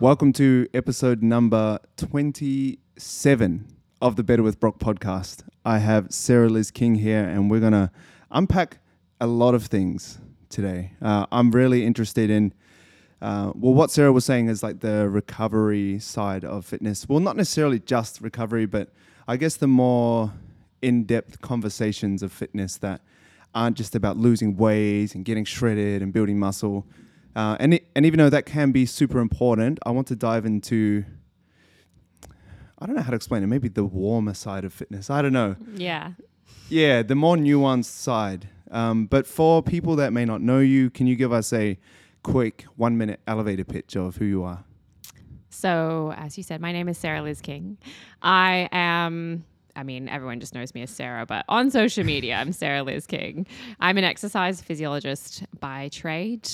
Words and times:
Welcome 0.00 0.32
to 0.32 0.66
episode 0.72 1.22
number 1.22 1.78
27 1.98 3.66
of 4.00 4.16
the 4.16 4.22
Better 4.22 4.42
with 4.42 4.58
Brock 4.58 4.78
podcast. 4.78 5.42
I 5.62 5.76
have 5.76 6.10
Sarah 6.10 6.48
Liz 6.48 6.70
King 6.70 6.94
here, 6.94 7.22
and 7.22 7.50
we're 7.50 7.60
going 7.60 7.74
to 7.74 7.90
unpack 8.30 8.78
a 9.20 9.26
lot 9.26 9.54
of 9.54 9.66
things 9.66 10.16
today. 10.48 10.92
Uh, 11.02 11.26
I'm 11.30 11.50
really 11.50 11.84
interested 11.84 12.30
in, 12.30 12.54
uh, 13.20 13.52
well, 13.54 13.74
what 13.74 13.90
Sarah 13.90 14.10
was 14.10 14.24
saying 14.24 14.48
is 14.48 14.62
like 14.62 14.80
the 14.80 15.06
recovery 15.06 15.98
side 15.98 16.46
of 16.46 16.64
fitness. 16.64 17.06
Well, 17.06 17.20
not 17.20 17.36
necessarily 17.36 17.78
just 17.78 18.22
recovery, 18.22 18.64
but 18.64 18.88
I 19.28 19.36
guess 19.36 19.56
the 19.56 19.68
more 19.68 20.32
in 20.80 21.04
depth 21.04 21.42
conversations 21.42 22.22
of 22.22 22.32
fitness 22.32 22.78
that 22.78 23.02
aren't 23.54 23.76
just 23.76 23.94
about 23.94 24.16
losing 24.16 24.56
weight 24.56 25.14
and 25.14 25.26
getting 25.26 25.44
shredded 25.44 26.00
and 26.00 26.10
building 26.10 26.38
muscle. 26.38 26.86
Uh, 27.36 27.56
and 27.60 27.74
it, 27.74 27.86
and 27.94 28.04
even 28.04 28.18
though 28.18 28.30
that 28.30 28.46
can 28.46 28.72
be 28.72 28.86
super 28.86 29.18
important, 29.20 29.78
I 29.84 29.90
want 29.90 30.06
to 30.08 30.16
dive 30.16 30.44
into. 30.44 31.04
I 32.78 32.86
don't 32.86 32.96
know 32.96 33.02
how 33.02 33.10
to 33.10 33.16
explain 33.16 33.42
it. 33.42 33.46
Maybe 33.46 33.68
the 33.68 33.84
warmer 33.84 34.32
side 34.34 34.64
of 34.64 34.72
fitness. 34.72 35.10
I 35.10 35.20
don't 35.20 35.34
know. 35.34 35.56
Yeah. 35.74 36.12
Yeah, 36.70 37.02
the 37.02 37.14
more 37.14 37.36
nuanced 37.36 37.84
side. 37.84 38.48
Um, 38.70 39.06
but 39.06 39.26
for 39.26 39.62
people 39.62 39.96
that 39.96 40.12
may 40.12 40.24
not 40.24 40.40
know 40.40 40.60
you, 40.60 40.88
can 40.88 41.06
you 41.06 41.16
give 41.16 41.32
us 41.32 41.52
a 41.52 41.78
quick 42.22 42.64
one 42.76 42.96
minute 42.96 43.20
elevator 43.26 43.64
pitch 43.64 43.96
of 43.96 44.16
who 44.16 44.24
you 44.24 44.42
are? 44.44 44.64
So, 45.50 46.14
as 46.16 46.36
you 46.38 46.42
said, 46.44 46.60
my 46.60 46.72
name 46.72 46.88
is 46.88 46.96
Sarah 46.96 47.22
Liz 47.22 47.40
King. 47.40 47.76
I 48.22 48.68
am 48.72 49.44
I 49.76 49.82
mean, 49.82 50.08
everyone 50.08 50.40
just 50.40 50.54
knows 50.54 50.74
me 50.74 50.82
as 50.82 50.90
Sarah, 50.90 51.26
but 51.26 51.44
on 51.48 51.70
social 51.70 52.04
media, 52.04 52.34
I'm 52.34 52.52
Sarah 52.52 52.82
Liz 52.82 53.06
King. 53.06 53.46
I'm 53.80 53.98
an 53.98 54.04
exercise 54.04 54.60
physiologist 54.60 55.44
by 55.58 55.88
trade 55.88 56.48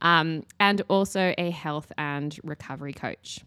um, 0.00 0.44
and 0.60 0.82
also 0.88 1.34
a 1.38 1.50
health 1.50 1.92
and 1.98 2.38
recovery 2.42 2.92
coach. 2.92 3.40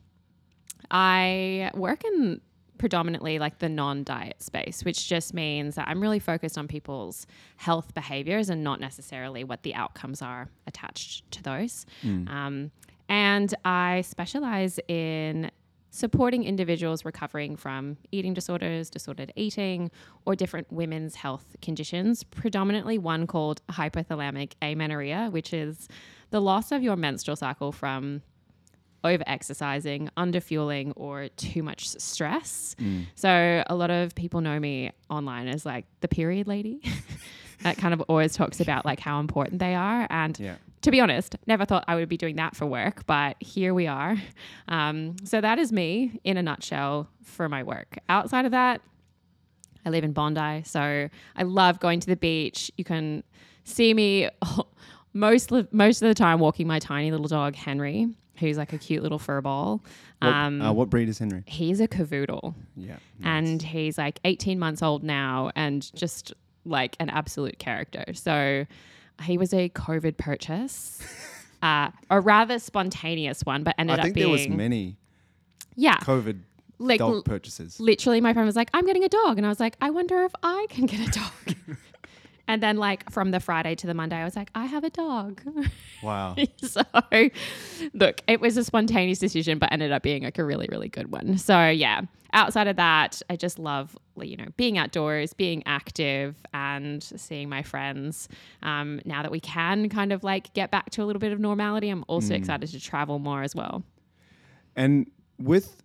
I 0.91 1.71
work 1.73 2.03
in 2.03 2.41
predominantly 2.77 3.39
like 3.39 3.59
the 3.59 3.69
non 3.69 4.03
diet 4.03 4.41
space, 4.41 4.83
which 4.83 5.07
just 5.07 5.33
means 5.33 5.75
that 5.75 5.87
I'm 5.87 6.01
really 6.01 6.19
focused 6.19 6.57
on 6.57 6.67
people's 6.67 7.25
health 7.57 7.93
behaviors 7.93 8.49
and 8.49 8.63
not 8.63 8.79
necessarily 8.79 9.43
what 9.43 9.63
the 9.63 9.73
outcomes 9.75 10.21
are 10.21 10.49
attached 10.67 11.29
to 11.31 11.43
those. 11.43 11.85
Mm. 12.03 12.29
Um, 12.29 12.71
and 13.07 13.53
I 13.63 14.01
specialize 14.01 14.79
in 14.87 15.51
supporting 15.95 16.43
individuals 16.43 17.05
recovering 17.05 17.55
from 17.55 17.95
eating 18.11 18.33
disorders, 18.33 18.89
disordered 18.89 19.31
eating, 19.37 19.89
or 20.25 20.35
different 20.35 20.69
women's 20.69 21.15
health 21.15 21.55
conditions, 21.61 22.21
predominantly 22.21 22.97
one 22.97 23.25
called 23.25 23.61
hypothalamic 23.69 24.51
amenorrhea, 24.61 25.29
which 25.31 25.53
is 25.53 25.87
the 26.31 26.41
loss 26.41 26.73
of 26.73 26.83
your 26.83 26.97
menstrual 26.97 27.37
cycle 27.37 27.71
from 27.71 28.21
over 29.05 29.23
exercising, 29.25 30.09
under 30.17 30.41
fueling, 30.41 30.91
or 30.97 31.29
too 31.37 31.63
much 31.63 31.87
stress. 31.87 32.75
Mm. 32.77 33.05
So, 33.15 33.63
a 33.65 33.75
lot 33.75 33.89
of 33.89 34.15
people 34.15 34.41
know 34.41 34.59
me 34.59 34.91
online 35.09 35.47
as 35.47 35.65
like 35.65 35.85
the 36.01 36.09
period 36.09 36.45
lady. 36.45 36.81
that 37.61 37.77
kind 37.77 37.93
of 37.93 38.01
always 38.09 38.35
talks 38.35 38.59
about 38.59 38.83
like 38.83 38.99
how 38.99 39.21
important 39.21 39.59
they 39.59 39.75
are. 39.75 40.07
And 40.09 40.37
yeah 40.39 40.55
to 40.85 40.91
be 40.91 41.01
honest, 41.01 41.35
never 41.47 41.65
thought 41.65 41.83
I 41.87 41.95
would 41.95 42.07
be 42.07 42.15
doing 42.15 42.35
that 42.35 42.55
for 42.55 42.67
work, 42.67 43.07
but 43.07 43.37
here 43.39 43.73
we 43.73 43.87
are. 43.87 44.15
Um, 44.67 45.15
so 45.23 45.41
that 45.41 45.57
is 45.57 45.71
me 45.71 46.19
in 46.23 46.37
a 46.37 46.43
nutshell 46.43 47.09
for 47.23 47.49
my 47.49 47.63
work. 47.63 47.97
Outside 48.07 48.45
of 48.45 48.51
that, 48.51 48.81
I 49.83 49.89
live 49.89 50.03
in 50.03 50.13
Bondi, 50.13 50.61
so 50.63 51.09
I 51.35 51.43
love 51.43 51.79
going 51.79 51.99
to 52.01 52.07
the 52.07 52.15
beach. 52.15 52.71
You 52.77 52.83
can 52.83 53.23
see 53.63 53.95
me 53.95 54.29
most 55.13 55.51
most 55.71 56.03
of 56.03 56.07
the 56.07 56.13
time 56.13 56.39
walking 56.39 56.67
my 56.67 56.77
tiny 56.77 57.09
little 57.09 57.27
dog 57.27 57.55
Henry, 57.55 58.07
who's 58.37 58.55
like 58.57 58.71
a 58.71 58.77
cute 58.77 59.01
little 59.01 59.19
fur 59.19 59.41
ball. 59.41 59.83
Um, 60.21 60.59
what, 60.59 60.67
uh, 60.67 60.73
what 60.73 60.89
breed 60.91 61.09
is 61.09 61.17
Henry? 61.17 61.41
He's 61.47 61.79
a 61.79 61.87
cavoodle. 61.87 62.53
Yeah, 62.75 62.97
nice. 63.19 63.23
and 63.23 63.61
he's 63.61 63.97
like 63.97 64.19
18 64.23 64.59
months 64.59 64.83
old 64.83 65.03
now, 65.03 65.49
and 65.55 65.91
just 65.95 66.31
like 66.63 66.95
an 66.99 67.09
absolute 67.09 67.57
character. 67.57 68.05
So 68.13 68.67
he 69.23 69.37
was 69.37 69.53
a 69.53 69.69
COVID 69.69 70.17
purchase, 70.17 71.01
uh, 71.61 71.91
a 72.09 72.19
rather 72.19 72.59
spontaneous 72.59 73.41
one, 73.43 73.63
but 73.63 73.75
ended 73.77 73.99
I 73.99 74.03
think 74.03 74.11
up 74.11 74.15
being. 74.15 74.25
there 74.27 74.31
was 74.31 74.47
many. 74.47 74.97
Yeah. 75.75 75.97
COVID 75.97 76.39
like 76.79 76.99
dog 76.99 77.25
purchases. 77.25 77.79
Literally, 77.79 78.21
my 78.21 78.33
friend 78.33 78.45
was 78.45 78.55
like, 78.55 78.69
"I'm 78.73 78.85
getting 78.85 79.03
a 79.03 79.09
dog," 79.09 79.37
and 79.37 79.45
I 79.45 79.49
was 79.49 79.59
like, 79.59 79.77
"I 79.81 79.89
wonder 79.89 80.23
if 80.23 80.33
I 80.43 80.67
can 80.69 80.85
get 80.85 81.07
a 81.07 81.11
dog." 81.11 81.77
And 82.47 82.61
then, 82.61 82.77
like, 82.77 83.09
from 83.09 83.31
the 83.31 83.39
Friday 83.39 83.75
to 83.75 83.87
the 83.87 83.93
Monday, 83.93 84.17
I 84.17 84.23
was 84.23 84.35
like, 84.35 84.51
I 84.53 84.65
have 84.65 84.83
a 84.83 84.89
dog. 84.89 85.41
Wow. 86.03 86.35
so, 86.61 86.83
look, 87.93 88.21
it 88.27 88.39
was 88.39 88.57
a 88.57 88.63
spontaneous 88.63 89.17
decision, 89.17 89.57
but 89.57 89.71
ended 89.71 89.91
up 89.91 90.03
being 90.03 90.21
like 90.21 90.37
a 90.37 90.43
really, 90.43 90.67
really 90.69 90.87
good 90.87 91.11
one. 91.11 91.39
So, 91.39 91.67
yeah, 91.67 92.01
outside 92.33 92.67
of 92.67 92.75
that, 92.75 93.23
I 93.27 93.35
just 93.35 93.57
love, 93.57 93.97
you 94.21 94.37
know, 94.37 94.45
being 94.55 94.77
outdoors, 94.77 95.33
being 95.33 95.63
active, 95.65 96.35
and 96.53 97.01
seeing 97.01 97.49
my 97.49 97.63
friends. 97.63 98.27
Um, 98.61 99.01
now 99.05 99.23
that 99.23 99.31
we 99.31 99.39
can 99.39 99.89
kind 99.89 100.13
of 100.13 100.23
like 100.23 100.53
get 100.53 100.69
back 100.69 100.91
to 100.91 101.01
a 101.01 101.05
little 101.05 101.19
bit 101.19 101.31
of 101.31 101.39
normality, 101.39 101.89
I'm 101.89 102.05
also 102.07 102.33
mm. 102.33 102.37
excited 102.37 102.69
to 102.69 102.79
travel 102.79 103.17
more 103.17 103.41
as 103.41 103.55
well. 103.55 103.83
And 104.75 105.09
with, 105.39 105.81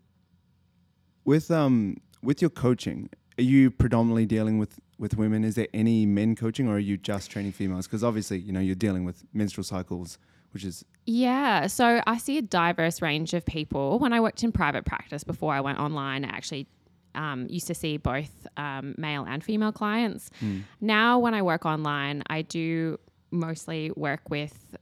with, 1.24 1.50
um, 1.50 1.96
with 2.22 2.42
your 2.42 2.50
coaching, 2.50 3.08
are 3.38 3.42
you 3.42 3.70
predominantly 3.70 4.26
dealing 4.26 4.58
with 4.58 4.78
with 5.00 5.16
women? 5.16 5.42
Is 5.42 5.54
there 5.54 5.66
any 5.74 6.06
men 6.06 6.36
coaching, 6.36 6.68
or 6.68 6.74
are 6.74 6.78
you 6.78 6.96
just 6.96 7.30
training 7.30 7.52
females? 7.52 7.86
Because 7.86 8.04
obviously, 8.04 8.38
you 8.38 8.52
know, 8.52 8.60
you're 8.60 8.74
dealing 8.76 9.04
with 9.04 9.24
menstrual 9.32 9.64
cycles, 9.64 10.18
which 10.52 10.62
is 10.62 10.84
yeah. 11.06 11.66
So 11.66 12.02
I 12.06 12.18
see 12.18 12.38
a 12.38 12.42
diverse 12.42 13.02
range 13.02 13.34
of 13.34 13.44
people. 13.44 13.98
When 13.98 14.12
I 14.12 14.20
worked 14.20 14.44
in 14.44 14.52
private 14.52 14.84
practice 14.84 15.24
before 15.24 15.54
I 15.54 15.60
went 15.60 15.78
online, 15.80 16.24
I 16.24 16.28
actually 16.28 16.68
um, 17.14 17.46
used 17.48 17.66
to 17.68 17.74
see 17.74 17.96
both 17.96 18.46
um, 18.56 18.94
male 18.98 19.24
and 19.26 19.42
female 19.42 19.72
clients. 19.72 20.30
Mm. 20.40 20.62
Now, 20.80 21.18
when 21.18 21.34
I 21.34 21.42
work 21.42 21.64
online, 21.64 22.22
I 22.28 22.42
do 22.42 23.00
mostly 23.30 23.90
work 23.96 24.28
with 24.28 24.76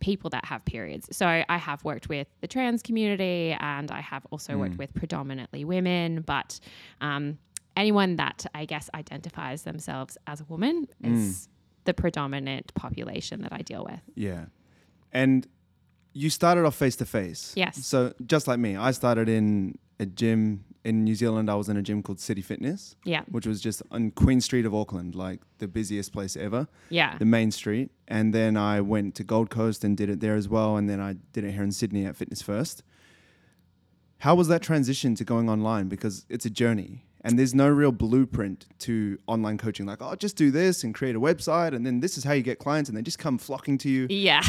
people 0.00 0.28
that 0.30 0.44
have 0.44 0.64
periods. 0.64 1.16
So 1.16 1.26
I 1.26 1.56
have 1.56 1.82
worked 1.84 2.08
with 2.08 2.26
the 2.40 2.48
trans 2.48 2.82
community 2.82 3.56
and 3.60 3.90
I 3.90 4.00
have 4.00 4.26
also 4.30 4.54
mm. 4.54 4.58
worked 4.58 4.76
with 4.76 4.92
predominantly 4.94 5.64
women, 5.64 6.22
but 6.22 6.58
um, 7.00 7.38
anyone 7.76 8.16
that 8.16 8.46
I 8.54 8.64
guess 8.64 8.90
identifies 8.94 9.62
themselves 9.62 10.18
as 10.26 10.40
a 10.40 10.44
woman 10.44 10.88
mm. 11.02 11.14
is 11.14 11.48
the 11.84 11.94
predominant 11.94 12.72
population 12.74 13.42
that 13.42 13.52
I 13.52 13.58
deal 13.58 13.84
with. 13.84 14.00
Yeah. 14.14 14.46
And 15.12 15.46
you 16.12 16.30
started 16.30 16.64
off 16.64 16.74
face 16.74 16.96
to 16.96 17.06
face. 17.06 17.52
Yes. 17.56 17.84
So 17.86 18.14
just 18.26 18.46
like 18.46 18.58
me, 18.58 18.76
I 18.76 18.90
started 18.92 19.28
in 19.28 19.78
a 19.98 20.06
gym 20.06 20.64
in 20.84 21.04
New 21.04 21.14
Zealand. 21.14 21.50
I 21.50 21.54
was 21.54 21.68
in 21.68 21.76
a 21.76 21.82
gym 21.82 22.02
called 22.02 22.20
City 22.20 22.42
Fitness. 22.42 22.96
Yeah. 23.04 23.22
Which 23.30 23.46
was 23.46 23.60
just 23.60 23.82
on 23.90 24.10
Queen 24.10 24.40
Street 24.40 24.66
of 24.66 24.74
Auckland, 24.74 25.14
like 25.14 25.40
the 25.58 25.68
busiest 25.68 26.12
place 26.12 26.36
ever. 26.36 26.68
Yeah. 26.90 27.16
The 27.18 27.24
main 27.24 27.50
street. 27.50 27.90
And 28.08 28.34
then 28.34 28.56
I 28.56 28.80
went 28.80 29.14
to 29.16 29.24
Gold 29.24 29.50
Coast 29.50 29.84
and 29.84 29.96
did 29.96 30.10
it 30.10 30.20
there 30.20 30.34
as 30.34 30.48
well. 30.48 30.76
And 30.76 30.88
then 30.88 31.00
I 31.00 31.14
did 31.32 31.44
it 31.44 31.52
here 31.52 31.62
in 31.62 31.72
Sydney 31.72 32.04
at 32.04 32.16
Fitness 32.16 32.42
First. 32.42 32.82
How 34.18 34.34
was 34.34 34.48
that 34.48 34.62
transition 34.62 35.14
to 35.16 35.24
going 35.24 35.48
online? 35.48 35.88
Because 35.88 36.26
it's 36.28 36.46
a 36.46 36.50
journey 36.50 37.04
and 37.24 37.38
there's 37.38 37.54
no 37.54 37.68
real 37.68 37.92
blueprint 37.92 38.66
to 38.78 39.18
online 39.26 39.58
coaching 39.58 39.86
like 39.86 39.98
oh 40.00 40.14
just 40.16 40.36
do 40.36 40.50
this 40.50 40.84
and 40.84 40.94
create 40.94 41.16
a 41.16 41.20
website 41.20 41.74
and 41.74 41.86
then 41.86 42.00
this 42.00 42.18
is 42.18 42.24
how 42.24 42.32
you 42.32 42.42
get 42.42 42.58
clients 42.58 42.88
and 42.88 42.96
they 42.96 43.02
just 43.02 43.18
come 43.18 43.38
flocking 43.38 43.78
to 43.78 43.88
you 43.88 44.06
yeah 44.10 44.42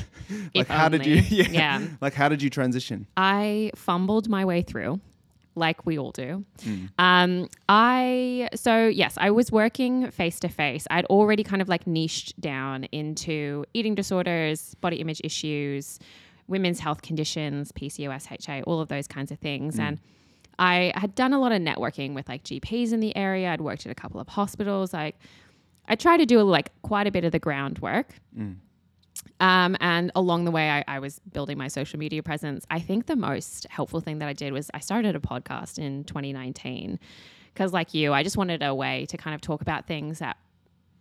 like 0.54 0.66
how 0.68 0.86
only. 0.86 0.98
did 0.98 1.06
you 1.06 1.14
yeah, 1.44 1.48
yeah 1.50 1.86
like 2.00 2.14
how 2.14 2.28
did 2.28 2.42
you 2.42 2.50
transition 2.50 3.06
i 3.16 3.70
fumbled 3.74 4.28
my 4.28 4.44
way 4.44 4.62
through 4.62 5.00
like 5.58 5.84
we 5.84 5.98
all 5.98 6.12
do. 6.12 6.44
Mm. 6.60 6.88
Um, 6.98 7.48
I 7.68 8.48
so 8.54 8.86
yes, 8.86 9.14
I 9.18 9.30
was 9.30 9.50
working 9.50 10.10
face 10.10 10.38
to 10.40 10.48
face. 10.48 10.86
I'd 10.88 11.04
already 11.06 11.42
kind 11.42 11.60
of 11.60 11.68
like 11.68 11.86
niched 11.86 12.40
down 12.40 12.84
into 12.84 13.64
eating 13.74 13.94
disorders, 13.94 14.76
body 14.76 14.96
image 14.96 15.20
issues, 15.24 15.98
women's 16.46 16.80
health 16.80 17.02
conditions, 17.02 17.72
PCOS, 17.72 18.30
HA, 18.30 18.62
all 18.62 18.80
of 18.80 18.88
those 18.88 19.06
kinds 19.06 19.30
of 19.30 19.38
things, 19.40 19.76
mm. 19.76 19.80
and 19.80 20.00
I 20.58 20.92
had 20.96 21.14
done 21.14 21.32
a 21.32 21.38
lot 21.38 21.52
of 21.52 21.62
networking 21.62 22.14
with 22.14 22.28
like 22.28 22.42
GPs 22.42 22.92
in 22.92 23.00
the 23.00 23.16
area. 23.16 23.52
I'd 23.52 23.60
worked 23.60 23.86
at 23.86 23.92
a 23.92 23.94
couple 23.94 24.20
of 24.20 24.28
hospitals. 24.28 24.92
Like 24.92 25.16
I 25.86 25.94
tried 25.94 26.18
to 26.18 26.26
do 26.26 26.42
like 26.42 26.70
quite 26.82 27.06
a 27.06 27.10
bit 27.10 27.24
of 27.24 27.32
the 27.32 27.38
groundwork. 27.38 28.14
Mm. 28.36 28.56
Um, 29.40 29.76
and 29.80 30.10
along 30.14 30.44
the 30.44 30.50
way, 30.50 30.70
I, 30.70 30.84
I, 30.88 30.98
was 30.98 31.20
building 31.32 31.58
my 31.58 31.68
social 31.68 31.98
media 31.98 32.22
presence. 32.22 32.64
I 32.70 32.80
think 32.80 33.06
the 33.06 33.16
most 33.16 33.66
helpful 33.70 34.00
thing 34.00 34.18
that 34.18 34.28
I 34.28 34.32
did 34.32 34.52
was 34.52 34.68
I 34.74 34.80
started 34.80 35.14
a 35.14 35.20
podcast 35.20 35.78
in 35.78 36.04
2019 36.04 36.98
because, 37.52 37.72
like 37.72 37.94
you, 37.94 38.12
I 38.12 38.22
just 38.24 38.36
wanted 38.36 38.62
a 38.62 38.74
way 38.74 39.06
to 39.06 39.16
kind 39.16 39.34
of 39.34 39.40
talk 39.40 39.60
about 39.60 39.86
things 39.86 40.18
that 40.18 40.38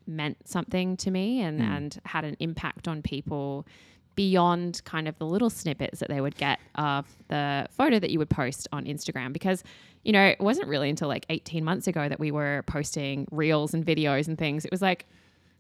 meant 0.06 0.48
something 0.48 0.98
to 0.98 1.12
me 1.12 1.42
and, 1.42 1.60
mm. 1.60 1.64
and 1.64 2.00
had 2.06 2.26
an 2.26 2.38
impact 2.40 2.88
on 2.88 3.02
people 3.02 3.68
beyond 4.18 4.82
kind 4.84 5.08
of 5.08 5.18
the 5.20 5.26
little 5.26 5.50
snippets 5.50 6.00
that 6.02 6.10
they 6.10 6.20
would 6.20 6.36
get 6.36 6.60
of 6.76 7.06
the 7.30 7.66
photo 7.70 8.00
that 8.00 8.10
you 8.10 8.20
would 8.20 8.30
post 8.30 8.68
on 8.74 8.84
Instagram 8.84 9.32
because 9.32 9.64
you 10.04 10.12
know 10.12 10.26
it 10.26 10.40
wasn't 10.42 10.68
really 10.68 10.90
until 10.90 11.08
like 11.08 11.26
18 11.30 11.64
months 11.64 11.88
ago 11.88 12.10
that 12.10 12.20
we 12.20 12.32
were 12.32 12.64
posting 12.68 13.28
reels 13.32 13.74
and 13.74 13.86
videos 13.86 14.28
and 14.28 14.38
things 14.38 14.66
it 14.66 14.72
was 14.72 14.82
like 14.82 15.06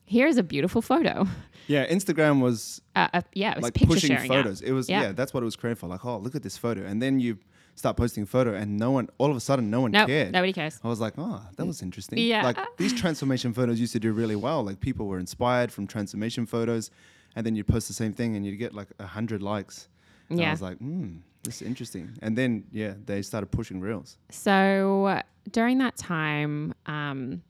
here's 0.05 0.37
a 0.37 0.43
beautiful 0.43 0.81
photo. 0.81 1.27
Yeah, 1.67 1.85
Instagram 1.91 2.41
was 2.41 2.81
Uh, 2.95 3.09
uh, 3.13 3.21
yeah, 3.33 3.51
it 3.51 3.57
was 3.57 3.63
like 3.63 3.73
picture 3.73 3.93
pushing 3.93 4.17
photos. 4.17 4.61
It 4.61 4.71
was 4.71 4.87
yeah. 4.89 5.01
Yeah. 5.01 5.11
that's 5.11 5.33
what 5.33 5.43
it 5.43 5.45
was 5.45 5.57
created 5.57 5.79
for. 5.79 5.87
Like, 5.87 6.05
oh, 6.05 6.17
look 6.17 6.33
at 6.33 6.41
this 6.41 6.57
photo, 6.57 6.85
and 6.85 7.01
then 7.01 7.19
you 7.19 7.37
start 7.75 7.97
posting 7.97 8.23
a 8.23 8.25
photo, 8.25 8.53
and 8.55 8.77
no 8.77 8.89
one, 8.89 9.09
all 9.17 9.29
of 9.29 9.35
a 9.35 9.39
sudden, 9.41 9.69
no 9.69 9.81
one 9.81 9.91
Nope, 9.91 10.07
cared. 10.07 10.31
nobody 10.31 10.53
cares. 10.53 10.79
I 10.83 10.87
was 10.87 11.01
like, 11.01 11.13
oh, 11.17 11.41
that 11.57 11.65
was 11.67 11.81
interesting. 11.81 12.17
Yeah. 12.19 12.43
Like 12.43 12.57
these 12.77 12.93
transformation 12.93 13.53
photos 13.53 13.81
used 13.81 13.91
to 13.93 13.99
do 13.99 14.13
really 14.13 14.37
well. 14.37 14.63
Like 14.63 14.79
people 14.79 15.07
were 15.07 15.19
inspired 15.19 15.73
from 15.73 15.87
transformation 15.87 16.45
photos, 16.45 16.89
and 17.37 17.45
then 17.45 17.55
you'd 17.55 17.67
post 17.67 17.87
the 17.87 17.93
same 17.93 18.13
thing, 18.13 18.35
and 18.35 18.43
you'd 18.43 18.57
get 18.57 18.73
like 18.73 18.87
a 18.97 19.05
hundred 19.05 19.43
likes. 19.43 19.89
And 20.27 20.41
I 20.41 20.49
was 20.49 20.61
like, 20.61 20.79
hmm, 20.79 21.17
this 21.43 21.61
is 21.61 21.67
interesting. 21.67 22.17
And 22.23 22.35
then 22.35 22.63
yeah, 22.71 22.95
they 23.05 23.21
started 23.21 23.51
pushing 23.51 23.79
reels. 23.79 24.17
So 24.31 25.05
uh, 25.05 25.21
during 25.51 25.77
that 25.77 25.95
time, 25.97 26.73
um, 26.87 27.43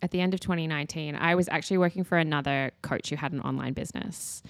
at 0.00 0.12
the 0.12 0.22
end 0.22 0.32
of 0.32 0.40
2019, 0.40 1.14
I 1.14 1.34
was 1.34 1.50
actually 1.50 1.76
working 1.76 2.04
for 2.04 2.16
another 2.16 2.72
coach 2.80 3.10
who 3.10 3.16
had 3.16 3.32
an 3.32 3.40
online 3.42 3.74
business. 3.74 4.42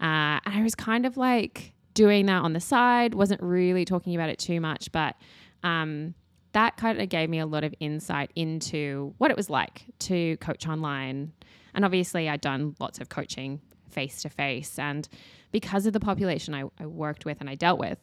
Uh, 0.00 0.40
and 0.42 0.54
I 0.54 0.62
was 0.62 0.74
kind 0.74 1.04
of 1.04 1.18
like 1.18 1.74
doing 1.92 2.24
that 2.26 2.40
on 2.40 2.54
the 2.54 2.60
side, 2.60 3.12
wasn't 3.12 3.42
really 3.42 3.84
talking 3.84 4.14
about 4.14 4.30
it 4.30 4.38
too 4.38 4.62
much, 4.62 4.90
but 4.92 5.14
um, 5.62 6.14
that 6.52 6.78
kind 6.78 6.98
of 6.98 7.10
gave 7.10 7.28
me 7.28 7.38
a 7.38 7.46
lot 7.46 7.64
of 7.64 7.74
insight 7.80 8.30
into 8.34 9.12
what 9.18 9.30
it 9.30 9.36
was 9.36 9.50
like 9.50 9.84
to 9.98 10.38
coach 10.38 10.66
online. 10.66 11.32
And 11.74 11.84
obviously, 11.84 12.30
I'd 12.30 12.40
done 12.40 12.76
lots 12.80 12.98
of 12.98 13.10
coaching 13.10 13.60
face 13.88 14.22
to 14.22 14.28
face. 14.28 14.78
And 14.78 15.08
because 15.52 15.86
of 15.86 15.92
the 15.92 16.00
population 16.00 16.54
I, 16.54 16.64
I 16.78 16.86
worked 16.86 17.24
with 17.24 17.40
and 17.40 17.48
I 17.48 17.54
dealt 17.54 17.78
with, 17.78 17.98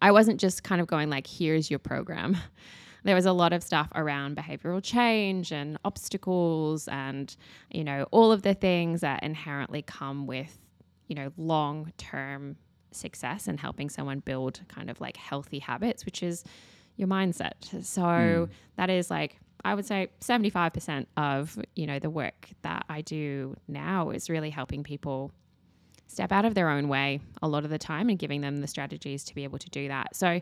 I 0.00 0.12
wasn't 0.12 0.40
just 0.40 0.62
kind 0.62 0.80
of 0.80 0.86
going 0.86 1.10
like, 1.10 1.26
here's 1.26 1.70
your 1.70 1.78
program. 1.78 2.36
There 3.04 3.14
was 3.14 3.26
a 3.26 3.32
lot 3.32 3.52
of 3.52 3.62
stuff 3.62 3.88
around 3.94 4.36
behavioral 4.36 4.82
change 4.82 5.52
and 5.52 5.78
obstacles 5.84 6.88
and, 6.88 7.34
you 7.70 7.84
know, 7.84 8.06
all 8.10 8.32
of 8.32 8.42
the 8.42 8.54
things 8.54 9.02
that 9.02 9.22
inherently 9.22 9.82
come 9.82 10.26
with, 10.26 10.58
you 11.06 11.14
know, 11.14 11.32
long 11.36 11.92
term 11.96 12.56
success 12.90 13.46
and 13.46 13.60
helping 13.60 13.88
someone 13.88 14.18
build 14.18 14.60
kind 14.68 14.90
of 14.90 15.00
like 15.00 15.16
healthy 15.16 15.60
habits, 15.60 16.04
which 16.04 16.22
is 16.22 16.44
your 16.96 17.08
mindset. 17.08 17.52
So 17.84 18.46
hmm. 18.46 18.52
that 18.76 18.90
is 18.90 19.10
like, 19.10 19.38
I 19.64 19.74
would 19.74 19.86
say 19.86 20.08
75% 20.20 21.06
of, 21.16 21.58
you 21.74 21.86
know, 21.86 21.98
the 21.98 22.10
work 22.10 22.48
that 22.62 22.84
I 22.88 23.00
do 23.00 23.56
now 23.66 24.10
is 24.10 24.30
really 24.30 24.50
helping 24.50 24.82
people 24.82 25.32
step 26.06 26.32
out 26.32 26.44
of 26.44 26.54
their 26.54 26.70
own 26.70 26.88
way 26.88 27.20
a 27.42 27.48
lot 27.48 27.64
of 27.64 27.70
the 27.70 27.78
time 27.78 28.08
and 28.08 28.18
giving 28.18 28.40
them 28.40 28.58
the 28.58 28.66
strategies 28.66 29.24
to 29.24 29.34
be 29.34 29.44
able 29.44 29.58
to 29.58 29.68
do 29.70 29.88
that. 29.88 30.16
So 30.16 30.40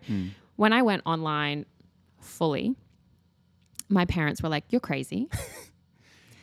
when 0.57 0.73
I 0.73 0.83
went 0.83 1.03
online 1.07 1.67
fully, 2.21 2.75
my 3.89 4.05
parents 4.05 4.43
were 4.43 4.49
like, 4.49 4.65
You're 4.71 4.81
crazy. 4.81 5.29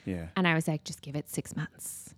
Yeah. 0.05 0.27
And 0.35 0.45
I 0.47 0.53
was 0.53 0.67
like, 0.67 0.83
Just 0.83 1.01
give 1.01 1.15
it 1.15 1.29
six 1.29 1.55
months. 1.55 2.13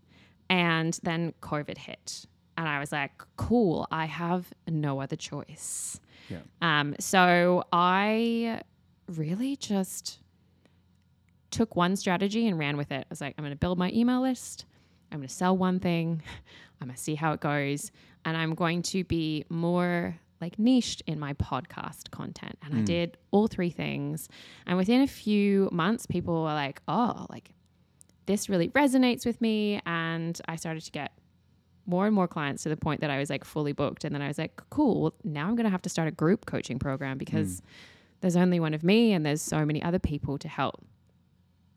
And 0.50 0.98
then 1.04 1.34
COVID 1.42 1.78
hit. 1.78 2.26
And 2.58 2.68
I 2.68 2.80
was 2.80 2.92
like, 2.92 3.12
Cool, 3.38 3.88
I 3.92 4.06
have 4.06 4.52
no 4.68 5.00
other 5.02 5.16
choice. 5.16 6.00
Yeah. 6.30 6.40
Um, 6.62 6.96
so 7.00 7.64
I 7.72 8.62
really 9.08 9.56
just 9.56 10.20
took 11.56 11.76
one 11.76 11.96
strategy 11.96 12.48
and 12.48 12.60
ran 12.60 12.76
with 12.76 12.92
it. 12.92 13.00
I 13.00 13.06
was 13.10 13.22
like, 13.22 13.34
I'm 13.38 13.44
going 13.44 13.54
to 13.54 13.60
build 13.60 13.78
my 13.78 13.90
email 13.92 14.22
list. 14.22 14.66
I'm 15.12 15.20
going 15.20 15.28
to 15.28 15.34
sell 15.34 15.56
one 15.56 15.80
thing. 15.80 16.22
I'm 16.82 16.88
going 16.88 16.96
to 16.96 17.02
see 17.02 17.16
how 17.16 17.32
it 17.32 17.40
goes. 17.40 17.92
And 18.26 18.36
I'm 18.36 18.56
going 18.56 18.82
to 18.84 19.06
be 19.06 19.46
more 19.50 20.20
like 20.42 20.60
niched 20.60 21.02
in 21.08 21.18
my 21.18 21.34
podcast 21.36 22.12
content. 22.12 22.58
And 22.62 22.74
I 22.74 22.80
hmm. 22.80 22.84
did 22.84 23.18
all 23.32 23.48
three 23.48 23.70
things. 23.70 24.28
And 24.68 24.76
within 24.76 25.02
a 25.02 25.08
few 25.08 25.70
months, 25.72 26.06
people 26.06 26.44
were 26.44 26.54
like, 26.54 26.82
oh, 26.90 27.26
like 27.30 27.52
this 28.26 28.50
really 28.50 28.68
resonates 28.70 29.26
with 29.26 29.40
me. 29.40 29.80
And 29.86 30.40
I 30.50 30.58
started 30.58 30.84
to 30.84 30.92
get 30.92 31.14
more 31.86 32.06
and 32.06 32.14
more 32.14 32.28
clients 32.28 32.64
to 32.64 32.70
the 32.70 32.76
point 32.76 33.00
that 33.00 33.10
I 33.10 33.18
was 33.18 33.30
like 33.30 33.46
fully 33.46 33.72
booked. 33.72 34.04
And 34.04 34.14
then 34.14 34.22
I 34.22 34.28
was 34.28 34.38
like, 34.38 34.60
cool, 34.72 35.02
well, 35.02 35.14
now 35.24 35.48
I'm 35.48 35.56
going 35.56 35.66
to 35.66 35.70
have 35.70 35.84
to 35.84 35.90
start 35.90 36.10
a 36.10 36.12
group 36.12 36.46
coaching 36.46 36.80
program 36.80 37.18
because 37.18 37.60
hmm. 37.60 37.66
there's 38.20 38.36
only 38.36 38.60
one 38.60 38.74
of 38.74 38.84
me 38.84 39.14
and 39.14 39.26
there's 39.26 39.42
so 39.42 39.66
many 39.66 39.82
other 39.82 40.00
people 40.00 40.38
to 40.40 40.50
help. 40.50 40.84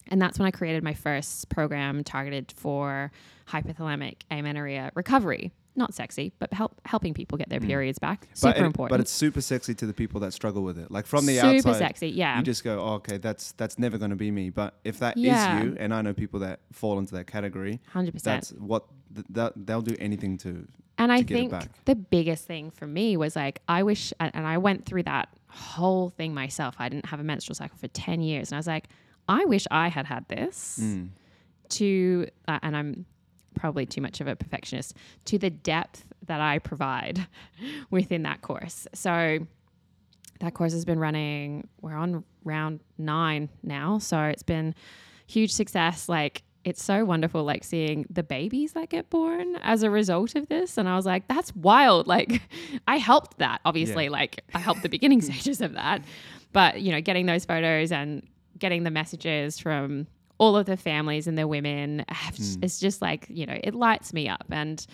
And 0.08 0.20
that's 0.20 0.38
when 0.38 0.46
I 0.46 0.50
created 0.50 0.82
my 0.82 0.94
first 0.94 1.48
program 1.48 2.02
targeted 2.04 2.52
for 2.56 3.10
hypothalamic 3.48 4.22
amenorrhea 4.30 4.90
recovery. 4.94 5.52
Not 5.76 5.94
sexy, 5.94 6.32
but 6.40 6.52
help, 6.52 6.80
helping 6.84 7.14
people 7.14 7.38
get 7.38 7.48
their 7.50 7.60
mm-hmm. 7.60 7.68
periods 7.68 8.00
back. 8.00 8.26
Super 8.34 8.52
but 8.52 8.60
it- 8.60 8.66
important. 8.66 8.90
But 8.90 9.00
it's 9.00 9.12
super 9.12 9.40
sexy 9.40 9.74
to 9.76 9.86
the 9.86 9.94
people 9.94 10.20
that 10.20 10.32
struggle 10.32 10.64
with 10.64 10.76
it. 10.76 10.90
Like 10.90 11.06
from 11.06 11.24
the 11.24 11.36
super 11.36 11.46
outside, 11.46 11.62
super 11.62 11.74
sexy. 11.74 12.08
Yeah. 12.08 12.36
you 12.36 12.42
just 12.42 12.64
go, 12.64 12.80
oh, 12.80 12.94
okay, 12.94 13.18
that's 13.18 13.52
that's 13.52 13.78
never 13.78 13.96
going 13.96 14.10
to 14.10 14.16
be 14.16 14.32
me. 14.32 14.50
But 14.50 14.74
if 14.82 14.98
that 14.98 15.16
is 15.16 15.24
Yeah. 15.24 15.62
you, 15.62 15.76
and 15.78 15.94
I 15.94 16.02
know 16.02 16.12
people 16.14 16.40
that 16.40 16.60
fall 16.72 16.98
into 16.98 17.14
that 17.14 17.28
category, 17.28 17.80
100%. 17.94 18.22
that's 18.22 18.50
what 18.52 18.86
th- 19.14 19.26
that 19.30 19.52
they'll 19.54 19.82
do 19.82 19.94
anything 20.00 20.36
to. 20.38 20.66
And 21.00 21.12
I 21.12 21.22
to 21.22 21.32
it 21.32 21.50
think 21.50 21.84
the 21.84 21.94
biggest 21.94 22.44
thing 22.44 22.72
for 22.72 22.88
me 22.88 23.16
was 23.16 23.36
like, 23.36 23.62
I 23.68 23.84
wish, 23.84 24.12
and 24.18 24.34
and 24.34 24.48
I 24.48 24.58
went 24.58 24.84
through 24.84 25.04
that 25.04 25.28
whole 25.48 26.10
thing 26.10 26.34
myself. 26.34 26.74
I 26.78 26.88
didn't 26.88 27.06
have 27.06 27.20
a 27.20 27.24
menstrual 27.24 27.54
cycle 27.54 27.78
for 27.78 27.88
10 27.88 28.20
years. 28.20 28.50
And 28.50 28.56
I 28.56 28.58
was 28.58 28.66
like, 28.66 28.88
I 29.28 29.44
wish 29.44 29.66
I 29.70 29.88
had 29.88 30.06
had 30.06 30.26
this 30.28 30.78
Mm. 30.82 31.08
to, 31.70 32.26
uh, 32.46 32.58
and 32.62 32.76
I'm 32.76 33.06
probably 33.54 33.84
too 33.86 34.00
much 34.00 34.20
of 34.20 34.26
a 34.28 34.36
perfectionist, 34.36 34.94
to 35.26 35.38
the 35.38 35.50
depth 35.50 36.04
that 36.26 36.40
I 36.40 36.58
provide 36.60 37.26
within 37.90 38.22
that 38.22 38.40
course. 38.40 38.86
So 38.94 39.38
that 40.40 40.54
course 40.54 40.72
has 40.72 40.84
been 40.84 40.98
running, 41.00 41.66
we're 41.80 41.96
on 41.96 42.24
round 42.44 42.80
nine 42.96 43.48
now. 43.62 43.98
So 43.98 44.22
it's 44.22 44.42
been 44.44 44.74
huge 45.26 45.52
success. 45.52 46.08
Like, 46.08 46.42
it's 46.64 46.82
so 46.82 47.04
wonderful, 47.04 47.44
like 47.44 47.64
seeing 47.64 48.04
the 48.10 48.22
babies 48.22 48.72
that 48.74 48.90
get 48.90 49.10
born 49.10 49.56
as 49.62 49.82
a 49.82 49.90
result 49.90 50.34
of 50.36 50.48
this. 50.48 50.76
And 50.78 50.88
I 50.88 50.96
was 50.96 51.06
like, 51.06 51.26
that's 51.28 51.54
wild. 51.56 52.06
Like, 52.16 52.42
I 52.86 52.96
helped 52.98 53.38
that, 53.38 53.60
obviously. 53.64 54.04
Yeah. 54.04 54.10
Like, 54.10 54.44
I 54.54 54.58
helped 54.58 54.82
the 54.82 54.88
beginning 54.88 55.20
stages 55.28 55.60
of 55.60 55.72
that. 55.74 56.02
But, 56.52 56.80
you 56.82 56.92
know, 56.92 57.00
getting 57.00 57.26
those 57.26 57.44
photos 57.44 57.90
and 57.92 58.26
getting 58.58 58.84
the 58.84 58.90
messages 58.90 59.58
from 59.58 60.06
all 60.38 60.56
of 60.56 60.66
the 60.66 60.76
families 60.76 61.26
and 61.26 61.36
the 61.36 61.48
women, 61.48 62.04
hmm. 62.08 62.54
it's 62.62 62.78
just 62.78 63.02
like, 63.02 63.26
you 63.28 63.46
know, 63.46 63.58
it 63.62 63.74
lights 63.74 64.12
me 64.12 64.28
up. 64.28 64.44
And 64.50 64.84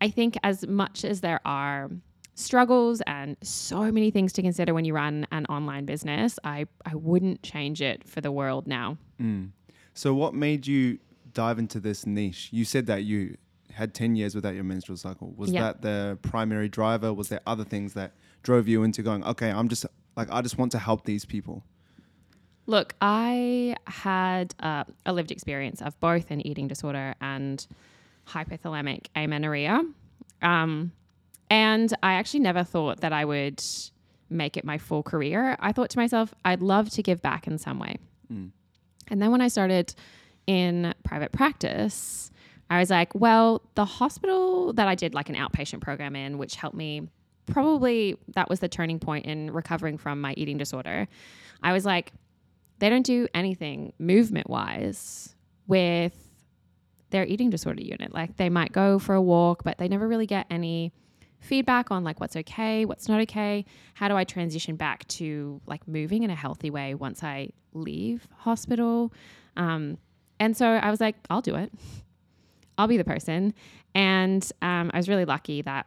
I 0.00 0.10
think 0.10 0.36
as 0.42 0.66
much 0.66 1.04
as 1.04 1.20
there 1.20 1.40
are 1.44 1.90
struggles 2.34 3.00
and 3.06 3.36
so 3.42 3.90
many 3.90 4.10
things 4.10 4.32
to 4.34 4.42
consider 4.42 4.74
when 4.74 4.84
you 4.84 4.94
run 4.94 5.26
an 5.32 5.46
online 5.46 5.86
business, 5.86 6.38
I, 6.44 6.66
I 6.84 6.94
wouldn't 6.94 7.42
change 7.42 7.80
it 7.80 8.06
for 8.06 8.20
the 8.20 8.32
world 8.32 8.66
now. 8.66 8.98
Hmm. 9.18 9.46
So, 9.94 10.12
what 10.12 10.34
made 10.34 10.66
you 10.66 10.98
dive 11.32 11.58
into 11.58 11.80
this 11.80 12.04
niche? 12.04 12.48
You 12.52 12.64
said 12.64 12.86
that 12.86 13.04
you 13.04 13.36
had 13.72 13.94
10 13.94 14.16
years 14.16 14.34
without 14.34 14.54
your 14.54 14.64
menstrual 14.64 14.96
cycle. 14.96 15.32
Was 15.36 15.50
Yeah. 15.50 15.62
that 15.62 15.82
the 15.82 16.18
primary 16.22 16.68
driver? 16.68 17.12
Was 17.12 17.28
there 17.28 17.40
other 17.46 17.64
things 17.64 17.94
that 17.94 18.12
drove 18.42 18.68
you 18.68 18.82
into 18.82 19.02
going, 19.02 19.24
okay, 19.24 19.50
I'm 19.50 19.68
just 19.68 19.86
like, 20.16 20.30
I 20.30 20.42
just 20.42 20.58
want 20.58 20.72
to 20.72 20.78
help 20.78 21.04
these 21.04 21.24
people? 21.24 21.64
Look, 22.66 22.94
I 23.00 23.76
had 23.86 24.54
uh, 24.60 24.84
a 25.04 25.12
lived 25.12 25.30
experience 25.30 25.82
of 25.82 25.98
both 26.00 26.30
an 26.30 26.46
eating 26.46 26.68
disorder 26.68 27.14
and 27.20 27.66
hypothalamic 28.28 29.06
amenorrhea. 29.14 29.82
Um, 30.40 30.92
and 31.50 31.92
I 32.02 32.14
actually 32.14 32.40
never 32.40 32.64
thought 32.64 33.00
that 33.00 33.12
I 33.12 33.24
would 33.24 33.62
make 34.30 34.56
it 34.56 34.64
my 34.64 34.78
full 34.78 35.02
career. 35.02 35.56
I 35.60 35.72
thought 35.72 35.90
to 35.90 35.98
myself, 35.98 36.34
I'd 36.44 36.62
love 36.62 36.90
to 36.90 37.02
give 37.02 37.20
back 37.20 37.46
in 37.46 37.58
some 37.58 37.78
way. 37.78 37.98
And 39.08 39.22
then 39.22 39.30
when 39.30 39.40
I 39.42 39.48
started 39.48 39.94
in 40.46 40.94
private 41.04 41.32
practice, 41.32 42.30
I 42.70 42.78
was 42.78 42.88
like, 42.90 43.14
well, 43.14 43.62
the 43.74 43.84
hospital 43.84 44.72
that 44.72 44.88
I 44.88 44.94
did 44.94 45.14
like 45.14 45.28
an 45.28 45.34
outpatient 45.34 45.82
program 45.82 46.16
in, 46.16 46.38
which 46.38 46.56
helped 46.56 46.76
me 46.76 47.08
probably 47.46 48.16
that 48.28 48.48
was 48.48 48.60
the 48.60 48.68
turning 48.68 48.98
point 48.98 49.26
in 49.26 49.50
recovering 49.50 49.98
from 49.98 50.20
my 50.20 50.32
eating 50.38 50.56
disorder. 50.56 51.06
I 51.62 51.74
was 51.74 51.84
like, 51.84 52.12
they 52.78 52.90
don't 52.90 53.06
do 53.06 53.28
anything 53.34 53.92
movement 53.98 54.48
wise 54.50 55.34
with 55.66 56.30
their 57.10 57.24
eating 57.24 57.50
disorder 57.50 57.82
unit. 57.82 58.12
Like 58.12 58.36
they 58.36 58.48
might 58.48 58.72
go 58.72 58.98
for 58.98 59.14
a 59.14 59.22
walk, 59.22 59.62
but 59.62 59.78
they 59.78 59.88
never 59.88 60.08
really 60.08 60.26
get 60.26 60.46
any 60.50 60.92
feedback 61.40 61.90
on 61.90 62.02
like 62.02 62.20
what's 62.20 62.36
okay, 62.36 62.84
what's 62.84 63.08
not 63.08 63.20
okay. 63.20 63.64
How 63.94 64.08
do 64.08 64.16
I 64.16 64.24
transition 64.24 64.76
back 64.76 65.06
to 65.08 65.60
like 65.66 65.86
moving 65.86 66.22
in 66.22 66.30
a 66.30 66.34
healthy 66.34 66.70
way 66.70 66.94
once 66.94 67.22
I 67.22 67.50
leave 67.72 68.26
hospital? 68.36 69.12
Um, 69.56 69.98
and 70.40 70.56
so 70.56 70.66
I 70.66 70.90
was 70.90 71.00
like, 71.00 71.16
I'll 71.30 71.42
do 71.42 71.54
it. 71.54 71.72
I'll 72.78 72.88
be 72.88 72.96
the 72.96 73.04
person. 73.04 73.54
And 73.94 74.42
um, 74.60 74.90
I 74.92 74.96
was 74.96 75.08
really 75.08 75.24
lucky 75.24 75.62
that 75.62 75.86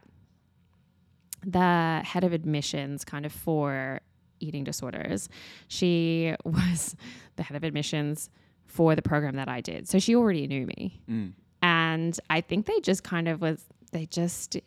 the 1.46 2.00
head 2.04 2.24
of 2.24 2.32
admissions 2.32 3.04
kind 3.04 3.26
of 3.26 3.32
for 3.32 4.00
eating 4.40 4.64
disorders, 4.64 5.28
she 5.68 6.34
was 6.44 6.96
the 7.36 7.42
head 7.42 7.56
of 7.56 7.64
admissions 7.64 8.30
for 8.66 8.94
the 8.94 9.02
program 9.02 9.36
that 9.36 9.48
I 9.48 9.60
did. 9.60 9.88
So 9.88 9.98
she 9.98 10.14
already 10.14 10.46
knew 10.46 10.66
me. 10.66 11.00
Mm. 11.08 11.32
And 11.62 12.20
I 12.30 12.40
think 12.40 12.66
they 12.66 12.80
just 12.80 13.02
kind 13.02 13.28
of 13.28 13.40
was, 13.40 13.64
they 13.92 14.06
just 14.06 14.58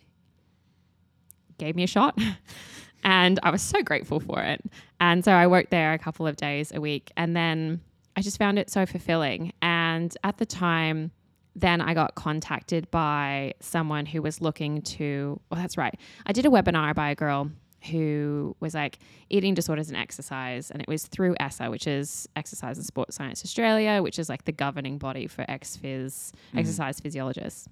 gave 1.58 1.76
me 1.76 1.84
a 1.84 1.88
shot. 1.88 2.20
and 3.04 3.40
I 3.44 3.52
was 3.52 3.62
so 3.62 3.82
grateful 3.84 4.20
for 4.20 4.42
it. 4.42 4.62
And 5.00 5.24
so 5.24 5.32
I 5.32 5.48
worked 5.48 5.72
there 5.72 5.94
a 5.94 6.00
couple 6.00 6.28
of 6.28 6.36
days 6.36 6.72
a 6.74 6.82
week. 6.82 7.12
And 7.16 7.36
then 7.36 7.80
I 8.16 8.22
just 8.22 8.38
found 8.38 8.60
it 8.60 8.70
so 8.70 8.86
fulfilling. 8.86 9.54
And 9.62 9.72
And 10.02 10.18
at 10.24 10.40
the 10.40 10.48
time, 10.48 11.12
then 11.56 11.80
I 11.80 11.94
got 11.94 12.16
contacted 12.16 12.90
by 12.90 13.54
someone 13.60 14.08
who 14.08 14.22
was 14.24 14.42
looking 14.42 14.82
to, 14.82 15.40
well, 15.52 15.62
that's 15.62 15.78
right. 15.78 15.94
I 16.26 16.32
did 16.32 16.46
a 16.48 16.50
webinar 16.50 16.96
by 16.96 17.12
a 17.12 17.16
girl 17.16 17.52
who 17.90 18.56
was 18.60 18.74
like 18.74 19.00
eating 19.30 19.54
disorders 19.54 19.90
and 19.90 19.98
exercise. 19.98 20.72
And 20.72 20.82
it 20.82 20.88
was 20.88 21.08
through 21.08 21.36
ESSA, 21.40 21.70
which 21.70 21.88
is 21.88 22.30
Exercise 22.36 22.78
and 22.78 22.86
Sports 22.86 23.16
Science 23.16 23.44
Australia, 23.44 24.02
which 24.02 24.20
is 24.20 24.30
like 24.30 24.46
the 24.46 24.52
governing 24.52 24.98
body 24.98 25.28
for 25.28 25.46
ex-phys, 25.48 26.32
exercise 26.56 27.00
physiologists. 27.00 27.68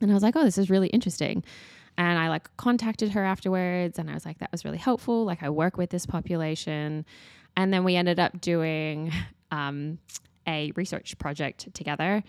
And 0.00 0.10
I 0.10 0.14
was 0.14 0.22
like, 0.22 0.34
oh, 0.36 0.44
this 0.44 0.58
is 0.58 0.70
really 0.70 0.88
interesting. 0.88 1.44
And 1.96 2.18
I 2.18 2.28
like 2.28 2.54
contacted 2.56 3.10
her 3.10 3.22
afterwards 3.22 3.98
and 3.98 4.10
I 4.10 4.14
was 4.14 4.24
like, 4.24 4.38
that 4.38 4.50
was 4.50 4.64
really 4.64 4.78
helpful. 4.78 5.24
Like 5.24 5.42
I 5.42 5.50
work 5.50 5.76
with 5.76 5.90
this 5.90 6.06
population. 6.06 7.04
And 7.56 7.72
then 7.72 7.84
we 7.84 7.96
ended 7.96 8.18
up 8.18 8.40
doing 8.40 9.12
um, 9.50 9.98
a 10.48 10.72
research 10.74 11.16
project 11.18 11.72
together 11.74 12.24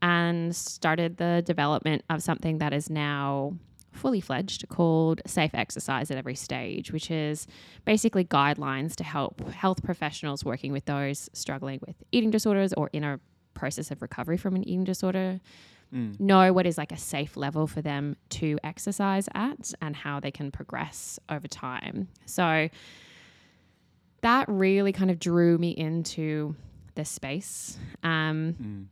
and 0.00 0.56
started 0.56 1.18
the 1.18 1.42
development 1.46 2.02
of 2.10 2.22
something 2.22 2.58
that 2.58 2.72
is 2.72 2.90
now 2.90 3.54
fully 3.92 4.20
fledged 4.20 4.68
called 4.68 5.20
Safe 5.26 5.54
Exercise 5.54 6.10
at 6.10 6.16
Every 6.16 6.34
Stage, 6.34 6.92
which 6.92 7.10
is 7.10 7.46
basically 7.84 8.24
guidelines 8.24 8.94
to 8.96 9.04
help 9.04 9.48
health 9.50 9.82
professionals 9.82 10.44
working 10.44 10.72
with 10.72 10.86
those 10.86 11.30
struggling 11.32 11.78
with 11.86 11.96
eating 12.10 12.30
disorders 12.30 12.72
or 12.72 12.90
in 12.92 13.04
a 13.04 13.20
process 13.54 13.90
of 13.90 14.00
recovery 14.02 14.36
from 14.36 14.56
an 14.56 14.66
eating 14.68 14.84
disorder 14.84 15.40
know 16.18 16.54
what 16.54 16.64
is 16.64 16.78
like 16.78 16.90
a 16.90 16.96
safe 16.96 17.36
level 17.36 17.66
for 17.66 17.82
them 17.82 18.16
to 18.30 18.58
exercise 18.64 19.28
at 19.34 19.74
and 19.82 19.94
how 19.94 20.18
they 20.20 20.30
can 20.30 20.50
progress 20.50 21.18
over 21.28 21.46
time. 21.46 22.08
So 22.24 22.70
that 24.22 24.48
really 24.48 24.92
kind 24.92 25.10
of 25.10 25.18
drew 25.18 25.58
me 25.58 25.72
into 25.72 26.56
this 26.94 27.10
space. 27.10 27.76
Um, 28.02 28.88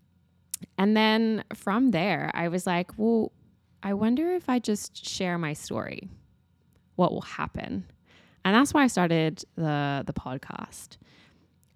And 0.76 0.94
then 0.94 1.42
from 1.54 1.90
there, 1.92 2.30
I 2.34 2.48
was 2.48 2.66
like, 2.66 2.90
well, 2.98 3.32
I 3.82 3.94
wonder 3.94 4.32
if 4.32 4.48
I 4.48 4.58
just 4.58 5.06
share 5.08 5.38
my 5.38 5.52
story, 5.52 6.08
what 6.96 7.12
will 7.12 7.22
happen? 7.22 7.84
And 8.44 8.54
that's 8.54 8.72
why 8.74 8.84
I 8.84 8.86
started 8.86 9.44
the 9.56 10.02
the 10.06 10.12
podcast. 10.12 10.96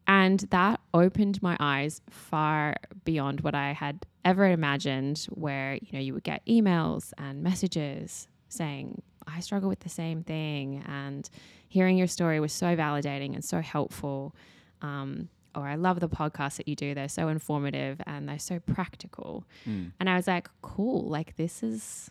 And 0.06 0.40
that 0.50 0.80
opened 0.92 1.42
my 1.42 1.56
eyes 1.60 2.02
far 2.10 2.76
beyond 3.04 3.40
what 3.40 3.54
I 3.54 3.72
had 3.72 4.04
ever 4.24 4.46
imagined, 4.46 5.26
where 5.30 5.74
you 5.80 5.92
know 5.92 5.98
you 6.00 6.14
would 6.14 6.24
get 6.24 6.44
emails 6.46 7.12
and 7.16 7.42
messages 7.42 8.28
saying, 8.48 9.02
I 9.26 9.40
struggle 9.40 9.68
with 9.68 9.80
the 9.80 9.88
same 9.88 10.22
thing. 10.22 10.84
And 10.86 11.28
hearing 11.68 11.96
your 11.96 12.06
story 12.06 12.40
was 12.40 12.52
so 12.52 12.76
validating 12.76 13.34
and 13.34 13.44
so 13.44 13.60
helpful. 13.60 14.34
Um, 14.82 15.28
or 15.54 15.66
I 15.66 15.74
love 15.76 16.00
the 16.00 16.08
podcasts 16.08 16.56
that 16.56 16.68
you 16.68 16.76
do. 16.76 16.94
They're 16.94 17.08
so 17.08 17.28
informative 17.28 18.00
and 18.06 18.28
they're 18.28 18.38
so 18.38 18.60
practical. 18.60 19.44
Hmm. 19.64 19.86
And 20.00 20.10
I 20.10 20.16
was 20.16 20.26
like, 20.26 20.48
cool, 20.62 21.08
like 21.08 21.36
this 21.36 21.62
is 21.62 22.10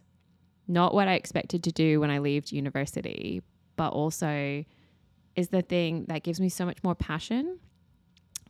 not 0.67 0.93
what 0.93 1.07
I 1.07 1.13
expected 1.13 1.63
to 1.63 1.71
do 1.71 1.99
when 1.99 2.09
I 2.09 2.19
left 2.19 2.51
university, 2.51 3.41
but 3.75 3.89
also 3.89 4.63
is 5.35 5.49
the 5.49 5.61
thing 5.61 6.05
that 6.07 6.23
gives 6.23 6.39
me 6.39 6.49
so 6.49 6.65
much 6.65 6.83
more 6.83 6.95
passion 6.95 7.59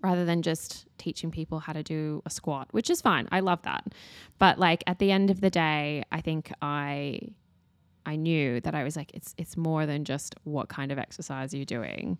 rather 0.01 0.25
than 0.25 0.41
just 0.41 0.85
teaching 0.97 1.31
people 1.31 1.59
how 1.59 1.71
to 1.73 1.81
do 1.81 2.21
a 2.25 2.29
squat, 2.29 2.67
which 2.71 2.89
is 2.89 3.01
fine. 3.01 3.27
I 3.31 3.39
love 3.39 3.61
that. 3.63 3.85
But 4.37 4.59
like 4.59 4.83
at 4.85 4.99
the 4.99 5.11
end 5.11 5.29
of 5.31 5.39
the 5.41 5.49
day, 5.49 6.03
I 6.11 6.21
think 6.21 6.51
I 6.61 7.19
I 8.05 8.17
knew 8.17 8.59
that 8.61 8.75
I 8.75 8.83
was 8.83 8.97
like 8.97 9.11
it's 9.13 9.33
it's 9.37 9.55
more 9.55 9.85
than 9.85 10.03
just 10.03 10.35
what 10.43 10.67
kind 10.67 10.91
of 10.91 10.99
exercise 10.99 11.53
you're 11.53 11.65
doing 11.65 12.17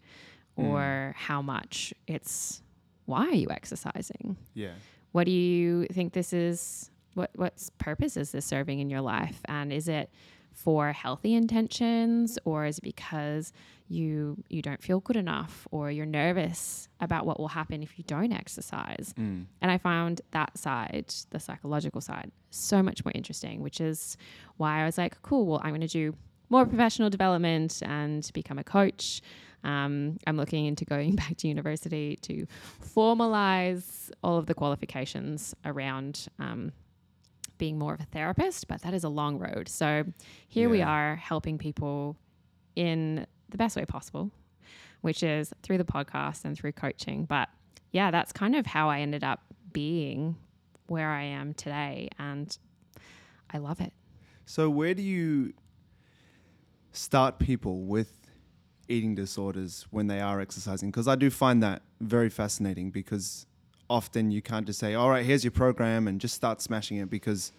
Mm. 0.57 0.65
or 0.65 1.15
how 1.17 1.41
much. 1.41 1.93
It's 2.07 2.62
why 3.05 3.27
are 3.27 3.36
you 3.36 3.50
exercising? 3.50 4.38
Yeah. 4.53 4.74
What 5.12 5.25
do 5.25 5.31
you 5.31 5.86
think 5.88 6.13
this 6.13 6.33
is? 6.33 6.89
What 7.13 7.31
what 7.36 7.69
purpose 7.77 8.17
is 8.17 8.31
this 8.31 8.45
serving 8.45 8.79
in 8.79 8.89
your 8.89 9.01
life? 9.01 9.39
And 9.45 9.72
is 9.72 9.88
it 9.88 10.10
for 10.51 10.91
healthy 10.91 11.33
intentions, 11.33 12.38
or 12.45 12.65
is 12.65 12.77
it 12.77 12.83
because 12.83 13.53
you 13.88 14.43
you 14.50 14.62
don't 14.62 14.81
feel 14.81 15.00
good 15.00 15.15
enough, 15.15 15.67
or 15.72 15.91
you're 15.91 16.05
nervous 16.05 16.88
about 17.00 17.25
what 17.25 17.39
will 17.39 17.50
happen 17.50 17.83
if 17.83 17.98
you 17.98 18.03
don't 18.07 18.31
exercise? 18.31 19.13
Mm. 19.17 19.45
And 19.62 19.72
I 19.72 19.77
found 19.77 20.22
that 20.31 20.57
side, 20.57 21.13
the 21.31 21.39
psychological 21.39 22.01
side, 22.01 22.31
so 22.50 22.81
much 22.81 23.03
more 23.03 23.12
interesting. 23.13 23.62
Which 23.62 23.81
is 23.81 24.17
why 24.57 24.81
I 24.81 24.86
was 24.86 24.98
like, 24.98 25.22
cool. 25.22 25.45
Well, 25.45 25.62
I'm 25.63 25.72
going 25.72 25.81
to 25.81 25.88
do 25.88 26.15
more 26.50 26.65
professional 26.65 27.10
development 27.10 27.81
and 27.83 28.29
become 28.33 28.60
a 28.60 28.63
coach. 28.63 29.22
Um, 29.63 30.17
I'm 30.27 30.38
looking 30.38 30.65
into 30.65 30.86
going 30.86 31.15
back 31.15 31.38
to 31.38 31.48
university 31.48 32.17
to 32.24 32.46
formalize 32.84 34.12
all 34.24 34.38
of 34.38 34.46
the 34.46 34.53
qualifications 34.53 35.55
around 35.65 36.27
um, 36.39 36.72
being 37.58 37.77
more 37.77 37.93
of 37.93 38.01
a 38.01 38.05
therapist, 38.05 38.67
but 38.67 38.82
that 38.82 38.93
is 38.93 39.03
a 39.03 39.10
long 39.10 39.39
road. 39.39 39.70
So 39.70 40.05
here 40.48 40.70
we 40.70 40.82
are 40.82 41.15
helping 41.15 41.58
people 41.58 42.17
in 42.75 43.25
the 43.50 43.58
best 43.58 43.75
way 43.75 43.86
possible, 43.86 44.32
which 45.01 45.24
is 45.24 45.53
through 45.62 45.77
the 45.77 45.86
podcast 45.86 46.46
and 46.46 46.58
through 46.58 46.74
coaching. 46.74 47.25
But 47.25 47.50
yeah, 47.91 48.12
that's 48.12 48.34
kind 48.34 48.55
of 48.55 48.65
how 48.65 48.89
I 48.89 49.00
ended 49.00 49.24
up 49.24 49.41
being 49.72 50.36
where 50.88 51.10
I 51.10 51.24
am 51.24 51.53
today. 51.53 52.10
And 52.20 52.58
I 53.51 53.60
love 53.60 53.79
it. 53.79 53.93
So 54.46 54.70
where 54.70 54.93
do 54.93 55.01
you 55.01 55.53
start 56.91 57.39
people 57.39 57.82
with 57.82 58.23
eating 58.94 59.16
disorders 59.16 59.86
when 59.92 60.08
they 60.08 60.22
are 60.22 60.40
exercising? 60.40 60.90
Because 60.92 61.08
I 61.08 61.16
do 61.16 61.30
find 61.30 61.62
that 61.64 61.82
very 62.00 62.30
fascinating 62.30 62.92
because 62.92 63.46
often 63.90 64.32
you 64.32 64.42
can't 64.42 64.66
just 64.66 64.80
say, 64.80 64.94
all 64.94 65.10
right, 65.10 65.26
here's 65.26 65.44
your 65.44 65.52
program 65.52 66.08
and 66.08 66.22
just 66.22 66.36
start 66.36 66.62
smashing 66.62 66.98
it 66.98 67.10
because 67.10 67.52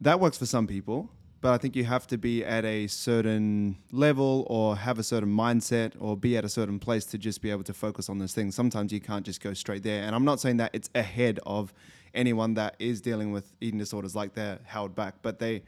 that 0.00 0.18
works 0.20 0.38
for 0.38 0.46
some 0.46 0.66
people. 0.66 1.08
But 1.40 1.52
I 1.52 1.58
think 1.58 1.76
you 1.76 1.84
have 1.84 2.06
to 2.08 2.18
be 2.18 2.44
at 2.44 2.64
a 2.64 2.86
certain 2.86 3.76
level 3.92 4.46
or 4.48 4.76
have 4.76 4.98
a 4.98 5.02
certain 5.02 5.28
mindset 5.28 5.92
or 6.00 6.16
be 6.16 6.36
at 6.36 6.44
a 6.44 6.48
certain 6.48 6.78
place 6.78 7.04
to 7.06 7.18
just 7.18 7.40
be 7.40 7.50
able 7.50 7.62
to 7.64 7.74
focus 7.74 8.08
on 8.08 8.18
those 8.18 8.32
things. 8.32 8.54
Sometimes 8.54 8.92
you 8.92 9.00
can't 9.00 9.24
just 9.24 9.40
go 9.40 9.52
straight 9.52 9.82
there. 9.82 10.02
And 10.02 10.14
I'm 10.14 10.24
not 10.24 10.40
saying 10.40 10.56
that 10.56 10.70
it's 10.72 10.90
ahead 10.94 11.38
of 11.46 11.72
anyone 12.14 12.54
that 12.54 12.74
is 12.78 13.00
dealing 13.00 13.32
with 13.32 13.52
eating 13.60 13.78
disorders 13.78 14.16
like 14.16 14.34
they're 14.34 14.58
held 14.64 14.94
back, 14.94 15.16
but 15.22 15.38
they 15.38 15.62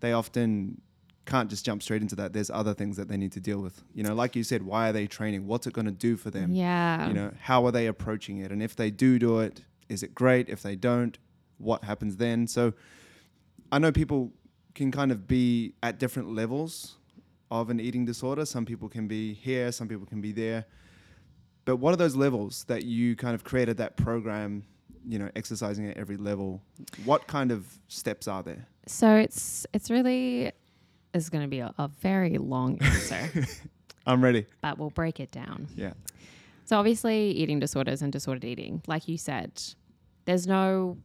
they 0.00 0.12
often 0.12 0.80
can't 1.24 1.48
just 1.48 1.64
jump 1.64 1.82
straight 1.82 2.02
into 2.02 2.16
that. 2.16 2.32
There's 2.32 2.50
other 2.50 2.74
things 2.74 2.96
that 2.96 3.08
they 3.08 3.16
need 3.16 3.32
to 3.32 3.40
deal 3.40 3.60
with. 3.60 3.82
You 3.94 4.02
know, 4.02 4.14
like 4.14 4.34
you 4.34 4.42
said, 4.42 4.62
why 4.62 4.88
are 4.88 4.92
they 4.92 5.06
training? 5.06 5.46
What's 5.46 5.66
it 5.66 5.72
going 5.72 5.86
to 5.86 5.92
do 5.92 6.16
for 6.16 6.30
them? 6.30 6.52
Yeah. 6.52 7.06
You 7.08 7.14
know, 7.14 7.32
how 7.40 7.64
are 7.66 7.72
they 7.72 7.86
approaching 7.86 8.38
it? 8.38 8.50
And 8.50 8.62
if 8.62 8.74
they 8.74 8.90
do 8.90 9.18
do 9.18 9.40
it, 9.40 9.62
is 9.88 10.02
it 10.02 10.14
great? 10.14 10.48
If 10.48 10.62
they 10.62 10.76
don't, 10.76 11.16
what 11.58 11.84
happens 11.84 12.16
then? 12.16 12.46
So 12.46 12.72
I 13.70 13.78
know 13.78 13.92
people 13.92 14.32
can 14.74 14.90
kind 14.90 15.12
of 15.12 15.28
be 15.28 15.74
at 15.82 15.98
different 15.98 16.34
levels 16.34 16.96
of 17.50 17.70
an 17.70 17.78
eating 17.78 18.04
disorder. 18.04 18.44
Some 18.44 18.64
people 18.64 18.88
can 18.88 19.06
be 19.06 19.34
here, 19.34 19.70
some 19.70 19.86
people 19.86 20.06
can 20.06 20.20
be 20.20 20.32
there. 20.32 20.64
But 21.64 21.76
what 21.76 21.92
are 21.92 21.96
those 21.96 22.16
levels 22.16 22.64
that 22.64 22.84
you 22.84 23.14
kind 23.14 23.34
of 23.34 23.44
created 23.44 23.76
that 23.76 23.96
program, 23.96 24.64
you 25.06 25.18
know, 25.18 25.30
exercising 25.36 25.88
at 25.88 25.96
every 25.96 26.16
level? 26.16 26.62
What 27.04 27.26
kind 27.28 27.52
of 27.52 27.66
steps 27.86 28.26
are 28.26 28.42
there? 28.42 28.66
So 28.86 29.14
it's 29.14 29.66
it's 29.72 29.90
really 29.90 30.50
is 31.14 31.30
going 31.30 31.42
to 31.42 31.48
be 31.48 31.60
a, 31.60 31.74
a 31.78 31.88
very 32.00 32.38
long 32.38 32.78
answer, 32.80 33.46
I'm 34.06 34.22
ready. 34.22 34.46
but 34.60 34.78
we'll 34.78 34.90
break 34.90 35.20
it 35.20 35.30
down. 35.30 35.68
Yeah. 35.76 35.92
So 36.64 36.78
obviously, 36.78 37.30
eating 37.32 37.60
disorders 37.60 38.02
and 38.02 38.12
disordered 38.12 38.44
eating, 38.44 38.82
like 38.86 39.08
you 39.08 39.18
said, 39.18 39.62
there's 40.24 40.46
no 40.46 40.96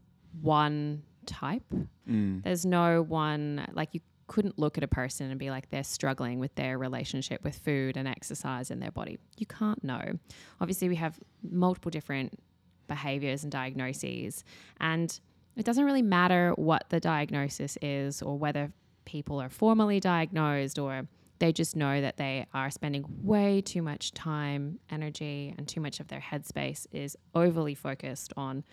one 0.42 1.04
type. 1.26 1.64
Mm. 2.10 2.44
There's 2.44 2.66
no 2.66 3.02
one 3.02 3.68
like 3.74 3.90
you 3.94 4.02
couldn't 4.28 4.60
look 4.60 4.78
at 4.78 4.84
a 4.84 4.88
person 4.88 5.30
and 5.30 5.40
be 5.40 5.50
like 5.50 5.70
they're 5.70 5.84
struggling 5.84 6.40
with 6.40 6.54
their 6.56 6.78
relationship 6.78 7.44
with 7.44 7.58
food 7.58 7.98
and 7.98 8.08
exercise 8.08 8.70
in 8.72 8.80
their 8.80 8.92
body. 8.92 9.18
You 9.38 9.46
can't 9.46 9.84
know. 9.84 10.20
Obviously, 10.62 10.90
we 10.90 10.96
have 10.96 11.20
multiple 11.50 11.90
different 11.90 12.40
behaviors 12.88 13.44
and 13.44 13.52
diagnoses, 13.52 14.44
and 14.80 15.20
it 15.56 15.66
doesn't 15.66 15.84
really 15.84 16.02
matter 16.02 16.54
what 16.56 16.86
the 16.90 17.00
diagnosis 17.00 17.78
is 17.82 18.22
or 18.22 18.38
whether 18.38 18.72
people 19.08 19.42
are 19.42 19.50
formally 19.50 20.00
diagnosed 20.00 20.78
or 20.78 21.08
they 21.40 21.52
just 21.52 21.76
know 21.76 22.02
that 22.02 22.18
they 22.18 22.46
are 22.54 22.70
spending 22.70 23.06
way 23.24 23.62
too 23.62 23.82
much 23.82 24.12
time, 24.12 24.80
energy, 24.90 25.54
and 25.58 25.68
too 25.68 25.80
much 25.80 26.00
of 26.00 26.08
their 26.10 26.20
headspace 26.20 26.86
is 26.92 27.16
overly 27.34 27.74
focused 27.74 28.34
on 28.36 28.64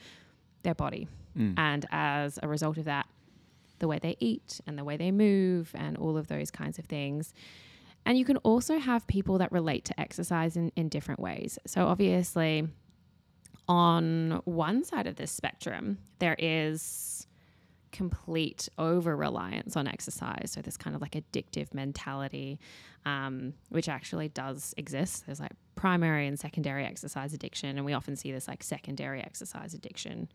their 0.63 0.75
body. 0.75 1.09
Mm. 1.39 1.55
And 1.57 1.87
as 1.91 2.39
a 2.43 2.49
result 2.49 2.79
of 2.79 2.85
that, 2.87 3.07
the 3.79 3.89
way 3.89 3.99
they 3.99 4.17
eat 4.19 4.61
and 4.67 4.79
the 4.79 4.85
way 4.85 4.97
they 4.97 5.11
move 5.11 5.71
and 5.75 5.97
all 5.97 6.17
of 6.17 6.29
those 6.29 6.51
kinds 6.51 6.79
of 6.79 6.87
things. 6.87 7.33
And 8.07 8.19
you 8.19 8.25
can 8.25 8.39
also 8.39 8.79
have 8.79 9.07
people 9.07 9.39
that 9.39 9.53
relate 9.53 9.85
to 9.87 10.01
exercise 10.01 10.57
in, 10.57 10.73
in 10.77 10.89
different 10.89 11.21
ways. 11.21 11.59
So, 11.67 11.87
obviously, 11.87 12.69
on 13.67 14.43
one 14.45 14.85
side 14.85 15.07
of 15.07 15.17
this 15.17 15.31
spectrum, 15.31 15.99
there 16.19 16.37
is 16.39 17.24
complete 17.95 18.69
over 18.77 19.17
reliance 19.17 19.77
on 19.77 19.87
exercise. 19.87 20.51
So 20.51 20.61
this 20.61 20.77
kind 20.77 20.97
of 20.97 21.01
like 21.01 21.13
addictive 21.13 21.73
mentality, 21.73 22.59
um, 23.07 23.55
which 23.71 23.89
actually 23.89 24.29
does 24.29 24.75
exist. 24.77 25.25
There's 25.25 25.41
like 25.41 25.53
primary 25.77 26.27
and 26.27 26.39
secondary 26.39 26.85
exercise 26.85 27.33
addiction, 27.33 27.77
and 27.77 27.87
we 27.87 27.93
often 27.93 28.17
see 28.17 28.33
this 28.33 28.49
like 28.49 28.63
secondary 28.63 29.23
exercise 29.23 29.75
addiction. 29.75 30.29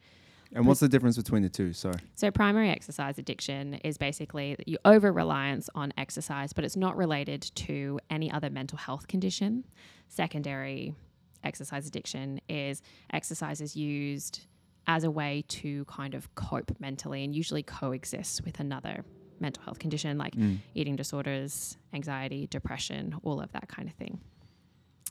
And 0.56 0.66
what's 0.66 0.80
the 0.80 0.88
difference 0.88 1.18
between 1.18 1.44
the 1.44 1.50
two? 1.50 1.74
Sorry. 1.74 2.00
So 2.16 2.32
primary 2.32 2.70
exercise 2.70 3.20
addiction 3.20 3.76
is 3.84 3.98
basically 3.98 4.56
that 4.56 4.68
you 4.68 4.78
over 4.86 5.12
reliance 5.12 5.70
on 5.76 5.94
exercise, 5.98 6.54
but 6.54 6.64
it's 6.64 6.78
not 6.78 6.98
related 6.98 7.42
to 7.68 8.00
any 8.10 8.32
other 8.32 8.50
mental 8.50 8.78
health 8.78 9.08
condition. 9.08 9.66
Secondary 10.08 10.96
exercise 11.44 11.86
addiction 11.86 12.40
is 12.50 12.82
exercise 13.14 13.62
is 13.62 13.76
used 13.76 14.48
as 14.88 15.04
a 15.04 15.12
way 15.12 15.44
to 15.48 15.86
kind 15.86 16.14
of 16.16 16.34
cope 16.36 16.72
mentally 16.80 17.24
and 17.24 17.36
usually 17.36 17.64
coexists 17.64 18.42
with 18.42 18.60
another 18.60 19.06
mental 19.40 19.64
health 19.64 19.80
condition 19.80 20.18
like 20.18 20.36
Mm. 20.36 20.60
eating 20.76 20.96
disorders, 20.96 21.78
anxiety, 21.94 22.48
depression, 22.48 23.16
all 23.24 23.40
of 23.40 23.52
that 23.54 23.68
kind 23.70 23.88
of 23.88 23.96
thing. 23.96 24.20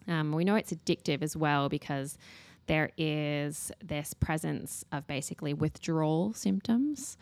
Um, 0.06 0.32
we 0.32 0.44
know 0.44 0.54
it's 0.56 0.72
addictive 0.72 1.22
as 1.22 1.36
well 1.36 1.68
because 1.68 2.18
there 2.66 2.90
is 2.98 3.72
this 3.82 4.14
presence 4.14 4.84
of 4.92 5.06
basically 5.06 5.54
withdrawal 5.54 6.32
symptoms. 6.34 7.16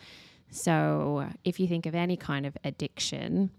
So, 0.50 1.29
if 1.45 1.59
you 1.61 1.67
think 1.67 1.87
of 1.87 1.95
any 1.95 2.17
kind 2.17 2.47
of 2.47 2.57
addiction, 2.65 3.50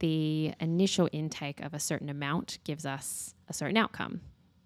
the 0.00 0.52
initial 0.60 1.08
intake 1.12 1.60
of 1.60 1.74
a 1.74 1.78
certain 1.80 2.08
amount 2.08 2.58
gives 2.64 2.84
us 2.84 3.34
a 3.48 3.52
certain 3.52 3.76
outcome 3.76 4.20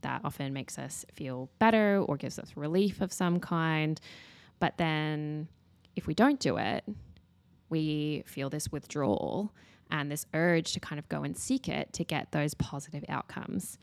that 0.06 0.20
often 0.24 0.52
makes 0.52 0.78
us 0.78 1.04
feel 1.12 1.50
better 1.58 2.00
or 2.06 2.16
gives 2.16 2.38
us 2.38 2.52
relief 2.56 3.00
of 3.00 3.12
some 3.12 3.40
kind. 3.40 4.00
But 4.60 4.78
then, 4.78 5.48
if 5.96 6.06
we 6.06 6.14
don't 6.14 6.38
do 6.38 6.56
it, 6.58 6.84
we 7.68 8.22
feel 8.24 8.48
this 8.48 8.70
withdrawal 8.70 9.52
and 9.90 10.10
this 10.10 10.24
urge 10.32 10.72
to 10.74 10.80
kind 10.80 11.00
of 11.00 11.08
go 11.08 11.24
and 11.24 11.36
seek 11.36 11.68
it 11.68 11.92
to 11.94 12.04
get 12.04 12.30
those 12.30 12.54
positive 12.54 13.04
outcomes. 13.08 13.78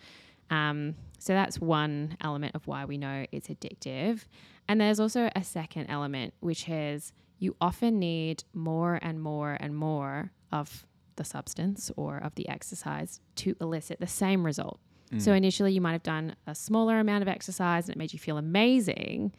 Um, 0.49 0.95
so 1.19 1.33
that's 1.33 1.59
one 1.59 2.15
element 2.21 2.55
of 2.55 2.67
why 2.67 2.85
we 2.85 2.97
know 2.97 3.25
it's 3.33 3.49
addictive. 3.49 4.25
And 4.69 4.79
there's 4.79 5.01
also 5.01 5.29
a 5.35 5.43
second 5.43 5.87
element, 5.87 6.33
which 6.39 6.69
is 6.69 7.11
you 7.39 7.55
often 7.59 7.99
need 7.99 8.45
more 8.53 8.97
and 9.01 9.21
more 9.21 9.57
and 9.59 9.75
more 9.75 10.31
of 10.53 10.85
the 11.17 11.25
substance 11.25 11.91
or 11.97 12.17
of 12.17 12.35
the 12.35 12.47
exercise 12.47 13.19
to 13.35 13.57
elicit 13.59 13.99
the 13.99 14.07
same 14.07 14.45
result. 14.45 14.79
So 15.19 15.31
mm. 15.31 15.37
initially, 15.37 15.73
you 15.73 15.81
might 15.81 15.91
have 15.91 16.03
done 16.03 16.35
a 16.47 16.55
smaller 16.55 16.99
amount 16.99 17.21
of 17.21 17.27
exercise 17.27 17.87
and 17.87 17.95
it 17.95 17.99
made 17.99 18.13
you 18.13 18.19
feel 18.19 18.37
amazing. 18.37 19.33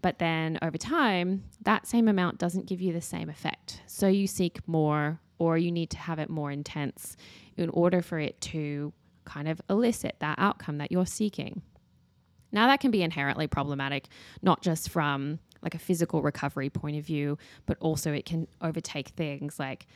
But 0.00 0.18
then 0.18 0.58
over 0.62 0.76
time, 0.76 1.44
that 1.62 1.86
same 1.86 2.08
amount 2.08 2.38
doesn't 2.38 2.66
give 2.66 2.80
you 2.80 2.92
the 2.92 3.00
same 3.00 3.28
effect. 3.28 3.80
So 3.86 4.08
you 4.08 4.26
seek 4.26 4.66
more 4.68 5.20
or 5.38 5.58
you 5.58 5.72
need 5.72 5.90
to 5.90 5.98
have 5.98 6.18
it 6.18 6.30
more 6.30 6.50
intense 6.50 7.16
in 7.56 7.68
order 7.70 8.02
for 8.02 8.18
it 8.18 8.40
to 8.40 8.92
kind 9.24 9.48
of 9.48 9.60
elicit 9.70 10.16
that 10.20 10.38
outcome 10.38 10.78
that 10.78 10.92
you're 10.92 11.06
seeking. 11.06 11.62
Now, 12.52 12.66
that 12.66 12.80
can 12.80 12.90
be 12.90 13.02
inherently 13.02 13.46
problematic, 13.46 14.08
not 14.42 14.60
just 14.62 14.90
from 14.90 15.38
like 15.62 15.74
a 15.74 15.78
physical 15.78 16.22
recovery 16.22 16.68
point 16.68 16.96
of 16.96 17.04
view, 17.04 17.38
but 17.66 17.78
also 17.80 18.12
it 18.12 18.26
can 18.26 18.46
overtake 18.60 19.08
things 19.10 19.58
like 19.58 19.86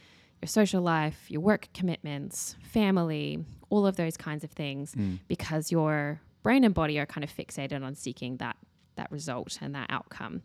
your 0.43 0.49
social 0.49 0.83
life, 0.83 1.31
your 1.31 1.41
work 1.41 1.69
commitments, 1.75 2.57
family, 2.63 3.45
all 3.71 3.87
of 3.87 3.97
those 3.97 4.17
kinds 4.17 4.45
of 4.45 4.51
things, 4.51 4.95
hmm. 4.95 5.15
because 5.29 5.73
your 5.73 6.21
brain 6.43 6.65
and 6.65 6.75
body 6.75 6.99
are 6.99 7.07
kind 7.07 7.25
of 7.25 7.35
fixated 7.35 7.85
on 7.85 7.95
seeking 7.95 8.37
that 8.37 8.57
that 8.97 9.11
result 9.11 9.59
and 9.61 9.75
that 9.75 9.89
outcome. 9.91 10.43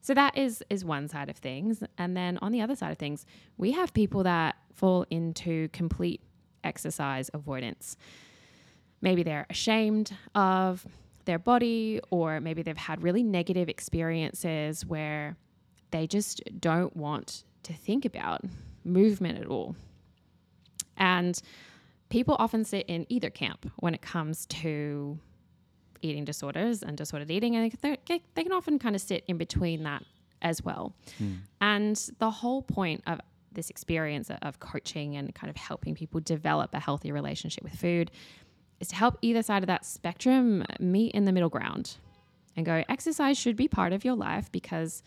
So 0.00 0.14
that 0.14 0.36
is 0.36 0.64
is 0.70 0.84
one 0.84 1.08
side 1.08 1.28
of 1.28 1.36
things, 1.36 1.82
and 1.98 2.16
then 2.16 2.38
on 2.42 2.52
the 2.52 2.60
other 2.60 2.74
side 2.74 2.90
of 2.92 2.98
things, 2.98 3.24
we 3.56 3.72
have 3.72 3.92
people 3.92 4.22
that 4.24 4.56
fall 4.74 5.06
into 5.10 5.68
complete 5.68 6.20
exercise 6.64 7.30
avoidance. 7.34 7.96
Maybe 9.00 9.22
they're 9.22 9.46
ashamed 9.50 10.16
of 10.34 10.86
their 11.24 11.38
body, 11.38 12.00
or 12.10 12.40
maybe 12.40 12.62
they've 12.62 12.76
had 12.76 13.02
really 13.02 13.22
negative 13.22 13.68
experiences 13.68 14.84
where 14.86 15.36
they 15.90 16.06
just 16.06 16.40
don't 16.58 16.96
want 16.96 17.44
to 17.62 17.72
think 17.72 18.04
about 18.04 18.42
movement 18.84 19.38
at 19.38 19.46
all. 19.46 19.76
And 20.96 21.40
people 22.08 22.36
often 22.38 22.64
sit 22.64 22.86
in 22.88 23.06
either 23.08 23.30
camp 23.30 23.70
when 23.78 23.94
it 23.94 24.02
comes 24.02 24.46
to 24.46 25.18
eating 26.02 26.24
disorders 26.24 26.82
and 26.82 26.96
disordered 26.96 27.30
eating, 27.30 27.56
and 27.56 27.72
they, 27.80 27.98
they 28.06 28.42
can 28.42 28.52
often 28.52 28.78
kind 28.78 28.94
of 28.94 29.00
sit 29.00 29.24
in 29.28 29.38
between 29.38 29.84
that 29.84 30.04
as 30.42 30.62
well. 30.62 30.94
Hmm. 31.18 31.34
And 31.60 32.10
the 32.18 32.30
whole 32.30 32.62
point 32.62 33.02
of 33.06 33.20
this 33.52 33.70
experience 33.70 34.30
of 34.42 34.60
coaching 34.60 35.16
and 35.16 35.34
kind 35.34 35.50
of 35.50 35.56
helping 35.56 35.94
people 35.94 36.20
develop 36.20 36.74
a 36.74 36.80
healthy 36.80 37.12
relationship 37.12 37.62
with 37.62 37.74
food 37.74 38.10
is 38.80 38.88
to 38.88 38.96
help 38.96 39.18
either 39.22 39.42
side 39.42 39.62
of 39.62 39.68
that 39.68 39.84
spectrum 39.84 40.64
meet 40.80 41.12
in 41.14 41.24
the 41.24 41.32
middle 41.32 41.48
ground 41.48 41.96
and 42.56 42.66
go, 42.66 42.82
exercise 42.88 43.38
should 43.38 43.56
be 43.56 43.68
part 43.68 43.92
of 43.92 44.04
your 44.04 44.14
life 44.14 44.50
because 44.52 45.02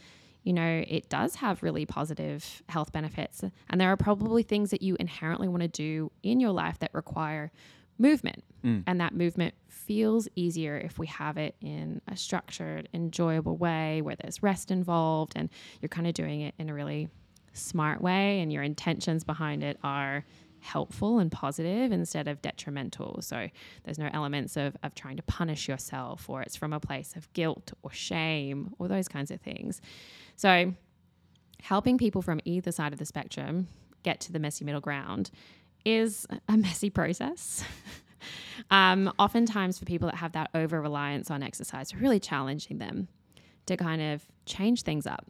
you 0.45 0.53
know, 0.53 0.85
it 0.87 1.09
does 1.09 1.35
have 1.35 1.63
really 1.63 1.85
positive 1.85 2.61
health 2.69 2.93
benefits. 2.93 3.43
And 3.67 3.81
there 3.81 3.91
are 3.91 3.97
probably 3.97 4.43
things 4.43 4.69
that 4.69 4.81
you 4.81 4.95
inherently 4.99 5.47
want 5.47 5.63
to 5.63 5.67
do 5.67 6.11
in 6.21 6.39
your 6.39 6.51
life 6.51 6.77
that 6.79 6.93
require 6.93 7.51
movement. 7.97 8.43
Mm. 8.63 8.83
And 8.85 9.01
that 9.01 9.15
movement 9.15 9.55
feels 9.67 10.27
easier 10.35 10.77
if 10.77 10.99
we 10.99 11.07
have 11.07 11.37
it 11.37 11.55
in 11.61 11.99
a 12.07 12.15
structured, 12.15 12.87
enjoyable 12.93 13.57
way 13.57 14.01
where 14.03 14.15
there's 14.15 14.43
rest 14.43 14.69
involved 14.69 15.33
and 15.35 15.49
you're 15.81 15.89
kind 15.89 16.05
of 16.05 16.13
doing 16.13 16.41
it 16.41 16.53
in 16.59 16.69
a 16.69 16.73
really 16.73 17.09
smart 17.53 18.01
way 18.01 18.39
and 18.41 18.53
your 18.53 18.61
intentions 18.61 19.23
behind 19.23 19.63
it 19.63 19.79
are 19.83 20.25
helpful 20.65 21.19
and 21.19 21.31
positive 21.31 21.91
instead 21.91 22.27
of 22.27 22.41
detrimental. 22.41 23.21
So 23.21 23.49
there's 23.83 23.99
no 23.99 24.09
elements 24.11 24.57
of, 24.57 24.75
of 24.83 24.95
trying 24.95 25.17
to 25.17 25.23
punish 25.23 25.67
yourself 25.67 26.29
or 26.29 26.41
it's 26.41 26.55
from 26.55 26.73
a 26.73 26.79
place 26.79 27.15
of 27.15 27.31
guilt 27.33 27.73
or 27.83 27.91
shame 27.91 28.73
or 28.79 28.87
those 28.87 29.07
kinds 29.07 29.31
of 29.31 29.39
things. 29.39 29.79
So 30.35 30.73
helping 31.61 31.97
people 31.97 32.21
from 32.21 32.39
either 32.45 32.71
side 32.71 32.93
of 32.93 32.99
the 32.99 33.05
spectrum 33.05 33.67
get 34.03 34.19
to 34.21 34.31
the 34.31 34.39
messy 34.39 34.65
middle 34.65 34.81
ground 34.81 35.31
is 35.85 36.25
a 36.49 36.57
messy 36.57 36.89
process. 36.89 37.63
um, 38.71 39.13
oftentimes, 39.19 39.77
for 39.77 39.85
people 39.85 40.07
that 40.09 40.17
have 40.17 40.31
that 40.33 40.49
over 40.55 40.81
reliance 40.81 41.29
on 41.29 41.43
exercise, 41.43 41.95
really 41.95 42.19
challenging 42.19 42.79
them 42.79 43.07
to 43.67 43.77
kind 43.77 44.01
of 44.01 44.25
change 44.45 44.81
things 44.81 45.05
up, 45.05 45.25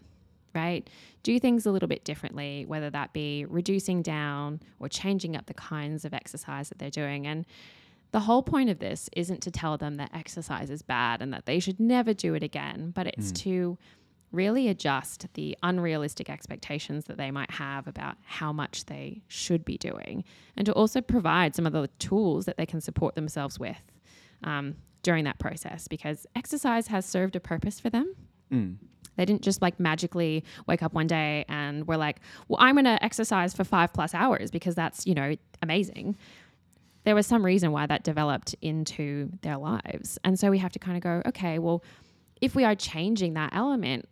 right? 0.56 0.90
Do 1.24 1.40
things 1.40 1.66
a 1.66 1.72
little 1.72 1.90
bit 1.90 2.04
differently, 2.06 2.66
whether 2.66 2.90
that 2.90 3.14
be 3.14 3.46
reducing 3.46 4.02
down 4.02 4.62
or 4.80 4.90
changing 4.90 5.36
up 5.36 5.46
the 5.46 5.54
kinds 5.54 6.06
of 6.06 6.14
exercise 6.14 6.70
that 6.70 6.80
they're 6.80 6.90
doing. 6.90 7.28
And 7.28 7.46
the 8.12 8.22
whole 8.22 8.42
point 8.42 8.70
of 8.70 8.80
this 8.80 9.10
isn't 9.16 9.42
to 9.42 9.52
tell 9.52 9.78
them 9.78 9.96
that 9.98 10.10
exercise 10.14 10.70
is 10.70 10.82
bad 10.82 11.22
and 11.22 11.34
that 11.34 11.46
they 11.46 11.60
should 11.60 11.80
never 11.80 12.14
do 12.14 12.34
it 12.34 12.44
again, 12.44 12.92
but 12.96 13.08
it's 13.08 13.32
to 13.44 13.78
really 14.32 14.68
adjust 14.68 15.28
the 15.34 15.58
unrealistic 15.64 16.30
expectations 16.30 17.06
that 17.06 17.18
they 17.18 17.32
might 17.32 17.52
have 17.52 17.88
about 17.88 18.18
how 18.24 18.52
much 18.52 18.86
they 18.86 19.22
should 19.28 19.64
be 19.64 19.78
doing 19.78 20.24
and 20.58 20.66
to 20.66 20.74
also 20.74 21.02
provide 21.02 21.56
some 21.56 21.66
of 21.66 21.74
the 21.74 21.88
tools 22.00 22.46
that 22.46 22.58
they 22.58 22.66
can 22.66 22.82
support 22.82 23.16
themselves 23.16 23.60
with 23.60 23.82
um, 24.44 24.76
during 25.04 25.24
that 25.24 25.40
process 25.40 25.88
because 25.88 26.28
exercise 26.36 26.88
has 26.88 27.06
served 27.06 27.36
a 27.36 27.40
purpose 27.40 27.80
for 27.80 27.90
them. 27.90 28.14
They 29.16 29.26
didn't 29.26 29.42
just 29.42 29.62
like 29.62 29.80
magically 29.80 30.44
wake 30.68 30.84
up 30.84 30.94
one 30.94 31.08
day 31.08 31.46
and 31.48 31.88
were 31.88 31.98
like, 31.98 32.20
well, 32.48 32.58
I'm 32.62 32.76
going 32.76 32.86
to 32.86 33.04
exercise 33.04 33.54
for 33.54 33.64
five 33.64 33.94
plus 33.94 34.14
hours 34.14 34.52
because 34.52 34.76
that's, 34.76 35.06
you 35.06 35.14
know, 35.14 35.36
amazing. 35.62 36.18
There 37.04 37.16
was 37.16 37.28
some 37.28 37.46
reason 37.46 37.72
why 37.72 37.86
that 37.86 38.04
developed 38.04 38.56
into 38.62 39.30
their 39.42 39.58
lives. 39.58 40.18
And 40.24 40.40
so 40.40 40.50
we 40.50 40.58
have 40.58 40.72
to 40.72 40.80
kind 40.80 40.98
of 40.98 41.04
go, 41.04 41.22
okay, 41.28 41.60
well, 41.60 41.84
if 42.42 42.56
we 42.56 42.64
are 42.64 42.76
changing 42.76 43.36
that 43.36 43.54
element, 43.54 44.08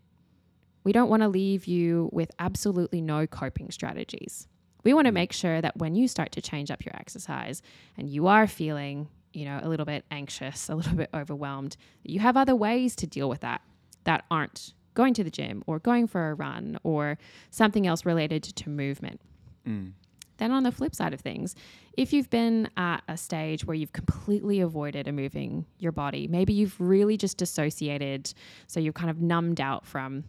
we 0.84 0.92
don't 0.92 1.10
want 1.10 1.24
to 1.24 1.28
leave 1.28 1.66
you 1.66 2.10
with 2.12 2.32
absolutely 2.39 3.02
no 3.02 3.26
coping 3.26 3.72
strategies. 3.72 4.48
We 4.84 4.94
want 4.94 5.06
to 5.06 5.12
mm. 5.12 5.16
make 5.16 5.34
sure 5.34 5.62
that 5.62 5.78
when 5.78 5.96
you 5.96 6.08
start 6.08 6.32
to 6.34 6.42
change 6.42 6.70
up 6.70 6.86
your 6.86 6.96
exercise 6.96 7.62
and 7.98 8.10
you 8.10 8.28
are 8.28 8.48
feeling, 8.48 9.08
you 9.34 9.46
know, 9.46 9.60
a 9.62 9.70
little 9.70 9.86
bit 9.86 10.06
anxious, 10.12 10.70
a 10.70 10.76
little 10.76 10.96
bit 10.96 11.10
overwhelmed, 11.13 11.78
you 12.04 12.20
have 12.20 12.38
other 12.38 12.56
ways 12.56 12.96
to 12.98 13.08
deal 13.08 13.30
with 13.30 13.42
that 13.42 13.62
that 14.04 14.26
aren't 14.30 14.74
going 14.93 15.13
to 15.15 15.23
the 15.23 15.32
gym 15.32 15.63
or 15.67 15.79
going 15.79 16.08
for 16.08 16.29
a 16.29 16.34
run 16.34 16.77
or 16.84 17.17
something 17.49 17.88
else 17.88 18.06
related 18.06 18.43
to 18.43 18.69
movement. 18.69 19.21
Mm. 19.67 19.93
Then, 20.38 20.51
on 20.51 20.63
the 20.63 20.71
flip 20.71 20.95
side 20.95 21.13
of 21.13 21.21
things, 21.21 21.56
if 21.95 22.12
you've 22.12 22.29
been 22.29 22.69
at 22.75 23.03
a 23.08 23.15
stage 23.15 23.65
where 23.65 23.75
you've 23.75 23.93
completely 23.93 24.62
avoided 24.62 25.12
moving 25.13 25.65
your 25.77 25.91
body, 25.91 26.27
maybe 26.27 26.53
you've 26.53 26.79
really 26.79 27.17
just 27.17 27.38
dissociated, 27.38 28.34
so 28.67 28.79
you're 28.79 28.93
kind 28.93 29.12
of 29.12 29.21
numbed 29.21 29.62
out 29.62 29.86
from 29.86 30.23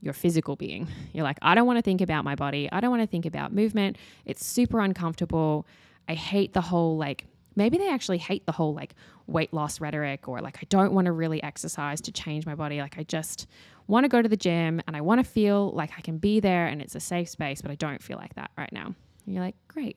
your 0.00 0.14
physical 0.14 0.56
being. 0.56 0.88
You're 1.12 1.24
like, 1.24 1.38
I 1.42 1.54
don't 1.54 1.66
want 1.66 1.78
to 1.78 1.82
think 1.82 2.00
about 2.00 2.24
my 2.24 2.34
body. 2.34 2.68
I 2.72 2.80
don't 2.80 2.90
want 2.90 3.02
to 3.02 3.06
think 3.06 3.26
about 3.26 3.52
movement. 3.52 3.98
It's 4.24 4.44
super 4.44 4.80
uncomfortable. 4.80 5.66
I 6.08 6.14
hate 6.14 6.54
the 6.54 6.60
whole 6.60 6.96
like 6.96 7.26
maybe 7.56 7.78
they 7.78 7.88
actually 7.88 8.18
hate 8.18 8.46
the 8.46 8.52
whole 8.52 8.74
like 8.74 8.94
weight 9.26 9.52
loss 9.52 9.80
rhetoric 9.80 10.28
or 10.28 10.40
like 10.40 10.58
I 10.58 10.66
don't 10.68 10.92
want 10.92 11.06
to 11.06 11.12
really 11.12 11.42
exercise 11.42 12.00
to 12.02 12.12
change 12.12 12.46
my 12.46 12.54
body. 12.54 12.80
Like 12.80 12.98
I 12.98 13.04
just 13.04 13.46
want 13.86 14.04
to 14.04 14.08
go 14.08 14.22
to 14.22 14.28
the 14.28 14.36
gym 14.36 14.80
and 14.86 14.96
I 14.96 15.00
want 15.00 15.24
to 15.24 15.30
feel 15.30 15.72
like 15.72 15.90
I 15.96 16.00
can 16.00 16.18
be 16.18 16.40
there 16.40 16.66
and 16.66 16.80
it's 16.80 16.94
a 16.94 17.00
safe 17.00 17.28
space, 17.28 17.62
but 17.62 17.70
I 17.70 17.74
don't 17.74 18.02
feel 18.02 18.16
like 18.16 18.34
that 18.34 18.50
right 18.56 18.72
now. 18.72 18.94
And 19.26 19.34
you're 19.34 19.42
like, 19.42 19.56
great. 19.68 19.96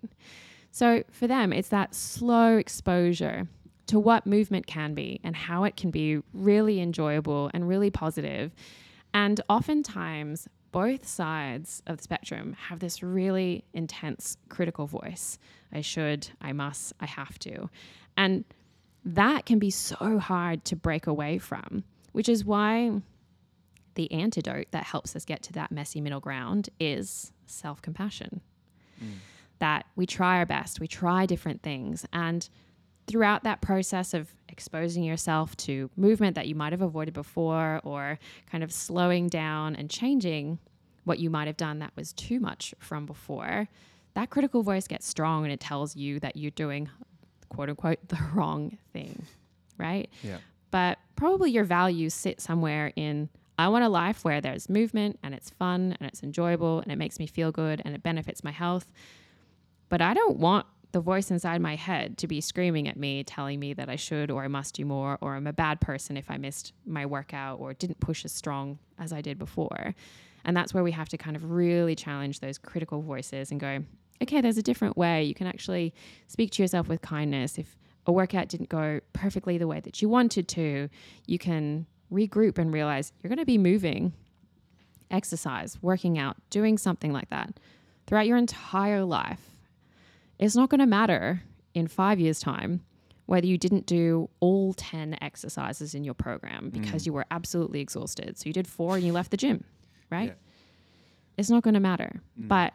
So 0.72 1.04
for 1.12 1.28
them, 1.28 1.54
it's 1.54 1.70
that 1.70 1.96
slow 1.96 2.58
exposure 2.58 3.48
to 3.88 4.00
what 4.00 4.26
movement 4.26 4.68
can 4.68 4.94
be 4.94 5.20
and 5.24 5.36
how 5.36 5.64
it 5.64 5.78
can 5.78 5.92
be 5.92 6.20
really 6.34 6.80
enjoyable 6.82 7.52
and 7.54 7.68
really 7.68 7.90
positive. 7.90 8.54
And 9.14 9.40
oftentimes, 9.48 10.48
both 10.76 11.08
sides 11.08 11.82
of 11.88 11.96
the 11.96 12.04
spectrum 12.04 12.54
have 12.68 12.80
this 12.80 13.02
really 13.02 13.64
intense 13.74 14.36
critical 14.50 14.88
voice. 14.88 15.40
I 15.72 15.80
should, 15.80 16.28
I 16.42 16.52
must, 16.52 16.92
I 17.00 17.06
have 17.06 17.40
to. 17.40 17.70
And 18.18 18.44
that 19.06 19.46
can 19.46 19.58
be 19.58 19.70
so 19.70 20.20
hard 20.20 20.66
to 20.66 20.76
break 20.76 21.08
away 21.08 21.38
from, 21.38 21.86
which 22.12 22.28
is 22.28 22.44
why 22.44 22.92
the 23.94 24.12
antidote 24.12 24.68
that 24.72 24.84
helps 24.84 25.16
us 25.16 25.24
get 25.24 25.42
to 25.44 25.54
that 25.54 25.72
messy 25.72 26.02
middle 26.02 26.20
ground 26.20 26.68
is 26.78 27.32
self 27.46 27.82
compassion. 27.82 28.42
Mm. 29.02 29.20
That 29.60 29.86
we 29.96 30.06
try 30.06 30.40
our 30.40 30.46
best, 30.46 30.82
we 30.82 30.90
try 30.90 31.26
different 31.26 31.62
things, 31.62 32.06
and 32.12 32.50
throughout 33.08 33.44
that 33.44 33.62
process 33.62 34.14
of 34.14 34.30
exposing 34.50 35.04
yourself 35.04 35.56
to 35.58 35.90
movement 35.96 36.36
that 36.36 36.48
you 36.48 36.56
might 36.56 36.72
have 36.72 36.82
avoided 36.82 37.14
before 37.14 37.82
or 37.84 38.18
kind 38.52 38.64
of 38.64 38.72
slowing 38.72 39.28
down 39.28 39.76
and 39.76 39.90
changing 39.90 40.60
what 41.04 41.20
you 41.20 41.30
might 41.30 41.48
have 41.48 41.58
done 41.58 41.80
that 41.80 41.92
was 41.96 42.14
too 42.14 42.40
much 42.40 42.74
from 42.80 43.06
before, 43.06 43.68
that 44.16 44.30
critical 44.30 44.64
voice 44.64 44.88
gets 44.88 45.08
strong 45.08 45.44
and 45.44 45.54
it 45.54 45.60
tells 45.60 45.96
you 45.96 46.20
that 46.20 46.36
you're 46.36 46.52
doing 46.52 46.90
quote 47.50 47.70
unquote 47.70 48.00
the 48.08 48.18
wrong 48.34 48.78
thing, 48.92 49.26
right? 49.78 50.10
Yeah. 50.24 50.38
But 50.72 50.98
probably 51.16 51.52
your 51.52 51.64
values 51.64 52.14
sit 52.14 52.42
somewhere 52.42 52.92
in 52.96 53.30
I 53.58 53.70
want 53.70 53.86
a 53.86 53.90
life 53.90 54.26
where 54.26 54.42
there's 54.42 54.68
movement 54.68 55.18
and 55.24 55.34
it's 55.34 55.50
fun 55.50 55.96
and 55.98 56.10
it's 56.10 56.22
enjoyable 56.24 56.82
and 56.82 56.92
it 56.92 56.98
makes 56.98 57.20
me 57.20 57.28
feel 57.28 57.54
good 57.54 57.82
and 57.86 57.96
it 57.96 58.04
benefits 58.04 58.44
my 58.44 58.52
health. 58.52 58.92
But 59.88 60.02
I 60.02 60.14
don't 60.14 60.38
want 60.38 60.66
the 60.96 61.02
voice 61.02 61.30
inside 61.30 61.60
my 61.60 61.76
head 61.76 62.18
to 62.18 62.26
be 62.26 62.40
screaming 62.40 62.88
at 62.88 62.96
me, 62.96 63.22
telling 63.22 63.60
me 63.60 63.74
that 63.74 63.90
I 63.90 63.98
should 63.98 64.32
or 64.32 64.46
I 64.46 64.48
must 64.48 64.76
do 64.76 64.86
more, 64.86 65.18
or 65.20 65.36
I'm 65.36 65.46
a 65.46 65.52
bad 65.52 65.82
person 65.82 66.16
if 66.16 66.32
I 66.32 66.38
missed 66.38 66.72
my 66.86 67.06
workout 67.06 67.60
or 67.60 67.74
didn't 67.74 68.00
push 68.00 68.24
as 68.24 68.32
strong 68.32 68.80
as 68.98 69.12
I 69.12 69.20
did 69.20 69.38
before. 69.38 69.94
And 70.46 70.56
that's 70.56 70.74
where 70.74 70.86
we 70.86 70.94
have 70.94 71.10
to 71.10 71.18
kind 71.18 71.36
of 71.36 71.52
really 71.52 71.96
challenge 71.96 72.40
those 72.40 72.58
critical 72.58 73.02
voices 73.02 73.52
and 73.52 73.60
go, 73.60 73.84
okay, 74.24 74.40
there's 74.40 74.58
a 74.58 74.64
different 74.64 74.96
way. 74.96 75.22
You 75.22 75.34
can 75.34 75.48
actually 75.48 75.94
speak 76.28 76.52
to 76.52 76.64
yourself 76.64 76.88
with 76.88 77.02
kindness. 77.02 77.58
If 77.58 77.76
a 78.08 78.14
workout 78.14 78.48
didn't 78.48 78.70
go 78.70 79.02
perfectly 79.12 79.58
the 79.58 79.68
way 79.68 79.82
that 79.82 80.02
you 80.02 80.08
wanted 80.08 80.48
to, 80.48 80.88
you 81.26 81.38
can 81.38 81.88
regroup 82.10 82.58
and 82.58 82.72
realize 82.72 83.12
you're 83.22 83.28
going 83.28 83.38
to 83.38 83.44
be 83.44 83.58
moving, 83.58 84.14
exercise, 85.12 85.78
working 85.82 86.18
out, 86.18 86.38
doing 86.50 86.78
something 86.78 87.12
like 87.12 87.30
that 87.32 87.60
throughout 88.08 88.28
your 88.28 88.38
entire 88.38 89.04
life 89.04 89.55
it's 90.40 90.56
not 90.56 90.70
going 90.70 90.80
to 90.80 90.86
matter 90.86 91.44
in 91.74 91.88
five 91.88 92.20
years' 92.20 92.40
time 92.40 92.82
whether 93.26 93.48
you 93.48 93.58
didn't 93.58 93.86
do 93.86 94.30
all 94.40 94.74
10 94.74 95.18
exercises 95.22 95.96
in 95.96 96.04
your 96.04 96.14
program 96.14 96.70
because 96.70 97.04
mm. 97.04 97.06
you 97.08 97.14
were 97.14 97.26
absolutely 97.32 97.80
exhausted. 97.82 98.38
So 98.38 98.46
you 98.46 98.54
did 98.54 98.68
four 98.68 98.96
and 98.96 99.04
you 99.04 99.14
left 99.14 99.32
the 99.32 99.38
gym, 99.38 99.64
right? 100.12 100.30
Yeah. 100.30 100.34
It's 101.38 101.50
not 101.50 101.64
going 101.64 101.74
to 101.74 101.80
matter. 101.80 102.22
Mm. 102.40 102.48
But 102.48 102.74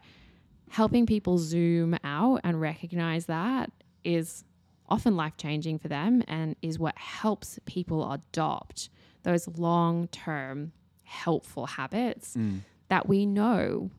helping 0.70 1.06
people 1.06 1.38
zoom 1.38 1.96
out 2.02 2.40
and 2.42 2.60
recognize 2.60 3.26
that 3.26 3.70
is 4.02 4.44
often 4.88 5.16
life 5.16 5.36
changing 5.36 5.78
for 5.78 5.88
them 5.88 6.22
and 6.26 6.56
is 6.62 6.78
what 6.78 6.98
helps 6.98 7.58
people 7.64 8.10
adopt 8.12 8.88
those 9.22 9.46
long 9.56 10.08
term 10.08 10.72
helpful 11.04 11.66
habits 11.66 12.36
mm. 12.36 12.60
that 12.88 13.08
we 13.08 13.24
know 13.24 13.90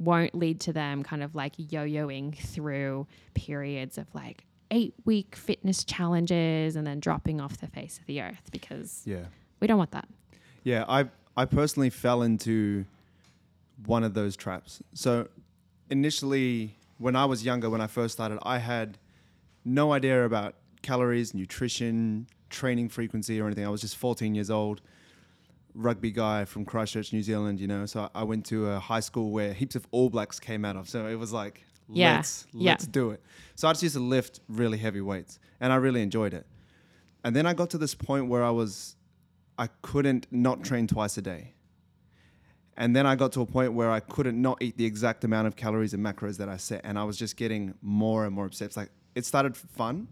won't 0.00 0.34
lead 0.34 0.60
to 0.60 0.72
them 0.72 1.02
kind 1.02 1.22
of 1.22 1.34
like 1.34 1.52
yo-yoing 1.56 2.36
through 2.36 3.06
periods 3.34 3.98
of 3.98 4.06
like 4.14 4.44
eight 4.70 4.94
week 5.04 5.36
fitness 5.36 5.84
challenges 5.84 6.74
and 6.76 6.86
then 6.86 7.00
dropping 7.00 7.40
off 7.40 7.58
the 7.58 7.66
face 7.66 7.98
of 7.98 8.06
the 8.06 8.20
earth 8.20 8.50
because 8.50 9.02
yeah. 9.04 9.24
we 9.60 9.66
don't 9.66 9.78
want 9.78 9.90
that. 9.92 10.08
Yeah 10.64 10.84
i 10.88 11.08
i 11.36 11.44
personally 11.44 11.90
fell 11.90 12.22
into 12.22 12.84
one 13.86 14.04
of 14.04 14.14
those 14.14 14.36
traps. 14.36 14.82
So 14.94 15.28
initially 15.88 16.76
when 16.98 17.16
i 17.16 17.24
was 17.24 17.44
younger 17.44 17.68
when 17.68 17.80
i 17.80 17.86
first 17.86 18.12
started 18.14 18.38
i 18.42 18.58
had 18.58 18.98
no 19.64 19.92
idea 19.92 20.24
about 20.24 20.54
calories 20.82 21.34
nutrition 21.34 22.26
training 22.50 22.88
frequency 22.88 23.40
or 23.40 23.46
anything. 23.46 23.64
I 23.64 23.68
was 23.68 23.80
just 23.80 23.96
14 23.96 24.34
years 24.34 24.50
old 24.50 24.80
rugby 25.74 26.10
guy 26.10 26.44
from 26.44 26.64
Christchurch, 26.64 27.12
New 27.12 27.22
Zealand, 27.22 27.60
you 27.60 27.66
know. 27.66 27.86
So 27.86 28.10
I 28.14 28.24
went 28.24 28.46
to 28.46 28.70
a 28.70 28.78
high 28.78 29.00
school 29.00 29.30
where 29.30 29.52
heaps 29.52 29.76
of 29.76 29.86
All 29.90 30.10
Blacks 30.10 30.40
came 30.40 30.64
out 30.64 30.76
of. 30.76 30.88
So 30.88 31.06
it 31.06 31.16
was 31.16 31.32
like, 31.32 31.64
yeah. 31.88 32.16
let's 32.16 32.46
yeah. 32.52 32.72
let's 32.72 32.86
do 32.86 33.10
it. 33.10 33.22
So 33.54 33.68
I 33.68 33.72
just 33.72 33.82
used 33.82 33.94
to 33.96 34.00
lift 34.00 34.40
really 34.48 34.78
heavy 34.78 35.00
weights, 35.00 35.38
and 35.60 35.72
I 35.72 35.76
really 35.76 36.02
enjoyed 36.02 36.34
it. 36.34 36.46
And 37.24 37.34
then 37.36 37.46
I 37.46 37.52
got 37.52 37.70
to 37.70 37.78
this 37.78 37.94
point 37.94 38.28
where 38.28 38.42
I 38.42 38.50
was, 38.50 38.96
I 39.58 39.68
couldn't 39.82 40.26
not 40.30 40.64
train 40.64 40.86
twice 40.86 41.18
a 41.18 41.22
day. 41.22 41.54
And 42.76 42.96
then 42.96 43.06
I 43.06 43.14
got 43.14 43.32
to 43.32 43.42
a 43.42 43.46
point 43.46 43.74
where 43.74 43.90
I 43.90 44.00
couldn't 44.00 44.40
not 44.40 44.62
eat 44.62 44.78
the 44.78 44.86
exact 44.86 45.22
amount 45.24 45.46
of 45.46 45.54
calories 45.54 45.92
and 45.92 46.02
macros 46.04 46.38
that 46.38 46.48
I 46.48 46.56
set, 46.56 46.80
and 46.84 46.98
I 46.98 47.04
was 47.04 47.18
just 47.18 47.36
getting 47.36 47.74
more 47.82 48.24
and 48.24 48.34
more 48.34 48.46
upset. 48.46 48.66
It's 48.66 48.76
like 48.76 48.90
it 49.14 49.26
started 49.26 49.56
fun, 49.56 50.08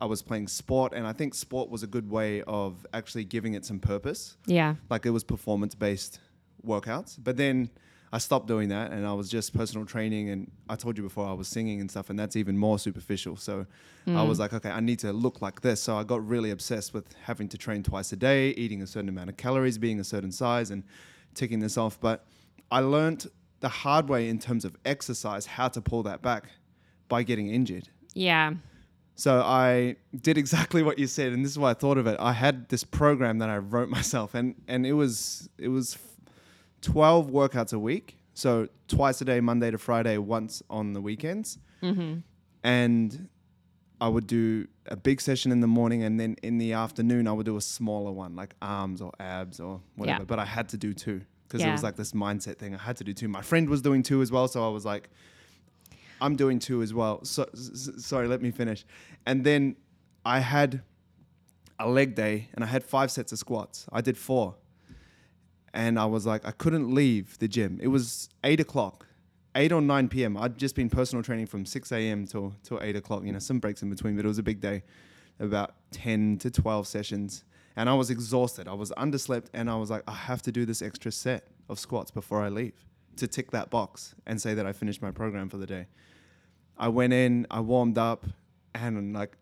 I 0.00 0.06
was 0.06 0.22
playing 0.22 0.48
sport, 0.48 0.92
and 0.94 1.06
I 1.06 1.12
think 1.12 1.34
sport 1.34 1.68
was 1.68 1.82
a 1.82 1.86
good 1.86 2.10
way 2.10 2.42
of 2.42 2.86
actually 2.92 3.24
giving 3.24 3.54
it 3.54 3.64
some 3.64 3.78
purpose. 3.78 4.36
Yeah. 4.46 4.76
Like 4.88 5.04
it 5.06 5.10
was 5.10 5.24
performance 5.24 5.74
based 5.74 6.20
workouts. 6.66 7.16
But 7.22 7.36
then 7.36 7.70
I 8.12 8.18
stopped 8.18 8.48
doing 8.48 8.70
that 8.70 8.90
and 8.90 9.06
I 9.06 9.12
was 9.12 9.28
just 9.28 9.54
personal 9.54 9.86
training. 9.86 10.30
And 10.30 10.50
I 10.68 10.76
told 10.76 10.96
you 10.96 11.02
before 11.02 11.28
I 11.28 11.32
was 11.32 11.48
singing 11.48 11.80
and 11.80 11.90
stuff, 11.90 12.10
and 12.10 12.18
that's 12.18 12.36
even 12.36 12.58
more 12.58 12.78
superficial. 12.78 13.36
So 13.36 13.66
mm. 14.06 14.16
I 14.16 14.22
was 14.22 14.38
like, 14.38 14.52
okay, 14.52 14.70
I 14.70 14.80
need 14.80 14.98
to 15.00 15.12
look 15.12 15.42
like 15.42 15.60
this. 15.60 15.82
So 15.82 15.96
I 15.96 16.04
got 16.04 16.26
really 16.26 16.50
obsessed 16.50 16.94
with 16.94 17.14
having 17.22 17.48
to 17.48 17.58
train 17.58 17.82
twice 17.82 18.12
a 18.12 18.16
day, 18.16 18.50
eating 18.50 18.82
a 18.82 18.86
certain 18.86 19.08
amount 19.08 19.30
of 19.30 19.36
calories, 19.36 19.78
being 19.78 20.00
a 20.00 20.04
certain 20.04 20.32
size, 20.32 20.70
and 20.70 20.82
ticking 21.34 21.60
this 21.60 21.76
off. 21.76 22.00
But 22.00 22.24
I 22.70 22.80
learned 22.80 23.26
the 23.60 23.68
hard 23.68 24.08
way 24.08 24.28
in 24.28 24.38
terms 24.38 24.64
of 24.64 24.76
exercise 24.84 25.46
how 25.46 25.68
to 25.68 25.80
pull 25.80 26.02
that 26.04 26.22
back 26.22 26.48
by 27.08 27.22
getting 27.22 27.48
injured. 27.48 27.88
Yeah. 28.14 28.54
So 29.16 29.42
I 29.42 29.96
did 30.18 30.38
exactly 30.38 30.82
what 30.88 30.98
you 30.98 31.06
said, 31.06 31.32
and 31.32 31.44
this 31.44 31.52
is 31.52 31.58
why 31.58 31.70
I 31.70 31.74
thought 31.74 31.98
of 31.98 32.06
it. 32.06 32.16
I 32.18 32.32
had 32.32 32.68
this 32.68 32.84
program 32.84 33.38
that 33.38 33.50
I 33.50 33.58
wrote 33.58 33.88
myself, 33.98 34.34
and 34.34 34.54
and 34.68 34.86
it 34.86 34.94
was 34.94 35.48
it 35.58 35.68
was 35.68 35.98
twelve 36.80 37.30
workouts 37.30 37.72
a 37.72 37.78
week, 37.78 38.18
so 38.34 38.68
twice 38.88 39.20
a 39.20 39.24
day, 39.24 39.40
Monday 39.40 39.70
to 39.70 39.78
Friday, 39.78 40.18
once 40.18 40.62
on 40.70 40.92
the 40.92 41.00
weekends, 41.00 41.58
mm-hmm. 41.82 42.18
and 42.64 43.28
I 44.00 44.08
would 44.08 44.26
do 44.26 44.66
a 44.86 44.96
big 44.96 45.20
session 45.20 45.52
in 45.52 45.60
the 45.60 45.66
morning, 45.66 46.02
and 46.02 46.18
then 46.18 46.36
in 46.42 46.58
the 46.58 46.72
afternoon 46.72 47.28
I 47.28 47.32
would 47.32 47.46
do 47.46 47.56
a 47.56 47.60
smaller 47.60 48.12
one, 48.12 48.34
like 48.34 48.54
arms 48.62 49.02
or 49.02 49.12
abs 49.20 49.60
or 49.60 49.80
whatever. 49.96 50.20
Yeah. 50.20 50.24
But 50.24 50.38
I 50.38 50.46
had 50.46 50.70
to 50.70 50.78
do 50.78 50.94
two 50.94 51.20
because 51.46 51.60
yeah. 51.60 51.68
it 51.68 51.72
was 51.72 51.82
like 51.82 51.96
this 51.96 52.12
mindset 52.12 52.56
thing. 52.56 52.74
I 52.74 52.78
had 52.78 52.96
to 52.98 53.04
do 53.04 53.12
two. 53.12 53.28
My 53.28 53.42
friend 53.42 53.68
was 53.68 53.82
doing 53.82 54.02
two 54.02 54.22
as 54.22 54.32
well, 54.32 54.48
so 54.48 54.64
I 54.64 54.70
was 54.70 54.86
like 54.86 55.10
I'm 56.20 56.36
doing 56.36 56.58
two 56.58 56.82
as 56.82 56.92
well. 56.92 57.24
So, 57.24 57.48
sorry, 57.54 58.28
let 58.28 58.42
me 58.42 58.50
finish. 58.50 58.84
And 59.26 59.44
then 59.44 59.76
I 60.24 60.40
had 60.40 60.82
a 61.78 61.88
leg 61.88 62.14
day 62.14 62.48
and 62.54 62.62
I 62.62 62.66
had 62.66 62.84
five 62.84 63.10
sets 63.10 63.32
of 63.32 63.38
squats. 63.38 63.86
I 63.92 64.00
did 64.00 64.16
four. 64.16 64.56
And 65.72 65.98
I 65.98 66.04
was 66.06 66.26
like, 66.26 66.44
I 66.44 66.50
couldn't 66.50 66.92
leave 66.94 67.38
the 67.38 67.48
gym. 67.48 67.78
It 67.80 67.88
was 67.88 68.28
eight 68.44 68.60
o'clock, 68.60 69.06
eight 69.54 69.72
or 69.72 69.80
9 69.80 70.08
p.m. 70.08 70.36
I'd 70.36 70.58
just 70.58 70.74
been 70.74 70.90
personal 70.90 71.22
training 71.22 71.46
from 71.46 71.64
6 71.64 71.92
a.m. 71.92 72.26
till, 72.26 72.54
till 72.64 72.80
eight 72.82 72.96
o'clock, 72.96 73.24
you 73.24 73.32
know, 73.32 73.38
some 73.38 73.60
breaks 73.60 73.82
in 73.82 73.88
between, 73.88 74.16
but 74.16 74.24
it 74.24 74.28
was 74.28 74.38
a 74.38 74.42
big 74.42 74.60
day, 74.60 74.82
about 75.38 75.74
10 75.92 76.38
to 76.38 76.50
12 76.50 76.86
sessions. 76.86 77.44
And 77.76 77.88
I 77.88 77.94
was 77.94 78.10
exhausted. 78.10 78.66
I 78.66 78.74
was 78.74 78.90
underslept 78.92 79.46
and 79.54 79.70
I 79.70 79.76
was 79.76 79.90
like, 79.90 80.02
I 80.08 80.12
have 80.12 80.42
to 80.42 80.52
do 80.52 80.66
this 80.66 80.82
extra 80.82 81.12
set 81.12 81.46
of 81.68 81.78
squats 81.78 82.10
before 82.10 82.42
I 82.42 82.48
leave 82.48 82.74
to 83.20 83.28
tick 83.28 83.50
that 83.52 83.70
box 83.70 84.14
and 84.26 84.40
say 84.40 84.54
that 84.54 84.66
I 84.66 84.72
finished 84.72 85.00
my 85.00 85.10
program 85.10 85.48
for 85.48 85.56
the 85.56 85.66
day. 85.66 85.86
I 86.76 86.88
went 86.88 87.12
in, 87.12 87.46
I 87.50 87.60
warmed 87.60 87.98
up, 87.98 88.24
and 88.74 89.14
like 89.14 89.36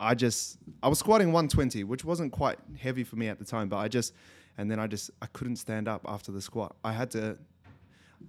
I 0.00 0.14
just 0.14 0.58
I 0.82 0.88
was 0.88 0.98
squatting 0.98 1.28
120, 1.28 1.84
which 1.84 2.04
wasn't 2.04 2.32
quite 2.32 2.58
heavy 2.78 3.04
for 3.04 3.16
me 3.16 3.28
at 3.28 3.38
the 3.38 3.44
time, 3.44 3.68
but 3.68 3.78
I 3.78 3.88
just 3.88 4.14
and 4.58 4.70
then 4.70 4.78
I 4.78 4.86
just 4.86 5.10
I 5.20 5.26
couldn't 5.26 5.56
stand 5.56 5.88
up 5.88 6.02
after 6.06 6.32
the 6.32 6.40
squat. 6.40 6.76
I 6.84 6.92
had 6.92 7.10
to 7.12 7.38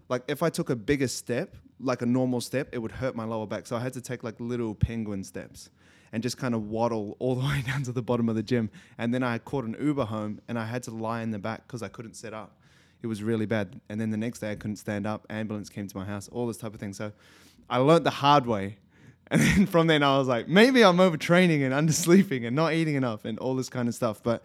like 0.10 0.24
if 0.28 0.44
I 0.44 0.50
took 0.50 0.70
a 0.70 0.76
bigger 0.76 1.08
step, 1.08 1.56
like 1.80 2.02
a 2.02 2.06
normal 2.06 2.42
step, 2.42 2.70
it 2.72 2.80
would 2.80 2.92
hurt 2.92 3.16
my 3.16 3.26
lower 3.26 3.48
back. 3.48 3.68
So 3.68 3.76
I 3.76 3.80
had 3.80 3.94
to 3.94 4.02
take 4.02 4.24
like 4.24 4.36
little 4.40 4.76
penguin 4.76 5.24
steps 5.24 5.70
and 6.12 6.22
just 6.22 6.38
kind 6.38 6.54
of 6.56 6.68
waddle 6.68 7.16
all 7.20 7.36
the 7.40 7.46
way 7.46 7.64
down 7.66 7.84
to 7.84 7.92
the 7.92 8.02
bottom 8.02 8.30
of 8.30 8.36
the 8.36 8.44
gym. 8.44 8.70
And 8.98 9.14
then 9.14 9.24
I 9.24 9.38
caught 9.38 9.66
an 9.66 9.76
Uber 9.80 10.06
home 10.06 10.42
and 10.48 10.58
I 10.58 10.66
had 10.66 10.84
to 10.84 10.92
lie 10.92 11.22
in 11.22 11.32
the 11.32 11.40
back 11.40 11.68
because 11.68 11.84
I 11.84 11.88
couldn't 11.88 12.16
sit 12.16 12.34
up. 12.34 12.58
It 13.04 13.08
was 13.08 13.22
really 13.22 13.46
bad. 13.46 13.80
And 13.90 14.00
then 14.02 14.10
the 14.10 14.18
next 14.18 14.40
day 14.40 14.52
I 14.52 14.56
couldn't 14.56 14.78
stand 14.78 15.06
up. 15.06 15.28
Ambulance 15.30 15.70
came 15.70 15.88
to 15.88 15.98
my 15.98 16.06
house, 16.06 16.30
all 16.30 16.48
this 16.48 16.58
type 16.58 16.74
of 16.74 16.80
thing. 16.80 16.94
So 16.94 17.12
I 17.70 17.78
learned 17.78 18.06
the 18.06 18.12
hard 18.12 18.48
way. 18.48 18.78
And 19.32 19.42
then 19.42 19.66
from 19.66 19.88
then 19.88 20.04
I 20.04 20.18
was 20.18 20.28
like, 20.28 20.48
maybe 20.48 20.84
I'm 20.84 20.98
overtraining 20.98 21.64
and 21.64 21.74
undersleeping 21.90 22.46
and 22.46 22.56
not 22.56 22.74
eating 22.74 22.96
enough 22.96 23.26
and 23.26 23.40
all 23.40 23.56
this 23.56 23.70
kind 23.70 23.88
of 23.88 23.96
stuff. 23.96 24.22
But 24.22 24.44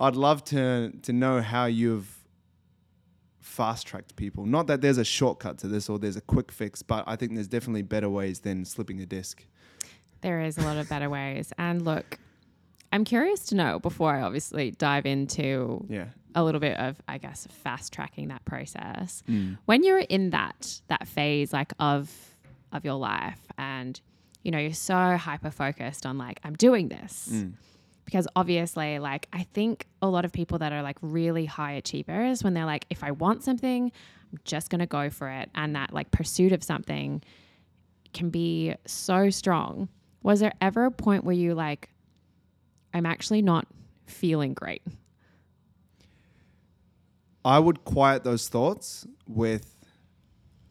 I'd 0.00 0.16
love 0.16 0.42
to 0.46 0.92
to 1.02 1.12
know 1.12 1.40
how 1.42 1.66
you've 1.66 2.18
fast 3.38 3.86
tracked 3.86 4.16
people. 4.16 4.46
Not 4.46 4.66
that 4.68 4.80
there's 4.80 4.98
a 4.98 5.04
shortcut 5.04 5.58
to 5.58 5.68
this 5.68 5.88
or 5.88 5.98
there's 5.98 6.16
a 6.16 6.20
quick 6.20 6.50
fix, 6.50 6.82
but 6.82 7.04
I 7.06 7.16
think 7.16 7.34
there's 7.34 7.48
definitely 7.48 7.82
better 7.82 8.08
ways 8.08 8.40
than 8.40 8.64
slipping 8.64 9.00
a 9.00 9.06
disc. 9.06 9.44
There 10.20 10.40
is 10.40 10.58
a 10.58 10.62
lot 10.62 10.76
of 10.76 10.88
better 10.88 11.10
ways. 11.10 11.52
And 11.58 11.82
look, 11.82 12.18
I'm 12.92 13.04
curious 13.04 13.44
to 13.46 13.54
know 13.54 13.78
before 13.78 14.14
I 14.14 14.22
obviously 14.22 14.70
dive 14.70 15.06
into 15.06 15.84
Yeah. 15.88 16.06
A 16.34 16.44
little 16.44 16.60
bit 16.60 16.76
of 16.78 17.00
I 17.08 17.18
guess 17.18 17.46
fast 17.50 17.92
tracking 17.92 18.28
that 18.28 18.44
process. 18.44 19.22
Mm. 19.28 19.58
When 19.64 19.82
you're 19.82 19.98
in 19.98 20.30
that 20.30 20.80
that 20.88 21.06
phase 21.08 21.52
like 21.52 21.72
of 21.78 22.10
of 22.72 22.84
your 22.84 22.94
life 22.94 23.40
and 23.56 24.00
you 24.42 24.50
know 24.50 24.58
you're 24.58 24.72
so 24.72 25.16
hyper 25.16 25.50
focused 25.50 26.06
on 26.06 26.18
like 26.18 26.40
I'm 26.44 26.54
doing 26.54 26.88
this. 26.88 27.28
Mm. 27.32 27.52
Because 28.04 28.26
obviously 28.36 28.98
like 28.98 29.28
I 29.32 29.42
think 29.42 29.86
a 30.00 30.08
lot 30.08 30.24
of 30.24 30.32
people 30.32 30.58
that 30.58 30.72
are 30.72 30.82
like 30.82 30.96
really 31.02 31.44
high 31.44 31.72
achievers 31.72 32.42
when 32.42 32.54
they're 32.54 32.64
like 32.64 32.86
if 32.90 33.04
I 33.04 33.10
want 33.10 33.44
something 33.44 33.92
I'm 34.32 34.38
just 34.44 34.70
going 34.70 34.80
to 34.80 34.86
go 34.86 35.10
for 35.10 35.28
it 35.28 35.50
and 35.54 35.74
that 35.74 35.92
like 35.92 36.10
pursuit 36.10 36.52
of 36.52 36.62
something 36.62 37.22
can 38.12 38.30
be 38.30 38.74
so 38.86 39.30
strong. 39.30 39.88
Was 40.22 40.40
there 40.40 40.52
ever 40.60 40.86
a 40.86 40.90
point 40.90 41.24
where 41.24 41.34
you 41.34 41.54
like 41.54 41.90
I'm 42.92 43.06
actually 43.06 43.42
not 43.42 43.66
feeling 44.06 44.54
great? 44.54 44.82
I 47.48 47.58
would 47.58 47.82
quiet 47.84 48.24
those 48.24 48.46
thoughts 48.48 49.06
with 49.26 49.74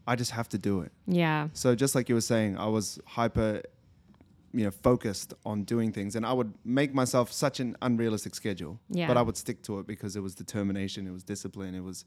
I 0.06 0.14
just 0.14 0.30
have 0.30 0.48
to 0.50 0.58
do 0.58 0.80
it. 0.82 0.92
Yeah. 1.08 1.48
So 1.52 1.74
just 1.74 1.96
like 1.96 2.08
you 2.08 2.14
were 2.14 2.20
saying, 2.20 2.56
I 2.56 2.66
was 2.66 3.00
hyper, 3.04 3.62
you 4.54 4.64
know, 4.64 4.70
focused 4.70 5.34
on 5.44 5.64
doing 5.64 5.90
things, 5.92 6.14
and 6.14 6.24
I 6.24 6.32
would 6.32 6.54
make 6.64 6.94
myself 6.94 7.32
such 7.32 7.58
an 7.58 7.76
unrealistic 7.82 8.36
schedule. 8.36 8.78
Yeah. 8.88 9.08
But 9.08 9.16
I 9.16 9.22
would 9.22 9.36
stick 9.36 9.60
to 9.64 9.80
it 9.80 9.88
because 9.88 10.14
it 10.14 10.20
was 10.20 10.36
determination, 10.36 11.08
it 11.08 11.10
was 11.10 11.24
discipline, 11.24 11.74
it 11.74 11.82
was 11.82 12.04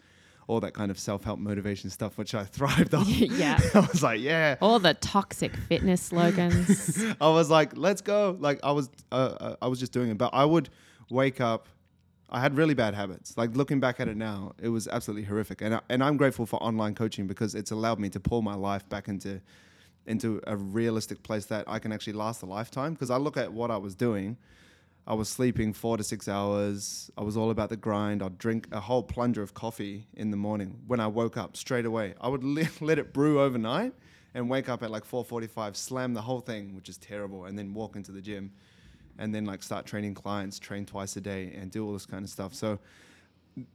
all 0.48 0.62
that 0.62 0.74
kind 0.74 0.90
of 0.90 0.98
self-help 0.98 1.38
motivation 1.38 1.90
stuff, 1.90 2.18
which 2.18 2.34
I 2.34 2.46
thrived 2.58 2.94
on. 2.96 3.06
yeah. 3.08 3.60
I 3.76 3.82
was 3.82 4.02
like, 4.02 4.22
yeah. 4.22 4.56
All 4.62 4.80
the 4.80 4.94
toxic 4.94 5.54
fitness 5.56 6.02
slogans. 6.02 7.04
I 7.20 7.28
was 7.28 7.50
like, 7.50 7.76
let's 7.76 8.02
go. 8.02 8.38
Like 8.40 8.62
I 8.64 8.72
was, 8.72 8.90
uh, 9.12 9.16
uh, 9.16 9.56
I 9.62 9.68
was 9.68 9.80
just 9.82 9.92
doing 9.92 10.10
it. 10.12 10.18
But 10.18 10.30
I 10.34 10.46
would 10.46 10.70
wake 11.10 11.42
up. 11.42 11.68
I 12.32 12.40
had 12.40 12.56
really 12.56 12.74
bad 12.74 12.94
habits. 12.94 13.38
Like 13.38 13.56
looking 13.56 13.80
back 13.80 14.00
at 14.00 14.08
it 14.08 14.16
now, 14.16 14.54
it 14.62 14.70
was 14.70 14.88
absolutely 14.88 15.26
horrific. 15.26 15.62
And 15.62 15.76
I, 15.76 15.82
and 15.90 16.02
I'm 16.04 16.16
grateful 16.16 16.46
for 16.46 16.62
online 16.64 16.96
coaching 16.96 17.28
because 17.28 17.56
it's 17.56 17.72
allowed 17.72 18.00
me 18.00 18.10
to 18.10 18.20
pull 18.20 18.42
my 18.42 18.56
life 18.56 18.88
back 18.88 19.08
into 19.08 19.42
into 20.08 20.42
a 20.48 20.56
realistic 20.56 21.22
place 21.22 21.46
that 21.46 21.64
I 21.68 21.78
can 21.78 21.92
actually 21.92 22.14
last 22.14 22.42
a 22.42 22.46
lifetime. 22.46 22.94
Because 22.94 23.12
I 23.12 23.18
look 23.18 23.38
at 23.38 23.52
what 23.52 23.70
I 23.70 23.78
was 23.78 23.96
doing. 23.96 24.38
I 25.06 25.14
was 25.14 25.30
sleeping 25.30 25.74
four 25.74 25.98
to 25.98 26.04
six 26.04 26.28
hours. 26.28 27.12
I 27.18 27.24
was 27.24 27.36
all 27.36 27.50
about 27.50 27.70
the 27.70 27.76
grind. 27.76 28.24
I'd 28.24 28.38
drink 28.38 28.68
a 28.72 28.80
whole 28.80 29.04
plunger 29.04 29.42
of 29.42 29.54
coffee 29.54 30.08
in 30.14 30.32
the 30.32 30.38
morning 30.38 30.80
when 30.88 31.00
I 31.00 31.08
woke 31.08 31.38
up 31.38 31.58
straight 31.58 31.86
away. 31.86 32.14
I 32.22 32.30
would 32.30 32.44
let 32.82 32.98
it 32.98 33.14
brew 33.14 33.42
overnight 33.42 33.94
and 34.34 34.50
wake 34.50 34.70
up 34.70 34.84
at 34.84 34.92
like 34.92 35.06
4:45, 35.06 35.76
slam 35.76 36.14
the 36.14 36.22
whole 36.22 36.40
thing, 36.40 36.76
which 36.76 36.88
is 36.88 36.98
terrible, 36.98 37.46
and 37.46 37.58
then 37.58 37.74
walk 37.74 37.96
into 37.96 38.12
the 38.12 38.22
gym, 38.22 38.52
and 39.18 39.34
then 39.34 39.46
like 39.46 39.64
start 39.64 39.86
training 39.86 40.14
clients, 40.14 40.60
train 40.60 40.86
twice 40.86 41.16
a 41.16 41.22
day, 41.22 41.54
and 41.60 41.72
do 41.72 41.86
all 41.86 41.94
this 41.94 42.06
kind 42.06 42.24
of 42.24 42.30
stuff. 42.30 42.54
So 42.54 42.80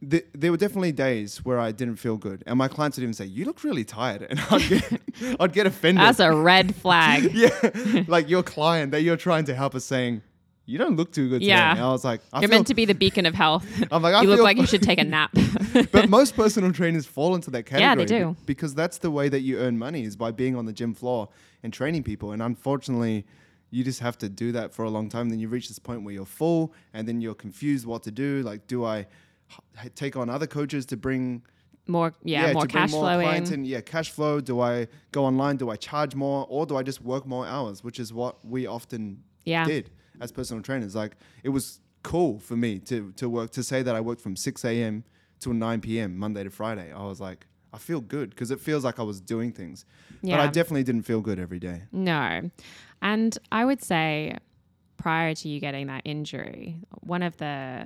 th- 0.09 0.25
there 0.33 0.51
were 0.51 0.57
definitely 0.57 0.91
days 0.91 1.43
where 1.45 1.59
I 1.59 1.71
didn't 1.71 1.97
feel 1.97 2.17
good, 2.17 2.43
and 2.47 2.57
my 2.57 2.67
clients 2.67 2.97
would 2.97 3.03
even 3.03 3.13
say, 3.13 3.25
"You 3.25 3.45
look 3.45 3.63
really 3.63 3.83
tired," 3.83 4.27
and 4.29 4.39
I'd 4.49 4.69
get, 4.69 5.01
I'd 5.39 5.53
get 5.53 5.67
offended. 5.67 6.03
That's 6.03 6.19
a 6.19 6.33
red 6.33 6.75
flag. 6.75 7.31
yeah, 7.33 8.03
like 8.07 8.29
your 8.29 8.43
client 8.43 8.91
that 8.91 9.01
you're 9.01 9.17
trying 9.17 9.45
to 9.45 9.55
help 9.55 9.75
is 9.75 9.85
saying, 9.85 10.21
"You 10.65 10.77
don't 10.77 10.95
look 10.95 11.11
too 11.11 11.29
good." 11.29 11.41
Yeah. 11.41 11.69
today." 11.69 11.79
And 11.79 11.87
I 11.87 11.91
was 11.91 12.03
like, 12.03 12.21
I 12.33 12.41
You're 12.41 12.49
meant 12.49 12.67
to 12.67 12.75
be 12.75 12.85
the 12.85 12.95
beacon 12.95 13.25
of 13.25 13.35
health. 13.35 13.65
I'm 13.91 14.01
like, 14.01 14.15
I 14.15 14.21
you 14.21 14.29
look 14.29 14.41
like 14.41 14.57
you 14.57 14.67
should 14.67 14.83
take 14.83 14.99
a 14.99 15.03
nap. 15.03 15.31
but 15.91 16.09
most 16.09 16.35
personal 16.35 16.71
trainers 16.71 17.05
fall 17.05 17.35
into 17.35 17.51
that 17.51 17.63
category. 17.63 17.81
Yeah, 17.81 17.95
they 17.95 18.05
do. 18.05 18.35
Because 18.45 18.73
that's 18.73 18.97
the 18.97 19.11
way 19.11 19.29
that 19.29 19.41
you 19.41 19.57
earn 19.59 19.77
money 19.77 20.03
is 20.03 20.15
by 20.15 20.31
being 20.31 20.55
on 20.55 20.65
the 20.65 20.73
gym 20.73 20.93
floor 20.93 21.29
and 21.63 21.71
training 21.71 22.03
people. 22.03 22.31
And 22.31 22.41
unfortunately, 22.41 23.25
you 23.69 23.83
just 23.83 23.99
have 23.99 24.17
to 24.19 24.29
do 24.29 24.51
that 24.53 24.73
for 24.73 24.83
a 24.85 24.89
long 24.89 25.09
time. 25.09 25.29
Then 25.29 25.39
you 25.39 25.49
reach 25.49 25.67
this 25.67 25.79
point 25.79 26.03
where 26.03 26.13
you're 26.13 26.25
full 26.25 26.73
and 26.93 27.07
then 27.07 27.21
you're 27.21 27.35
confused 27.35 27.85
what 27.85 28.03
to 28.03 28.11
do. 28.11 28.41
Like, 28.43 28.67
do 28.67 28.85
I 28.85 29.07
h- 29.83 29.91
take 29.95 30.15
on 30.15 30.29
other 30.29 30.47
coaches 30.47 30.85
to 30.87 30.97
bring 30.97 31.41
more, 31.87 32.13
yeah, 32.23 32.53
more 32.53 32.63
to 32.63 32.67
bring 32.67 32.81
cash 32.83 32.91
flow 32.91 33.19
in. 33.19 33.65
Yeah, 33.65 33.81
cash 33.81 34.11
flow. 34.11 34.39
Do 34.41 34.59
I 34.61 34.87
go 35.11 35.25
online? 35.25 35.57
Do 35.57 35.69
I 35.69 35.75
charge 35.75 36.15
more? 36.15 36.45
Or 36.49 36.65
do 36.65 36.75
I 36.77 36.83
just 36.83 37.01
work 37.01 37.25
more 37.25 37.45
hours? 37.45 37.83
Which 37.83 37.99
is 37.99 38.11
what 38.13 38.43
we 38.45 38.67
often 38.67 39.23
Yeah. 39.45 39.65
did 39.65 39.89
as 40.19 40.31
personal 40.31 40.61
trainers. 40.63 40.95
Like 40.95 41.15
it 41.43 41.49
was 41.49 41.79
cool 42.03 42.39
for 42.39 42.55
me 42.55 42.79
to 42.79 43.11
to 43.17 43.29
work 43.29 43.51
to 43.51 43.63
say 43.63 43.81
that 43.83 43.95
I 43.95 44.01
worked 44.01 44.21
from 44.21 44.35
6 44.35 44.63
a.m. 44.65 45.03
till 45.39 45.53
9 45.53 45.81
p.m. 45.81 46.17
Monday 46.17 46.43
to 46.43 46.49
Friday. 46.49 46.91
I 46.93 47.03
was 47.05 47.19
like, 47.21 47.47
I 47.73 47.77
feel 47.77 48.01
good 48.01 48.29
because 48.31 48.49
it 48.49 48.59
feels 48.59 48.83
like 48.83 48.97
I 48.99 49.03
was 49.03 49.19
doing 49.21 49.51
things. 49.51 49.85
But 50.23 50.39
I 50.39 50.47
definitely 50.47 50.83
didn't 50.83 51.03
feel 51.03 51.21
good 51.21 51.37
every 51.39 51.59
day. 51.59 51.83
No. 51.91 52.49
And 53.01 53.37
I 53.51 53.65
would 53.65 53.81
say 53.81 54.37
prior 54.97 55.33
to 55.35 55.49
you 55.49 55.59
getting 55.59 55.87
that 55.87 56.01
injury, 56.05 56.81
one 57.01 57.23
of 57.23 57.37
the 57.37 57.85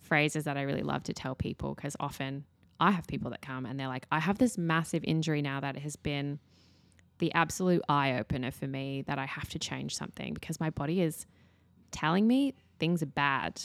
phrases 0.00 0.44
that 0.44 0.56
I 0.56 0.62
really 0.62 0.82
love 0.82 1.02
to 1.04 1.12
tell 1.12 1.34
people, 1.34 1.74
because 1.74 1.96
often 2.00 2.44
I 2.80 2.90
have 2.90 3.06
people 3.06 3.30
that 3.30 3.42
come 3.42 3.66
and 3.66 3.78
they're 3.78 3.88
like, 3.88 4.06
I 4.10 4.20
have 4.20 4.38
this 4.38 4.58
massive 4.58 5.04
injury 5.04 5.42
now 5.42 5.60
that 5.60 5.76
has 5.78 5.96
been 5.96 6.38
the 7.18 7.32
absolute 7.34 7.82
eye 7.88 8.18
opener 8.18 8.50
for 8.50 8.66
me 8.66 9.02
that 9.06 9.18
I 9.18 9.26
have 9.26 9.48
to 9.50 9.58
change 9.58 9.96
something 9.96 10.34
because 10.34 10.58
my 10.58 10.70
body 10.70 11.00
is 11.00 11.26
telling 11.92 12.26
me 12.26 12.54
things 12.78 13.02
are 13.02 13.06
bad. 13.06 13.62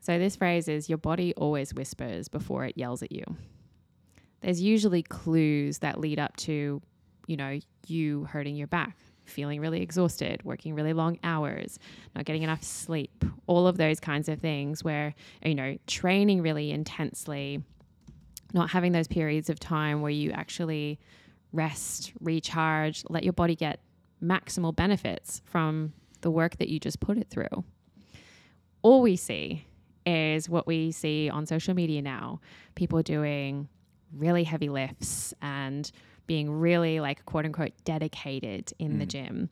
So, 0.00 0.18
this 0.18 0.36
phrase 0.36 0.68
is 0.68 0.88
your 0.88 0.98
body 0.98 1.32
always 1.36 1.72
whispers 1.72 2.28
before 2.28 2.64
it 2.64 2.76
yells 2.76 3.02
at 3.02 3.12
you. 3.12 3.24
There's 4.40 4.60
usually 4.60 5.02
clues 5.02 5.78
that 5.78 6.00
lead 6.00 6.18
up 6.18 6.36
to, 6.38 6.82
you 7.28 7.36
know, 7.36 7.60
you 7.86 8.24
hurting 8.24 8.56
your 8.56 8.66
back, 8.66 8.96
feeling 9.32 9.60
really 9.60 9.82
exhausted, 9.82 10.42
working 10.44 10.74
really 10.74 10.92
long 10.92 11.18
hours, 11.24 11.78
not 12.14 12.24
getting 12.24 12.42
enough 12.42 12.62
sleep, 12.62 13.24
all 13.46 13.66
of 13.66 13.76
those 13.76 13.98
kinds 13.98 14.28
of 14.28 14.38
things 14.40 14.84
where, 14.84 15.14
you 15.44 15.54
know, 15.54 15.76
training 15.86 16.42
really 16.42 16.70
intensely, 16.70 17.62
not 18.52 18.70
having 18.70 18.92
those 18.92 19.08
periods 19.08 19.50
of 19.50 19.58
time 19.58 20.02
where 20.02 20.10
you 20.10 20.30
actually 20.30 21.00
rest, 21.52 22.12
recharge, 22.20 23.02
let 23.08 23.24
your 23.24 23.32
body 23.32 23.56
get 23.56 23.80
maximal 24.22 24.74
benefits 24.74 25.42
from 25.44 25.92
the 26.20 26.30
work 26.30 26.56
that 26.58 26.68
you 26.68 26.78
just 26.78 27.00
put 27.00 27.18
it 27.18 27.28
through. 27.28 27.64
All 28.82 29.02
we 29.02 29.16
see 29.16 29.66
is 30.06 30.48
what 30.48 30.66
we 30.66 30.90
see 30.92 31.30
on 31.30 31.46
social 31.46 31.74
media 31.74 32.02
now 32.02 32.40
people 32.74 33.02
doing 33.02 33.68
really 34.12 34.44
heavy 34.44 34.68
lifts 34.68 35.32
and 35.40 35.90
being 36.32 36.50
really 36.50 36.98
like 36.98 37.22
quote 37.26 37.44
unquote 37.44 37.72
dedicated 37.84 38.72
in 38.78 38.98
the 38.98 39.04
mm. 39.04 39.08
gym. 39.08 39.50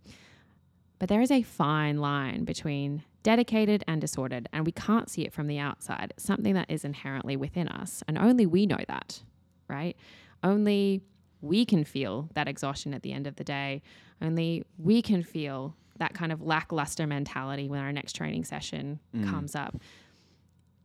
But 0.99 1.11
there 1.11 1.21
is 1.21 1.31
a 1.31 1.43
fine 1.43 1.99
line 1.99 2.45
between 2.45 3.03
dedicated 3.23 3.85
and 3.87 4.01
disordered, 4.01 4.49
and 4.51 4.65
we 4.65 4.73
can't 4.73 5.11
see 5.11 5.21
it 5.27 5.35
from 5.35 5.47
the 5.47 5.59
outside. 5.59 6.15
It's 6.17 6.25
something 6.25 6.55
that 6.55 6.71
is 6.71 6.87
inherently 6.87 7.37
within 7.37 7.69
us, 7.69 8.03
and 8.09 8.17
only 8.17 8.47
we 8.47 8.65
know 8.65 8.83
that, 8.89 9.23
right? 9.69 9.95
Only 10.43 11.03
we 11.43 11.67
can 11.67 11.85
feel 11.85 12.31
that 12.33 12.49
exhaustion 12.49 12.95
at 12.95 13.03
the 13.03 13.13
end 13.13 13.27
of 13.27 13.37
the 13.37 13.45
day. 13.45 13.83
Only 14.23 14.65
we 14.79 15.03
can 15.03 15.23
feel 15.23 15.77
that 15.99 16.15
kind 16.15 16.33
of 16.33 16.41
lackluster 16.41 17.07
mentality 17.07 17.69
when 17.69 17.81
our 17.81 17.93
next 17.93 18.15
training 18.15 18.45
session 18.45 19.01
mm. 19.15 19.29
comes 19.29 19.55
up 19.55 19.77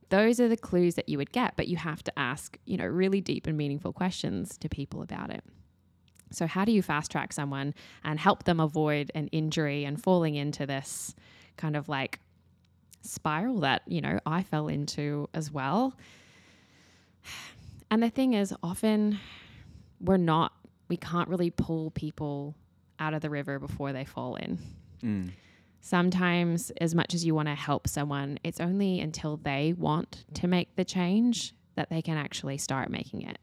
those 0.10 0.40
are 0.40 0.48
the 0.48 0.58
clues 0.58 0.96
that 0.96 1.10
you 1.10 1.18
would 1.18 1.32
get, 1.32 1.56
but 1.56 1.68
you 1.68 1.78
have 1.78 2.04
to 2.04 2.20
ask, 2.20 2.58
you 2.66 2.78
know, 2.78 2.86
really 2.86 3.22
deep 3.22 3.48
and 3.48 3.58
meaningful 3.58 3.92
questions 3.92 4.58
to 4.60 4.70
people 4.70 5.02
about 5.02 5.32
it. 5.32 5.44
So, 6.36 6.48
how 6.48 6.66
do 6.66 6.72
you 6.72 6.82
fast 6.82 7.12
track 7.12 7.32
someone 7.34 7.74
and 8.04 8.20
help 8.20 8.44
them 8.44 8.60
avoid 8.60 9.12
an 9.16 9.28
injury 9.28 9.86
and 9.86 10.02
falling 10.02 10.36
into 10.36 10.66
this 10.66 11.16
kind 11.58 11.76
of 11.76 11.88
like 11.88 12.20
spiral 13.02 13.60
that, 13.60 13.84
you 13.88 14.02
know, 14.02 14.20
I 14.26 14.44
fell 14.44 14.68
into 14.68 15.30
as 15.34 15.52
well? 15.52 15.96
And 17.92 18.02
the 18.04 18.10
thing 18.10 18.34
is, 18.34 18.54
often 18.62 19.20
we're 20.02 20.18
not, 20.18 20.52
we 20.90 20.98
can't 20.98 21.30
really 21.30 21.50
pull 21.52 21.92
people 21.92 22.56
out 23.00 23.14
of 23.14 23.22
the 23.22 23.30
river 23.30 23.60
before 23.60 23.94
they 23.94 24.06
fall 24.06 24.36
in 24.36 24.58
Mm. 25.04 25.32
sometimes 25.82 26.72
as 26.82 26.96
much 26.96 27.14
as 27.14 27.26
you 27.26 27.36
want 27.36 27.50
to 27.50 27.54
help 27.54 27.86
someone 27.88 28.40
it's 28.44 28.62
only 28.62 29.02
until 29.02 29.36
they 29.38 29.74
want 29.78 30.24
to 30.34 30.48
make 30.48 30.74
the 30.78 30.86
change 30.86 31.54
that 31.76 31.90
they 31.90 32.02
can 32.02 32.18
actually 32.18 32.58
start 32.58 32.90
making 32.90 33.22
it 33.22 33.38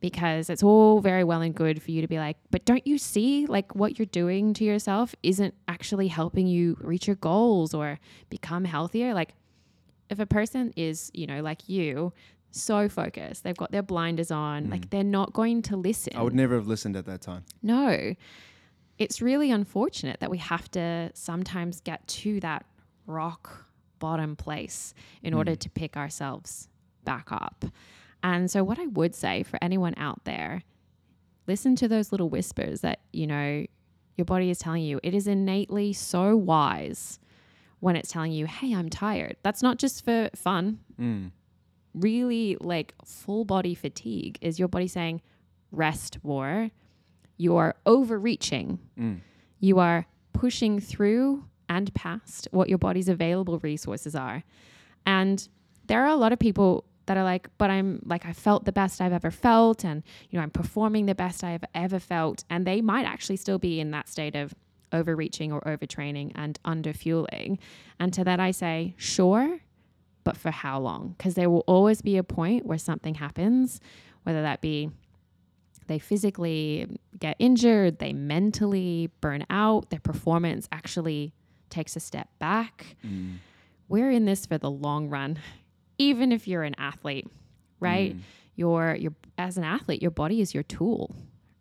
because 0.00 0.48
it's 0.48 0.62
all 0.62 1.00
very 1.00 1.24
well 1.24 1.40
and 1.40 1.54
good 1.54 1.82
for 1.82 1.90
you 1.90 2.00
to 2.00 2.08
be 2.08 2.18
like 2.18 2.36
but 2.50 2.64
don't 2.64 2.86
you 2.86 2.98
see 2.98 3.46
like 3.46 3.74
what 3.74 3.98
you're 3.98 4.06
doing 4.06 4.54
to 4.54 4.64
yourself 4.64 5.14
isn't 5.22 5.54
actually 5.66 6.08
helping 6.08 6.46
you 6.46 6.76
reach 6.80 7.06
your 7.06 7.16
goals 7.16 7.74
or 7.74 7.98
become 8.30 8.64
healthier 8.64 9.14
like 9.14 9.34
if 10.10 10.18
a 10.18 10.26
person 10.26 10.72
is 10.76 11.10
you 11.14 11.26
know 11.26 11.40
like 11.40 11.68
you 11.68 12.12
so 12.50 12.88
focused 12.88 13.44
they've 13.44 13.56
got 13.56 13.70
their 13.72 13.82
blinders 13.82 14.30
on 14.30 14.70
like 14.70 14.82
mm. 14.82 14.90
they're 14.90 15.04
not 15.04 15.32
going 15.32 15.60
to 15.60 15.76
listen 15.76 16.12
I 16.16 16.22
would 16.22 16.34
never 16.34 16.54
have 16.54 16.66
listened 16.66 16.96
at 16.96 17.04
that 17.06 17.20
time. 17.20 17.44
no. 17.62 18.14
it's 18.98 19.20
really 19.20 19.50
unfortunate 19.50 20.20
that 20.20 20.30
we 20.30 20.38
have 20.38 20.70
to 20.72 21.10
sometimes 21.14 21.80
get 21.80 22.06
to 22.08 22.40
that 22.40 22.64
rock 23.06 23.66
bottom 23.98 24.36
place 24.36 24.94
in 25.22 25.34
order 25.34 25.52
mm. 25.52 25.58
to 25.58 25.70
pick 25.70 25.96
ourselves 25.96 26.68
back 27.04 27.32
up. 27.32 27.64
And 28.22 28.50
so, 28.50 28.64
what 28.64 28.78
I 28.78 28.86
would 28.86 29.14
say 29.14 29.42
for 29.42 29.58
anyone 29.62 29.94
out 29.96 30.24
there, 30.24 30.62
listen 31.46 31.76
to 31.76 31.88
those 31.88 32.12
little 32.12 32.28
whispers 32.28 32.80
that, 32.80 33.00
you 33.12 33.26
know, 33.26 33.64
your 34.16 34.24
body 34.24 34.50
is 34.50 34.58
telling 34.58 34.82
you. 34.82 35.00
It 35.02 35.14
is 35.14 35.26
innately 35.26 35.92
so 35.92 36.36
wise 36.36 37.18
when 37.80 37.94
it's 37.96 38.10
telling 38.10 38.32
you, 38.32 38.46
hey, 38.46 38.74
I'm 38.74 38.90
tired. 38.90 39.36
That's 39.42 39.62
not 39.62 39.78
just 39.78 40.04
for 40.04 40.28
fun. 40.34 40.80
Mm. 41.00 41.30
Really, 41.94 42.56
like 42.60 42.94
full 43.04 43.44
body 43.44 43.74
fatigue 43.74 44.38
is 44.40 44.58
your 44.58 44.68
body 44.68 44.88
saying, 44.88 45.22
rest 45.70 46.18
more. 46.24 46.70
You 47.36 47.56
are 47.56 47.76
overreaching. 47.86 48.80
Mm. 48.98 49.20
You 49.60 49.78
are 49.78 50.06
pushing 50.32 50.80
through 50.80 51.44
and 51.68 51.92
past 51.94 52.48
what 52.50 52.68
your 52.68 52.78
body's 52.78 53.08
available 53.08 53.58
resources 53.60 54.14
are. 54.16 54.42
And 55.06 55.48
there 55.86 56.02
are 56.02 56.08
a 56.08 56.16
lot 56.16 56.32
of 56.32 56.38
people 56.38 56.84
that 57.08 57.16
are 57.16 57.24
like, 57.24 57.48
but 57.58 57.70
I'm 57.70 58.00
like, 58.04 58.24
I 58.24 58.32
felt 58.32 58.64
the 58.64 58.72
best 58.72 59.00
I've 59.00 59.12
ever 59.12 59.30
felt. 59.30 59.84
And, 59.84 60.02
you 60.30 60.38
know, 60.38 60.42
I'm 60.42 60.50
performing 60.50 61.06
the 61.06 61.14
best 61.14 61.42
I've 61.42 61.64
ever 61.74 61.98
felt. 61.98 62.44
And 62.48 62.66
they 62.66 62.80
might 62.80 63.04
actually 63.04 63.36
still 63.36 63.58
be 63.58 63.80
in 63.80 63.90
that 63.90 64.08
state 64.08 64.36
of 64.36 64.54
overreaching 64.92 65.52
or 65.52 65.60
overtraining 65.62 66.32
and 66.34 66.58
underfueling. 66.64 67.58
And 67.98 68.12
to 68.14 68.24
that, 68.24 68.40
I 68.40 68.52
say, 68.52 68.94
sure, 68.96 69.58
but 70.22 70.36
for 70.36 70.50
how 70.50 70.78
long? 70.78 71.14
Because 71.16 71.34
there 71.34 71.50
will 71.50 71.64
always 71.66 72.02
be 72.02 72.16
a 72.16 72.22
point 72.22 72.66
where 72.66 72.78
something 72.78 73.14
happens, 73.14 73.80
whether 74.22 74.42
that 74.42 74.60
be 74.60 74.90
they 75.86 75.98
physically 75.98 76.86
get 77.18 77.34
injured, 77.38 77.98
they 77.98 78.12
mentally 78.12 79.10
burn 79.22 79.46
out, 79.48 79.88
their 79.88 80.00
performance 80.00 80.68
actually 80.70 81.32
takes 81.70 81.96
a 81.96 82.00
step 82.00 82.28
back. 82.38 82.96
Mm. 83.04 83.38
We're 83.88 84.10
in 84.10 84.26
this 84.26 84.44
for 84.44 84.58
the 84.58 84.70
long 84.70 85.08
run. 85.08 85.38
Even 85.98 86.32
if 86.32 86.46
you're 86.48 86.62
an 86.62 86.74
athlete, 86.78 87.26
right? 87.80 88.16
Mm. 88.16 88.20
Your 88.56 88.94
your 88.96 89.12
as 89.36 89.56
an 89.58 89.64
athlete, 89.64 90.02
your 90.02 90.10
body 90.10 90.40
is 90.40 90.54
your 90.54 90.62
tool, 90.64 91.14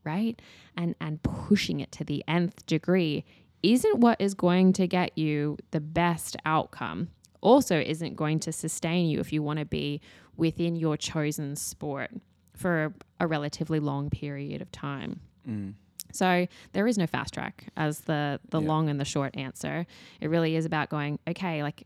right? 0.03 0.39
And 0.75 0.95
and 1.01 1.21
pushing 1.23 1.79
it 1.79 1.91
to 1.93 2.03
the 2.03 2.23
nth 2.27 2.65
degree 2.65 3.23
isn't 3.63 3.99
what 3.99 4.19
is 4.21 4.33
going 4.33 4.73
to 4.73 4.87
get 4.87 5.17
you 5.17 5.57
the 5.71 5.79
best 5.79 6.37
outcome. 6.45 7.09
Also 7.41 7.79
isn't 7.79 8.15
going 8.15 8.39
to 8.41 8.51
sustain 8.51 9.07
you 9.07 9.19
if 9.19 9.31
you 9.33 9.43
want 9.43 9.59
to 9.59 9.65
be 9.65 10.01
within 10.37 10.75
your 10.75 10.97
chosen 10.97 11.55
sport 11.55 12.11
for 12.55 12.93
a 13.19 13.27
relatively 13.27 13.79
long 13.79 14.09
period 14.09 14.61
of 14.61 14.71
time. 14.71 15.19
Mm. 15.47 15.73
So 16.11 16.47
there 16.73 16.87
is 16.87 16.97
no 16.97 17.05
fast 17.05 17.33
track 17.33 17.65
as 17.77 18.01
the 18.01 18.39
the 18.49 18.59
Yeah. 18.61 18.67
long 18.67 18.89
and 18.89 18.99
the 18.99 19.05
short 19.05 19.35
answer. 19.37 19.85
It 20.21 20.29
really 20.29 20.55
is 20.55 20.65
about 20.65 20.89
going, 20.89 21.19
okay, 21.27 21.61
like 21.63 21.85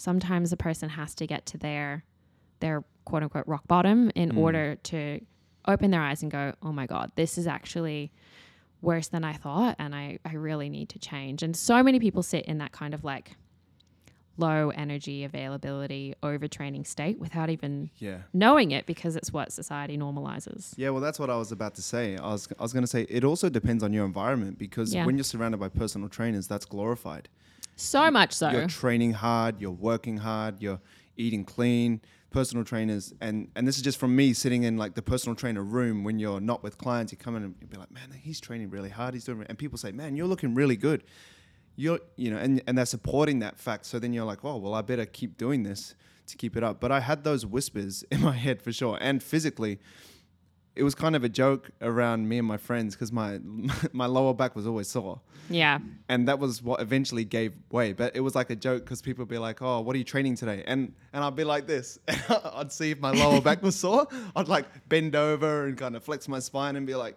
sometimes 0.00 0.52
a 0.52 0.56
person 0.56 0.88
has 0.88 1.14
to 1.14 1.26
get 1.26 1.44
to 1.46 1.58
their 1.58 2.04
their 2.60 2.82
quote 3.04 3.22
unquote 3.22 3.46
rock 3.46 3.66
bottom 3.68 4.10
in 4.14 4.30
Mm. 4.32 4.36
order 4.38 4.76
to 4.76 5.20
open 5.66 5.90
their 5.90 6.02
eyes 6.02 6.22
and 6.22 6.30
go, 6.30 6.54
oh 6.62 6.72
my 6.72 6.86
God, 6.86 7.10
this 7.16 7.36
is 7.38 7.46
actually 7.46 8.10
worse 8.82 9.08
than 9.08 9.24
I 9.24 9.34
thought 9.34 9.76
and 9.78 9.94
I, 9.94 10.18
I 10.24 10.34
really 10.34 10.68
need 10.70 10.88
to 10.90 10.98
change. 10.98 11.42
And 11.42 11.54
so 11.54 11.82
many 11.82 11.98
people 12.00 12.22
sit 12.22 12.44
in 12.46 12.58
that 12.58 12.72
kind 12.72 12.94
of 12.94 13.04
like 13.04 13.36
low 14.38 14.70
energy 14.70 15.22
availability, 15.24 16.14
overtraining 16.22 16.86
state 16.86 17.18
without 17.18 17.50
even 17.50 17.90
Yeah. 17.98 18.18
knowing 18.32 18.70
it 18.70 18.86
because 18.86 19.16
it's 19.16 19.32
what 19.32 19.52
society 19.52 19.98
normalizes. 19.98 20.72
Yeah, 20.76 20.90
well, 20.90 21.02
that's 21.02 21.18
what 21.18 21.28
I 21.28 21.36
was 21.36 21.52
about 21.52 21.74
to 21.74 21.82
say. 21.82 22.16
I 22.16 22.28
was, 22.32 22.48
I 22.58 22.62
was 22.62 22.72
going 22.72 22.82
to 22.84 22.86
say 22.96 23.02
it 23.10 23.22
also 23.24 23.50
depends 23.50 23.82
on 23.82 23.92
your 23.92 24.06
environment 24.06 24.58
because 24.58 24.94
Yeah. 24.94 25.04
when 25.04 25.16
you're 25.16 25.24
surrounded 25.24 25.58
by 25.60 25.68
personal 25.68 26.08
trainers, 26.08 26.46
that's 26.48 26.64
glorified. 26.64 27.28
So 27.80 28.10
much 28.10 28.32
so. 28.32 28.50
You're 28.50 28.66
training 28.66 29.14
hard, 29.14 29.60
you're 29.60 29.70
working 29.70 30.18
hard, 30.18 30.60
you're 30.60 30.80
eating 31.16 31.44
clean. 31.44 32.00
Personal 32.30 32.64
trainers, 32.64 33.12
and 33.20 33.48
and 33.56 33.66
this 33.66 33.76
is 33.76 33.82
just 33.82 33.98
from 33.98 34.14
me 34.14 34.32
sitting 34.34 34.62
in 34.62 34.76
like 34.76 34.94
the 34.94 35.02
personal 35.02 35.34
trainer 35.34 35.64
room 35.64 36.04
when 36.04 36.20
you're 36.20 36.38
not 36.40 36.62
with 36.62 36.78
clients. 36.78 37.10
You 37.10 37.18
come 37.18 37.34
in 37.34 37.42
and 37.42 37.56
you'll 37.60 37.70
be 37.70 37.76
like, 37.76 37.90
man, 37.90 38.12
he's 38.22 38.40
training 38.40 38.70
really 38.70 38.88
hard. 38.88 39.14
He's 39.14 39.24
doing, 39.24 39.44
and 39.48 39.58
people 39.58 39.78
say, 39.78 39.90
man, 39.90 40.14
you're 40.14 40.28
looking 40.28 40.54
really 40.54 40.76
good. 40.76 41.02
You're, 41.74 41.98
you 42.14 42.30
know, 42.30 42.36
and 42.36 42.62
and 42.68 42.78
they're 42.78 42.86
supporting 42.86 43.40
that 43.40 43.58
fact. 43.58 43.84
So 43.86 43.98
then 43.98 44.12
you're 44.12 44.24
like, 44.24 44.44
oh, 44.44 44.58
well, 44.58 44.74
I 44.74 44.82
better 44.82 45.06
keep 45.06 45.38
doing 45.38 45.64
this 45.64 45.96
to 46.28 46.36
keep 46.36 46.56
it 46.56 46.62
up. 46.62 46.80
But 46.80 46.92
I 46.92 47.00
had 47.00 47.24
those 47.24 47.44
whispers 47.44 48.04
in 48.12 48.20
my 48.20 48.36
head 48.36 48.62
for 48.62 48.70
sure, 48.70 48.96
and 49.00 49.20
physically, 49.20 49.80
it 50.80 50.84
was 50.88 50.94
kind 50.94 51.14
of 51.14 51.22
a 51.24 51.28
joke 51.28 51.64
around 51.82 52.28
me 52.30 52.36
and 52.38 52.48
my 52.54 52.56
friends 52.68 52.94
because 52.94 53.12
my 53.12 53.38
my 53.92 54.06
lower 54.06 54.34
back 54.34 54.52
was 54.56 54.66
always 54.66 54.88
sore 54.88 55.20
yeah. 55.50 55.78
and 56.08 56.26
that 56.28 56.38
was 56.38 56.62
what 56.62 56.80
eventually 56.80 57.24
gave 57.24 57.52
way. 57.72 57.92
But 57.92 58.14
it 58.14 58.20
was 58.20 58.34
like 58.34 58.50
a 58.50 58.56
joke 58.56 58.84
because 58.84 59.02
people 59.02 59.22
would 59.24 59.28
be 59.36 59.42
like, 59.48 59.60
"Oh, 59.60 59.80
what 59.80 59.92
are 59.94 59.98
you 59.98 60.04
training 60.14 60.36
today?" 60.36 60.62
And 60.66 60.80
and 61.12 61.24
I'd 61.24 61.34
be 61.36 61.44
like 61.54 61.66
this. 61.66 61.98
I'd 62.60 62.72
see 62.72 62.92
if 62.92 63.00
my 63.00 63.10
lower 63.10 63.40
back 63.48 63.60
was 63.62 63.74
sore. 63.76 64.06
I'd 64.36 64.48
like 64.48 64.66
bend 64.88 65.14
over 65.16 65.66
and 65.66 65.76
kind 65.76 65.96
of 65.96 66.04
flex 66.04 66.28
my 66.28 66.38
spine 66.38 66.76
and 66.76 66.86
be 66.86 66.94
like, 66.94 67.16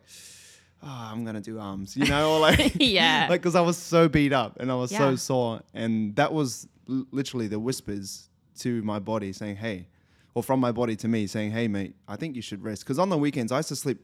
"Oh, 0.82 0.88
I'm 1.12 1.24
gonna 1.26 1.42
do 1.42 1.60
arms," 1.60 1.96
you 1.96 2.06
know, 2.06 2.34
or 2.34 2.40
like 2.40 2.74
Yeah. 2.80 3.28
like 3.30 3.42
because 3.42 3.56
I 3.56 3.62
was 3.62 3.78
so 3.78 4.10
beat 4.10 4.34
up 4.34 4.60
and 4.60 4.72
I 4.72 4.76
was 4.76 4.90
so 4.90 5.16
sore, 5.16 5.62
and 5.74 6.16
that 6.16 6.34
was 6.34 6.68
l- 6.90 7.06
literally 7.12 7.48
the 7.48 7.60
whispers 7.60 8.30
to 8.60 8.82
my 8.82 8.98
body 9.00 9.32
saying, 9.32 9.58
"Hey," 9.58 9.88
or 10.36 10.44
from 10.44 10.60
my 10.60 10.72
body 10.72 10.96
to 10.98 11.08
me 11.08 11.28
saying, 11.28 11.52
"Hey, 11.52 11.68
mate, 11.68 11.96
I 12.08 12.16
think 12.16 12.36
you 12.36 12.42
should 12.42 12.64
rest." 12.64 12.84
Because 12.84 13.00
on 13.00 13.10
the 13.10 13.18
weekends 13.18 13.52
I 13.52 13.58
used 13.58 13.70
to 13.70 13.76
sleep. 13.76 14.00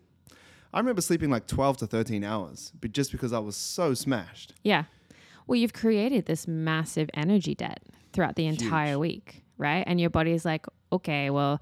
I 0.71 0.77
remember 0.79 1.01
sleeping 1.01 1.31
like 1.31 1.47
12 1.47 1.77
to 1.77 1.87
13 1.87 2.23
hours, 2.23 2.71
but 2.79 2.91
just 2.91 3.11
because 3.11 3.33
I 3.33 3.39
was 3.39 3.55
so 3.55 3.95
smashed. 3.95 4.53
Yeah. 4.63 4.83
Well, 5.47 5.55
you've 5.55 5.73
created 5.73 6.27
this 6.27 6.47
massive 6.47 7.09
energy 7.15 7.55
debt 7.55 7.81
throughout 8.13 8.35
the 8.35 8.45
entire 8.45 8.89
Huge. 8.91 8.99
week, 8.99 9.43
right? 9.57 9.83
And 9.87 9.99
your 9.99 10.11
body 10.11 10.31
is 10.31 10.45
like, 10.45 10.67
okay, 10.93 11.31
well, 11.31 11.59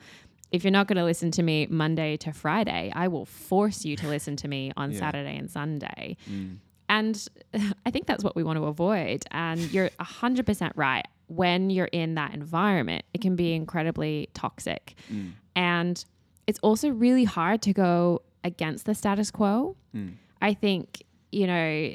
if 0.51 0.65
you're 0.65 0.71
not 0.71 0.87
going 0.87 0.97
to 0.97 1.05
listen 1.05 1.31
to 1.31 1.43
me 1.43 1.67
Monday 1.69 2.17
to 2.17 2.33
Friday, 2.33 2.91
I 2.93 3.07
will 3.07 3.23
force 3.25 3.85
you 3.85 3.95
to 3.95 4.07
listen 4.15 4.35
to 4.37 4.47
me 4.49 4.73
on 4.75 4.91
Yeah. 4.91 4.99
Saturday 4.99 5.37
and 5.37 5.49
Sunday. 5.49 6.17
Mm. 6.29 6.57
And 6.89 7.27
I 7.85 7.91
think 7.91 8.07
that's 8.07 8.25
what 8.25 8.35
we 8.35 8.43
want 8.43 8.57
to 8.59 8.65
avoid. 8.65 9.23
And 9.31 9.61
you're 9.71 9.89
100% 10.01 10.71
right. 10.75 11.07
When 11.27 11.69
you're 11.69 11.89
in 11.91 12.15
that 12.15 12.33
environment, 12.33 13.03
it 13.13 13.21
can 13.21 13.35
be 13.35 13.53
incredibly 13.53 14.29
toxic. 14.33 14.95
Mm. 15.11 15.33
And 15.55 16.05
it's 16.47 16.59
also 16.59 16.89
really 16.89 17.25
hard 17.25 17.61
to 17.63 17.73
go 17.73 18.21
against 18.43 18.85
the 18.85 18.95
status 18.95 19.29
quo. 19.31 19.75
Mm. 19.95 20.13
I 20.41 20.53
think, 20.53 21.03
you 21.31 21.47
know, 21.47 21.93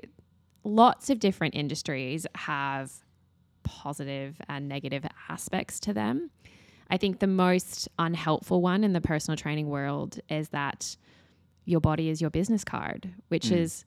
lots 0.64 1.08
of 1.10 1.18
different 1.18 1.54
industries 1.54 2.26
have 2.34 2.92
positive 3.62 4.36
and 4.48 4.68
negative 4.68 5.04
aspects 5.28 5.80
to 5.80 5.92
them. 5.94 6.30
I 6.90 6.98
think 6.98 7.20
the 7.20 7.26
most 7.26 7.88
unhelpful 7.98 8.60
one 8.60 8.84
in 8.84 8.92
the 8.92 9.00
personal 9.00 9.36
training 9.36 9.68
world 9.70 10.20
is 10.28 10.50
that 10.50 10.96
your 11.64 11.80
body 11.80 12.10
is 12.10 12.20
your 12.20 12.28
business 12.30 12.64
card, 12.64 13.14
which 13.28 13.46
Mm. 13.46 13.56
is 13.58 13.84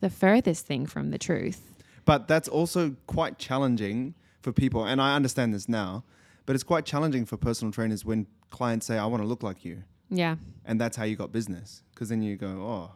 the 0.00 0.10
furthest 0.10 0.66
thing 0.66 0.86
from 0.86 1.10
the 1.10 1.18
truth. 1.18 1.72
But 2.04 2.28
that's 2.28 2.48
also 2.48 2.96
quite 3.06 3.38
challenging 3.38 4.14
for 4.40 4.52
people, 4.52 4.84
and 4.84 5.00
I 5.00 5.16
understand 5.16 5.54
this 5.54 5.68
now, 5.68 6.04
but 6.46 6.54
it's 6.54 6.64
quite 6.64 6.84
challenging 6.84 7.24
for 7.26 7.36
personal 7.36 7.72
trainers 7.72 8.04
when 8.04 8.26
clients 8.50 8.86
say, 8.86 8.98
I 8.98 9.06
want 9.06 9.22
to 9.22 9.26
look 9.26 9.42
like 9.42 9.64
you. 9.64 9.82
Yeah. 10.08 10.36
And 10.64 10.80
that's 10.80 10.96
how 10.96 11.04
you 11.04 11.16
got 11.16 11.32
business. 11.32 11.82
Because 11.94 12.08
then 12.08 12.22
you 12.22 12.36
go, 12.36 12.48
oh, 12.48 12.92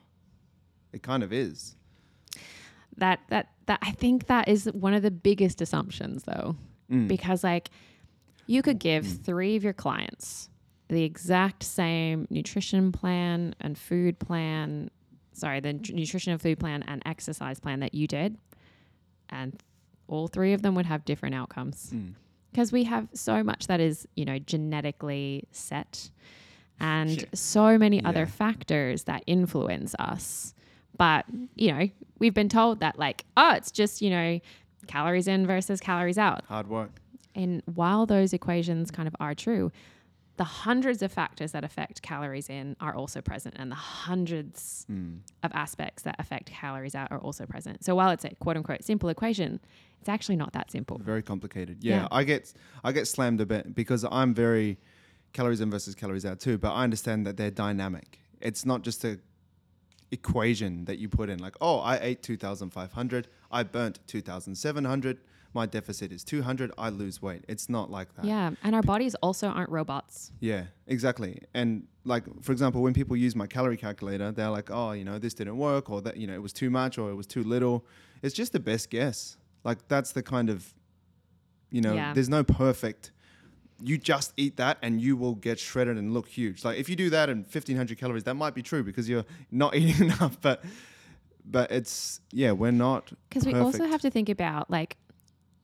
it 0.93 1.03
kind 1.03 1.23
of 1.23 1.33
is. 1.33 1.77
That 2.97 3.21
that 3.29 3.51
that 3.67 3.81
I 3.83 3.91
think 3.91 4.27
that 4.27 4.49
is 4.49 4.67
one 4.67 4.95
of 4.95 5.03
the 5.03 5.11
biggest 5.11 5.61
assumptions 5.61 6.23
though. 6.25 6.57
Mm. 6.91 7.09
because 7.09 7.43
like 7.43 7.71
you 8.47 8.61
could 8.61 8.79
give 8.79 9.07
three 9.07 9.57
of 9.57 9.65
your 9.65 9.73
clients 9.73 10.51
the 10.89 11.03
exact 11.03 11.63
same 11.63 12.27
nutrition 12.29 12.93
plan 12.93 13.55
and 13.59 13.79
food 13.79 14.19
plan 14.19 14.91
sorry 15.33 15.61
the 15.61 15.73
nut- 15.73 15.95
nutrition 15.95 16.33
and 16.33 16.43
food 16.43 16.61
plan 16.61 16.85
and 16.87 17.03
exercise 17.07 17.59
plan 17.59 17.81
that 17.81 17.95
you 17.95 18.07
did 18.07 18.37
and 19.31 19.63
all 20.09 20.29
three 20.29 20.53
of 20.53 20.63
them 20.63 20.75
would 20.75 20.87
have 20.87 21.05
different 21.05 21.35
outcomes 21.35 21.93
Mm. 21.95 22.15
because 22.51 22.71
we 22.73 22.85
have 22.85 23.09
so 23.15 23.43
much 23.43 23.67
that 23.67 23.81
is 23.81 24.07
you 24.17 24.25
know 24.25 24.39
genetically 24.39 25.45
set 25.51 26.11
and 26.81 27.11
Yeah. 27.11 27.25
so 27.35 27.79
many 27.79 28.01
Yeah. 28.01 28.09
other 28.09 28.27
factors 28.27 29.05
that 29.05 29.23
influence 29.27 29.95
us 29.99 30.55
but 30.97 31.25
you 31.55 31.73
know 31.73 31.89
we've 32.19 32.35
been 32.35 32.49
told 32.49 32.81
that 32.81 32.99
like 32.99 33.25
oh 33.37 33.53
it's 33.55 33.71
just 33.71 34.03
you 34.03 34.11
know 34.11 34.41
calories 34.87 35.27
in 35.29 35.47
versus 35.47 35.81
calories 35.81 36.19
out 36.19 36.45
Hard 36.47 36.69
work. 36.69 36.91
and 37.35 37.63
while 37.75 38.07
those 38.07 38.33
equations 38.33 38.91
kind 38.91 39.09
of 39.09 39.17
are 39.19 39.35
true, 39.35 39.73
the 40.37 40.45
hundreds 40.45 41.01
of 41.03 41.13
factors 41.13 41.53
that 41.53 41.63
affect 41.65 42.03
calories 42.03 42.49
in 42.51 42.75
are 42.81 42.95
also 42.95 43.21
present, 43.21 43.55
and 43.59 43.71
the 43.71 43.77
hundreds 43.77 44.85
Mm. 44.91 45.21
of 45.43 45.53
aspects 45.55 46.03
that 46.03 46.17
affect 46.19 46.47
calories 46.51 46.95
out 46.95 47.13
are 47.13 47.19
also 47.21 47.47
present. 47.47 47.85
So 47.85 47.95
while 47.95 48.11
it's 48.11 48.25
a 48.25 48.35
quote 48.37 48.57
unquote 48.57 48.83
simple 48.85 49.09
equation, 49.09 49.61
it's 50.01 50.09
actually 50.09 50.37
not 50.37 50.53
that 50.53 50.71
simple. 50.71 50.99
Very 50.99 51.23
complicated. 51.23 51.85
Yeah, 51.85 52.03
Yeah. 52.03 52.09
I 52.11 52.25
get 52.25 52.53
I 52.83 52.91
get 52.93 53.07
slammed 53.07 53.41
a 53.41 53.47
bit 53.47 53.75
because 53.75 54.05
I'm 54.11 54.35
very 54.35 54.79
calories 55.33 55.61
in 55.61 55.71
versus 55.71 55.95
calories 55.95 56.25
out 56.27 56.41
too. 56.41 56.59
But 56.59 56.73
I 56.73 56.83
understand 56.85 57.27
that 57.27 57.37
they're 57.37 57.51
dynamic. 57.51 58.19
It's 58.41 58.65
not 58.67 58.83
just 58.83 59.05
a 59.05 59.19
equation 60.11 60.85
that 60.85 60.99
you 60.99 61.09
put 61.09 61.29
in 61.29 61.39
like 61.41 61.57
oh 61.61 61.79
i 61.81 61.97
ate 62.01 62.23
2500 62.23 63.27
i 63.51 63.63
burnt 63.65 63.99
2700 64.07 65.19
my 65.55 65.67
deficit 65.67 66.13
is 66.13 66.25
200 66.25 66.71
i 66.77 66.89
lose 66.89 67.23
weight 67.23 67.45
it's 67.49 67.69
not 67.69 67.91
like 67.91 68.15
that 68.17 68.25
Yeah. 68.25 68.51
And 68.63 68.75
our 68.75 68.83
bodies 68.83 69.15
also 69.17 69.49
aren't 69.49 69.71
robots. 69.71 70.33
yeah 70.41 70.65
exactly 70.87 71.41
and 71.55 71.87
like 72.05 72.25
for 72.43 72.53
example 72.53 72.83
when 72.83 72.93
people 72.95 73.17
use 73.17 73.35
my 73.37 73.47
calorie 73.47 73.77
calculator 73.77 74.33
they're 74.33 74.51
like 74.51 74.71
oh 74.71 74.93
you 74.93 75.05
know 75.05 75.19
this 75.19 75.35
didn't 75.35 75.57
work 75.57 75.89
or 75.91 76.01
that 76.03 76.17
you 76.17 76.27
know 76.27 76.35
it 76.35 76.43
was 76.43 76.53
too 76.53 76.71
much 76.71 76.99
or 76.99 77.11
it 77.11 77.15
was 77.15 77.27
too 77.27 77.43
little 77.45 77.87
it's 78.23 78.35
just 78.35 78.53
the 78.53 78.61
best 78.61 78.91
guess 78.91 79.37
like 79.65 79.79
that's 79.89 80.13
the 80.13 80.23
kind 80.23 80.51
of 80.51 80.75
you 81.71 81.81
know 81.81 81.95
Yeah. 81.95 82.13
there's 82.13 82.29
no 82.29 82.43
perfect 82.45 83.13
you 83.83 83.99
just 83.99 84.33
eat 84.37 84.57
that 84.57 84.79
and 84.83 85.01
you 85.01 85.17
will 85.17 85.35
get 85.35 85.59
shredded 85.59 85.97
and 85.99 86.13
look 86.15 86.29
huge 86.29 86.65
like 86.65 86.79
if 86.79 86.89
you 86.89 86.97
do 86.97 87.11
that 87.11 87.29
and 87.29 87.45
1500 87.45 87.99
calories 87.99 88.25
that 88.25 88.35
might 88.35 88.55
be 88.55 88.63
true 88.63 88.83
because 88.85 89.09
you're 89.09 89.25
not 89.51 89.75
eating 89.81 90.07
enough 90.09 90.41
but 90.41 90.65
but 91.45 91.71
it's 91.71 92.21
yeah 92.33 92.53
we're 92.53 92.71
not 92.71 93.13
Because 93.29 93.45
we 93.47 93.55
also 93.55 93.87
have 93.87 94.01
to 94.03 94.11
think 94.11 94.29
about 94.29 94.71
like, 94.71 94.97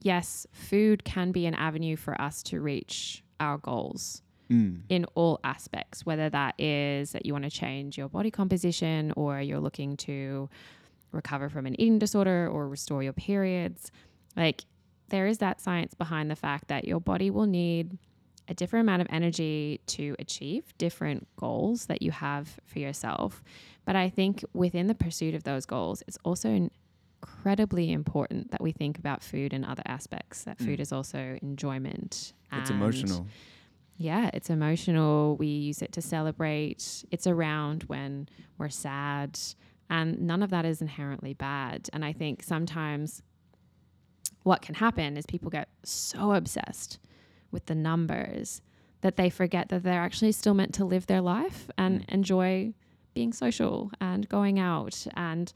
yes, 0.01 0.47
food 0.53 1.05
can 1.05 1.33
be 1.33 1.47
an 1.47 1.55
avenue 1.55 1.97
for 1.97 2.21
us 2.21 2.43
to 2.45 2.61
reach 2.61 3.23
our 3.39 3.59
goals 3.59 4.23
Mm. 4.51 4.81
in 4.89 5.05
all 5.15 5.39
aspects, 5.45 6.05
whether 6.05 6.29
that 6.29 6.61
is 6.61 7.13
that 7.13 7.25
you 7.25 7.33
want 7.33 7.45
to 7.45 7.51
change 7.51 7.97
your 7.97 8.09
body 8.09 8.33
composition 8.33 9.13
or 9.17 9.41
you're 9.41 9.61
looking 9.61 9.97
to 9.99 10.49
recover 11.13 11.49
from 11.49 11.67
an 11.67 11.81
eating 11.81 12.01
disorder 12.01 12.49
or 12.49 12.69
restore 12.69 13.01
your 13.01 13.13
periods. 13.13 13.93
Like, 14.37 14.65
there 15.11 15.29
is 15.29 15.39
that 15.39 15.61
science 15.61 15.95
behind 15.95 16.33
the 16.33 16.37
fact 16.37 16.67
that 16.67 16.85
your 16.85 16.99
body 17.01 17.31
will 17.31 17.47
need 17.47 17.97
a 18.49 18.55
different 18.55 18.83
amount 18.89 19.03
of 19.03 19.09
energy 19.11 19.81
to 19.87 20.17
achieve 20.19 20.77
different 20.79 21.29
goals 21.37 21.87
that 21.87 22.03
you 22.03 22.11
have 22.11 22.59
for 22.67 22.81
yourself. 22.81 23.45
But 23.85 23.95
I 23.95 24.09
think 24.09 24.45
within 24.53 24.89
the 24.89 24.95
pursuit 24.97 25.37
of 25.37 25.45
those 25.45 25.65
goals, 25.65 26.03
it's 26.09 26.19
also 26.25 26.69
incredibly 27.23 27.93
important 27.93 28.51
that 28.51 28.61
we 28.61 28.73
think 28.73 28.99
about 28.99 29.23
food 29.23 29.53
and 29.53 29.65
other 29.65 29.83
aspects. 29.87 30.45
That 30.45 30.59
mm. 30.59 30.67
food 30.67 30.81
is 30.81 30.93
also 30.93 31.39
enjoyment. 31.43 32.33
it's 32.53 32.71
emotional 32.71 33.27
yeah, 34.01 34.31
it's 34.33 34.49
emotional. 34.49 35.37
We 35.37 35.47
use 35.47 35.83
it 35.83 35.93
to 35.93 36.01
celebrate. 36.01 37.05
It's 37.11 37.27
around 37.27 37.83
when 37.83 38.31
we're 38.57 38.71
sad. 38.71 39.39
And 39.91 40.23
none 40.23 40.43
of 40.43 40.49
that 40.51 40.65
is 40.65 40.81
inherently 40.81 41.35
bad. 41.35 41.91
And 41.93 42.03
I 42.03 42.15
think 42.15 42.43
sometimes 42.43 43.23
what 44.43 44.63
can 44.63 44.75
happen 44.75 45.19
is 45.19 45.27
people 45.27 45.51
get 45.51 45.69
so 45.85 46.33
obsessed 46.33 46.99
with 47.51 47.67
the 47.67 47.75
numbers 47.75 48.63
that 49.03 49.17
they 49.17 49.29
forget 49.29 49.69
that 49.69 49.83
they're 49.83 50.01
actually 50.01 50.33
still 50.33 50.55
meant 50.55 50.73
to 50.77 50.87
live 50.87 51.07
their 51.07 51.21
life 51.21 51.71
and 51.77 52.01
mm. 52.01 52.09
enjoy 52.09 52.73
being 53.13 53.35
social 53.35 53.91
and 54.01 54.27
going 54.31 54.59
out 54.59 55.07
and 55.15 55.53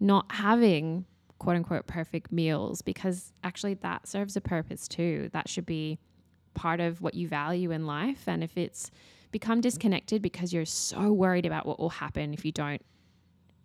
not 0.00 0.30
having 0.30 1.04
quote 1.38 1.56
unquote 1.56 1.86
perfect 1.86 2.32
meals 2.32 2.82
because 2.82 3.32
actually 3.44 3.74
that 3.74 4.06
serves 4.06 4.36
a 4.36 4.40
purpose 4.40 4.88
too. 4.88 5.30
That 5.32 5.48
should 5.48 5.66
be 5.66 5.98
part 6.54 6.80
of 6.80 7.00
what 7.00 7.14
you 7.14 7.28
value 7.28 7.70
in 7.70 7.86
life. 7.86 8.24
And 8.26 8.42
if 8.42 8.56
it's 8.56 8.90
become 9.30 9.60
disconnected 9.60 10.22
because 10.22 10.52
you're 10.52 10.64
so 10.64 11.12
worried 11.12 11.46
about 11.46 11.66
what 11.66 11.78
will 11.78 11.90
happen 11.90 12.32
if 12.32 12.44
you 12.44 12.52
don't 12.52 12.82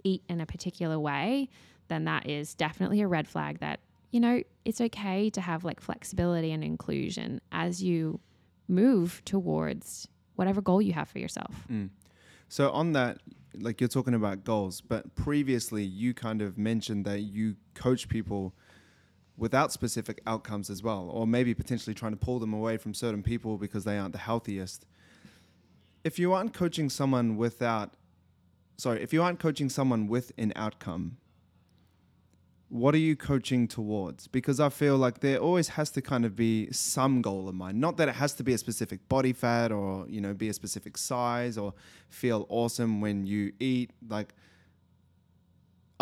eat 0.04 0.24
in 0.30 0.42
a 0.42 0.46
particular 0.46 1.00
way, 1.00 1.50
then 1.88 2.06
that 2.06 2.30
is 2.30 2.54
definitely 2.54 3.02
a 3.02 3.08
red 3.08 3.28
flag 3.28 3.60
that, 3.60 3.80
you 4.12 4.20
know, 4.20 4.44
it's 4.66 4.82
okay 4.82 5.30
to 5.30 5.42
have 5.42 5.64
like 5.64 5.80
flexibility 5.80 6.52
and 6.52 6.64
inclusion 6.64 7.42
as 7.52 7.82
you 7.82 8.20
move 8.68 9.22
towards 9.26 10.08
whatever 10.36 10.62
goal 10.62 10.82
you 10.82 10.94
have 10.94 11.08
for 11.08 11.20
yourself. 11.20 11.66
Mm. 11.72 11.90
So 12.50 12.70
on 12.72 12.94
that, 12.94 13.18
like 13.60 13.80
you're 13.82 13.88
talking 13.88 14.14
about 14.14 14.44
goals, 14.44 14.82
but 14.82 15.16
previously 15.16 15.84
you 15.84 16.14
kind 16.14 16.42
of 16.42 16.58
mentioned 16.58 17.06
that 17.06 17.22
you 17.22 17.56
coach 17.74 18.08
people 18.10 18.54
without 19.38 19.72
specific 19.72 20.22
outcomes 20.28 20.70
as 20.70 20.84
well, 20.84 21.10
or 21.12 21.26
maybe 21.26 21.54
potentially 21.54 21.94
trying 21.94 22.12
to 22.12 22.18
pull 22.18 22.40
them 22.40 22.54
away 22.54 22.78
from 22.78 22.94
certain 22.94 23.24
people 23.24 23.58
because 23.58 23.84
they 23.84 23.98
aren't 23.98 24.14
the 24.14 24.20
healthiest. 24.20 24.86
If 26.04 26.20
you 26.20 26.34
aren't 26.34 26.54
coaching 26.54 26.90
someone 26.90 27.38
without, 27.38 27.96
sorry, 28.78 29.02
if 29.02 29.14
you 29.14 29.24
aren't 29.24 29.40
coaching 29.40 29.70
someone 29.70 30.08
with 30.08 30.32
an 30.38 30.54
outcome, 30.56 31.18
what 32.74 32.96
are 32.96 33.00
you 33.00 33.16
coaching 33.16 33.68
towards? 33.68 34.26
Because 34.28 34.60
I 34.60 34.70
feel 34.70 34.98
like 34.98 35.20
there 35.20 35.38
always 35.38 35.68
has 35.68 35.92
to 35.92 36.02
kind 36.02 36.26
of 36.26 36.36
be 36.36 36.72
some 36.72 37.22
goal 37.22 37.48
in 37.48 37.56
mind. 37.56 37.80
Not 37.80 37.98
that 37.98 38.10
it 38.10 38.16
has 38.16 38.34
to 38.34 38.44
be 38.44 38.52
a 38.54 38.58
specific 38.58 39.08
body 39.08 39.32
fat 39.32 39.72
or, 39.72 40.08
you 40.08 40.20
know, 40.20 40.34
be 40.34 40.50
a 40.50 40.54
specific 40.54 40.98
size 40.98 41.56
or 41.56 41.76
feel 42.10 42.48
awesome 42.50 43.00
when 43.00 43.28
you 43.28 43.54
eat. 43.60 43.92
Like, 44.10 44.34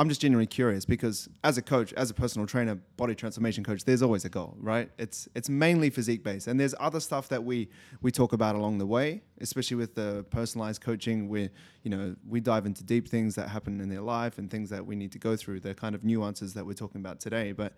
I'm 0.01 0.09
just 0.09 0.19
genuinely 0.19 0.47
curious 0.47 0.83
because 0.83 1.29
as 1.43 1.59
a 1.59 1.61
coach, 1.61 1.93
as 1.93 2.09
a 2.09 2.15
personal 2.15 2.47
trainer, 2.47 2.73
body 2.97 3.13
transformation 3.13 3.63
coach, 3.63 3.83
there's 3.85 4.01
always 4.01 4.25
a 4.25 4.29
goal, 4.29 4.57
right? 4.59 4.89
It's 4.97 5.29
it's 5.35 5.47
mainly 5.47 5.91
physique 5.91 6.23
based, 6.23 6.47
and 6.47 6.59
there's 6.59 6.73
other 6.79 6.99
stuff 6.99 7.29
that 7.29 7.43
we 7.43 7.69
we 8.01 8.11
talk 8.11 8.33
about 8.33 8.55
along 8.55 8.79
the 8.79 8.85
way, 8.87 9.21
especially 9.41 9.77
with 9.77 9.93
the 9.93 10.25
personalized 10.31 10.81
coaching, 10.81 11.29
where 11.29 11.51
you 11.83 11.91
know 11.91 12.15
we 12.27 12.39
dive 12.39 12.65
into 12.65 12.83
deep 12.83 13.09
things 13.09 13.35
that 13.35 13.47
happen 13.49 13.79
in 13.79 13.89
their 13.89 14.01
life 14.01 14.39
and 14.39 14.49
things 14.49 14.71
that 14.71 14.83
we 14.83 14.95
need 14.95 15.11
to 15.11 15.19
go 15.19 15.35
through, 15.35 15.59
the 15.59 15.75
kind 15.75 15.93
of 15.93 16.03
nuances 16.03 16.55
that 16.55 16.65
we're 16.65 16.73
talking 16.73 16.99
about 16.99 17.19
today. 17.19 17.51
But 17.51 17.73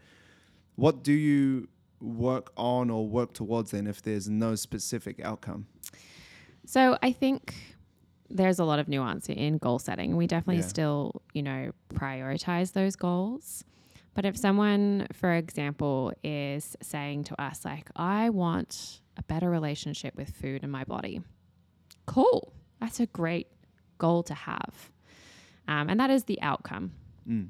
what 0.78 1.04
do 1.04 1.12
you 1.12 1.68
work 2.00 2.54
on 2.56 2.90
or 2.90 3.06
work 3.06 3.34
towards 3.34 3.72
then 3.72 3.86
if 3.86 4.02
there's 4.02 4.30
no 4.30 4.56
specific 4.56 5.20
outcome? 5.26 5.68
So 6.66 6.98
I 7.04 7.12
think 7.12 7.54
there's 8.30 8.60
a 8.60 8.64
lot 8.66 8.80
of 8.80 8.88
nuance 8.88 9.30
in 9.30 9.58
goal 9.58 9.80
setting. 9.80 10.16
We 10.16 10.28
definitely 10.28 10.62
Yeah. 10.62 10.68
still, 10.68 11.22
you 11.34 11.44
know, 11.44 11.72
prioritize 11.94 12.74
those 12.74 12.96
goals. 12.96 13.64
But 14.16 14.26
if 14.26 14.38
someone, 14.38 15.08
for 15.12 15.34
example, 15.34 16.14
is 16.24 16.76
saying 16.82 17.24
to 17.26 17.42
us, 17.42 17.66
like, 17.66 17.90
I 17.96 18.30
want 18.30 19.02
a 19.18 19.24
better 19.24 19.50
relationship 19.50 20.16
with 20.16 20.30
food 20.30 20.62
and 20.64 20.72
my 20.72 20.84
body, 20.84 21.22
cool. 22.06 22.54
That's 22.80 23.00
a 23.00 23.06
great 23.08 23.48
goal 23.98 24.24
to 24.24 24.34
have. 24.34 24.92
Um, 25.68 25.90
and 25.90 26.00
that 26.00 26.10
is 26.10 26.26
the 26.26 26.42
outcome. 26.42 26.92
Mm. 27.28 27.50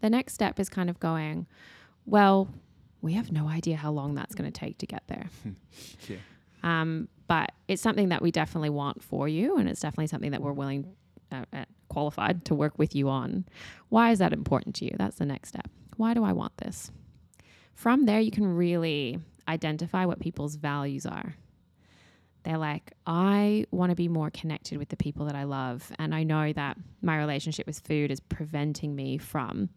The 0.00 0.10
next 0.10 0.34
step 0.34 0.58
is 0.60 0.68
kind 0.68 0.90
of 0.90 0.98
going, 1.00 1.46
well, 2.04 2.48
we 3.00 3.12
have 3.14 3.30
no 3.32 3.48
idea 3.48 3.76
how 3.76 3.92
long 3.92 4.14
that's 4.14 4.34
going 4.34 4.50
to 4.50 4.58
take 4.60 4.78
to 4.78 4.86
get 4.86 5.04
there. 5.06 5.28
Yeah. 6.08 6.16
Um, 6.62 7.08
but 7.26 7.52
it's 7.68 7.82
something 7.82 8.08
that 8.08 8.22
we 8.22 8.30
definitely 8.30 8.70
want 8.70 9.02
for 9.02 9.28
you, 9.28 9.58
and 9.58 9.68
it's 9.68 9.80
definitely 9.80 10.06
something 10.06 10.30
that 10.30 10.40
we're 10.40 10.52
willing, 10.52 10.94
uh, 11.30 11.44
uh, 11.52 11.64
qualified 11.88 12.44
to 12.46 12.54
work 12.54 12.78
with 12.78 12.94
you 12.94 13.08
on. 13.08 13.44
Why 13.90 14.10
is 14.10 14.18
that 14.18 14.32
important 14.32 14.74
to 14.76 14.84
you? 14.84 14.92
That's 14.98 15.16
the 15.16 15.26
next 15.26 15.50
step. 15.50 15.68
Why 15.96 16.14
do 16.14 16.24
I 16.24 16.32
want 16.32 16.56
this? 16.56 16.90
From 17.74 18.06
there, 18.06 18.20
you 18.20 18.30
can 18.30 18.56
really 18.56 19.18
identify 19.46 20.04
what 20.04 20.20
people's 20.20 20.56
values 20.56 21.06
are. 21.06 21.34
They're 22.44 22.58
like, 22.58 22.92
I 23.06 23.66
want 23.70 23.90
to 23.90 23.96
be 23.96 24.08
more 24.08 24.30
connected 24.30 24.78
with 24.78 24.88
the 24.88 24.96
people 24.96 25.26
that 25.26 25.34
I 25.34 25.44
love. 25.44 25.90
And 25.98 26.14
I 26.14 26.22
know 26.22 26.52
that 26.52 26.76
my 27.02 27.18
relationship 27.18 27.66
with 27.66 27.80
food 27.80 28.10
is 28.10 28.20
preventing 28.20 28.94
me 28.94 29.18
from 29.18 29.68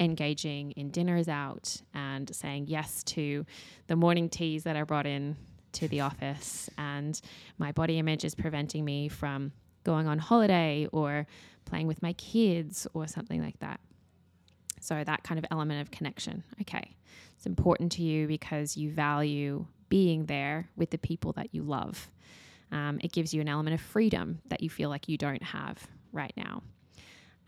engaging 0.00 0.72
in 0.72 0.90
dinners 0.90 1.28
out 1.28 1.80
and 1.94 2.34
saying 2.34 2.66
yes 2.68 3.02
to 3.04 3.44
the 3.86 3.96
morning 3.96 4.28
teas 4.28 4.64
that 4.64 4.76
I 4.76 4.82
brought 4.82 5.06
in 5.06 5.36
to 5.74 5.88
the 5.88 6.00
office. 6.00 6.68
And 6.78 7.20
my 7.58 7.72
body 7.72 7.98
image 7.98 8.24
is 8.24 8.34
preventing 8.34 8.84
me 8.84 9.08
from 9.08 9.52
going 9.84 10.06
on 10.06 10.18
holiday 10.18 10.88
or 10.92 11.26
playing 11.64 11.86
with 11.86 12.02
my 12.02 12.12
kids 12.14 12.86
or 12.94 13.06
something 13.06 13.42
like 13.42 13.58
that. 13.60 13.80
So, 14.80 15.02
that 15.02 15.22
kind 15.22 15.38
of 15.38 15.46
element 15.50 15.80
of 15.80 15.90
connection. 15.90 16.44
Okay. 16.60 16.96
It's 17.36 17.46
important 17.46 17.92
to 17.92 18.02
you 18.02 18.26
because 18.26 18.76
you 18.76 18.90
value 18.90 19.66
being 19.88 20.26
there 20.26 20.68
with 20.76 20.90
the 20.90 20.98
people 20.98 21.32
that 21.32 21.54
you 21.54 21.62
love. 21.62 22.10
Um, 22.72 22.98
it 23.02 23.12
gives 23.12 23.32
you 23.32 23.40
an 23.40 23.48
element 23.48 23.74
of 23.74 23.80
freedom 23.80 24.40
that 24.48 24.62
you 24.62 24.68
feel 24.68 24.90
like 24.90 25.08
you 25.08 25.16
don't 25.16 25.42
have 25.42 25.86
right 26.12 26.32
now. 26.36 26.62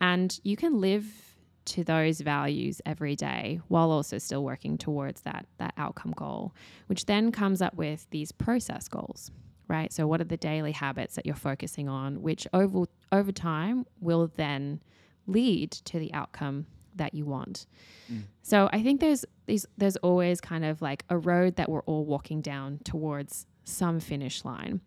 And 0.01 0.39
you 0.45 0.57
can 0.57 0.81
live 0.81 1.36
to 1.67 1.85
those 1.85 2.21
values 2.21 2.81
every 2.87 3.17
day 3.17 3.61
while 3.69 3.91
also 3.91 4.19
still 4.19 4.45
working 4.45 4.79
towards 4.79 5.23
that, 5.23 5.47
that 5.59 5.75
outcome 5.77 6.13
goal, 6.17 6.55
which 6.87 7.07
then 7.07 7.33
comes 7.33 7.61
up 7.61 7.75
with 7.75 8.07
these 8.11 8.33
process 8.33 8.89
goals, 8.89 9.31
right? 9.69 9.93
So, 9.93 10.07
what 10.07 10.21
are 10.21 10.25
the 10.25 10.37
daily 10.37 10.73
habits 10.73 11.17
that 11.17 11.27
you're 11.27 11.35
focusing 11.35 11.89
on, 11.89 12.23
which 12.23 12.47
over, 12.53 12.85
over 13.13 13.33
time 13.33 13.87
will 14.01 14.31
then 14.37 14.81
lead 15.27 15.73
to 15.73 15.99
the 15.99 16.13
outcome 16.15 16.67
that 16.97 17.15
you 17.15 17.25
want. 17.25 17.67
Mm. 18.13 18.23
So 18.43 18.69
I 18.73 18.83
think 18.83 19.01
there's 19.01 19.25
these 19.47 19.67
there's 19.77 19.97
always 19.97 20.41
kind 20.41 20.65
of 20.65 20.83
like 20.83 21.05
a 21.11 21.19
road 21.19 21.57
that 21.57 21.69
we're 21.69 21.83
all 21.83 22.05
walking 22.05 22.41
down 22.41 22.81
towards 22.85 23.47
some 23.65 24.01
finish 24.01 24.45
line. 24.45 24.81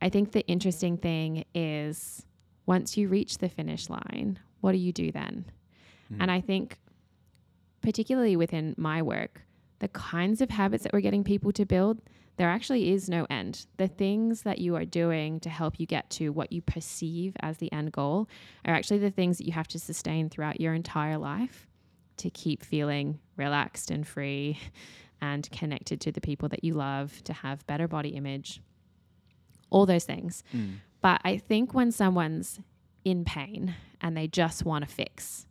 I 0.00 0.08
think 0.08 0.32
the 0.32 0.46
interesting 0.46 0.96
thing 0.96 1.44
is 1.54 2.26
once 2.66 2.96
you 2.96 3.08
reach 3.08 3.38
the 3.38 3.48
finish 3.48 3.88
line, 3.88 4.38
what 4.60 4.72
do 4.72 4.78
you 4.78 4.92
do 4.92 5.12
then? 5.12 5.46
And 6.20 6.30
I 6.30 6.40
think 6.40 6.78
particularly 7.82 8.36
within 8.36 8.74
my 8.76 9.02
work, 9.02 9.42
the 9.78 9.88
kinds 9.88 10.40
of 10.40 10.50
habits 10.50 10.82
that 10.84 10.92
we're 10.92 11.00
getting 11.00 11.24
people 11.24 11.52
to 11.52 11.64
build, 11.64 12.00
there 12.36 12.48
actually 12.48 12.92
is 12.92 13.08
no 13.08 13.26
end. 13.30 13.66
The 13.76 13.88
things 13.88 14.42
that 14.42 14.58
you 14.58 14.76
are 14.76 14.84
doing 14.84 15.40
to 15.40 15.48
help 15.48 15.80
you 15.80 15.86
get 15.86 16.10
to 16.10 16.30
what 16.30 16.52
you 16.52 16.60
perceive 16.62 17.34
as 17.40 17.58
the 17.58 17.72
end 17.72 17.92
goal 17.92 18.28
are 18.64 18.74
actually 18.74 18.98
the 18.98 19.10
things 19.10 19.38
that 19.38 19.46
you 19.46 19.52
have 19.52 19.68
to 19.68 19.78
sustain 19.78 20.28
throughout 20.28 20.60
your 20.60 20.74
entire 20.74 21.16
life 21.16 21.66
to 22.18 22.30
keep 22.30 22.64
feeling 22.64 23.20
relaxed 23.36 23.90
and 23.90 24.06
free 24.06 24.58
and 25.20 25.50
connected 25.50 26.00
to 26.02 26.12
the 26.12 26.20
people 26.20 26.48
that 26.48 26.62
you 26.62 26.74
love, 26.74 27.22
to 27.24 27.32
have 27.32 27.66
better 27.66 27.88
body 27.88 28.10
image, 28.10 28.60
all 29.70 29.86
those 29.86 30.04
things. 30.04 30.44
Mm. 30.54 30.76
But 31.00 31.20
I 31.24 31.38
think 31.38 31.72
when 31.72 31.90
someone's 31.90 32.60
in 33.04 33.24
pain 33.24 33.74
and 34.00 34.16
they 34.16 34.26
just 34.26 34.64
want 34.64 34.86
to 34.86 34.92
fix, 34.92 35.46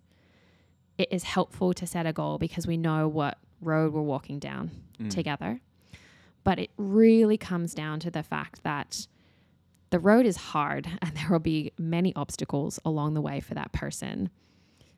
it 0.97 1.07
is 1.11 1.23
helpful 1.23 1.73
to 1.73 1.85
set 1.87 2.05
a 2.05 2.13
goal 2.13 2.37
because 2.37 2.65
we 2.67 2.77
know 2.77 3.07
what 3.07 3.37
road 3.61 3.93
we're 3.93 4.01
walking 4.01 4.39
down 4.39 4.71
Mm. 4.99 5.09
together. 5.09 5.59
But 6.45 6.57
it 6.59 6.69
really 6.77 7.37
comes 7.37 7.73
down 7.73 7.99
to 8.01 8.11
the 8.11 8.23
fact 8.23 8.63
that 8.63 9.07
the 9.89 9.99
road 9.99 10.25
is 10.25 10.37
hard 10.37 10.87
and 11.01 11.15
there 11.17 11.29
will 11.29 11.39
be 11.39 11.71
many 11.77 12.15
obstacles 12.15 12.79
along 12.85 13.13
the 13.13 13.21
way 13.21 13.39
for 13.41 13.53
that 13.55 13.71
person. 13.73 14.29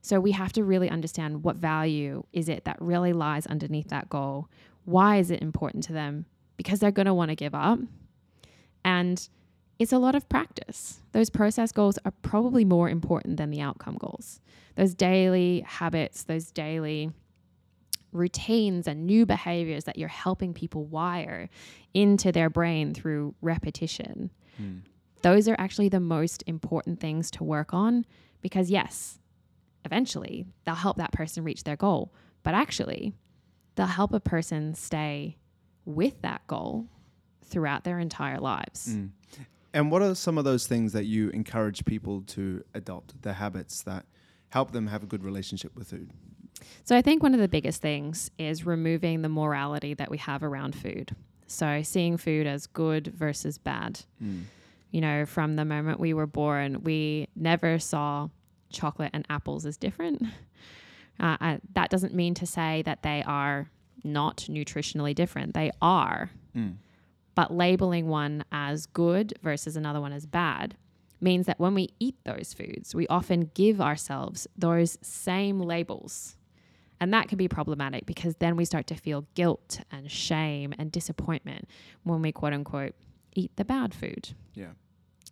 So 0.02 0.20
we 0.20 0.32
have 0.34 0.54
to 0.54 0.64
really 0.64 0.89
understand 0.89 1.43
what 1.43 1.56
value 1.56 2.24
is 2.32 2.48
it 2.48 2.64
that 2.66 2.80
really 2.82 3.12
lies 3.12 3.45
underneath 3.48 3.89
that 3.89 4.08
goal? 4.10 4.48
Why 4.86 5.18
is 5.18 5.32
it 5.32 5.41
important 5.41 5.84
to 5.86 5.93
them? 5.93 6.26
Because 6.58 6.80
they're 6.80 6.91
going 6.91 7.08
to 7.08 7.14
want 7.14 7.30
to 7.30 7.36
give 7.36 7.56
up. 7.56 7.80
And 8.86 9.28
it's 9.80 9.94
a 9.94 9.98
lot 10.00 10.16
of 10.16 10.28
practice. 10.28 11.02
Those 11.12 11.30
process 11.30 11.72
goals 11.72 12.00
are 12.06 12.14
probably 12.22 12.66
more 12.66 12.90
important 12.90 13.38
than 13.38 13.52
the 13.52 13.62
outcome 13.62 13.98
goals. 14.00 14.42
Those 14.76 14.94
daily 14.94 15.62
habits, 15.62 16.24
those 16.24 16.52
daily 16.52 17.12
routines 18.12 18.88
and 18.88 19.06
new 19.06 19.26
behaviors 19.26 19.84
that 19.84 19.98
you're 19.98 20.08
helping 20.08 20.54
people 20.54 20.86
wire 20.86 21.50
into 21.94 22.32
their 22.32 22.50
brain 22.50 22.94
through 22.94 23.36
repetition. 23.42 24.32
Mm. 24.62 24.82
Those 25.22 25.48
are 25.48 25.56
actually 25.58 25.90
the 25.90 26.00
most 26.00 26.44
important 26.48 27.00
things 27.00 27.30
to 27.32 27.44
work 27.44 27.74
on 27.74 28.06
because, 28.42 28.70
yes, 28.70 29.20
eventually 29.86 30.46
they'll 30.66 30.76
help 30.76 30.98
that 30.98 31.12
person 31.12 31.44
reach 31.44 31.64
their 31.64 31.76
goal, 31.76 32.14
but 32.44 32.54
actually, 32.54 33.14
they'll 33.76 33.88
help 33.88 34.14
a 34.14 34.20
person 34.20 34.74
stay 34.74 35.38
with 35.86 36.22
that 36.22 36.46
goal 36.48 36.88
throughout 37.44 37.84
their 37.84 38.00
entire 38.00 38.40
lives. 38.40 38.96
Mm. 38.96 39.12
And 39.74 39.91
what 39.91 40.01
are 40.01 40.15
some 40.15 40.38
of 40.38 40.43
those 40.43 40.68
things 40.68 40.93
that 40.93 41.05
you 41.05 41.30
encourage 41.30 41.86
people 41.86 42.22
to 42.22 42.63
adopt, 42.74 43.22
the 43.22 43.34
habits 43.34 43.84
that 43.84 44.05
help 44.49 44.72
them 44.72 44.88
have 44.88 45.03
a 45.03 45.05
good 45.05 45.24
relationship 45.24 45.76
with 45.76 45.89
food? 45.89 46.11
So 46.84 46.95
I 46.95 47.01
think 47.01 47.22
one 47.22 47.34
of 47.34 47.39
the 47.39 47.47
biggest 47.47 47.82
things 47.82 48.32
is 48.38 48.65
removing 48.65 49.22
the 49.22 49.30
morality 49.30 49.93
that 49.93 50.09
we 50.09 50.18
have 50.18 50.41
around 50.43 50.76
food. 50.76 51.15
So 51.47 51.82
seeing 51.84 52.18
food 52.18 52.47
as 52.47 52.68
good 52.68 53.07
versus 53.07 53.57
bad. 53.57 54.01
Mm. 54.24 54.43
You 54.91 55.01
know, 55.01 55.26
from 55.26 55.55
the 55.55 55.65
moment 55.65 55.99
we 55.99 56.13
were 56.13 56.28
born, 56.28 56.84
we 56.84 57.28
never 57.36 57.78
saw 57.78 58.30
chocolate 58.70 59.11
and 59.13 59.26
apples 59.30 59.65
as 59.65 59.78
different. 59.78 60.24
Uh, 61.20 61.36
uh, 61.41 61.57
that 61.74 61.89
doesn't 61.89 62.13
mean 62.13 62.36
to 62.36 62.45
say 62.45 62.84
that 62.84 63.01
they 63.01 63.24
are 63.26 63.72
not 64.03 64.45
nutritionally 64.49 65.15
different. 65.15 65.55
They 65.55 65.72
are. 65.82 66.30
Mm. 66.55 66.76
But 67.38 67.54
labeling 67.54 68.08
one 68.08 68.44
as 68.52 68.88
good 68.88 69.38
versus 69.44 69.78
another 69.78 70.02
one 70.02 70.12
as 70.12 70.26
bad 70.26 70.76
means 71.22 71.46
that 71.46 71.60
when 71.60 71.76
we 71.76 71.90
eat 72.00 72.16
those 72.26 72.52
foods, 72.52 72.96
we 72.96 73.06
often 73.10 73.52
give 73.54 73.80
ourselves 73.80 74.48
those 74.58 74.98
same 75.04 75.60
labels. 75.60 76.36
And 77.00 77.14
that 77.14 77.28
can 77.28 77.38
be 77.38 77.48
problematic 77.48 78.08
because 78.08 78.38
then 78.38 78.56
we 78.56 78.66
start 78.66 78.88
to 78.88 78.96
feel 78.96 79.28
guilt 79.36 79.82
and 79.92 80.10
shame 80.10 80.74
and 80.80 80.92
disappointment 80.92 81.70
when 82.02 82.24
we 82.24 82.32
quote 82.32 82.54
unquote 82.54 82.96
eat 83.36 83.56
the 83.56 83.66
bad 83.66 83.94
food. 83.94 84.30
Yeah. 84.56 84.72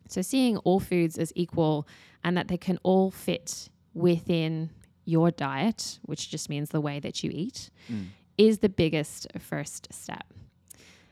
So 0.07 0.21
seeing 0.21 0.57
all 0.57 0.79
foods 0.79 1.17
as 1.17 1.33
equal 1.35 1.87
and 2.23 2.37
that 2.37 2.49
they 2.49 2.57
can 2.57 2.77
all 2.83 3.09
fit 3.09 3.69
within 3.95 4.69
your 5.05 5.31
diet, 5.31 5.97
which 6.03 6.29
just 6.29 6.49
means 6.51 6.69
the 6.69 6.81
way 6.81 6.99
that 6.99 7.23
you 7.23 7.31
eat, 7.33 7.71
Mm. 7.91 8.09
is 8.37 8.59
the 8.59 8.69
biggest 8.69 9.25
first 9.39 9.87
step. 9.91 10.31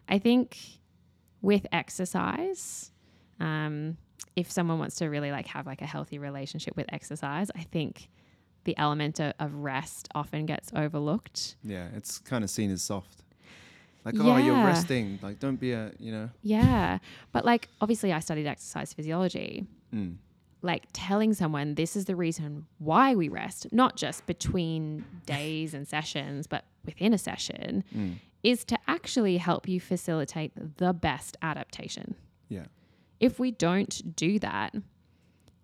I 0.08 0.20
think 0.20 0.60
with 1.44 1.68
exercise, 1.72 2.92
um, 3.40 3.98
if 4.36 4.50
someone 4.50 4.80
wants 4.80 4.96
to 4.96 5.06
really 5.08 5.30
like 5.30 5.46
have 5.48 5.68
like 5.68 5.84
a 5.84 5.86
healthy 5.86 6.18
relationship 6.18 6.76
with 6.76 6.88
exercise, 6.92 7.52
I 7.56 7.62
think 7.62 8.10
the 8.64 8.76
element 8.78 9.20
of, 9.20 9.34
of 9.40 9.54
rest 9.54 10.08
often 10.16 10.48
gets 10.48 10.72
overlooked. 10.76 11.58
Yeah. 11.64 11.90
It's 11.96 12.18
kind 12.18 12.44
of 12.44 12.50
seen 12.50 12.72
as 12.72 12.82
soft. 12.82 13.22
Like, 14.06 14.16
oh, 14.18 14.38
you're 14.38 14.56
resting. 14.56 15.20
Like, 15.22 15.40
don't 15.40 15.58
be 15.58 15.72
a, 15.74 15.92
you 16.00 16.12
know. 16.12 16.30
Yeah. 16.42 16.98
But 17.32 17.46
like 17.46 17.68
obviously 17.80 18.12
I 18.12 18.20
studied 18.20 18.48
exercise 18.48 18.94
physiology. 18.94 19.68
Mm. 19.94 20.16
Like 20.64 20.86
telling 20.94 21.34
someone 21.34 21.76
this 21.76 21.96
is 21.96 22.06
the 22.06 22.16
reason 22.16 22.66
why 22.80 23.14
we 23.14 23.28
rest, 23.30 23.68
not 23.72 23.96
just 23.98 24.26
between 24.26 25.06
days 25.26 25.74
and 25.74 25.88
sessions, 25.88 26.48
but 26.48 26.66
within 26.86 27.14
a 27.14 27.18
session, 27.18 27.84
Mm. 27.96 28.16
is 28.44 28.64
to 28.66 28.78
actually 28.88 29.38
help 29.38 29.68
you 29.68 29.80
facilitate 29.80 30.52
the 30.78 30.94
best 30.94 31.38
adaptation. 31.42 32.16
Yeah. 32.50 32.66
If 33.20 33.40
we 33.40 33.52
don't 33.52 34.16
do 34.16 34.40
that, 34.40 34.74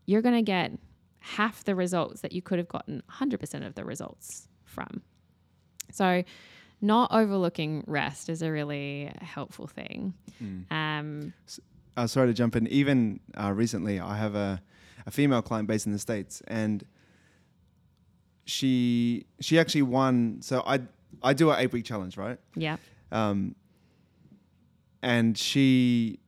you're 0.05 0.21
going 0.21 0.35
to 0.35 0.41
get 0.41 0.71
half 1.19 1.63
the 1.63 1.75
results 1.75 2.21
that 2.21 2.31
you 2.33 2.41
could 2.41 2.57
have 2.59 2.67
gotten 2.69 3.01
100% 3.09 3.65
of 3.65 3.75
the 3.75 3.83
results 3.85 4.47
from. 4.63 5.01
So, 5.91 6.23
not 6.81 7.11
overlooking 7.11 7.83
rest 7.87 8.29
is 8.29 8.41
a 8.41 8.49
really 8.51 9.11
helpful 9.21 9.67
thing. 9.67 10.13
Mm. 10.41 10.71
Um, 10.71 11.33
uh, 11.97 12.07
sorry 12.07 12.27
to 12.27 12.33
jump 12.33 12.55
in. 12.55 12.67
Even 12.67 13.19
uh, 13.37 13.51
recently, 13.51 13.99
I 13.99 14.15
have 14.15 14.35
a, 14.35 14.61
a 15.05 15.11
female 15.11 15.41
client 15.41 15.67
based 15.67 15.85
in 15.85 15.91
the 15.91 15.99
states, 15.99 16.41
and 16.47 16.83
she 18.45 19.25
she 19.39 19.59
actually 19.59 19.83
won. 19.83 20.37
So 20.41 20.63
I 20.65 20.79
I 21.23 21.33
do 21.33 21.49
an 21.51 21.59
eight 21.59 21.71
week 21.71 21.85
challenge, 21.85 22.17
right? 22.17 22.37
yeah. 22.55 22.77
Um, 23.11 23.55
and 25.01 25.37
she 25.37 26.19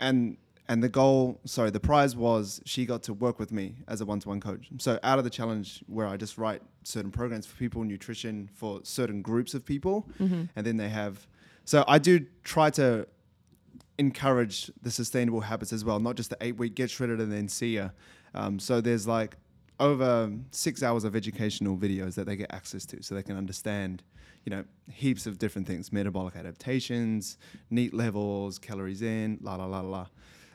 and 0.00 0.36
and 0.68 0.82
the 0.82 0.88
goal, 0.88 1.40
sorry, 1.44 1.70
the 1.70 1.80
prize 1.80 2.16
was 2.16 2.60
she 2.64 2.86
got 2.86 3.02
to 3.04 3.12
work 3.12 3.38
with 3.38 3.52
me 3.52 3.76
as 3.86 4.00
a 4.00 4.06
one 4.06 4.18
to 4.20 4.28
one 4.28 4.40
coach. 4.40 4.68
So 4.78 4.98
out 5.02 5.18
of 5.18 5.24
the 5.24 5.30
challenge, 5.30 5.82
where 5.86 6.06
I 6.06 6.16
just 6.16 6.38
write 6.38 6.62
certain 6.84 7.10
programs 7.10 7.46
for 7.46 7.56
people, 7.56 7.84
nutrition 7.84 8.48
for 8.54 8.80
certain 8.82 9.20
groups 9.22 9.52
of 9.54 9.64
people, 9.64 10.08
Mm-hmm. 10.20 10.44
and 10.56 10.66
then 10.66 10.76
they 10.78 10.88
have. 10.88 11.26
So 11.66 11.84
I 11.86 11.98
do 11.98 12.26
try 12.44 12.70
to 12.70 13.06
encourage 13.98 14.70
the 14.82 14.90
sustainable 14.90 15.40
habits 15.40 15.72
as 15.72 15.84
well, 15.84 16.00
not 16.00 16.16
just 16.16 16.30
the 16.30 16.36
eight 16.40 16.56
week 16.56 16.74
get 16.74 16.90
shredded 16.90 17.20
and 17.20 17.32
then 17.32 17.48
see 17.48 17.74
ya. 17.76 17.90
Um, 18.34 18.58
so 18.58 18.80
there's 18.80 19.06
like 19.06 19.36
over 19.80 20.30
six 20.50 20.82
hours 20.82 21.04
of 21.04 21.14
educational 21.16 21.76
videos 21.76 22.14
that 22.14 22.26
they 22.26 22.36
get 22.36 22.52
access 22.52 22.84
to, 22.86 23.02
so 23.02 23.14
they 23.14 23.22
can 23.22 23.36
understand, 23.36 24.02
you 24.44 24.50
know, 24.50 24.64
heaps 24.90 25.26
of 25.26 25.38
different 25.38 25.66
things: 25.66 25.92
metabolic 25.92 26.36
adaptations, 26.36 27.38
NEAT 27.70 27.94
levels, 27.94 28.58
calories 28.58 29.02
in, 29.02 29.38
la 29.40 29.56
la 29.56 29.66
la 29.66 29.80
la. 29.80 30.06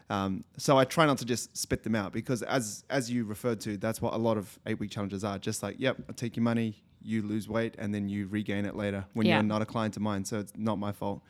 Um, 0.10 0.44
so 0.58 0.78
I 0.78 0.86
try 0.86 1.06
not 1.06 1.20
to 1.20 1.26
just 1.26 1.56
spit 1.56 1.84
them 1.84 1.96
out 1.96 2.12
because, 2.14 2.42
as 2.44 2.84
as 2.90 3.12
you 3.12 3.26
referred 3.26 3.60
to, 3.62 3.78
that's 3.78 4.02
what 4.02 4.14
a 4.14 4.18
lot 4.18 4.38
of 4.38 4.58
eight 4.66 4.80
week 4.80 4.92
challenges 4.92 5.24
are. 5.24 5.38
Just 5.38 5.62
like, 5.64 5.76
yep, 5.80 5.98
I 6.10 6.14
take 6.14 6.36
your 6.36 6.44
money, 6.44 6.76
you 7.02 7.22
lose 7.22 7.48
weight, 7.48 7.76
and 7.78 7.94
then 7.94 8.10
you 8.10 8.28
regain 8.28 8.66
it 8.66 8.76
later 8.76 9.06
when 9.14 9.28
Yeah. 9.28 9.36
you're 9.36 9.44
not 9.44 9.62
a 9.62 9.66
client 9.66 9.96
of 9.98 10.02
mine. 10.02 10.26
So 10.26 10.40
it's 10.40 10.54
not 10.58 10.80
my 10.80 10.92
fault. 10.92 11.22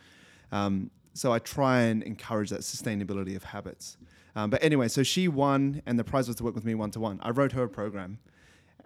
Um, 0.51 0.89
so 1.13 1.31
I 1.31 1.39
try 1.39 1.81
and 1.81 2.03
encourage 2.03 2.49
that 2.51 2.61
sustainability 2.61 3.35
of 3.35 3.43
habits. 3.43 3.97
Um, 4.35 4.49
but 4.49 4.63
anyway, 4.63 4.87
so 4.87 5.03
she 5.03 5.27
won, 5.27 5.81
and 5.85 5.97
the 5.99 6.03
prize 6.03 6.27
was 6.27 6.37
to 6.37 6.43
work 6.43 6.55
with 6.55 6.65
me 6.65 6.75
one 6.75 6.91
to 6.91 6.99
one. 6.99 7.19
I 7.21 7.31
wrote 7.31 7.51
her 7.53 7.63
a 7.63 7.69
program, 7.69 8.19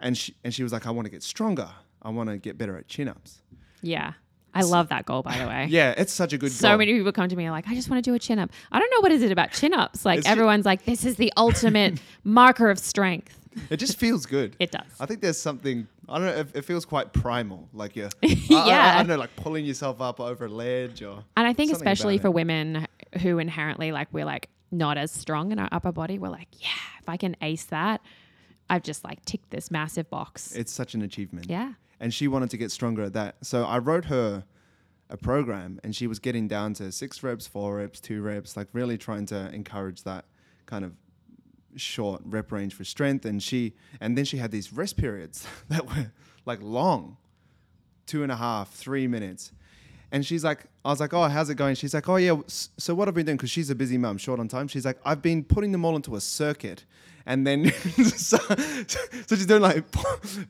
and 0.00 0.16
she 0.16 0.34
and 0.42 0.54
she 0.54 0.62
was 0.62 0.72
like, 0.72 0.86
"I 0.86 0.90
want 0.90 1.06
to 1.06 1.10
get 1.10 1.22
stronger. 1.22 1.68
I 2.02 2.10
want 2.10 2.30
to 2.30 2.38
get 2.38 2.58
better 2.58 2.76
at 2.76 2.88
chin 2.88 3.08
ups." 3.08 3.42
Yeah. 3.82 4.14
I 4.56 4.62
love 4.62 4.88
that 4.90 5.04
goal, 5.04 5.22
by 5.22 5.36
the 5.36 5.48
way. 5.48 5.66
Yeah, 5.70 5.94
it's 5.96 6.12
such 6.12 6.32
a 6.32 6.38
good 6.38 6.52
so 6.52 6.68
goal. 6.68 6.74
So 6.74 6.78
many 6.78 6.92
people 6.94 7.10
come 7.10 7.28
to 7.28 7.34
me 7.34 7.46
are 7.46 7.50
like, 7.50 7.66
I 7.68 7.74
just 7.74 7.90
want 7.90 8.04
to 8.04 8.08
do 8.08 8.14
a 8.14 8.20
chin 8.20 8.38
up. 8.38 8.50
I 8.70 8.78
don't 8.78 8.88
know 8.90 9.00
what 9.00 9.10
is 9.10 9.22
it 9.22 9.32
about 9.32 9.50
chin 9.50 9.74
ups. 9.74 10.04
Like 10.04 10.20
It's 10.20 10.28
everyone's 10.28 10.64
like, 10.64 10.84
this 10.84 11.04
is 11.04 11.16
the 11.16 11.32
ultimate 11.36 12.00
marker 12.24 12.70
of 12.70 12.78
strength. 12.78 13.43
It 13.70 13.76
just 13.78 13.98
feels 13.98 14.26
good. 14.26 14.56
It 14.58 14.70
does. 14.70 14.86
I 15.00 15.06
think 15.06 15.20
there's 15.20 15.38
something 15.38 15.86
I 16.08 16.18
don't 16.18 16.26
know. 16.26 16.40
It, 16.40 16.48
it 16.54 16.64
feels 16.64 16.84
quite 16.84 17.12
primal, 17.12 17.68
like 17.72 17.96
you're, 17.96 18.10
I- 18.22 18.38
I, 18.50 18.94
I, 18.94 18.96
don't 18.98 19.08
know, 19.08 19.16
like 19.16 19.34
pulling 19.36 19.64
yourself 19.64 20.00
up 20.00 20.20
over 20.20 20.46
a 20.46 20.48
ledge 20.48 21.02
or. 21.02 21.24
And 21.36 21.46
I 21.46 21.52
think 21.52 21.72
especially 21.72 22.18
for 22.18 22.28
it. 22.28 22.32
women 22.34 22.86
who 23.22 23.38
inherently 23.38 23.92
like 23.92 24.08
we're 24.12 24.24
like 24.24 24.48
not 24.70 24.98
as 24.98 25.12
strong 25.12 25.52
in 25.52 25.58
our 25.58 25.68
upper 25.72 25.92
body, 25.92 26.18
we're 26.18 26.28
like, 26.28 26.48
yeah, 26.60 26.68
if 27.00 27.08
I 27.08 27.16
can 27.16 27.36
ace 27.40 27.64
that, 27.66 28.00
I've 28.68 28.82
just 28.82 29.04
like 29.04 29.24
ticked 29.24 29.50
this 29.50 29.70
massive 29.70 30.10
box. 30.10 30.52
It's 30.52 30.72
such 30.72 30.94
an 30.94 31.02
achievement. 31.02 31.46
yeah. 31.48 31.74
and 32.00 32.12
she 32.12 32.28
wanted 32.28 32.50
to 32.50 32.56
get 32.56 32.70
stronger 32.70 33.02
at 33.02 33.12
that. 33.12 33.36
So 33.42 33.64
I 33.64 33.78
wrote 33.78 34.06
her 34.06 34.44
a 35.10 35.16
program, 35.16 35.78
and 35.84 35.94
she 35.94 36.06
was 36.06 36.18
getting 36.18 36.48
down 36.48 36.74
to 36.74 36.90
six 36.90 37.22
reps, 37.22 37.46
four 37.46 37.76
reps, 37.76 38.00
two 38.00 38.22
reps, 38.22 38.56
like 38.56 38.68
really 38.72 38.98
trying 38.98 39.26
to 39.26 39.52
encourage 39.54 40.02
that 40.04 40.24
kind 40.66 40.84
of 40.84 40.92
short 41.76 42.22
rep 42.24 42.52
range 42.52 42.74
for 42.74 42.84
strength. 42.84 43.24
And 43.24 43.42
she, 43.42 43.74
and 44.00 44.16
then 44.16 44.24
she 44.24 44.36
had 44.38 44.50
these 44.50 44.72
rest 44.72 44.96
periods 44.96 45.46
that 45.68 45.86
were 45.86 46.12
like 46.44 46.60
long, 46.62 47.16
two 48.06 48.22
and 48.22 48.30
a 48.32 48.36
half, 48.36 48.70
three 48.72 49.06
minutes. 49.06 49.52
And 50.12 50.24
she's 50.24 50.44
like, 50.44 50.66
I 50.84 50.90
was 50.90 51.00
like, 51.00 51.12
oh, 51.12 51.24
how's 51.24 51.50
it 51.50 51.56
going? 51.56 51.74
She's 51.74 51.92
like, 51.94 52.08
oh 52.08 52.16
yeah. 52.16 52.36
So 52.46 52.94
what 52.94 53.08
have 53.08 53.16
we 53.16 53.20
been 53.20 53.26
doing? 53.26 53.36
Because 53.36 53.50
she's 53.50 53.70
a 53.70 53.74
busy 53.74 53.98
mum, 53.98 54.16
short 54.18 54.38
on 54.38 54.46
time. 54.46 54.68
She's 54.68 54.84
like, 54.84 54.98
I've 55.04 55.22
been 55.22 55.42
putting 55.42 55.72
them 55.72 55.84
all 55.84 55.96
into 55.96 56.14
a 56.14 56.20
circuit, 56.20 56.84
and 57.26 57.44
then 57.44 57.72
so, 57.72 58.36
so 58.86 58.98
she's 59.36 59.46
doing 59.46 59.62
like 59.62 59.84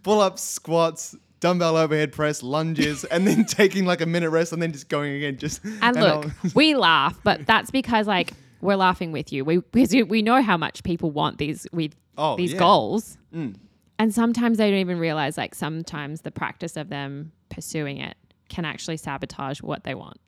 pull 0.02 0.20
ups, 0.20 0.42
squats, 0.42 1.16
dumbbell 1.40 1.76
overhead 1.78 2.12
press, 2.12 2.42
lunges, 2.42 3.04
and 3.04 3.26
then 3.26 3.44
taking 3.46 3.86
like 3.86 4.02
a 4.02 4.06
minute 4.06 4.28
rest, 4.30 4.52
and 4.52 4.60
then 4.60 4.72
just 4.72 4.88
going 4.90 5.14
again. 5.14 5.38
Just 5.38 5.62
And 5.80 5.96
look, 5.96 6.26
I'll- 6.26 6.50
we 6.54 6.74
laugh, 6.74 7.18
but 7.22 7.46
that's 7.46 7.70
because 7.70 8.06
like 8.06 8.32
we're 8.64 8.76
laughing 8.76 9.12
with 9.12 9.32
you. 9.32 9.44
We 9.44 9.58
because 9.58 9.94
we 10.08 10.22
know 10.22 10.42
how 10.42 10.56
much 10.56 10.82
people 10.82 11.10
want 11.10 11.38
these 11.38 11.66
with 11.72 11.94
Oh, 12.16 12.36
these 12.36 12.52
yeah. 12.52 12.58
goals. 12.60 13.18
Mm. 13.34 13.56
And 13.98 14.14
sometimes 14.14 14.58
they 14.58 14.70
don't 14.70 14.80
even 14.80 14.98
realize 14.98 15.36
like 15.36 15.54
sometimes 15.54 16.20
the 16.22 16.30
practice 16.30 16.76
of 16.76 16.88
them 16.88 17.32
pursuing 17.48 17.98
it 17.98 18.16
can 18.48 18.64
actually 18.64 18.96
sabotage 18.96 19.60
what 19.62 19.84
they 19.84 19.94
want. 19.94 20.18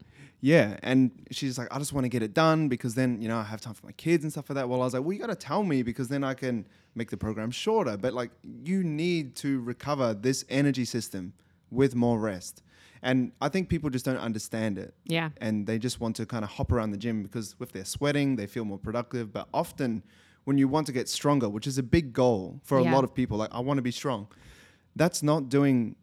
Yeah, 0.40 0.76
and 0.82 1.10
she's 1.30 1.56
like, 1.58 1.68
I 1.74 1.78
just 1.78 1.92
want 1.92 2.04
to 2.04 2.08
get 2.08 2.22
it 2.22 2.34
done 2.34 2.68
because 2.68 2.94
then 2.94 3.20
you 3.22 3.28
know 3.28 3.38
I 3.38 3.42
have 3.44 3.60
time 3.60 3.74
for 3.74 3.86
my 3.86 3.92
kids 3.92 4.22
and 4.22 4.30
stuff 4.32 4.50
like 4.50 4.54
that. 4.56 4.68
Well, 4.68 4.82
I 4.82 4.84
was 4.84 4.94
like, 4.94 5.02
well, 5.02 5.12
you 5.12 5.18
got 5.18 5.28
to 5.28 5.34
tell 5.34 5.62
me 5.62 5.82
because 5.82 6.08
then 6.08 6.22
I 6.22 6.34
can 6.34 6.66
make 6.94 7.10
the 7.10 7.16
program 7.16 7.50
shorter. 7.50 7.96
But 7.96 8.12
like, 8.12 8.30
you 8.42 8.84
need 8.84 9.34
to 9.36 9.60
recover 9.62 10.12
this 10.12 10.44
energy 10.48 10.84
system 10.84 11.32
with 11.70 11.94
more 11.94 12.18
rest, 12.18 12.62
and 13.02 13.32
I 13.40 13.48
think 13.48 13.68
people 13.68 13.90
just 13.90 14.04
don't 14.04 14.16
understand 14.18 14.78
it, 14.78 14.94
Yeah. 15.04 15.30
and 15.38 15.66
they 15.66 15.78
just 15.78 16.00
want 16.00 16.16
to 16.16 16.26
kind 16.26 16.44
of 16.44 16.50
hop 16.50 16.72
around 16.72 16.90
the 16.90 16.96
gym 16.98 17.22
because 17.22 17.54
if 17.60 17.72
they're 17.72 17.84
sweating, 17.84 18.36
they 18.36 18.46
feel 18.46 18.64
more 18.64 18.78
productive. 18.78 19.32
But 19.32 19.48
often, 19.52 20.02
when 20.44 20.58
you 20.58 20.68
want 20.68 20.86
to 20.86 20.92
get 20.92 21.08
stronger, 21.08 21.48
which 21.48 21.66
is 21.66 21.78
a 21.78 21.82
big 21.82 22.12
goal 22.12 22.60
for 22.64 22.80
Yeah. 22.80 22.90
a 22.90 22.94
lot 22.94 23.04
of 23.04 23.14
people, 23.14 23.36
like 23.36 23.52
I 23.52 23.60
want 23.60 23.78
to 23.78 23.82
be 23.82 23.90
strong, 23.90 24.28
that's 24.94 25.22
not 25.22 25.48
doing 25.48 25.96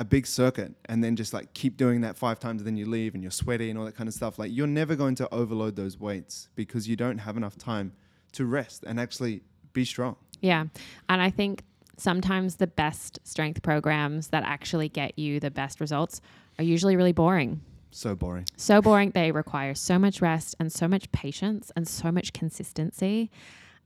a 0.00 0.04
big 0.04 0.26
circuit 0.28 0.74
and 0.84 1.02
then 1.02 1.16
just 1.16 1.32
like 1.32 1.52
keep 1.54 1.76
doing 1.76 2.02
that 2.02 2.16
five 2.16 2.38
times 2.38 2.60
and 2.60 2.66
then 2.68 2.76
you 2.76 2.86
leave 2.86 3.14
and 3.14 3.22
you're 3.24 3.32
sweaty 3.32 3.68
and 3.68 3.76
all 3.76 3.84
that 3.84 3.96
kind 3.96 4.06
of 4.06 4.14
stuff 4.14 4.38
like 4.38 4.48
you're 4.54 4.64
never 4.68 4.94
going 4.94 5.16
to 5.16 5.28
overload 5.34 5.74
those 5.74 5.98
weights 5.98 6.48
because 6.54 6.86
you 6.88 6.94
don't 6.94 7.18
have 7.18 7.36
enough 7.36 7.56
time 7.58 7.92
to 8.30 8.44
rest 8.46 8.84
and 8.86 9.00
actually 9.00 9.42
be 9.72 9.84
strong 9.84 10.14
Yeah. 10.40 10.66
And 11.08 11.20
I 11.20 11.30
think 11.30 11.64
sometimes 12.00 12.56
the 12.56 12.66
best 12.66 13.18
strength 13.24 13.62
programs 13.62 14.28
that 14.28 14.42
actually 14.44 14.88
get 14.88 15.18
you 15.18 15.40
the 15.40 15.50
best 15.50 15.80
results 15.80 16.20
are 16.58 16.64
usually 16.64 16.96
really 16.96 17.12
boring. 17.12 17.60
so 17.90 18.14
boring 18.14 18.46
So 18.56 18.80
boring. 18.82 19.10
They 19.10 19.32
require 19.32 19.74
so 19.74 19.98
much 19.98 20.20
rest 20.20 20.54
and 20.60 20.72
so 20.72 20.88
much 20.88 21.10
patience 21.12 21.72
and 21.76 21.86
so 21.88 22.10
much 22.12 22.32
consistency 22.32 23.30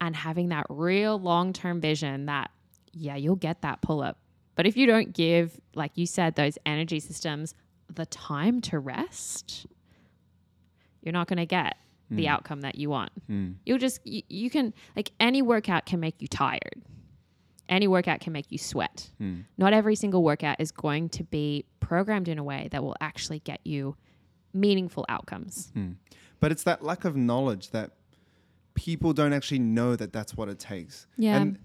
and 0.00 0.16
having 0.16 0.48
that 0.48 0.66
real 0.68 1.18
long 1.18 1.52
term 1.52 1.80
vision 1.80 2.26
that, 2.26 2.50
yeah, 2.92 3.16
you'll 3.16 3.36
get 3.36 3.62
that 3.62 3.80
pull 3.82 4.02
up. 4.02 4.18
But 4.54 4.66
if 4.66 4.76
you 4.76 4.86
don't 4.86 5.12
give, 5.12 5.60
like 5.74 5.92
you 5.94 6.06
said, 6.06 6.34
those 6.34 6.58
energy 6.66 7.00
systems 7.00 7.54
the 7.92 8.06
time 8.06 8.60
to 8.62 8.78
rest, 8.78 9.66
you're 11.02 11.12
not 11.12 11.26
going 11.26 11.38
to 11.38 11.46
get 11.46 11.76
the 12.10 12.28
outcome 12.28 12.60
that 12.60 12.74
you 12.74 12.90
want. 12.90 13.10
Hmm. 13.26 13.52
You'll 13.64 13.78
just, 13.78 14.06
you, 14.06 14.22
you 14.28 14.50
can, 14.50 14.74
like 14.94 15.12
any 15.18 15.40
workout 15.40 15.86
can 15.86 15.98
make 15.98 16.20
you 16.20 16.28
tired. 16.28 16.82
Any 17.68 17.86
workout 17.88 18.20
can 18.20 18.32
make 18.32 18.50
you 18.50 18.58
sweat. 18.58 19.10
Hmm. 19.18 19.40
Not 19.56 19.72
every 19.72 19.94
single 19.94 20.22
workout 20.22 20.56
is 20.60 20.72
going 20.72 21.08
to 21.10 21.24
be 21.24 21.64
programmed 21.80 22.28
in 22.28 22.38
a 22.38 22.44
way 22.44 22.68
that 22.72 22.82
will 22.82 22.96
actually 23.00 23.38
get 23.40 23.60
you 23.64 23.96
meaningful 24.52 25.04
outcomes. 25.08 25.72
but 26.40 26.52
it's 26.52 26.64
that 26.64 26.82
lack 26.84 27.04
of 27.04 27.16
knowledge 27.16 27.70
that 27.70 27.92
people 28.74 29.12
don't 29.12 29.32
actually 29.32 29.58
know 29.60 29.96
that 29.96 30.12
that's 30.12 30.36
what 30.36 30.48
it 30.48 30.58
takes 30.58 31.06
Yeah. 31.16 31.36
and 31.40 31.58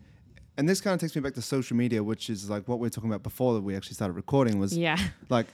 and 0.57 0.67
this 0.69 0.81
kind 0.81 0.93
of 0.93 0.99
takes 0.99 1.15
me 1.15 1.21
back 1.21 1.33
to 1.35 1.41
social 1.41 1.75
media 1.77 2.03
which 2.03 2.29
is 2.29 2.49
like 2.49 2.67
what 2.67 2.79
we 2.79 2.85
were 2.85 2.89
talking 2.89 3.09
about 3.09 3.23
before 3.23 3.53
that 3.55 3.61
we 3.61 3.75
actually 3.75 3.93
started 3.95 4.13
recording 4.13 4.59
was 4.59 4.77
Yeah. 4.77 4.97
like 5.29 5.47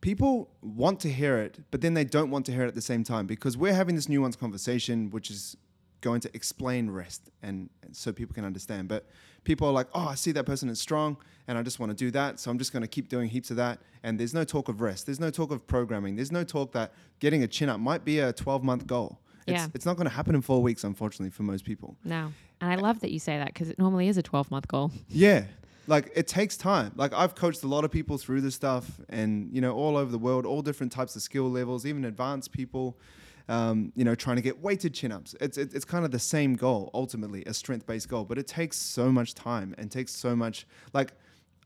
people 0.00 0.48
want 0.62 1.00
to 1.00 1.10
hear 1.10 1.36
it, 1.38 1.58
but 1.70 1.80
then 1.80 1.94
they 1.94 2.04
don't 2.04 2.30
want 2.30 2.46
to 2.46 2.52
hear 2.52 2.64
it 2.64 2.68
at 2.68 2.74
the 2.74 2.80
same 2.80 3.02
time 3.02 3.26
because 3.26 3.56
we're 3.56 3.74
having 3.74 3.96
this 3.96 4.06
nuanced 4.06 4.38
conversation, 4.38 5.10
which 5.10 5.30
is 5.30 5.56
going 6.00 6.20
to 6.20 6.30
explain 6.34 6.90
rest 6.90 7.30
and, 7.42 7.70
and 7.82 7.94
so 7.96 8.12
people 8.12 8.34
can 8.34 8.44
understand. 8.44 8.88
But 8.88 9.06
people 9.44 9.66
are 9.68 9.72
like, 9.72 9.88
oh, 9.94 10.08
I 10.08 10.14
see 10.14 10.32
that 10.32 10.44
person 10.44 10.68
is 10.68 10.78
strong 10.80 11.16
and 11.48 11.56
I 11.56 11.62
just 11.62 11.78
want 11.78 11.90
to 11.90 11.96
do 11.96 12.10
that. 12.12 12.38
So 12.40 12.50
I'm 12.50 12.58
just 12.58 12.72
going 12.72 12.82
to 12.82 12.88
keep 12.88 13.08
doing 13.08 13.28
heaps 13.28 13.50
of 13.50 13.56
that. 13.56 13.78
And 14.02 14.18
there's 14.20 14.34
no 14.34 14.44
talk 14.44 14.68
of 14.68 14.80
rest. 14.80 15.06
There's 15.06 15.20
no 15.20 15.30
talk 15.30 15.50
of 15.50 15.66
programming. 15.66 16.16
There's 16.16 16.32
no 16.32 16.44
talk 16.44 16.72
that 16.72 16.92
getting 17.20 17.42
a 17.42 17.48
chin 17.48 17.68
up 17.68 17.80
might 17.80 18.04
be 18.04 18.18
a 18.18 18.32
12 18.32 18.62
month 18.62 18.86
goal. 18.86 19.18
It's, 19.46 19.52
Yeah. 19.60 19.68
it's 19.74 19.86
not 19.86 19.96
going 19.96 20.08
to 20.08 20.14
happen 20.14 20.34
in 20.34 20.42
four 20.42 20.60
weeks, 20.62 20.82
unfortunately, 20.84 21.30
for 21.30 21.42
most 21.44 21.64
people. 21.64 21.96
No. 22.04 22.32
And 22.60 22.70
I 22.72 22.76
love 22.76 23.00
that 23.00 23.10
you 23.10 23.18
say 23.18 23.38
that 23.38 23.48
because 23.48 23.68
it 23.70 23.78
normally 23.78 24.08
is 24.08 24.16
a 24.16 24.22
12 24.22 24.50
month 24.50 24.68
goal. 24.68 24.90
Yeah. 25.08 25.44
Like 25.88 26.10
it 26.16 26.26
takes 26.26 26.56
time. 26.56 26.90
Like 26.96 27.12
I've 27.12 27.36
coached 27.36 27.62
a 27.62 27.68
lot 27.68 27.84
of 27.84 27.92
people 27.92 28.18
through 28.18 28.40
this 28.40 28.56
stuff 28.56 29.00
and, 29.08 29.48
you 29.54 29.60
know, 29.60 29.72
all 29.72 29.96
over 29.96 30.10
the 30.10 30.18
world, 30.18 30.44
all 30.44 30.60
different 30.60 30.90
types 30.90 31.14
of 31.14 31.22
skill 31.22 31.48
levels, 31.48 31.86
even 31.86 32.04
advanced 32.04 32.50
people, 32.50 32.98
um, 33.48 33.92
you 33.94 34.04
know, 34.04 34.14
trying 34.14 34.36
to 34.36 34.42
get 34.42 34.60
weighted 34.60 34.94
chin 34.94 35.12
ups. 35.12 35.34
It's, 35.40 35.56
it, 35.56 35.74
it's 35.74 35.84
kind 35.84 36.04
of 36.04 36.10
the 36.10 36.18
same 36.18 36.54
goal, 36.54 36.90
ultimately, 36.94 37.44
a 37.44 37.54
strength 37.54 37.86
based 37.86 38.08
goal, 38.08 38.24
but 38.24 38.38
it 38.38 38.46
takes 38.46 38.76
so 38.76 39.10
much 39.10 39.34
time 39.34 39.74
and 39.78 39.90
takes 39.90 40.12
so 40.12 40.34
much. 40.34 40.66
Like 40.92 41.12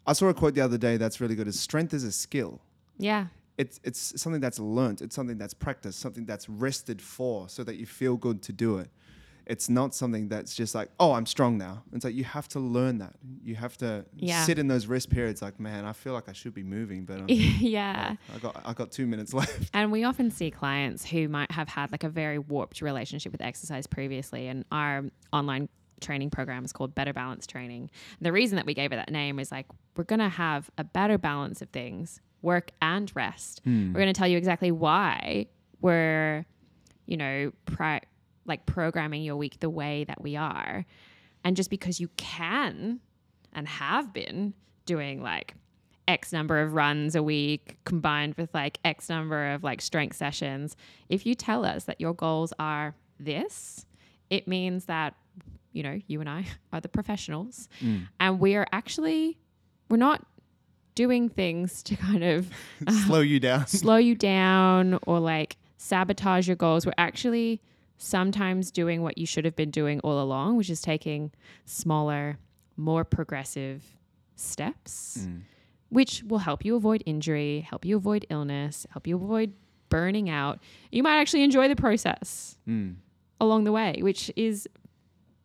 I 0.07 0.13
saw 0.13 0.29
a 0.29 0.35
quote 0.35 0.55
the 0.55 0.61
other 0.61 0.79
day 0.79 0.97
that's 0.97 1.21
really 1.21 1.35
good 1.35 1.49
is 1.49 1.59
strength 1.59 1.95
is 1.95 2.05
a 2.05 2.13
skill. 2.13 2.61
Yeah. 2.99 3.27
It's, 3.57 3.81
it's 3.85 4.21
something 4.21 4.41
that's 4.41 4.59
learnt. 4.59 5.03
It's 5.03 5.15
something 5.15 5.37
that's 5.37 5.55
practiced, 5.55 6.01
something 6.01 6.25
that's 6.25 6.49
rested 6.49 7.01
for 7.03 7.49
so 7.49 7.63
that 7.65 7.77
you 7.77 7.87
feel 7.87 8.17
good 8.17 8.43
to 8.43 8.53
do 8.53 8.79
it. 8.79 8.91
It's 9.51 9.69
not 9.69 9.95
something 9.95 10.29
that's 10.29 10.55
just 10.55 10.75
like, 10.75 10.89
oh, 11.01 11.13
I'm 11.13 11.27
strong 11.27 11.59
now. 11.59 11.83
It's 11.93 12.05
like 12.05 12.15
you 12.15 12.25
have 12.25 12.47
to 12.49 12.61
learn 12.61 12.99
that. 12.99 13.15
You 13.43 13.57
have 13.57 13.77
to 13.79 14.05
Yeah. 14.15 14.45
sit 14.45 14.59
in 14.59 14.69
those 14.69 14.87
rest 14.87 15.11
periods. 15.11 15.43
Like, 15.43 15.59
man, 15.59 15.85
I 15.85 15.93
feel 15.93 16.13
like 16.13 16.29
I 16.29 16.33
should 16.33 16.55
be 16.55 16.63
moving, 16.63 17.05
but 17.05 17.19
um, 17.21 17.27
yeah. 17.29 18.15
I 18.35 18.39
got 18.39 18.63
I 18.65 18.73
got 18.73 18.93
two 18.93 19.07
minutes 19.07 19.35
left. 19.41 19.71
And 19.75 19.91
we 19.91 20.05
often 20.05 20.31
see 20.31 20.51
clients 20.51 21.05
who 21.05 21.29
might 21.29 21.51
have 21.51 21.69
had 21.69 21.91
like 21.93 22.05
a 22.05 22.09
very 22.09 22.39
warped 22.39 22.81
relationship 22.81 23.33
with 23.33 23.41
exercise 23.43 23.87
previously. 23.87 24.47
And 24.49 24.65
our 24.71 25.05
online 25.33 25.69
training 26.01 26.31
program 26.31 26.65
is 26.65 26.73
called 26.73 26.95
Better 26.95 27.13
Balance 27.13 27.47
Training. 27.47 27.91
The 28.21 28.33
reason 28.33 28.57
that 28.57 28.67
we 28.67 28.73
gave 28.75 28.93
it 28.93 28.97
that 28.97 29.11
name 29.11 29.39
is 29.39 29.51
like, 29.53 29.67
we're 29.97 30.05
going 30.05 30.21
to 30.21 30.29
have 30.31 30.71
a 30.79 30.85
better 30.85 31.19
balance 31.19 31.61
of 31.61 31.69
things, 31.71 32.21
work 32.41 32.71
and 32.81 33.11
rest. 33.15 33.61
We're 33.67 33.93
going 33.93 34.07
to 34.07 34.13
tell 34.15 34.29
you 34.29 34.39
exactly 34.39 34.71
why 34.71 35.47
we're, 35.83 36.47
you 37.07 37.17
know, 37.17 37.53
pri- 37.67 38.01
like 38.51 38.67
programming 38.67 39.23
your 39.23 39.37
week 39.37 39.61
the 39.61 39.71
way 39.71 40.05
that 40.05 40.21
we 40.21 40.37
are. 40.37 40.85
And 41.43 41.57
just 41.57 41.71
because 41.71 42.01
you 42.01 42.09
can 42.19 43.01
and 43.55 43.67
have 43.67 44.13
been 44.13 44.53
doing 44.85 45.23
like 45.23 45.55
X 46.07 46.33
number 46.33 46.61
of 46.61 46.75
runs 46.75 47.15
a 47.15 47.23
week 47.23 47.77
combined 47.85 48.35
with 48.35 48.53
like 48.53 48.79
X 48.85 49.09
number 49.09 49.53
of 49.53 49.63
like 49.63 49.81
strength 49.81 50.17
sessions, 50.17 50.77
if 51.09 51.25
you 51.25 51.35
tell 51.35 51.65
us 51.65 51.85
that 51.85 52.01
your 52.01 52.13
goals 52.13 52.53
are 52.59 52.95
this, 53.19 53.87
it 54.29 54.47
means 54.47 54.87
that, 54.87 55.15
you 55.73 55.83
know, 55.83 56.01
you 56.09 56.21
and 56.21 56.29
I 56.29 56.47
are 56.73 56.81
the 56.81 56.89
professionals 56.89 57.69
mm. 57.81 58.07
and 58.19 58.41
we 58.41 58.57
are 58.57 58.67
actually, 58.73 59.39
we're 59.89 59.97
not 59.97 60.27
doing 60.97 61.29
things 61.29 61.83
to 61.85 61.97
kind 61.97 62.25
of 62.25 62.51
Slow 63.07 63.21
you 63.21 63.41
down. 63.41 63.67
slow 63.69 63.97
you 63.97 64.15
down 64.15 64.99
or 65.07 65.21
like 65.21 65.57
sabotage 65.77 66.47
your 66.47 66.57
goals. 66.57 66.85
We're 66.85 66.93
actually 66.99 67.63
sometimes 68.05 68.71
doing 68.71 69.03
what 69.03 69.19
you 69.19 69.27
should 69.27 69.45
have 69.45 69.55
been 69.55 69.71
doing 69.71 70.01
all 70.01 70.21
along, 70.23 70.57
which 70.57 70.71
is 70.71 70.81
taking 70.81 71.31
smaller, 71.67 72.39
more 72.77 73.05
progressive 73.05 73.85
steps, 74.37 75.29
which 75.91 76.23
will 76.27 76.39
help 76.39 76.65
you 76.65 76.77
avoid 76.77 77.03
injury, 77.05 77.61
help 77.69 77.85
you 77.85 77.97
avoid 77.97 78.25
illness, 78.31 78.87
help 78.91 79.07
you 79.07 79.17
avoid 79.17 79.53
burning 79.91 80.31
out. 80.31 80.61
You 80.91 81.03
might 81.03 81.19
actually 81.21 81.43
enjoy 81.43 81.69
the 81.69 81.77
process 81.77 82.57
Mm. 82.67 82.97
along 83.39 83.65
the 83.65 83.73
way, 83.73 83.99
which 84.01 84.33
is 84.35 84.67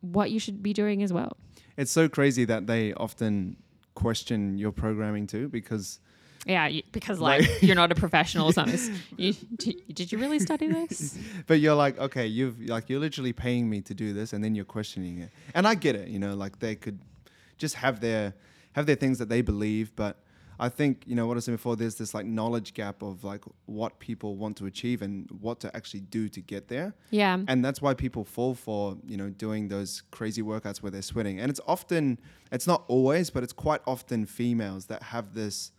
what 0.00 0.30
you 0.30 0.38
should 0.38 0.62
be 0.62 0.72
doing 0.72 1.02
as 1.02 1.12
well. 1.12 1.36
It's 1.76 1.90
so 1.90 2.08
crazy 2.08 2.46
that 2.46 2.66
they 2.66 2.94
often 2.94 3.56
question 3.94 4.56
your 4.56 4.72
programming 4.72 5.26
too, 5.26 5.48
because 5.48 6.00
Yeah, 6.46 6.68
you, 6.68 6.82
because 6.92 7.18
Like- 7.20 7.40
like 7.42 7.62
you're 7.62 7.74
not 7.76 7.90
a 7.92 7.94
professional 7.96 8.46
or 8.46 8.52
something. 8.58 8.78
You, 9.16 9.34
did, 9.56 9.74
did 9.92 10.12
you 10.12 10.18
really 10.18 10.38
study 10.38 10.68
this? 10.68 11.18
but 11.48 11.60
you're 11.60 11.74
like, 11.74 11.98
okay, 11.98 12.26
you've 12.26 12.60
like 12.68 12.88
you're 12.88 13.00
literally 13.00 13.32
paying 13.32 13.68
me 13.68 13.80
to 13.82 13.94
do 13.94 14.12
this, 14.12 14.32
and 14.32 14.42
then 14.44 14.54
you're 14.54 14.64
questioning 14.64 15.18
it. 15.18 15.30
And 15.54 15.66
I 15.66 15.74
get 15.74 15.96
it, 15.96 16.08
you 16.08 16.18
know, 16.20 16.34
like 16.34 16.60
they 16.60 16.76
could 16.76 17.00
just 17.58 17.74
have 17.74 18.00
their 18.00 18.34
have 18.72 18.86
their 18.86 18.96
things 18.96 19.18
that 19.18 19.28
they 19.28 19.42
believe, 19.42 19.94
but 19.96 20.18
I 20.58 20.68
think 20.70 21.02
you 21.06 21.14
know 21.16 21.26
what 21.26 21.36
I 21.36 21.40
said 21.40 21.52
before. 21.52 21.74
There's 21.76 21.96
this 21.96 22.14
like 22.14 22.26
knowledge 22.26 22.74
gap 22.74 23.02
of 23.02 23.24
like 23.24 23.42
what 23.66 23.98
people 23.98 24.36
want 24.36 24.56
to 24.58 24.66
achieve 24.66 25.02
and 25.02 25.28
what 25.40 25.60
to 25.60 25.76
actually 25.76 26.00
do 26.00 26.28
to 26.30 26.40
get 26.40 26.68
there, 26.68 26.94
Yeah. 27.10 27.38
and 27.48 27.64
that's 27.64 27.82
why 27.82 27.92
people 27.94 28.24
fall 28.24 28.54
for 28.54 28.96
you 29.06 29.16
know 29.16 29.30
doing 29.30 29.68
those 29.68 30.02
crazy 30.12 30.42
workouts 30.42 30.78
where 30.82 30.90
they're 30.92 31.02
sweating. 31.02 31.40
And 31.40 31.50
it's 31.50 31.60
often, 31.66 32.18
it's 32.52 32.66
not 32.66 32.84
always, 32.88 33.30
but 33.30 33.42
it's 33.42 33.52
quite 33.52 33.80
often 33.86 34.24
females 34.26 34.86
that 34.86 35.02
have 35.02 35.34
this 35.34 35.72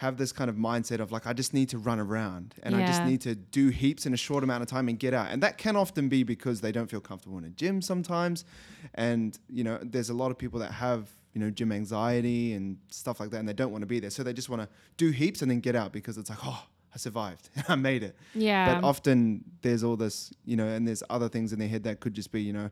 have 0.00 0.16
this 0.16 0.32
kind 0.32 0.48
of 0.48 0.56
mindset 0.56 0.98
of 0.98 1.12
like 1.12 1.26
I 1.26 1.34
just 1.34 1.52
need 1.52 1.68
to 1.68 1.78
run 1.78 2.00
around 2.00 2.54
and 2.62 2.74
I 2.74 2.86
just 2.86 3.04
need 3.04 3.20
to 3.22 3.34
do 3.34 3.68
heaps 3.68 4.06
in 4.06 4.14
a 4.14 4.16
short 4.16 4.42
amount 4.42 4.62
of 4.62 4.68
time 4.68 4.88
and 4.88 4.98
get 4.98 5.12
out. 5.12 5.28
And 5.30 5.42
that 5.42 5.58
can 5.58 5.76
often 5.76 6.08
be 6.08 6.22
because 6.22 6.62
they 6.62 6.72
don't 6.72 6.90
feel 6.90 7.00
comfortable 7.02 7.36
in 7.36 7.44
a 7.44 7.50
gym 7.50 7.82
sometimes. 7.82 8.46
And 8.94 9.38
you 9.50 9.62
know, 9.62 9.78
there's 9.82 10.08
a 10.08 10.14
lot 10.14 10.30
of 10.30 10.38
people 10.38 10.58
that 10.60 10.72
have 10.72 11.10
you 11.34 11.40
know 11.42 11.50
gym 11.50 11.70
anxiety 11.70 12.54
and 12.54 12.78
stuff 12.88 13.20
like 13.20 13.28
that, 13.30 13.40
and 13.40 13.46
they 13.48 13.52
don't 13.52 13.72
want 13.72 13.82
to 13.82 13.86
be 13.86 14.00
there, 14.00 14.08
so 14.10 14.22
they 14.22 14.32
just 14.32 14.48
want 14.48 14.62
to 14.62 14.68
do 14.96 15.10
heaps 15.10 15.42
and 15.42 15.50
then 15.50 15.60
get 15.60 15.76
out 15.76 15.92
because 15.92 16.16
it's 16.16 16.30
like, 16.30 16.40
oh, 16.46 16.64
I 16.94 16.96
survived, 16.96 17.50
I 17.68 17.74
made 17.76 18.02
it. 18.02 18.16
Yeah. 18.34 18.74
But 18.80 18.84
often 18.84 19.44
there's 19.60 19.84
all 19.84 19.96
this, 19.96 20.32
you 20.46 20.56
know, 20.56 20.66
and 20.66 20.88
there's 20.88 21.02
other 21.10 21.28
things 21.28 21.52
in 21.52 21.58
their 21.58 21.68
head 21.68 21.84
that 21.84 22.00
could 22.00 22.14
just 22.14 22.32
be, 22.32 22.40
you 22.40 22.54
know, 22.54 22.70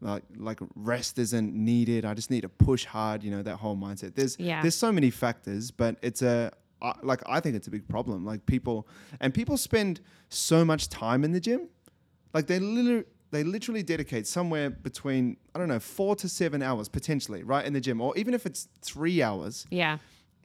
like 0.00 0.22
like 0.36 0.60
rest 0.76 1.18
isn't 1.18 1.52
needed. 1.52 2.04
I 2.04 2.14
just 2.14 2.30
need 2.30 2.42
to 2.42 2.48
push 2.48 2.84
hard. 2.84 3.24
You 3.24 3.32
know, 3.32 3.42
that 3.42 3.56
whole 3.56 3.76
mindset. 3.76 4.14
There's 4.14 4.38
Yeah. 4.38 4.62
there's 4.62 4.76
so 4.76 4.92
many 4.92 5.10
factors, 5.10 5.72
but 5.72 5.96
it's 6.02 6.22
a 6.22 6.52
uh, 6.82 6.92
like 7.02 7.22
I 7.26 7.40
think 7.40 7.56
it's 7.56 7.66
a 7.66 7.70
big 7.70 7.88
problem. 7.88 8.24
Like 8.24 8.46
people 8.46 8.86
and 9.20 9.32
people 9.34 9.56
spend 9.56 10.00
so 10.28 10.64
much 10.64 10.88
time 10.88 11.24
in 11.24 11.32
the 11.32 11.40
gym, 11.40 11.68
like 12.34 12.46
they 12.46 12.58
literally 12.58 13.04
they 13.30 13.44
literally 13.44 13.82
dedicate 13.82 14.26
somewhere 14.26 14.70
between 14.70 15.36
I 15.54 15.58
don't 15.58 15.68
know 15.68 15.80
four 15.80 16.16
to 16.16 16.28
seven 16.28 16.62
hours 16.62 16.88
potentially 16.88 17.42
right 17.42 17.64
in 17.64 17.72
the 17.72 17.80
gym, 17.80 18.00
or 18.00 18.16
even 18.16 18.34
if 18.34 18.46
it's 18.46 18.68
three 18.82 19.22
hours. 19.22 19.66
yeah. 19.70 19.98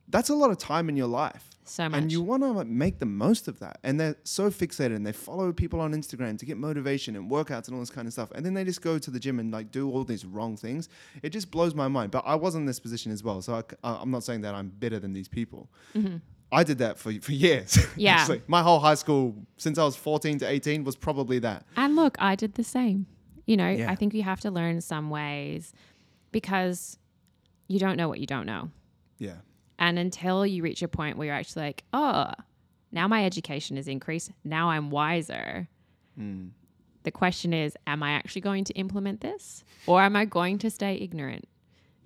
That's 0.09 0.27
a 0.27 0.35
lot 0.35 0.51
of 0.51 0.57
time 0.57 0.89
in 0.89 0.97
your 0.97 1.07
life. 1.07 1.49
So 1.65 1.87
much. 1.89 2.01
And 2.01 2.11
you 2.11 2.21
want 2.21 2.43
to 2.43 2.65
make 2.65 2.99
the 2.99 3.05
most 3.05 3.47
of 3.47 3.59
that. 3.59 3.79
And 3.83 3.99
they're 3.99 4.15
so 4.23 4.49
fixated 4.49 4.95
and 4.95 5.05
they 5.05 5.11
follow 5.11 5.51
people 5.53 5.79
on 5.79 5.93
Instagram 5.93 6.37
to 6.39 6.45
get 6.45 6.57
motivation 6.57 7.15
and 7.15 7.29
workouts 7.31 7.67
and 7.67 7.75
all 7.75 7.79
this 7.79 7.89
kind 7.89 8.07
of 8.07 8.13
stuff. 8.13 8.31
And 8.35 8.45
then 8.45 8.53
they 8.53 8.63
just 8.63 8.81
go 8.81 8.99
to 8.99 9.11
the 9.11 9.19
gym 9.19 9.39
and 9.39 9.51
like 9.51 9.71
do 9.71 9.89
all 9.89 10.03
these 10.03 10.25
wrong 10.25 10.57
things. 10.57 10.89
It 11.21 11.29
just 11.29 11.51
blows 11.51 11.73
my 11.73 11.87
mind. 11.87 12.11
But 12.11 12.23
I 12.25 12.35
was 12.35 12.55
in 12.55 12.65
this 12.65 12.79
position 12.79 13.11
as 13.11 13.23
well. 13.23 13.41
So 13.41 13.63
I, 13.83 14.01
am 14.01 14.11
not 14.11 14.23
saying 14.23 14.41
that 14.41 14.55
I'm 14.55 14.69
better 14.69 14.99
than 14.99 15.13
these 15.13 15.27
people. 15.27 15.69
I 16.51 16.63
did 16.63 16.77
that 16.79 16.99
for, 16.99 17.11
for 17.21 17.31
years. 17.31 17.73
Mm-hmm. 17.73 17.99
Yeah. 17.99 18.15
actually. 18.15 18.41
My 18.47 18.61
whole 18.61 18.79
high 18.79 18.95
school, 18.95 19.35
since 19.57 19.77
I 19.77 19.83
was 19.83 19.95
14 19.95 20.39
to 20.39 20.47
18, 20.49 20.83
was 20.83 20.95
probably 20.95 21.39
that. 21.39 21.65
And 21.75 21.95
look, 21.95 22.15
I 22.19 22.35
did 22.35 22.55
the 22.55 22.63
same. 22.63 23.07
You 23.45 23.57
know, 23.57 23.69
Yeah. 23.69 23.91
I 23.91 23.95
think 23.95 24.13
you 24.13 24.23
have 24.23 24.39
to 24.41 24.51
learn 24.51 24.81
some 24.81 25.09
ways 25.09 25.73
because 26.31 26.97
you 27.67 27.79
don't 27.79 27.97
know 27.97 28.07
what 28.09 28.19
you 28.19 28.27
don't 28.27 28.45
know. 28.45 28.69
Yeah. 29.17 29.37
And 29.83 29.99
until 29.99 30.45
you 30.45 30.63
reach 30.63 30.81
a 30.81 30.87
point 30.87 31.17
where 31.17 31.25
you're 31.27 31.35
actually 31.35 31.63
like, 31.63 31.83
oh, 31.91 32.31
now 32.93 33.05
my 33.09 33.25
education 33.25 33.77
is 33.77 33.89
increased. 33.89 34.31
Now 34.45 34.69
I'm 34.69 34.89
wiser. 34.89 35.67
Hmm. 36.15 36.47
The 37.03 37.11
question 37.11 37.53
is, 37.53 37.75
am 37.85 38.01
I 38.01 38.11
actually 38.11 38.43
going 38.43 38.63
to 38.63 38.73
implement 38.75 39.19
this 39.19 39.65
or 39.85 40.01
am 40.01 40.15
I 40.15 40.23
going 40.23 40.57
to 40.59 40.69
stay 40.69 40.95
ignorant? 40.95 41.49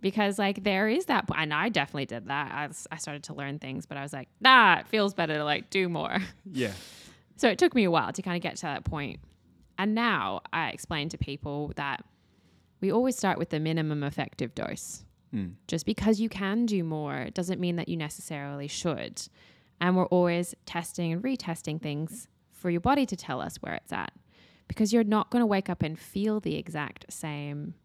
Because, 0.02 0.40
like, 0.40 0.64
there 0.64 0.88
is 0.88 1.06
that, 1.06 1.26
and 1.36 1.54
I 1.54 1.70
definitely 1.70 2.08
did 2.08 2.28
that. 2.30 2.52
I, 2.52 2.70
I 2.92 2.98
started 2.98 3.24
to 3.26 3.36
learn 3.36 3.60
things, 3.60 3.86
but 3.86 3.96
I 3.96 4.02
was 4.02 4.12
like, 4.12 4.30
nah, 4.42 4.80
it 4.80 4.88
feels 4.88 5.14
better 5.14 5.36
to 5.36 5.44
like 5.44 5.70
do 5.70 5.88
more. 5.88 6.18
Yeah. 6.52 6.72
So 7.36 7.48
it 7.48 7.60
took 7.60 7.76
me 7.76 7.84
a 7.84 7.92
while 7.92 8.12
to 8.12 8.24
kind 8.24 8.36
of 8.36 8.42
get 8.42 8.56
to 8.56 8.62
that 8.64 8.86
point. 8.86 9.20
And 9.78 9.94
now 9.94 10.42
I 10.52 10.70
explain 10.70 11.10
to 11.10 11.20
people 11.20 11.74
that 11.76 12.04
we 12.82 12.92
always 12.92 13.16
start 13.16 13.38
with 13.38 13.52
the 13.52 13.60
minimum 13.60 14.04
effective 14.04 14.56
dose. 14.56 15.04
Mm. 15.34 15.54
Just 15.68 15.86
because 15.86 16.20
you 16.20 16.30
can 16.30 16.66
do 16.66 16.84
more 16.84 17.28
doesn't 17.34 17.60
mean 17.60 17.76
that 17.76 17.90
you 17.90 17.98
necessarily 17.98 18.68
should. 18.68 19.22
And 19.80 19.96
we're 19.96 20.06
always 20.06 20.56
testing 20.66 21.12
and 21.12 21.22
retesting 21.22 21.82
things 21.82 22.28
for 22.52 22.70
your 22.70 22.82
body 22.82 23.06
to 23.06 23.16
tell 23.16 23.42
us 23.42 23.58
where 23.58 23.76
it's 23.76 23.94
at. 23.94 24.12
Because 24.68 24.92
you're 24.92 25.04
not 25.04 25.30
going 25.30 25.42
to 25.42 25.46
wake 25.46 25.70
up 25.70 25.82
and 25.82 25.98
feel 25.98 26.40
the 26.40 26.56
exact 26.56 27.06
same 27.12 27.76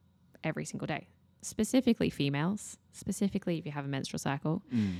every 0.43 0.64
single 0.64 0.86
day. 0.86 1.09
Specifically, 1.43 2.11
females, 2.11 2.78
specifically 2.93 3.59
if 3.59 3.66
you 3.66 3.72
have 3.72 3.84
a 3.84 3.88
menstrual 3.88 4.18
cycle, 4.18 4.62
mm. 4.72 4.97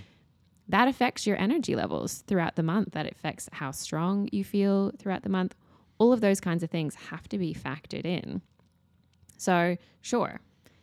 that 0.68 0.88
affects 0.88 1.26
your 1.26 1.36
energy 1.36 1.74
levels 1.74 2.22
throughout 2.26 2.57
the 2.57 2.62
month. 2.62 2.93
That 2.93 3.11
affects 3.11 3.49
how 3.53 3.70
strong 3.70 4.28
you 4.32 4.45
feel 4.45 4.93
throughout 4.99 5.22
the 5.22 5.28
month. 5.28 5.55
All 5.99 6.12
of 6.12 6.20
those 6.20 6.40
kinds 6.40 6.62
of 6.62 6.70
things 6.70 6.95
have 7.11 7.28
to 7.28 7.38
be 7.38 7.55
factored 7.55 8.05
in. 8.05 8.43
So, 9.38 9.76
sure, 10.01 10.40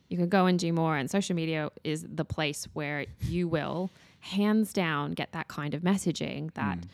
you 0.09 0.17
can 0.17 0.27
go 0.27 0.47
and 0.47 0.57
do 0.59 0.73
more, 0.73 0.97
and 0.97 1.09
social 1.09 1.35
media 1.35 1.69
is 1.83 2.05
the 2.07 2.25
place 2.25 2.67
where 2.73 3.05
you 3.21 3.47
will, 3.47 3.91
hands 4.19 4.73
down, 4.73 5.13
get 5.13 5.31
that 5.31 5.47
kind 5.47 5.73
of 5.73 5.81
messaging 5.81 6.53
that 6.55 6.79
mm. 6.79 6.87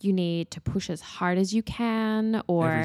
you 0.00 0.12
need 0.12 0.50
to 0.50 0.60
push 0.60 0.90
as 0.90 1.00
hard 1.00 1.38
as 1.38 1.54
you 1.54 1.62
can, 1.62 2.42
or 2.46 2.84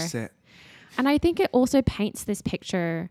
and 0.98 1.08
I 1.10 1.18
think 1.18 1.40
it 1.40 1.50
also 1.52 1.82
paints 1.82 2.24
this 2.24 2.42
picture, 2.42 3.10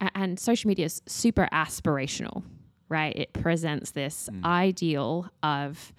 a- 0.00 0.10
and 0.14 0.38
social 0.38 0.68
media 0.68 0.86
is 0.86 1.02
super 1.06 1.48
aspirational, 1.52 2.42
right? 2.88 3.16
It 3.16 3.32
presents 3.32 3.92
this 3.92 4.28
mm. 4.30 4.44
ideal 4.44 5.30
of 5.42 5.92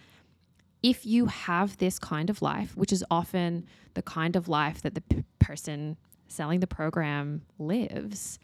if 0.84 1.06
you 1.06 1.28
have 1.28 1.78
this 1.78 2.00
kind 2.00 2.30
of 2.30 2.42
life, 2.42 2.76
which 2.76 2.92
is 2.92 3.04
often 3.10 3.66
the 3.94 4.02
kind 4.02 4.36
of 4.36 4.48
life 4.48 4.82
that 4.82 4.96
the 4.96 5.02
p- 5.02 5.24
person 5.40 5.98
selling 6.28 6.60
the 6.60 6.68
program 6.68 7.42
lives, 7.60 8.40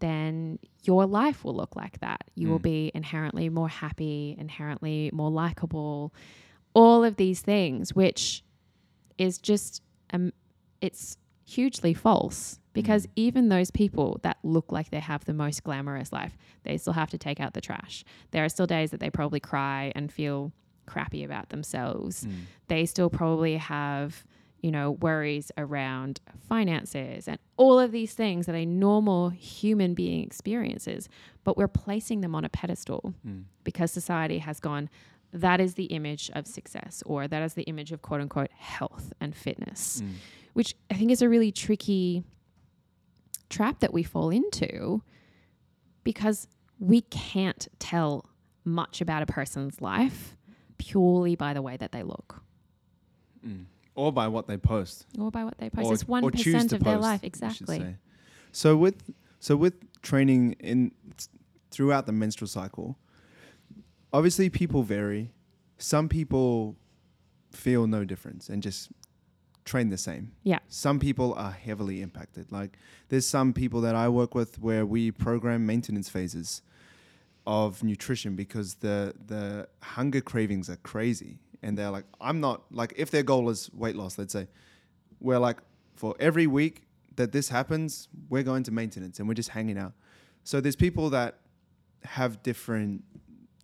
then 0.00 0.58
your 0.84 1.06
life 1.06 1.44
will 1.44 1.54
look 1.54 1.76
like 1.76 2.00
that. 2.00 2.24
You 2.34 2.48
will 2.48 2.60
mm. 2.60 2.62
be 2.62 2.92
inherently 2.94 3.48
more 3.48 3.68
happy, 3.68 4.36
inherently 4.38 5.10
more 5.12 5.30
likable, 5.30 6.14
all 6.74 7.04
of 7.04 7.16
these 7.16 7.40
things, 7.40 7.94
which 7.94 8.44
is 9.18 9.38
just 9.38 9.82
um, 10.12 10.32
it's 10.80 11.16
hugely 11.44 11.94
false 11.94 12.58
because 12.72 13.06
mm. 13.06 13.10
even 13.16 13.48
those 13.48 13.70
people 13.70 14.20
that 14.22 14.36
look 14.42 14.70
like 14.70 14.90
they 14.90 15.00
have 15.00 15.24
the 15.24 15.34
most 15.34 15.64
glamorous 15.64 16.12
life, 16.12 16.36
they 16.62 16.76
still 16.76 16.92
have 16.92 17.10
to 17.10 17.18
take 17.18 17.40
out 17.40 17.54
the 17.54 17.60
trash. 17.60 18.04
There 18.30 18.44
are 18.44 18.48
still 18.48 18.66
days 18.66 18.90
that 18.90 19.00
they 19.00 19.10
probably 19.10 19.40
cry 19.40 19.92
and 19.94 20.12
feel 20.12 20.52
crappy 20.86 21.24
about 21.24 21.50
themselves. 21.50 22.24
Mm. 22.24 22.32
They 22.68 22.86
still 22.86 23.10
probably 23.10 23.56
have, 23.56 24.24
you 24.60 24.70
know, 24.70 24.92
worries 24.92 25.52
around 25.56 26.20
finances 26.48 27.28
and 27.28 27.38
all 27.56 27.78
of 27.78 27.92
these 27.92 28.14
things 28.14 28.46
that 28.46 28.54
a 28.54 28.66
normal 28.66 29.30
human 29.30 29.94
being 29.94 30.22
experiences, 30.22 31.08
but 31.44 31.56
we're 31.56 31.68
placing 31.68 32.20
them 32.20 32.34
on 32.34 32.44
a 32.44 32.48
pedestal 32.48 33.14
mm. 33.26 33.44
because 33.64 33.92
society 33.92 34.38
has 34.38 34.60
gone 34.60 34.90
that 35.32 35.60
is 35.60 35.74
the 35.74 35.84
image 35.84 36.30
of 36.34 36.46
success 36.46 37.02
or 37.04 37.28
that 37.28 37.42
is 37.42 37.54
the 37.54 37.64
image 37.64 37.92
of 37.92 38.02
quote 38.02 38.20
unquote 38.20 38.50
health 38.52 39.12
and 39.20 39.36
fitness, 39.36 40.02
mm. 40.02 40.14
which 40.54 40.74
I 40.90 40.94
think 40.94 41.10
is 41.10 41.22
a 41.22 41.28
really 41.28 41.52
tricky 41.52 42.24
trap 43.50 43.80
that 43.80 43.92
we 43.92 44.02
fall 44.02 44.30
into 44.30 45.02
because 46.04 46.48
we 46.78 47.02
can't 47.02 47.68
tell 47.78 48.28
much 48.64 49.00
about 49.00 49.22
a 49.22 49.26
person's 49.26 49.80
life 49.80 50.36
purely 50.78 51.34
by 51.34 51.52
the 51.52 51.62
way 51.62 51.76
that 51.76 51.92
they 51.92 52.02
look 52.02 52.42
mm. 53.46 53.64
Or 53.98 54.12
by 54.12 54.28
what 54.28 54.46
they 54.46 54.56
post. 54.56 55.06
or 55.18 55.32
by 55.32 55.42
what 55.42 55.58
they 55.58 55.70
post. 55.70 55.86
or, 55.86 55.92
it's 55.92 56.06
one 56.06 56.30
percent 56.30 56.72
of 56.72 56.84
their 56.84 56.98
life 56.98 57.24
exactly. 57.24 57.96
So 58.52 58.76
with 58.76 59.02
so 59.40 59.56
with 59.56 59.74
training 60.02 60.52
in 60.60 60.92
throughout 61.72 62.06
the 62.06 62.12
menstrual 62.12 62.46
cycle, 62.46 62.96
obviously 64.12 64.50
people 64.50 64.84
vary. 64.84 65.32
Some 65.78 66.08
people 66.08 66.76
feel 67.50 67.88
no 67.88 68.04
difference 68.04 68.48
and 68.48 68.62
just 68.62 68.90
train 69.64 69.88
the 69.90 69.98
same. 69.98 70.30
Yeah. 70.44 70.60
Some 70.68 71.00
people 71.00 71.34
are 71.34 71.50
heavily 71.50 72.00
impacted. 72.00 72.52
Like 72.52 72.78
there's 73.08 73.26
some 73.26 73.52
people 73.52 73.80
that 73.80 73.96
I 73.96 74.08
work 74.08 74.32
with 74.32 74.60
where 74.60 74.86
we 74.86 75.10
program 75.10 75.66
maintenance 75.66 76.08
phases 76.08 76.62
of 77.48 77.82
nutrition 77.82 78.36
because 78.36 78.76
the 78.76 79.14
the 79.26 79.68
hunger 79.82 80.20
cravings 80.20 80.70
are 80.70 80.76
crazy 80.76 81.40
and 81.62 81.76
they're 81.76 81.90
like 81.90 82.04
I'm 82.20 82.40
not 82.40 82.62
like 82.70 82.94
if 82.96 83.10
their 83.10 83.22
goal 83.22 83.48
is 83.50 83.70
weight 83.72 83.96
loss 83.96 84.18
let's 84.18 84.32
say 84.32 84.46
we're 85.20 85.38
like 85.38 85.58
for 85.96 86.14
every 86.20 86.46
week 86.46 86.82
that 87.16 87.32
this 87.32 87.48
happens 87.48 88.08
we're 88.28 88.44
going 88.44 88.62
to 88.64 88.70
maintenance 88.70 89.18
and 89.18 89.26
we're 89.28 89.34
just 89.34 89.48
hanging 89.50 89.76
out. 89.78 89.92
So 90.44 90.60
there's 90.60 90.76
people 90.76 91.10
that 91.10 91.40
have 92.04 92.42
different 92.44 93.02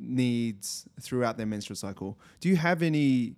needs 0.01 0.87
throughout 1.01 1.37
their 1.37 1.47
menstrual 1.47 1.77
cycle. 1.77 2.19
Do 2.41 2.49
you 2.49 2.57
have 2.57 2.83
any 2.83 3.37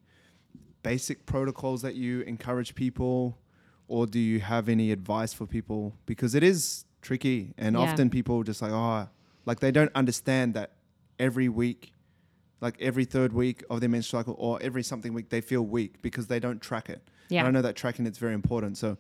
basic 0.83 1.27
protocols 1.27 1.83
that 1.83 1.95
you 1.95 2.21
encourage 2.23 2.75
people 2.75 3.39
or 3.89 4.07
do 4.07 4.19
you 4.19 4.41
have 4.41 4.69
any 4.69 4.91
advice 4.91 5.33
for 5.33 5.47
people? 5.47 5.95
Because 6.07 6.35
it 6.35 6.43
is 6.43 6.85
tricky 7.03 7.53
and 7.59 7.75
Yeah. 7.77 7.83
often 7.83 8.11
people 8.11 8.43
just 8.43 8.63
like 8.63 8.73
oh 8.73 9.09
like 9.45 9.61
they 9.61 9.71
don't 9.71 9.93
understand 9.95 10.55
that 10.55 10.73
every 11.19 11.49
week 11.49 11.93
like 12.61 12.77
every 12.81 13.05
third 13.05 13.33
week 13.33 13.63
of 13.71 13.81
their 13.81 13.89
menstrual 13.89 14.21
cycle 14.21 14.35
or 14.39 14.59
every 14.63 14.83
something 14.83 15.13
week 15.13 15.29
they 15.29 15.41
feel 15.41 15.63
weak 15.63 16.01
because 16.03 16.27
they 16.29 16.41
don't 16.41 16.61
track 16.63 16.89
it 16.89 17.03
Yeah. 17.29 17.41
and 17.41 17.49
i 17.49 17.51
know 17.51 17.63
that 17.63 17.77
tracking 17.77 18.07
it's 18.07 18.19
very 18.19 18.35
important 18.35 18.77
so 18.79 18.97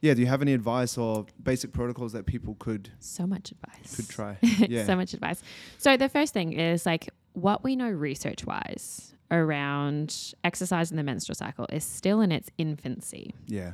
yeah 0.00 0.12
do 0.14 0.20
you 0.20 0.26
have 0.26 0.42
any 0.42 0.52
advice 0.54 0.98
or 0.98 1.26
basic 1.42 1.72
protocols 1.72 2.12
that 2.12 2.26
people 2.26 2.56
could 2.58 2.90
So 2.98 3.26
much 3.26 3.52
advice. 3.52 3.96
could 3.96 4.08
try 4.08 4.38
yeah 4.42 4.84
so 4.84 4.96
much 4.96 5.14
advice. 5.14 5.42
So 5.78 5.96
the 5.96 6.08
first 6.08 6.34
thing 6.34 6.52
is 6.52 6.84
like 6.84 7.08
what 7.32 7.64
we 7.64 7.74
know 7.76 7.88
research 7.90 8.44
wise 8.44 9.14
around 9.30 10.34
exercise 10.44 10.90
in 10.90 10.96
the 10.96 11.02
menstrual 11.02 11.34
cycle 11.34 11.66
is 11.72 11.84
still 11.84 12.20
in 12.20 12.30
its 12.32 12.50
infancy. 12.58 13.34
yeah 13.46 13.72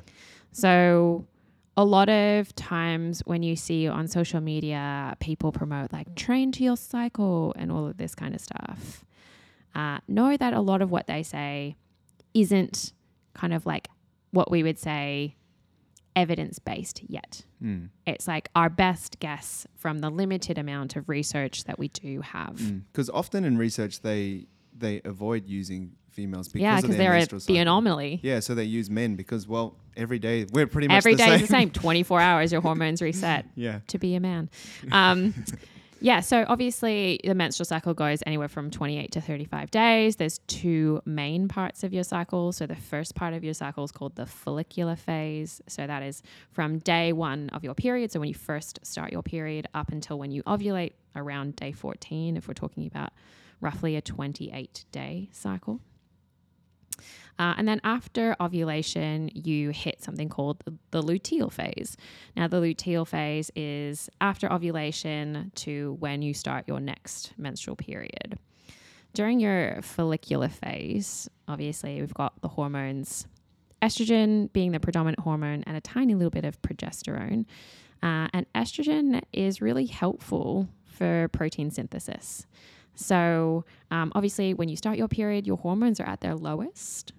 So 0.53 1.25
a 1.77 1.85
lot 1.85 2.09
of 2.09 2.55
times 2.57 3.21
when 3.27 3.43
you 3.43 3.57
see 3.57 3.89
on 3.89 4.09
social 4.09 4.41
media 4.41 5.17
people 5.21 5.53
promote 5.53 5.93
like 5.93 6.15
train 6.15 6.53
to 6.53 6.65
your 6.65 6.77
cycle 6.77 7.55
and 7.57 7.71
all 7.71 7.87
of 7.87 7.97
this 7.97 8.15
kind 8.15 8.35
of 8.35 8.41
stuff, 8.41 9.05
uh, 9.75 9.99
know 10.09 10.37
that 10.37 10.53
a 10.53 10.61
lot 10.61 10.83
of 10.83 10.91
what 10.91 11.07
they 11.07 11.23
say 11.23 11.77
isn't 12.35 12.93
kind 13.35 13.53
of 13.55 13.67
like 13.67 13.89
what 14.33 14.51
we 14.51 14.63
would 14.63 14.79
say 14.79 15.37
evidence 16.17 16.59
based 16.59 17.03
yet. 17.09 17.45
Mm. 17.63 17.89
It's 18.07 18.27
like 18.27 18.49
our 18.55 18.69
best 18.69 19.21
guess 19.21 19.67
from 19.77 20.01
the 20.01 20.11
limited 20.11 20.59
amount 20.59 20.97
of 20.97 21.09
research 21.09 21.65
that 21.65 21.79
we 21.79 21.89
do 21.89 22.21
have. 22.21 22.61
Because 22.93 23.09
often 23.11 23.45
in 23.45 23.57
research 23.57 24.03
they 24.03 24.47
they 24.77 25.01
avoid 25.05 25.47
using 25.47 25.93
females 26.21 26.49
because 26.49 26.61
yeah, 26.63 26.77
of 26.77 26.83
because 26.83 26.97
they're 26.97 27.13
menstrual 27.13 27.39
the 27.39 27.45
cycle. 27.45 27.61
anomaly. 27.61 28.21
Yeah, 28.23 28.41
so 28.41 28.55
they 28.55 28.65
use 28.65 28.91
men 28.91 29.17
because 29.17 29.49
well 29.49 29.77
every 29.97 30.19
day 30.19 30.47
we're 30.53 30.67
pretty 30.67 30.89
much 30.89 30.99
Every 30.99 31.15
day 31.15 31.25
same. 31.25 31.35
is 31.35 31.41
the 31.43 31.47
same. 31.47 31.71
24 31.71 32.21
hours, 32.29 32.53
your 32.53 32.61
hormones 32.61 33.01
reset 33.01 33.47
yeah. 33.55 33.81
to 33.89 33.99
be 33.99 34.15
a 34.15 34.21
man. 34.21 34.51
Um, 34.93 35.35
yeah, 36.03 36.21
so 36.21 36.45
obviously 36.49 37.21
the 37.25 37.35
menstrual 37.35 37.67
cycle 37.67 37.93
goes 37.93 38.23
anywhere 38.27 38.49
from 38.49 38.71
28 38.71 39.13
to 39.13 39.21
35 39.21 39.71
days. 39.71 40.17
There's 40.17 40.39
two 40.47 41.03
main 41.05 41.47
parts 41.49 41.83
of 41.85 41.93
your 41.93 42.05
cycle. 42.05 42.53
So 42.53 42.67
the 42.67 42.77
first 42.77 43.15
part 43.15 43.35
of 43.35 43.45
your 43.45 43.53
cycle 43.55 43.85
is 43.85 43.93
called 43.93 44.17
the 44.17 44.27
follicular 44.27 44.97
phase. 44.97 45.61
So 45.69 45.87
that 45.87 46.03
is 46.03 46.23
from 46.53 46.79
day 46.79 47.13
one 47.13 47.51
of 47.51 47.65
your 47.65 47.75
period. 47.75 48.13
So 48.13 48.21
when 48.21 48.29
you 48.29 48.35
first 48.35 48.79
start 48.83 49.13
your 49.13 49.23
period 49.23 49.67
up 49.75 49.91
until 49.93 50.19
when 50.19 50.31
you 50.31 50.43
ovulate 50.45 50.93
around 51.17 51.57
day 51.57 51.73
14, 51.73 52.37
if 52.37 52.49
we're 52.49 52.55
talking 52.55 52.87
about 52.87 53.13
roughly 53.61 53.95
a 53.97 54.01
28 54.01 54.85
day 54.91 55.29
cycle. 55.33 55.81
Uh, 57.41 57.55
and 57.57 57.67
then 57.67 57.81
after 57.85 58.37
ovulation, 58.39 59.31
you 59.33 59.71
hit 59.71 60.03
something 60.03 60.29
called 60.29 60.63
the, 60.91 61.03
luteal 61.03 61.51
phase. 61.51 61.97
Now, 62.37 62.47
the 62.49 62.59
luteal 62.59 63.07
phase 63.07 63.51
is 63.57 64.11
after 64.21 64.53
ovulation 64.53 65.51
to 65.55 65.97
when 66.01 66.21
you 66.21 66.35
start 66.35 66.69
your 66.69 66.81
next 66.81 67.33
menstrual 67.39 67.77
period. 67.77 68.39
During 69.15 69.41
your 69.41 69.81
follicular 69.81 70.51
phase, 70.51 71.31
obviously, 71.49 71.99
we've 71.99 72.13
got 72.13 72.39
the 72.43 72.49
hormones 72.49 73.27
estrogen 73.81 74.53
being 74.53 74.73
the 74.73 74.81
predominant 74.81 75.21
hormone 75.21 75.65
and 75.67 75.79
a 75.79 75.81
tiny 75.81 76.15
little 76.15 76.31
bit 76.31 76.45
of 76.45 76.61
progesterone. 76.61 77.47
Uh, 78.03 78.29
and 78.35 78.45
estrogen 78.55 79.23
is 79.33 79.63
really 79.63 79.87
helpful 79.87 80.69
for 80.85 81.29
protein 81.29 81.71
synthesis. 81.71 82.47
So, 82.95 83.65
um, 83.91 84.13
obviously, 84.15 84.53
when 84.53 84.69
you 84.69 84.77
start 84.77 84.99
your 84.99 85.09
period, 85.09 85.47
your 85.47 85.57
hormones 85.57 86.01
are 86.01 86.07
at 86.07 86.21
their 86.21 86.35
lowest. 86.35 87.15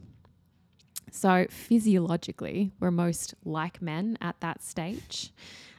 So, 1.12 1.46
physiologically, 1.50 2.72
we're 2.80 2.92
most 2.92 3.36
like 3.46 3.82
men 3.82 4.18
at 4.22 4.40
that 4.40 4.64
stage. 4.64 5.32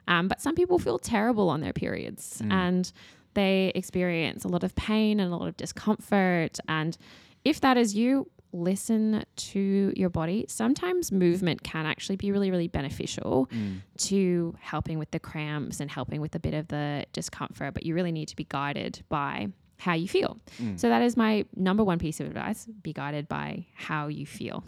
Um, 0.06 0.28
but 0.28 0.40
some 0.40 0.54
people 0.54 0.78
feel 0.78 0.98
terrible 0.98 1.48
on 1.48 1.60
their 1.60 1.72
periods 1.72 2.42
mm. 2.44 2.52
and 2.52 2.92
they 3.34 3.72
experience 3.74 4.44
a 4.44 4.48
lot 4.48 4.64
of 4.64 4.74
pain 4.74 5.20
and 5.20 5.32
a 5.32 5.36
lot 5.36 5.48
of 5.48 5.56
discomfort. 5.56 6.58
And 6.68 6.96
if 7.44 7.60
that 7.60 7.76
is 7.76 7.94
you, 7.94 8.30
listen 8.52 9.24
to 9.36 9.92
your 9.96 10.10
body. 10.10 10.44
Sometimes 10.48 11.10
movement 11.10 11.62
can 11.62 11.86
actually 11.86 12.16
be 12.16 12.30
really, 12.30 12.50
really 12.50 12.68
beneficial 12.68 13.48
mm. 13.50 13.80
to 13.98 14.54
helping 14.60 14.98
with 14.98 15.10
the 15.10 15.18
cramps 15.18 15.80
and 15.80 15.90
helping 15.90 16.20
with 16.20 16.34
a 16.34 16.38
bit 16.38 16.52
of 16.52 16.68
the 16.68 17.06
discomfort, 17.12 17.72
but 17.72 17.86
you 17.86 17.94
really 17.94 18.12
need 18.12 18.28
to 18.28 18.36
be 18.36 18.44
guided 18.44 19.02
by 19.08 19.48
how 19.78 19.94
you 19.94 20.06
feel. 20.06 20.38
Mm. 20.60 20.78
So 20.78 20.88
that 20.90 21.00
is 21.02 21.16
my 21.16 21.46
number 21.56 21.82
one 21.82 21.98
piece 21.98 22.20
of 22.20 22.26
advice 22.26 22.66
be 22.82 22.92
guided 22.92 23.26
by 23.28 23.66
how 23.74 24.08
you 24.08 24.26
feel 24.26 24.62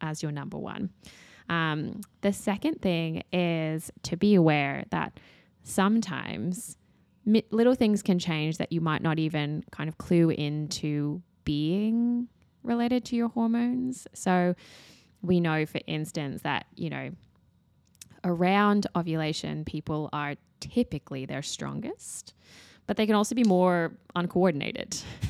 as 0.00 0.22
your 0.22 0.32
number 0.32 0.58
one. 0.58 0.90
Um, 1.48 2.00
the 2.20 2.32
second 2.32 2.82
thing 2.82 3.22
is 3.32 3.90
to 4.02 4.16
be 4.16 4.34
aware 4.34 4.84
that 4.90 5.18
sometimes 5.62 6.76
mi- 7.24 7.44
little 7.50 7.74
things 7.74 8.02
can 8.02 8.18
change 8.18 8.58
that 8.58 8.72
you 8.72 8.80
might 8.80 9.02
not 9.02 9.18
even 9.18 9.64
kind 9.70 9.88
of 9.88 9.98
clue 9.98 10.30
into 10.30 11.22
being 11.44 12.28
related 12.62 13.04
to 13.06 13.16
your 13.16 13.28
hormones. 13.28 14.06
So 14.12 14.54
we 15.22 15.40
know, 15.40 15.64
for 15.66 15.80
instance, 15.86 16.42
that, 16.42 16.66
you 16.74 16.90
know, 16.90 17.10
around 18.24 18.86
ovulation, 18.96 19.64
people 19.64 20.10
are 20.12 20.34
typically 20.60 21.24
their 21.24 21.42
strongest, 21.42 22.34
but 22.86 22.96
they 22.96 23.06
can 23.06 23.14
also 23.14 23.34
be 23.34 23.44
more 23.44 23.92
uncoordinated. 24.14 24.96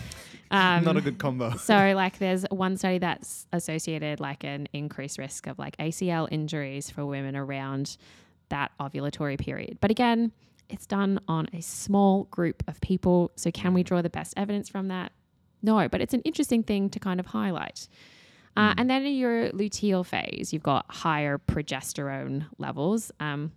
Um, 0.50 0.84
Not 0.84 0.96
a 0.96 1.00
good 1.00 1.18
combo. 1.18 1.56
so 1.56 1.92
like 1.94 2.18
there's 2.18 2.44
one 2.50 2.76
study 2.76 2.98
that's 2.98 3.46
associated 3.52 4.20
like 4.20 4.44
an 4.44 4.68
increased 4.72 5.18
risk 5.18 5.46
of 5.46 5.58
like 5.58 5.76
ACL 5.76 6.28
injuries 6.30 6.90
for 6.90 7.04
women 7.04 7.36
around 7.36 7.96
that 8.48 8.72
ovulatory 8.80 9.38
period. 9.38 9.78
But 9.80 9.90
again, 9.90 10.32
it's 10.68 10.86
done 10.86 11.20
on 11.28 11.48
a 11.52 11.60
small 11.60 12.24
group 12.24 12.62
of 12.66 12.80
people. 12.80 13.30
So 13.36 13.50
can 13.50 13.74
we 13.74 13.82
draw 13.82 14.02
the 14.02 14.10
best 14.10 14.34
evidence 14.36 14.68
from 14.68 14.88
that? 14.88 15.12
No, 15.62 15.88
but 15.88 16.00
it's 16.00 16.14
an 16.14 16.22
interesting 16.22 16.62
thing 16.62 16.88
to 16.90 16.98
kind 16.98 17.20
of 17.20 17.26
highlight. 17.26 17.88
Uh, 18.56 18.74
and 18.76 18.90
then 18.90 19.04
in 19.06 19.14
your 19.14 19.50
luteal 19.50 20.04
phase, 20.04 20.52
you've 20.52 20.62
got 20.62 20.86
higher 20.88 21.38
progesterone 21.38 22.46
levels. 22.58 23.12
Um, 23.20 23.52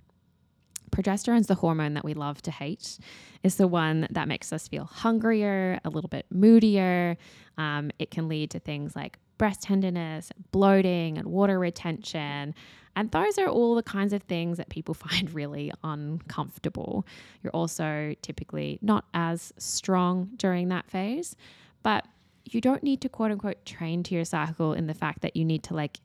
progesterone's 0.91 1.47
the 1.47 1.55
hormone 1.55 1.93
that 1.93 2.03
we 2.03 2.13
love 2.13 2.41
to 2.43 2.51
hate. 2.51 2.99
It's 3.43 3.55
the 3.55 3.67
one 3.67 4.07
that 4.11 4.27
makes 4.27 4.53
us 4.53 4.67
feel 4.67 4.85
hungrier, 4.85 5.79
a 5.83 5.89
little 5.89 6.09
bit 6.09 6.25
moodier. 6.29 7.17
Um, 7.57 7.91
it 7.99 8.11
can 8.11 8.27
lead 8.27 8.51
to 8.51 8.59
things 8.59 8.95
like 8.95 9.17
breast 9.37 9.63
tenderness, 9.63 10.31
bloating, 10.51 11.17
and 11.17 11.27
water 11.27 11.57
retention. 11.57 12.53
And 12.95 13.09
those 13.11 13.37
are 13.37 13.47
all 13.47 13.75
the 13.75 13.83
kinds 13.83 14.13
of 14.13 14.21
things 14.23 14.57
that 14.57 14.69
people 14.69 14.93
find 15.07 15.33
really 15.33 15.71
uncomfortable. 15.83 17.05
You're 17.41 17.51
also 17.51 18.15
typically 18.21 18.79
not 18.81 19.05
as 19.13 19.53
strong 19.57 20.29
during 20.35 20.69
that 20.69 20.89
phase, 20.89 21.35
but 21.83 22.05
you 22.45 22.61
don't 22.61 22.83
need 22.83 23.01
to 23.01 23.09
quote 23.09 23.31
unquote 23.31 23.65
train 23.65 24.03
to 24.03 24.15
your 24.15 24.25
cycle 24.25 24.73
in 24.73 24.87
the 24.87 24.93
fact 24.93 25.21
that 25.21 25.35
you 25.35 25.45
need 25.45 25.63
to 25.63 25.73
like 25.73 25.99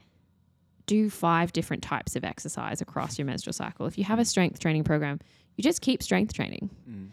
do 0.87 1.11
five 1.11 1.53
different 1.53 1.82
types 1.82 2.16
of 2.16 2.24
exercise 2.24 2.80
across 2.80 3.18
your 3.18 3.26
menstrual 3.26 3.53
cycle. 3.53 3.87
If 3.87 3.99
you 3.99 4.05
have 4.05 4.18
a 4.18 4.22
mm. 4.22 4.26
strength 4.26 4.61
training 4.61 4.84
program, 4.84 5.20
you 5.57 5.62
just 5.62 5.80
keep 5.80 6.03
strength 6.03 6.32
training. 6.32 6.70
Mm. 6.89 7.09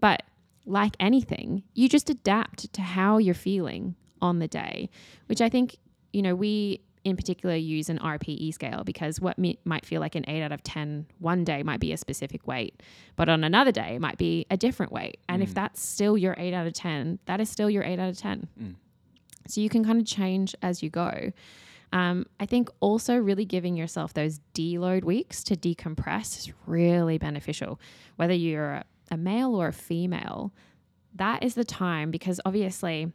But 0.00 0.22
like 0.66 0.96
anything, 1.00 1.62
you 1.74 1.88
just 1.88 2.10
adapt 2.10 2.72
to 2.74 2.82
how 2.82 3.18
you're 3.18 3.34
feeling 3.34 3.94
on 4.20 4.38
the 4.38 4.48
day, 4.48 4.90
which 5.26 5.40
I 5.40 5.48
think, 5.48 5.76
you 6.12 6.22
know, 6.22 6.34
we 6.34 6.80
in 7.04 7.16
particular 7.16 7.54
use 7.54 7.88
an 7.88 7.98
RPE 7.98 8.52
scale 8.52 8.82
because 8.84 9.20
what 9.20 9.38
mi- 9.38 9.58
might 9.64 9.86
feel 9.86 10.00
like 10.00 10.14
an 10.14 10.24
8 10.28 10.42
out 10.42 10.52
of 10.52 10.62
10 10.62 11.06
one 11.20 11.44
day 11.44 11.62
might 11.62 11.80
be 11.80 11.92
a 11.92 11.96
specific 11.96 12.46
weight, 12.46 12.82
but 13.16 13.28
on 13.28 13.44
another 13.44 13.72
day 13.72 13.96
it 13.96 14.00
might 14.00 14.18
be 14.18 14.46
a 14.50 14.56
different 14.56 14.92
weight. 14.92 15.18
And 15.28 15.42
if 15.42 15.50
mm. 15.50 15.54
that's 15.54 15.80
still 15.80 16.18
your 16.18 16.34
8 16.36 16.52
out 16.52 16.66
of 16.66 16.72
10, 16.72 17.20
that 17.26 17.40
is 17.40 17.48
still 17.48 17.70
your 17.70 17.84
8 17.84 17.98
out 17.98 18.10
of 18.10 18.18
10. 18.18 18.48
So 19.48 19.60
you 19.60 19.68
can 19.68 19.84
kind 19.84 19.98
of 19.98 20.06
change 20.06 20.54
as 20.60 20.82
you 20.82 20.90
go. 20.90 21.32
Um, 21.92 22.26
I 22.38 22.46
think 22.46 22.68
also 22.80 23.16
really 23.16 23.44
giving 23.44 23.76
yourself 23.76 24.14
those 24.14 24.40
deload 24.54 25.04
weeks 25.04 25.42
to 25.44 25.56
decompress 25.56 26.38
is 26.38 26.52
really 26.66 27.18
beneficial. 27.18 27.80
Whether 28.16 28.34
you're 28.34 28.72
a, 28.72 28.84
a 29.10 29.16
male 29.16 29.54
or 29.54 29.68
a 29.68 29.72
female, 29.72 30.52
that 31.14 31.42
is 31.42 31.54
the 31.54 31.64
time 31.64 32.10
because 32.10 32.40
obviously 32.44 33.12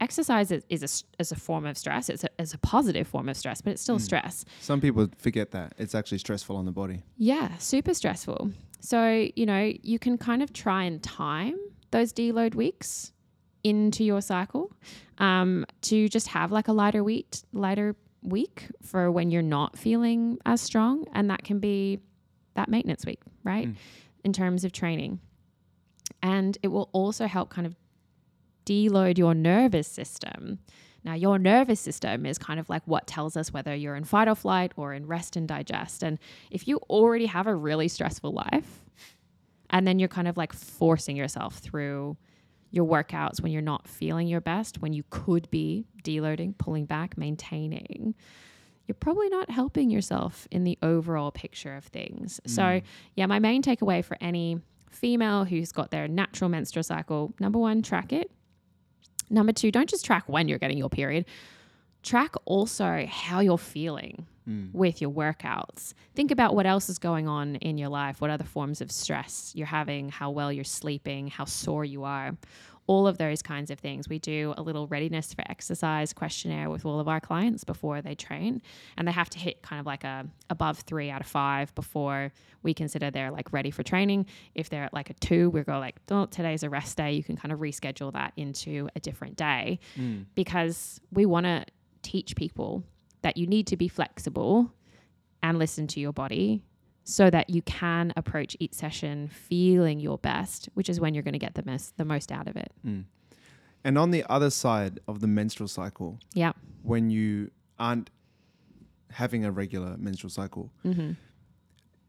exercise 0.00 0.50
is, 0.50 0.64
is, 0.68 0.82
a, 0.82 1.20
is 1.20 1.32
a 1.32 1.36
form 1.36 1.66
of 1.66 1.76
stress. 1.76 2.08
It's 2.08 2.24
a, 2.24 2.28
it's 2.38 2.54
a 2.54 2.58
positive 2.58 3.08
form 3.08 3.28
of 3.28 3.36
stress, 3.36 3.60
but 3.60 3.72
it's 3.72 3.82
still 3.82 3.98
stress. 3.98 4.44
Some 4.60 4.80
people 4.80 5.08
forget 5.16 5.50
that 5.52 5.74
it's 5.78 5.94
actually 5.94 6.18
stressful 6.18 6.56
on 6.56 6.64
the 6.64 6.72
body. 6.72 7.02
Yeah, 7.16 7.56
super 7.58 7.94
stressful. 7.94 8.50
So, 8.80 9.28
you 9.34 9.46
know, 9.46 9.72
you 9.82 9.98
can 9.98 10.18
kind 10.18 10.42
of 10.42 10.52
try 10.52 10.84
and 10.84 11.02
time 11.02 11.58
those 11.90 12.12
deload 12.12 12.54
weeks 12.54 13.12
into 13.66 14.04
your 14.04 14.20
cycle 14.20 14.70
um, 15.18 15.66
to 15.82 16.08
just 16.08 16.28
have 16.28 16.52
like 16.52 16.68
a 16.68 16.72
lighter 16.72 17.02
week, 17.02 17.34
lighter 17.52 17.96
week 18.22 18.68
for 18.80 19.10
when 19.10 19.32
you're 19.32 19.42
not 19.42 19.76
feeling 19.76 20.38
as 20.46 20.60
strong. 20.60 21.04
And 21.12 21.28
that 21.30 21.42
can 21.42 21.58
be 21.58 21.98
that 22.54 22.68
maintenance 22.68 23.04
week, 23.04 23.20
right? 23.42 23.68
In 24.24 24.32
terms 24.32 24.64
of 24.64 24.70
training. 24.70 25.18
And 26.22 26.56
it 26.62 26.68
will 26.68 26.88
also 26.92 27.26
help 27.26 27.50
kind 27.50 27.66
of 27.66 27.74
deload 28.64 29.18
your 29.18 29.34
nervous 29.34 29.88
system. 29.88 30.60
Now, 31.02 31.14
your 31.14 31.38
nervous 31.38 31.80
system 31.80 32.24
is 32.24 32.38
kind 32.38 32.60
of 32.60 32.68
like 32.68 32.82
what 32.86 33.08
tells 33.08 33.36
us 33.36 33.52
whether 33.52 33.74
you're 33.74 33.96
in 33.96 34.04
fight 34.04 34.28
or 34.28 34.36
flight 34.36 34.72
or 34.76 34.94
in 34.94 35.06
rest 35.06 35.34
and 35.36 35.48
digest. 35.48 36.04
And 36.04 36.18
if 36.52 36.68
you 36.68 36.78
already 36.88 37.26
have 37.26 37.48
a 37.48 37.54
really 37.54 37.88
stressful 37.88 38.32
life, 38.32 38.84
and 39.70 39.86
then 39.86 39.98
you're 39.98 40.08
kind 40.08 40.28
of 40.28 40.36
like 40.36 40.52
forcing 40.52 41.16
yourself 41.16 41.58
through 41.58 42.16
your 42.76 42.86
workouts 42.86 43.40
when 43.40 43.50
you're 43.50 43.62
not 43.62 43.88
feeling 43.88 44.28
your 44.28 44.40
best, 44.40 44.80
when 44.80 44.92
you 44.92 45.02
could 45.10 45.50
be 45.50 45.86
deloading, 46.04 46.56
pulling 46.58 46.84
back, 46.84 47.16
maintaining, 47.16 48.14
you're 48.86 48.94
probably 48.94 49.28
not 49.28 49.50
helping 49.50 49.90
yourself 49.90 50.46
in 50.50 50.62
the 50.62 50.78
overall 50.82 51.32
picture 51.32 51.74
of 51.74 51.84
things. 51.84 52.40
Mm. 52.46 52.50
So, 52.50 52.80
yeah, 53.16 53.26
my 53.26 53.40
main 53.40 53.62
takeaway 53.62 54.04
for 54.04 54.16
any 54.20 54.60
female 54.90 55.44
who's 55.44 55.72
got 55.72 55.90
their 55.90 56.06
natural 56.06 56.48
menstrual 56.48 56.84
cycle 56.84 57.34
number 57.40 57.58
one, 57.58 57.82
track 57.82 58.12
it. 58.12 58.30
Number 59.28 59.52
two, 59.52 59.72
don't 59.72 59.88
just 59.88 60.04
track 60.04 60.28
when 60.28 60.46
you're 60.46 60.58
getting 60.58 60.78
your 60.78 60.88
period, 60.88 61.24
track 62.06 62.34
also 62.44 63.06
how 63.10 63.40
you're 63.40 63.58
feeling 63.58 64.26
mm. 64.48 64.72
with 64.72 65.00
your 65.00 65.10
workouts. 65.10 65.92
Think 66.14 66.30
about 66.30 66.54
what 66.54 66.66
else 66.66 66.88
is 66.88 66.98
going 66.98 67.28
on 67.28 67.56
in 67.56 67.76
your 67.76 67.88
life, 67.88 68.20
what 68.20 68.30
other 68.30 68.44
forms 68.44 68.80
of 68.80 68.90
stress 68.90 69.52
you're 69.54 69.66
having, 69.66 70.08
how 70.08 70.30
well 70.30 70.52
you're 70.52 70.64
sleeping, 70.64 71.28
how 71.28 71.44
sore 71.44 71.84
you 71.84 72.04
are. 72.04 72.36
All 72.88 73.08
of 73.08 73.18
those 73.18 73.42
kinds 73.42 73.72
of 73.72 73.80
things. 73.80 74.08
We 74.08 74.20
do 74.20 74.54
a 74.56 74.62
little 74.62 74.86
readiness 74.86 75.34
for 75.34 75.42
exercise 75.50 76.12
questionnaire 76.12 76.70
with 76.70 76.86
all 76.86 77.00
of 77.00 77.08
our 77.08 77.18
clients 77.18 77.64
before 77.64 78.00
they 78.00 78.14
train, 78.14 78.62
and 78.96 79.08
they 79.08 79.12
have 79.12 79.28
to 79.30 79.40
hit 79.40 79.60
kind 79.60 79.80
of 79.80 79.86
like 79.86 80.04
a 80.04 80.24
above 80.50 80.78
three 80.78 81.10
out 81.10 81.20
of 81.20 81.26
five 81.26 81.74
before 81.74 82.32
we 82.62 82.72
consider 82.74 83.10
they're 83.10 83.32
like 83.32 83.52
ready 83.52 83.72
for 83.72 83.82
training. 83.82 84.26
If 84.54 84.70
they're 84.70 84.84
at 84.84 84.94
like 84.94 85.10
a 85.10 85.14
two, 85.14 85.50
we 85.50 85.62
go 85.62 85.80
like, 85.80 85.96
oh, 86.12 86.26
today's 86.26 86.62
a 86.62 86.70
rest 86.70 86.96
day. 86.96 87.10
You 87.14 87.24
can 87.24 87.36
kind 87.36 87.50
of 87.50 87.58
reschedule 87.58 88.12
that 88.12 88.32
into 88.36 88.88
a 88.94 89.00
different 89.00 89.34
day 89.34 89.80
mm. 89.98 90.26
because 90.36 91.00
we 91.10 91.26
want 91.26 91.46
to 91.46 91.64
teach 92.14 92.36
people 92.36 92.84
that 93.22 93.36
you 93.36 93.46
need 93.46 93.66
to 93.66 93.76
be 93.76 93.88
flexible 93.88 94.72
and 95.42 95.58
listen 95.58 95.86
to 95.88 95.98
your 96.00 96.12
body 96.12 96.62
so 97.04 97.30
that 97.30 97.50
you 97.50 97.62
can 97.62 98.12
approach 98.16 98.56
each 98.60 98.74
session 98.74 99.28
feeling 99.28 99.98
your 100.00 100.18
best, 100.18 100.68
which 100.74 100.88
is 100.88 100.98
when 101.00 101.14
you're 101.14 101.22
going 101.22 101.32
to 101.40 101.44
get 101.46 101.54
the 101.54 101.64
most 101.64 101.96
the 101.96 102.04
most 102.04 102.30
out 102.32 102.46
of 102.48 102.56
it. 102.56 102.72
And 103.84 103.98
on 103.98 104.10
the 104.10 104.24
other 104.28 104.50
side 104.50 104.98
of 105.06 105.20
the 105.20 105.26
menstrual 105.28 105.68
cycle, 105.68 106.18
Yeah. 106.34 106.52
when 106.82 107.10
you 107.10 107.50
aren't 107.78 108.10
having 109.10 109.44
a 109.44 109.50
regular 109.52 109.96
menstrual 109.98 110.30
cycle, 110.30 110.70
Mm-hmm. 110.84 111.12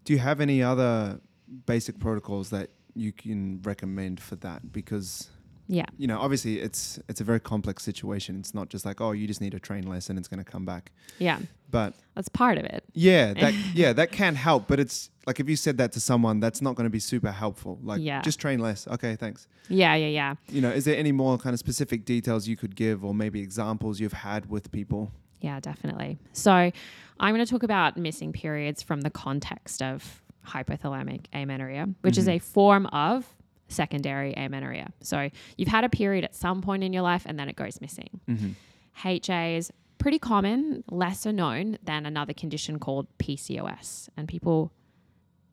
do 0.05 0.13
you 0.13 0.19
have 0.19 0.39
any 0.41 0.63
other 0.63 1.19
basic 1.65 1.99
protocols 1.99 2.49
that 2.49 2.69
you 2.95 3.11
can 3.11 3.61
recommend 3.63 4.19
for 4.19 4.35
that? 4.37 4.71
Because 4.71 5.29
Yeah. 5.67 5.85
you 5.97 6.07
know, 6.07 6.19
obviously, 6.19 6.59
it's 6.59 6.99
it's 7.09 7.21
a 7.21 7.23
very 7.23 7.39
complex 7.39 7.83
situation. 7.83 8.39
It's 8.39 8.53
not 8.53 8.69
just 8.69 8.85
like, 8.85 9.01
oh, 9.01 9.11
you 9.11 9.27
just 9.27 9.41
need 9.41 9.51
to 9.51 9.59
train 9.59 9.87
less 9.87 10.09
and 10.09 10.17
it's 10.17 10.27
going 10.27 10.43
to 10.43 10.49
come 10.49 10.65
back. 10.65 10.91
Yeah. 11.19 11.39
But 11.69 11.93
That's 12.15 12.29
part 12.29 12.57
of 12.57 12.63
it. 12.63 12.83
yeah, 12.93 13.33
that 13.33 13.53
yeah, 13.73 13.93
that 13.93 14.11
can 14.11 14.35
help. 14.35 14.67
But 14.67 14.79
it's 14.79 15.09
like 15.25 15.39
if 15.39 15.49
you 15.49 15.55
said 15.55 15.77
that 15.77 15.91
to 15.93 15.99
someone, 15.99 16.39
that's 16.39 16.61
not 16.61 16.75
going 16.75 16.85
to 16.85 16.89
be 16.89 16.99
super 16.99 17.31
helpful. 17.31 17.79
Like, 17.83 18.01
Yeah. 18.01 18.21
just 18.21 18.39
train 18.39 18.59
less. 18.59 18.87
Okay, 18.87 19.15
thanks. 19.15 19.47
Yeah, 19.67 19.95
yeah, 19.95 20.07
yeah. 20.07 20.35
You 20.47 20.61
know, 20.61 20.69
is 20.69 20.85
there 20.85 20.95
any 20.95 21.11
more 21.11 21.37
kind 21.37 21.53
of 21.53 21.59
specific 21.59 22.05
details 22.05 22.47
you 22.47 22.55
could 22.55 22.75
give, 22.75 23.03
or 23.03 23.13
maybe 23.13 23.41
examples 23.41 23.99
you've 23.99 24.13
had 24.13 24.49
with 24.49 24.71
people? 24.71 25.11
Yeah, 25.41 25.59
definitely. 25.59 26.17
So, 26.31 26.71
I'm 27.19 27.35
going 27.35 27.45
to 27.45 27.51
talk 27.51 27.63
about 27.63 27.97
missing 27.97 28.31
periods 28.31 28.81
from 28.81 29.01
the 29.01 29.09
context 29.09 29.81
of 29.81 30.21
hypothalamic 30.47 31.25
amenorrhea, 31.33 31.89
which 32.01 32.17
is 32.17 32.25
mm-hmm. 32.25 32.37
a 32.37 32.39
form 32.39 32.85
of 32.87 33.25
secondary 33.67 34.33
amenorrhea. 34.35 34.91
So, 35.01 35.29
you've 35.57 35.69
had 35.69 35.83
a 35.83 35.89
period 35.89 36.23
at 36.23 36.35
some 36.35 36.61
point 36.61 36.83
in 36.83 36.93
your 36.93 37.03
life 37.03 37.23
and 37.25 37.39
then 37.39 37.49
it 37.49 37.55
goes 37.55 37.81
missing. 37.81 38.19
Mm-hmm. 38.27 38.51
HA 39.03 39.57
is 39.57 39.71
pretty 39.97 40.19
common, 40.19 40.83
lesser 40.89 41.31
known 41.31 41.77
than 41.83 42.05
another 42.05 42.33
condition 42.33 42.79
called 42.79 43.07
PCOS. 43.17 44.09
And 44.15 44.27
people 44.27 44.71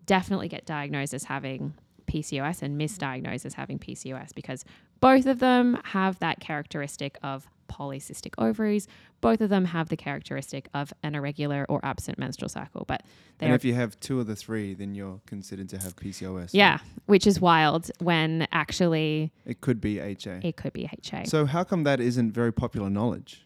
definitely 0.06 0.48
get 0.48 0.66
diagnosed 0.66 1.14
as 1.14 1.24
having 1.24 1.74
PCOS 2.06 2.62
and 2.62 2.78
misdiagnosed 2.80 3.46
as 3.46 3.54
having 3.54 3.78
PCOS 3.78 4.34
because 4.34 4.64
both 5.00 5.26
of 5.26 5.38
them 5.38 5.78
have 5.84 6.18
that 6.18 6.40
characteristic 6.40 7.18
of 7.22 7.48
polycystic 7.68 8.32
ovaries. 8.38 8.86
Both 9.20 9.40
of 9.40 9.50
them 9.50 9.64
have 9.66 9.88
the 9.88 9.96
characteristic 9.96 10.68
of 10.74 10.92
an 11.02 11.14
irregular 11.14 11.66
or 11.68 11.80
absent 11.84 12.18
menstrual 12.18 12.48
cycle, 12.48 12.84
but 12.86 13.02
they 13.38 13.46
And 13.46 13.54
if 13.54 13.64
you 13.64 13.74
have 13.74 13.98
two 14.00 14.20
of 14.20 14.26
the 14.26 14.36
three, 14.36 14.74
then 14.74 14.94
you're 14.94 15.20
considered 15.26 15.68
to 15.70 15.78
have 15.78 15.96
PCOS. 15.96 16.50
yeah, 16.52 16.78
which 17.06 17.26
is 17.26 17.40
wild 17.40 17.90
when 18.00 18.46
actually 18.52 19.32
it 19.46 19.60
could 19.60 19.80
be 19.80 19.98
HA. 20.00 20.40
it 20.42 20.56
could 20.56 20.72
be 20.72 20.88
HA. 21.02 21.24
So 21.24 21.46
how 21.46 21.64
come 21.64 21.84
that 21.84 22.00
isn't 22.00 22.32
very 22.32 22.52
popular 22.52 22.90
knowledge? 22.90 23.40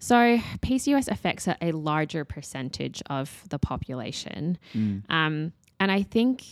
So 0.00 0.38
PCOS 0.60 1.08
affects 1.08 1.48
a, 1.48 1.56
a 1.60 1.72
larger 1.72 2.24
percentage 2.24 3.02
of 3.10 3.44
the 3.50 3.58
population. 3.58 4.58
Um, 4.74 5.52
and 5.80 5.90
I 5.92 6.02
think 6.02 6.44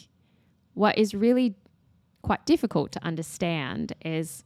what 0.75 0.99
is 0.99 1.15
really 1.15 1.55
quite 2.23 2.45
difficult 2.45 2.91
to 2.93 3.05
understand 3.05 3.93
is 4.05 4.43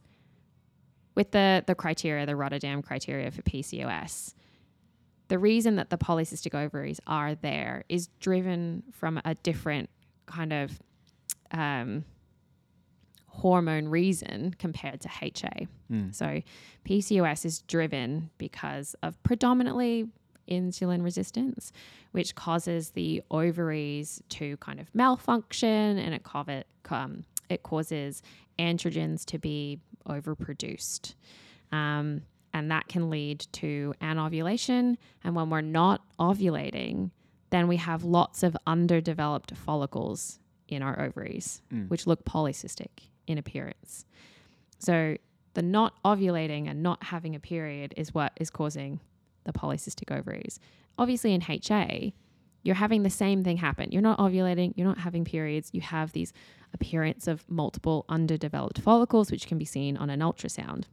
with 1.15 1.31
the, 1.31 1.63
the 1.67 1.75
criteria, 1.75 2.25
the 2.25 2.35
Rotterdam 2.35 2.81
criteria 2.81 3.31
for 3.31 3.41
PCOS, 3.41 4.33
the 5.27 5.39
reason 5.39 5.77
that 5.77 5.89
the 5.89 5.97
polycystic 5.97 6.53
ovaries 6.53 6.99
are 7.07 7.35
there 7.35 7.83
is 7.89 8.07
driven 8.19 8.83
from 8.91 9.21
a 9.23 9.35
different 9.35 9.89
kind 10.25 10.51
of 10.51 10.79
um, 11.51 12.03
hormone 13.27 13.87
reason 13.87 14.53
compared 14.59 14.99
to 15.01 15.09
HA. 15.21 15.67
So 16.11 16.41
PCOS 16.85 17.45
is 17.45 17.61
driven 17.61 18.29
because 18.37 18.95
of 19.03 19.21
predominantly 19.23 20.09
insulin 20.49 21.01
resistance, 21.03 21.71
which 22.11 22.35
causes 22.35 22.89
the 22.89 23.21
ovaries 23.31 24.21
to 24.29 24.57
kind 24.57 24.79
of 24.81 24.93
malfunction 24.93 25.97
and 25.97 26.13
it, 26.13 26.23
covet, 26.23 26.67
um, 26.89 27.23
it 27.49 27.63
causes 27.63 28.21
androgens 28.59 29.23
to 29.25 29.39
be 29.39 29.79
overproduced. 30.07 31.15
Um, 31.71 32.23
and 32.53 32.69
that 32.71 32.87
can 32.89 33.09
lead 33.09 33.45
to 33.53 33.93
anovulation. 34.01 34.97
And 35.23 35.35
when 35.35 35.49
we're 35.49 35.61
not 35.61 36.01
ovulating, 36.19 37.11
then 37.49 37.67
we 37.67 37.77
have 37.77 38.03
lots 38.03 38.43
of 38.43 38.57
underdeveloped 38.67 39.55
follicles 39.55 40.39
in 40.67 40.81
our 40.81 40.99
ovaries, 41.01 41.61
which 41.87 42.07
look 42.07 42.25
polycystic 42.25 43.09
in 43.27 43.37
appearance. 43.37 44.05
So 44.79 45.15
the 45.53 45.61
not 45.61 46.01
ovulating 46.03 46.69
and 46.69 46.81
not 46.81 47.03
having 47.03 47.35
a 47.35 47.39
period 47.39 47.93
is 47.97 48.13
what 48.13 48.33
is 48.39 48.49
causing 48.49 48.99
the 49.43 49.51
polycystic 49.53 50.15
ovaries. 50.17 50.59
Obviously, 50.97 51.33
in 51.33 51.41
HA, 51.41 52.13
you're 52.63 52.75
having 52.75 53.03
the 53.03 53.09
same 53.09 53.43
thing 53.43 53.57
happen. 53.57 53.91
You're 53.91 54.01
not 54.01 54.19
ovulating, 54.19 54.73
you're 54.75 54.87
not 54.87 54.99
having 54.99 55.25
periods, 55.25 55.69
you 55.73 55.81
have 55.81 56.11
these 56.11 56.33
appearance 56.73 57.27
of 57.27 57.43
multiple 57.49 58.05
underdeveloped 58.07 58.79
follicles, 58.79 59.31
which 59.31 59.47
can 59.47 59.57
be 59.57 59.65
seen 59.65 59.97
on 59.97 60.09
an 60.09 60.19
ultrasound. 60.19 60.85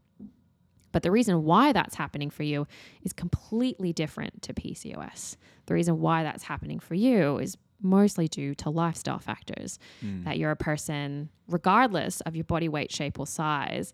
But 0.93 1.03
the 1.03 1.11
reason 1.11 1.45
why 1.45 1.73
that's 1.73 1.95
happening 1.95 2.31
for 2.31 2.43
you 2.43 2.67
is 3.03 3.13
completely 3.13 3.93
different 3.93 4.43
to 4.43 4.55
PCOS. 4.55 5.37
The 5.67 5.75
reason 5.75 6.01
why 6.01 6.23
that's 6.23 6.45
happening 6.45 6.79
for 6.79 6.95
you 6.95 7.39
is 7.39 7.57
mostly 7.81 8.27
due 8.27 8.55
to 8.57 8.71
lifestyle 8.71 9.19
factors. 9.19 9.79
Hmm. 10.01 10.25
That 10.25 10.39
you're 10.39 10.51
a 10.51 10.57
person, 10.57 11.29
regardless 11.47 12.21
of 12.23 12.35
your 12.35 12.45
body 12.45 12.69
weight, 12.69 12.91
shape, 12.91 13.19
or 13.19 13.27
size, 13.27 13.93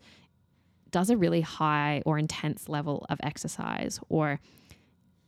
does 0.90 1.10
a 1.10 1.16
really 1.16 1.40
high 1.40 2.02
or 2.06 2.18
intense 2.18 2.68
level 2.68 3.04
of 3.10 3.18
exercise, 3.22 3.98
or 4.08 4.40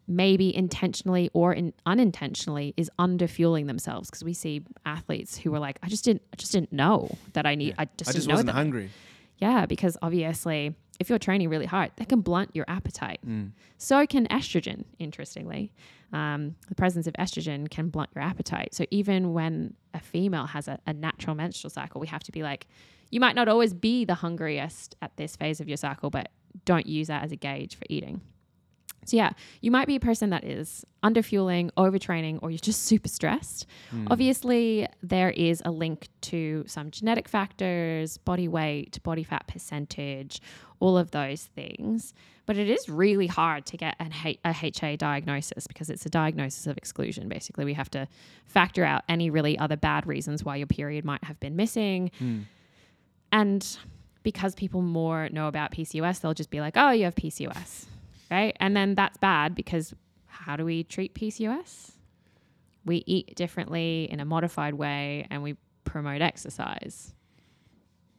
maybe 0.09 0.54
intentionally 0.54 1.30
or 1.32 1.52
in 1.52 1.72
unintentionally 1.84 2.72
is 2.76 2.90
underfueling 2.98 3.66
themselves 3.66 4.09
because 4.09 4.22
we 4.24 4.32
see 4.32 4.62
athletes 4.84 5.36
who 5.36 5.52
are 5.54 5.59
like 5.59 5.78
i 5.82 5.88
just 5.88 6.04
didn't 6.04 6.22
i 6.32 6.36
just 6.36 6.52
didn't 6.52 6.72
know 6.72 7.11
that 7.32 7.44
i 7.46 7.54
need 7.54 7.74
i 7.78 7.86
just 7.96 8.11
I 8.11 8.12
just 8.12 8.28
wasn't 8.28 8.50
hungry. 8.50 8.90
yeah, 9.38 9.66
because 9.66 9.96
obviously, 10.02 10.74
if 10.98 11.11
you're 11.11 11.18
training 11.18 11.50
really 11.50 11.66
hard, 11.66 11.90
that 11.96 12.09
can 12.09 12.20
blunt 12.22 12.50
your 12.54 12.64
appetite. 12.68 13.20
So 13.76 14.07
can 14.07 14.26
estrogen, 14.28 14.84
interestingly. 14.98 15.72
Um, 16.12 16.54
the 16.68 16.74
presence 16.74 17.07
of 17.07 17.12
estrogen 17.14 17.68
can 17.68 17.90
blunt 17.90 18.11
your 18.14 18.24
appetite. 18.24 18.74
So 18.74 18.86
even 18.90 19.34
when 19.34 19.74
a 19.92 20.00
female 20.00 20.46
has 20.46 20.68
a, 20.68 20.78
a 20.86 20.94
natural 20.94 21.34
menstrual 21.36 21.68
cycle, 21.70 22.00
we 22.00 22.07
have 22.07 22.22
to 22.22 22.32
be 22.32 22.42
like, 22.42 22.66
you 23.11 23.20
might 23.20 23.34
not 23.34 23.46
always 23.48 23.74
be 23.74 24.04
the 24.07 24.14
hungriest 24.14 24.94
at 25.02 25.14
this 25.16 25.36
phase 25.36 25.61
of 25.61 25.68
your 25.68 25.76
cycle, 25.76 26.09
but 26.09 26.30
don't 26.64 26.86
use 26.86 27.09
that 27.09 27.22
as 27.24 27.30
a 27.32 27.36
gauge 27.36 27.76
for 27.76 27.84
eating. 27.90 28.22
So 29.07 29.16
yeah, 29.16 29.30
you 29.61 29.70
might 29.70 29.86
be 29.86 29.96
a 29.96 30.00
person 30.00 30.30
that 30.30 30.44
is 30.44 30.84
underfueling, 31.02 31.70
overtraining, 31.76 32.40
or 32.42 32.50
you're 32.50 32.59
just 32.59 32.82
super 32.84 33.09
stressed. 33.09 33.66
Hmm. 33.90 34.09
Obviously, 34.11 34.86
there 35.02 35.30
is 35.30 35.62
a 35.64 35.70
link 35.70 36.09
to 36.22 36.64
some 36.66 36.90
genetic 36.90 37.28
factors, 37.28 38.18
body 38.18 38.48
weight, 38.48 39.02
body 39.02 39.22
fat 39.22 39.46
percentage, 39.46 40.40
all 40.80 40.98
of 40.98 41.12
those 41.12 41.44
things. 41.44 42.12
But 42.46 42.57
it 42.57 42.70
is 42.70 42.88
really 42.88 43.26
hard 43.26 43.66
to 43.66 43.76
get 43.76 43.96
an 43.98 44.12
H- 44.24 44.38
a 44.44 44.52
HA 44.52 44.96
diagnosis 44.96 45.66
because 45.66 45.90
it's 45.90 46.07
a 46.07 46.11
diagnosis 46.11 46.66
of 46.66 46.76
exclusion. 46.76 47.28
Basically, 47.28 47.64
we 47.64 47.74
have 47.74 47.90
to 47.90 48.07
factor 48.46 48.84
out 48.84 49.02
any 49.09 49.30
really 49.30 49.59
other 49.59 49.76
bad 49.76 50.07
reasons 50.07 50.44
why 50.44 50.57
your 50.57 50.68
period 50.68 51.04
might 51.04 51.24
have 51.24 51.40
been 51.40 51.57
missing. 51.57 52.11
Hmm. 52.18 52.40
And 53.32 53.78
because 54.22 54.54
people 54.54 54.82
more 54.82 55.28
know 55.30 55.46
about 55.48 55.72
PCOS, 55.72 56.20
they'll 56.20 56.34
just 56.34 56.50
be 56.50 56.61
like, 56.61 56.74
oh, 56.76 56.90
you 56.90 57.04
have 57.04 57.14
PCOS, 57.14 57.86
right? 58.31 58.57
And 58.61 58.77
then 58.77 58.95
that's 58.95 59.16
bad 59.18 59.55
because 59.55 59.95
how 60.27 60.57
do 60.57 60.64
we 60.64 60.85
treat 60.85 61.14
PCOS? 61.14 61.93
We 62.85 63.03
eat 63.07 63.35
differently 63.35 64.09
in 64.11 64.20
a 64.20 64.24
modified 64.24 64.74
way 64.74 65.27
and 65.31 65.43
we 65.43 65.57
promote 65.85 66.22
exercise, 66.22 67.12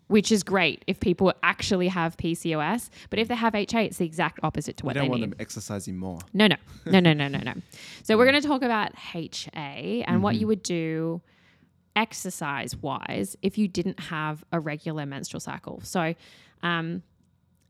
which 0.08 0.32
is 0.32 0.44
great 0.44 0.84
if 0.88 1.00
people 1.00 1.34
actually 1.44 1.88
have 1.88 2.18
PCOS. 2.18 2.90
But 3.10 3.20
if 3.20 3.28
they 3.28 3.36
have 3.36 3.56
HA, 3.56 3.86
it's 3.86 3.98
the 3.98 4.06
exact 4.06 4.40
opposite 4.44 4.78
to 4.78 4.84
We 4.86 4.88
what 4.88 4.94
don't 4.96 5.04
they 5.06 5.10
want 5.10 5.22
need. 5.22 5.32
them 5.32 5.38
exercising 5.40 5.98
more. 5.98 6.20
No, 6.34 6.48
no, 6.48 6.56
no, 6.86 7.00
no, 7.00 7.14
no, 7.14 7.28
no, 7.28 7.40
no. 7.40 7.54
So 8.04 8.18
we're 8.18 8.26
going 8.30 8.42
to 8.42 8.48
talk 8.48 8.62
about 8.62 8.92
HA 9.14 10.04
and 10.08 10.22
what 10.24 10.36
you 10.36 10.48
would 10.48 10.64
do 10.64 11.22
exercise 11.96 12.76
wise 12.76 13.36
if 13.42 13.58
you 13.58 13.68
didn't 13.68 14.00
have 14.00 14.44
a 14.52 14.60
regular 14.60 15.06
menstrual 15.06 15.40
cycle. 15.40 15.82
So, 15.84 16.14
um, 16.62 17.04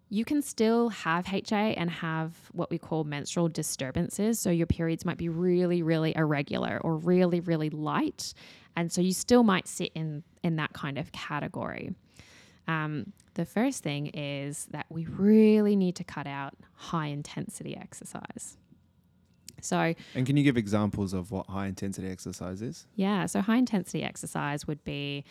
you 0.10 0.24
can 0.24 0.42
still 0.42 0.90
have 0.90 1.28
HA 1.28 1.76
and 1.76 1.90
have 1.90 2.34
what 2.54 2.70
we 2.70 2.78
call 2.78 3.04
menstrual 3.04 3.50
disturbances. 3.50 4.40
So 4.40 4.50
your 4.50 4.68
periods 4.68 5.04
might 5.06 5.18
be 5.18 5.30
really, 5.30 5.82
really 5.82 6.16
irregular 6.16 6.80
or 6.82 6.96
really, 6.96 7.40
really 7.42 7.70
light. 7.70 8.34
And 8.76 8.92
so 8.92 9.02
you 9.02 9.12
still 9.14 9.44
might 9.44 9.68
sit 9.68 9.92
in, 9.96 10.24
in 10.44 10.56
that 10.58 10.72
kind 10.74 10.98
of 10.98 11.12
category. 11.12 11.94
Um, 12.68 13.12
the 13.34 13.46
first 13.46 13.84
thing 13.84 14.08
is 14.08 14.68
that 14.72 14.86
we 14.90 15.06
really 15.06 15.76
need 15.76 15.96
to 15.98 16.04
cut 16.04 16.28
out 16.28 16.54
high 16.76 17.08
intensity 17.08 17.76
exercise. 17.76 18.58
So, 19.62 19.94
And 20.14 20.26
can 20.26 20.38
you 20.38 20.44
give 20.44 20.56
examples 20.56 21.14
of 21.14 21.32
what 21.32 21.48
high 21.48 21.68
intensity 21.68 22.08
exercise 22.10 22.62
is? 22.62 22.86
yeah, 22.96 23.26
so 23.26 23.42
high 23.42 23.58
intensity 23.58 24.04
exercise 24.04 24.68
would 24.68 24.84
be 24.84 25.24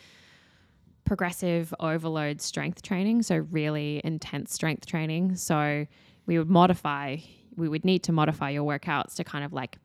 progressive 1.07 1.73
overload 1.79 2.41
strength 2.41 2.81
training, 2.81 3.23
so 3.23 3.37
really 3.49 4.01
intense 4.03 4.53
strength 4.53 4.85
training. 4.85 5.35
So 5.35 5.87
we 6.25 6.37
would 6.37 6.49
modify, 6.49 7.17
we 7.55 7.69
would 7.69 7.85
need 7.85 8.03
to 8.03 8.11
modify 8.11 8.49
your 8.51 8.63
workouts 8.63 9.15
to 9.15 9.23
kind 9.23 9.43
of 9.43 9.53
like 9.53 9.77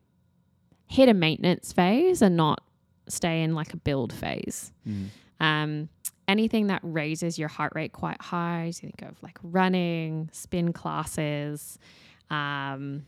hit 0.87 1.09
a 1.09 1.13
maintenance 1.13 1.71
phase 1.73 2.21
and 2.21 2.35
not 2.35 2.61
stay 3.07 3.41
in 3.41 3.55
like 3.55 3.73
a 3.73 3.77
build 3.77 4.13
phase. 4.13 4.71
Mm. 4.87 5.07
Um, 5.39 5.89
anything 6.27 6.67
that 6.67 6.81
raises 6.83 7.39
your 7.39 7.49
heart 7.49 7.71
rate 7.73 7.93
quite 7.93 8.21
high, 8.21 8.71
so 8.71 8.85
you 8.85 8.91
think 8.91 9.09
of 9.09 9.21
like 9.23 9.39
running, 9.41 10.29
spin 10.31 10.73
classes, 10.73 11.79
um, 12.29 13.05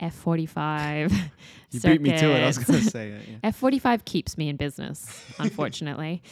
F45. 0.00 1.12
You 1.70 1.80
beat 1.80 2.02
me 2.02 2.10
to 2.10 2.30
it. 2.30 2.40
I 2.40 2.46
was 2.46 2.56
going 2.58 2.80
to 2.80 2.88
say 2.88 3.08
it. 3.10 3.22
Yeah. 3.42 3.50
F45 3.50 4.04
keeps 4.04 4.38
me 4.38 4.48
in 4.48 4.54
business, 4.54 5.20
unfortunately. 5.40 6.22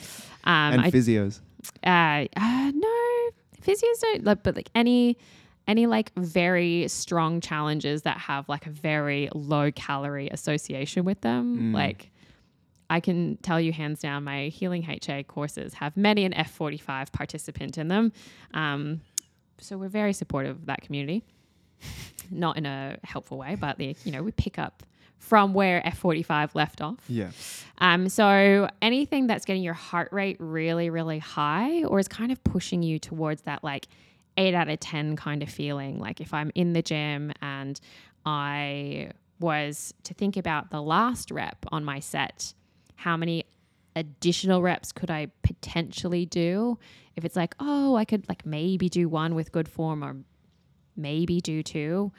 um, 0.45 0.75
and 0.75 0.81
I, 0.83 0.91
physios. 0.93 1.41
uh, 1.85 2.27
uh, 2.37 2.71
no, 2.73 3.31
physios 3.61 4.01
don't, 4.01 4.23
like, 4.25 4.45
but 4.45 4.55
like 4.55 4.71
any, 4.77 5.19
any 5.67 5.89
like 5.89 6.13
very 6.17 6.87
strong 6.87 7.41
challenges 7.41 8.03
that 8.03 8.19
have 8.19 8.49
like 8.49 8.69
a 8.69 8.71
very 8.71 9.31
low 9.35 9.73
calorie 9.73 10.29
association 10.29 11.05
with 11.05 11.21
them, 11.23 11.59
Mm. 11.73 11.75
like 11.75 12.13
I 12.89 13.01
can 13.01 13.37
tell 13.43 13.61
you 13.61 13.73
hands 13.73 13.99
down, 13.99 14.23
my 14.23 14.45
healing 14.47 14.85
HA 14.89 15.25
courses 15.25 15.75
have 15.75 15.97
many 15.97 16.25
an 16.25 16.35
F45 16.35 17.11
participant 17.11 17.79
in 17.79 17.89
them. 17.89 18.13
Um, 18.55 19.01
so 19.59 19.77
we're 19.77 19.89
very 19.89 20.13
supportive 20.13 20.55
of 20.59 20.67
that 20.67 20.83
community. 20.83 21.25
Not 22.31 22.57
in 22.57 22.67
a 22.67 22.99
helpful 23.05 23.39
way, 23.39 23.57
but 23.57 23.79
the, 23.79 23.97
you 24.05 24.13
know, 24.13 24.23
we 24.23 24.33
pick 24.33 24.59
up 24.59 24.83
from 25.19 25.55
where 25.55 25.81
F45 25.83 26.55
left 26.55 26.81
off. 26.81 26.99
Yeah. 27.09 27.31
Um, 27.79 28.09
so 28.09 28.69
anything 28.83 29.29
that's 29.29 29.45
getting 29.45 29.63
your 29.63 29.75
heart 29.75 30.13
rate 30.13 30.37
really, 30.41 30.91
really 30.91 31.21
high 31.21 31.85
or 31.85 32.01
is 32.01 32.09
kind 32.09 32.33
of 32.33 32.43
pushing 32.43 32.83
you 32.83 32.99
towards 32.99 33.43
that 33.43 33.63
like 33.63 33.87
eight 34.37 34.53
out 34.55 34.69
of 34.69 34.81
10 34.81 35.17
kind 35.17 35.43
of 35.43 35.49
feeling. 35.49 36.01
Like 36.01 36.21
if 36.21 36.35
I'm 36.35 36.51
in 36.55 36.73
the 36.73 36.83
gym 36.83 37.33
and 37.41 37.81
I 38.27 39.11
was 39.39 39.95
to 40.05 40.15
think 40.15 40.37
about 40.37 40.71
the 40.71 40.83
last 40.83 41.31
rep 41.31 41.65
on 41.71 41.85
my 41.85 42.01
set, 42.01 42.53
how 42.97 43.17
many 43.17 43.45
additional 43.95 44.63
reps 44.63 44.91
could 44.91 45.11
I 45.11 45.29
potentially 45.43 46.27
do? 46.27 46.79
If 47.15 47.25
it's 47.25 47.37
like, 47.37 47.55
oh, 47.61 47.95
I 47.97 48.05
could 48.05 48.29
like 48.29 48.47
maybe 48.47 48.89
do 48.89 49.09
one 49.09 49.35
with 49.35 49.53
good 49.53 49.69
form 49.69 50.03
or 50.03 50.17
maybe 50.97 51.41
do 51.41 51.63
two, 51.63 52.13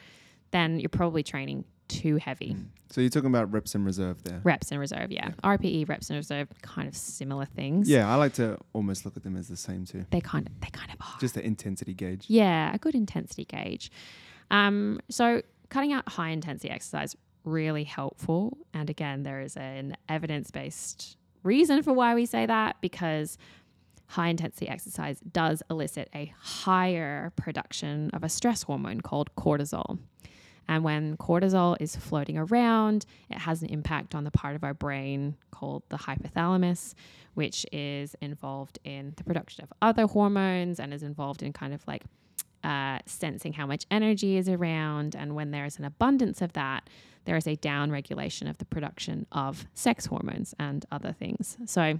then 0.52 0.80
you're 0.80 0.90
probably 0.90 1.24
training 1.24 1.66
too 1.90 2.16
heavy 2.18 2.56
So 2.90 3.02
you're 3.02 3.10
talking 3.10 3.30
about 3.30 3.52
reps 3.52 3.76
in 3.76 3.84
reserve 3.84 4.24
there. 4.24 4.40
reps 4.44 4.72
in 4.72 4.80
reserve 4.80 5.12
yeah. 5.12 5.32
rpe 5.44 5.88
reps 5.88 6.10
in 6.10 6.16
reserve 6.16 6.48
kind 6.62 6.88
of 6.88 6.96
similar 6.96 7.46
things 7.46 7.90
Yeah, 7.90 8.10
I 8.12 8.16
like 8.16 8.34
to 8.36 8.58
almost 8.72 9.04
look 9.06 9.18
at 9.18 9.24
them 9.24 9.36
as 9.36 9.48
the 9.50 9.58
same 9.58 9.86
too. 9.86 10.06
they 10.10 10.22
kind 10.22 10.48
of 10.48 10.60
they 10.62 10.70
kind 10.72 10.90
of 10.92 10.96
are 11.02 11.20
Just 11.20 11.36
the 11.36 11.46
intensity 11.46 11.94
gauge. 11.94 12.26
yeah 12.30 12.74
a 12.74 12.78
good 12.78 12.96
intensity 12.96 13.46
gauge 13.46 13.92
um 14.50 15.00
so 15.10 15.42
cutting 15.70 15.92
out 15.92 16.08
high 16.08 16.30
intensity 16.30 16.70
exercise 16.70 17.16
really 17.44 17.84
helpful 17.84 18.58
and 18.74 18.90
again 18.90 19.24
there 19.24 19.42
is 19.42 19.58
an 19.58 19.96
evidence-based 20.08 21.18
reason 21.44 21.84
for 21.84 21.94
why 21.94 22.16
we 22.16 22.26
say 22.26 22.46
that 22.46 22.78
because 22.82 23.38
high 24.14 24.30
intensity 24.30 24.68
exercise 24.68 25.20
does 25.20 25.62
elicit 25.70 26.10
a 26.16 26.34
higher 26.40 27.32
production 27.36 28.10
of 28.14 28.24
a 28.24 28.30
stress 28.30 28.64
hormone 28.64 29.02
called 29.02 29.34
cortisol 29.36 30.00
and 30.68 30.84
when 30.84 31.18
cortisol 31.18 31.76
is 31.80 31.96
floating 31.96 32.38
around, 32.38 33.06
it 33.30 33.38
has 33.40 33.62
an 33.62 33.70
impact 33.70 34.16
on 34.16 34.24
the 34.24 34.32
part 34.32 34.56
of 34.56 34.64
our 34.64 34.74
brain 34.74 35.36
called 35.52 35.84
the 35.90 35.98
hypothalamus, 35.98 36.94
which 37.34 37.66
is 37.72 38.16
involved 38.22 38.80
in 38.84 39.14
the 39.18 39.24
production 39.24 39.64
of 39.64 39.74
other 39.82 40.08
hormones 40.08 40.80
and 40.80 40.94
is 40.94 41.04
involved 41.04 41.44
in 41.44 41.52
kind 41.52 41.74
of 41.74 41.86
like 41.88 42.04
uh, 42.64 43.00
sensing 43.06 43.52
how 43.54 43.66
much 43.66 43.86
energy 43.92 44.38
is 44.38 44.48
around. 44.48 45.16
And 45.16 45.36
when 45.36 45.52
there's 45.52 45.78
an 45.78 45.86
abundance 45.86 46.42
of 46.42 46.54
that, 46.54 46.90
there 47.26 47.36
is 47.36 47.48
a 47.48 47.56
down 47.56 47.92
regulation 47.92 48.48
of 48.48 48.58
the 48.58 48.66
production 48.66 49.26
of 49.32 49.66
sex 49.74 50.06
hormones 50.06 50.54
and 50.60 50.86
other 50.92 51.12
things. 51.12 51.58
So 51.66 52.00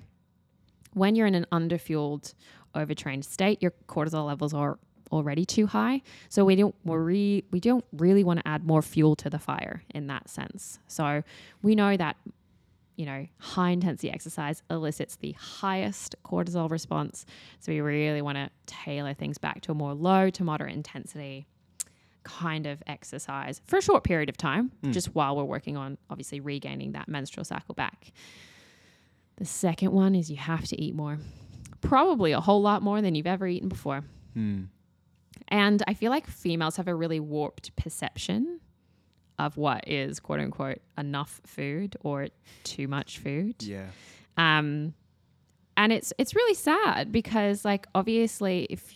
when 0.94 1.16
you're 1.16 1.28
in 1.28 1.36
an 1.36 1.46
underfueled, 1.52 2.34
overtrained 2.76 3.26
state, 3.26 3.62
your 3.62 3.74
cortisol 3.88 4.26
levels 4.26 4.54
are 4.54 4.80
already 5.12 5.46
too 5.46 5.68
high. 5.68 6.02
So 6.30 6.44
we 6.44 6.56
don't 6.56 6.76
worry, 6.84 7.46
we 7.52 7.60
don't 7.60 7.86
really 7.94 8.24
want 8.24 8.40
to 8.40 8.48
add 8.48 8.66
more 8.66 8.82
fuel 8.82 9.16
to 9.18 9.30
the 9.30 9.40
fire 9.40 9.84
in 9.94 10.08
that 10.08 10.30
sense. 10.30 10.80
So 10.88 11.24
we 11.62 11.76
know 11.76 11.96
that 11.98 12.18
you 12.96 13.06
know, 13.08 13.26
high 13.40 13.72
intensity 13.72 14.12
exercise 14.12 14.62
elicits 14.70 15.16
the 15.16 15.32
highest 15.32 16.16
cortisol 16.24 16.70
response. 16.70 17.26
So 17.60 17.72
we 17.72 17.82
really 17.82 18.22
want 18.22 18.38
to 18.38 18.50
tailor 18.68 19.14
things 19.14 19.38
back 19.38 19.62
to 19.62 19.72
a 19.72 19.76
more 19.76 19.94
low 19.94 20.30
to 20.30 20.44
moderate 20.44 20.76
intensity 20.76 21.48
kind 22.24 22.66
of 22.66 22.82
exercise 22.88 23.62
for 23.66 23.78
a 23.78 23.82
short 23.82 24.04
period 24.04 24.30
of 24.30 24.38
time, 24.38 24.72
mm. 24.84 24.92
just 24.92 25.14
while 25.16 25.36
we're 25.36 25.44
working 25.44 25.76
on 25.76 25.98
obviously 26.10 26.40
regaining 26.40 26.94
that 26.94 27.08
menstrual 27.08 27.44
cycle 27.44 27.74
back. 27.74 28.12
The 29.38 29.46
second 29.46 29.92
one 29.92 30.16
is 30.16 30.30
you 30.30 30.38
have 30.38 30.66
to 30.68 30.82
eat 30.82 30.96
more, 30.96 31.18
probably 31.82 32.32
a 32.32 32.40
whole 32.40 32.62
lot 32.62 32.82
more 32.82 33.02
than 33.02 33.16
you've 33.16 33.28
ever 33.28 33.48
eaten 33.48 33.70
before. 33.70 34.04
Hmm. 34.34 34.64
And 35.48 35.84
I 35.88 35.94
feel 35.94 36.12
like 36.12 36.28
females 36.28 36.78
have 36.78 36.88
a 36.88 36.96
really 36.96 37.20
warped 37.20 37.76
perception 37.76 38.60
of 39.40 39.58
what 39.58 39.88
is 39.88 40.20
quote 40.20 40.40
unquote 40.40 40.80
enough 40.98 41.42
food 41.46 41.98
or 42.02 42.28
too 42.64 42.88
much 42.88 43.20
food. 43.20 43.62
Yeah. 43.64 43.88
Um, 44.38 44.94
and 45.76 45.92
it's 45.92 46.14
it's 46.18 46.36
really 46.36 46.54
sad 46.54 47.12
because 47.12 47.66
like 47.66 47.88
obviously 47.96 48.68
if 48.70 48.94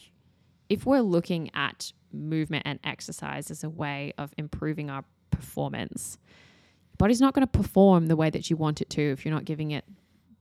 if 0.70 0.86
we're 0.86 1.02
looking 1.02 1.50
at 1.56 1.92
movement 2.12 2.64
and 2.66 2.80
exercise 2.84 3.50
as 3.52 3.64
a 3.64 3.70
way 3.70 4.14
of 4.18 4.32
improving 4.38 4.90
our 4.90 5.04
performance, 5.32 6.18
your 6.92 6.98
body's 6.98 7.22
not 7.22 7.34
going 7.34 7.46
to 7.46 7.52
perform 7.52 8.08
the 8.08 8.16
way 8.16 8.30
that 8.30 8.50
you 8.50 8.58
want 8.58 8.82
it 8.82 8.90
to 8.92 9.02
if 9.02 9.26
you're 9.26 9.34
not 9.34 9.46
giving 9.46 9.72
it 9.72 9.86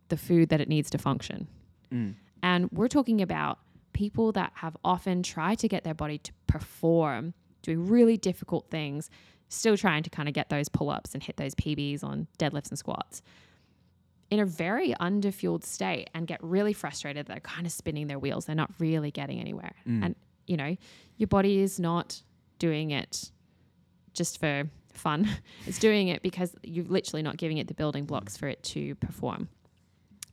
the 0.08 0.16
food 0.16 0.48
that 0.50 0.60
it 0.60 0.68
needs 0.68 0.90
to 0.90 0.98
function. 0.98 1.48
Mm. 1.92 2.14
And 2.42 2.70
we're 2.70 2.88
talking 2.88 3.20
about 3.20 3.58
people 3.92 4.32
that 4.32 4.52
have 4.54 4.76
often 4.84 5.22
tried 5.22 5.58
to 5.60 5.68
get 5.68 5.84
their 5.84 5.94
body 5.94 6.18
to 6.18 6.32
perform, 6.46 7.34
doing 7.62 7.86
really 7.86 8.16
difficult 8.16 8.70
things, 8.70 9.10
still 9.48 9.76
trying 9.76 10.02
to 10.02 10.10
kind 10.10 10.28
of 10.28 10.34
get 10.34 10.48
those 10.48 10.68
pull 10.68 10.90
ups 10.90 11.14
and 11.14 11.22
hit 11.22 11.36
those 11.36 11.54
PBs 11.54 12.04
on 12.04 12.26
deadlifts 12.38 12.68
and 12.68 12.78
squats 12.78 13.22
in 14.30 14.40
a 14.40 14.46
very 14.46 14.92
underfueled 15.00 15.64
state 15.64 16.10
and 16.14 16.26
get 16.26 16.42
really 16.42 16.72
frustrated. 16.72 17.26
They're 17.26 17.40
kind 17.40 17.66
of 17.66 17.72
spinning 17.72 18.06
their 18.06 18.18
wheels. 18.18 18.46
They're 18.46 18.56
not 18.56 18.72
really 18.78 19.10
getting 19.10 19.40
anywhere. 19.40 19.74
Mm. 19.86 20.04
And, 20.04 20.16
you 20.46 20.56
know, 20.56 20.76
your 21.16 21.28
body 21.28 21.60
is 21.60 21.78
not 21.78 22.22
doing 22.58 22.90
it 22.90 23.30
just 24.12 24.40
for 24.40 24.64
fun. 24.92 25.28
it's 25.66 25.78
doing 25.78 26.08
it 26.08 26.22
because 26.22 26.54
you're 26.62 26.84
literally 26.84 27.22
not 27.22 27.36
giving 27.36 27.58
it 27.58 27.68
the 27.68 27.74
building 27.74 28.04
blocks 28.04 28.36
for 28.36 28.48
it 28.48 28.62
to 28.64 28.94
perform. 28.96 29.48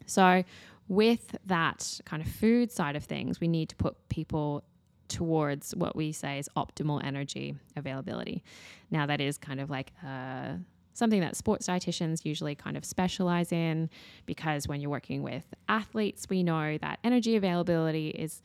So, 0.06 0.44
with 0.90 1.36
that 1.46 2.00
kind 2.06 2.22
of 2.22 2.28
food 2.28 2.72
side 2.72 2.96
of 2.96 3.06
things, 3.06 3.40
we 3.40 3.48
need 3.48 3.70
to 3.70 3.76
put 3.76 4.10
people 4.10 4.64
towards 5.08 5.76
what 5.76 5.96
we 5.96 6.12
say 6.12 6.40
is 6.40 6.50
optimal 6.58 7.04
energy 7.04 7.56
availability. 7.76 8.44
Now, 8.92 9.06
that 9.06 9.22
is 9.22 9.38
kind 9.38 9.60
of 9.60 9.70
like 9.70 9.94
uh, 10.06 10.54
something 10.94 11.22
that 11.22 11.36
sports 11.36 11.68
dietitians 11.68 12.26
usually 12.26 12.56
kind 12.56 12.78
of 12.78 12.86
specialize 12.86 13.52
in 13.52 13.90
because 14.26 14.68
when 14.68 14.82
you're 14.82 14.92
working 14.92 15.24
with 15.24 15.46
athletes, 15.70 16.28
we 16.30 16.44
know 16.44 16.78
that 16.80 17.00
energy 17.04 17.36
availability 17.36 18.10
is 18.10 18.42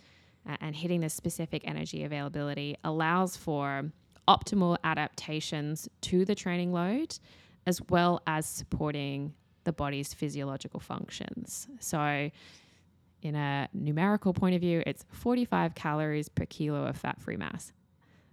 uh, 0.48 0.56
and 0.60 0.74
hitting 0.74 1.00
this 1.00 1.14
specific 1.14 1.62
energy 1.66 2.04
availability 2.04 2.76
allows 2.84 3.36
for 3.36 3.90
optimal 4.28 4.76
adaptations 4.84 5.88
to 6.00 6.24
the 6.24 6.34
training 6.34 6.72
load 6.72 7.18
as 7.66 7.80
well 7.90 8.22
as 8.26 8.46
supporting 8.46 9.34
the 9.68 9.72
body's 9.74 10.14
physiological 10.14 10.80
functions. 10.80 11.68
So, 11.78 12.30
in 13.20 13.34
a 13.34 13.68
numerical 13.74 14.32
point 14.32 14.54
of 14.54 14.62
view, 14.62 14.82
it's 14.86 15.04
45 15.12 15.74
calories 15.74 16.30
per 16.30 16.46
kilo 16.46 16.86
of 16.86 16.96
fat 16.96 17.20
free 17.20 17.36
mass. 17.36 17.74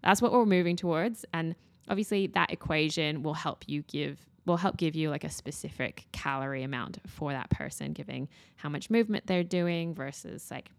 That's 0.01 0.21
what 0.21 0.31
we're 0.31 0.45
moving 0.45 0.77
towards. 0.77 1.25
And 1.33 1.55
obviously, 1.89 2.27
that 2.27 2.51
equation 2.53 3.21
will 3.21 3.33
help 3.33 3.65
you 3.67 3.81
give. 3.81 4.25
Will 4.45 4.55
help 4.55 4.77
give 4.77 4.95
you 4.95 5.09
like 5.09 5.25
a 5.25 5.29
specific 5.29 6.05
calorie 6.13 6.63
amount 6.63 6.99
for 7.05 7.33
that 7.33 7.49
person, 7.49 7.91
giving 7.91 8.29
how 8.55 8.69
much 8.69 8.89
movement 8.89 9.27
they're 9.27 9.43
doing 9.43 9.93
versus 9.93 10.49
like 10.49 10.71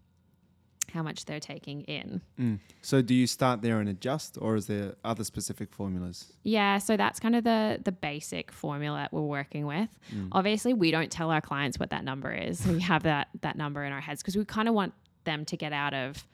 how 0.91 1.03
much 1.03 1.25
they're 1.25 1.39
taking 1.39 1.81
in. 1.81 2.21
Mm. 2.39 2.59
So 2.81 3.01
do 3.01 3.13
you 3.13 3.27
start 3.27 3.61
there 3.61 3.79
and 3.79 3.89
adjust, 3.89 4.37
or 4.41 4.55
is 4.55 4.67
there 4.67 4.95
other 5.03 5.23
specific 5.23 5.73
formulas? 5.73 6.33
Yeah, 6.43 6.77
so 6.77 6.97
that's 6.97 7.19
kind 7.19 7.35
of 7.35 7.43
the 7.43 7.79
the 7.83 7.91
basic 7.91 8.51
formula 8.51 8.97
that 8.97 9.13
we're 9.13 9.21
working 9.21 9.65
with. 9.65 9.89
Obviously, 10.31 10.73
we 10.73 10.91
don't 10.91 11.11
tell 11.11 11.31
our 11.31 11.41
clients 11.41 11.79
what 11.79 11.89
that 11.89 12.03
number 12.03 12.31
is. 12.31 12.65
we 12.65 12.79
have 12.81 13.03
that 13.03 13.27
that 13.41 13.57
number 13.57 13.83
in 13.83 13.91
our 13.93 14.01
heads 14.01 14.21
because 14.21 14.35
we 14.37 14.45
kind 14.45 14.67
of 14.67 14.73
want 14.73 14.93
them 15.23 15.45
to 15.45 15.57
get 15.57 15.73
out 15.73 15.93
of 15.93 16.25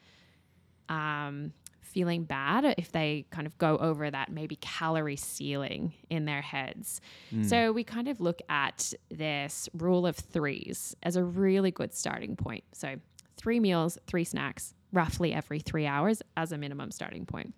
um, 0.89 1.51
feeling 1.81 2.23
bad 2.23 2.75
if 2.77 2.91
they 2.91 3.25
kind 3.29 3.45
of 3.45 3.57
go 3.57 3.77
over 3.77 4.09
that 4.09 4.31
maybe 4.31 4.55
calorie 4.57 5.15
ceiling 5.15 5.93
in 6.09 6.25
their 6.25 6.41
heads. 6.41 7.01
So 7.43 7.71
we 7.71 7.83
kind 7.83 8.07
of 8.07 8.19
look 8.19 8.41
at 8.49 8.93
this 9.09 9.69
rule 9.73 10.05
of 10.07 10.15
threes 10.15 10.95
as 11.03 11.15
a 11.15 11.23
really 11.23 11.71
good 11.71 11.93
starting 11.93 12.35
point. 12.35 12.63
So 12.73 12.95
three 13.43 13.59
meals, 13.59 13.97
three 14.07 14.23
snacks, 14.23 14.73
roughly 14.93 15.33
every 15.33 15.59
three 15.59 15.85
hours 15.85 16.21
as 16.37 16.53
a 16.53 16.57
minimum 16.57 16.91
starting 16.91 17.25
point 17.25 17.53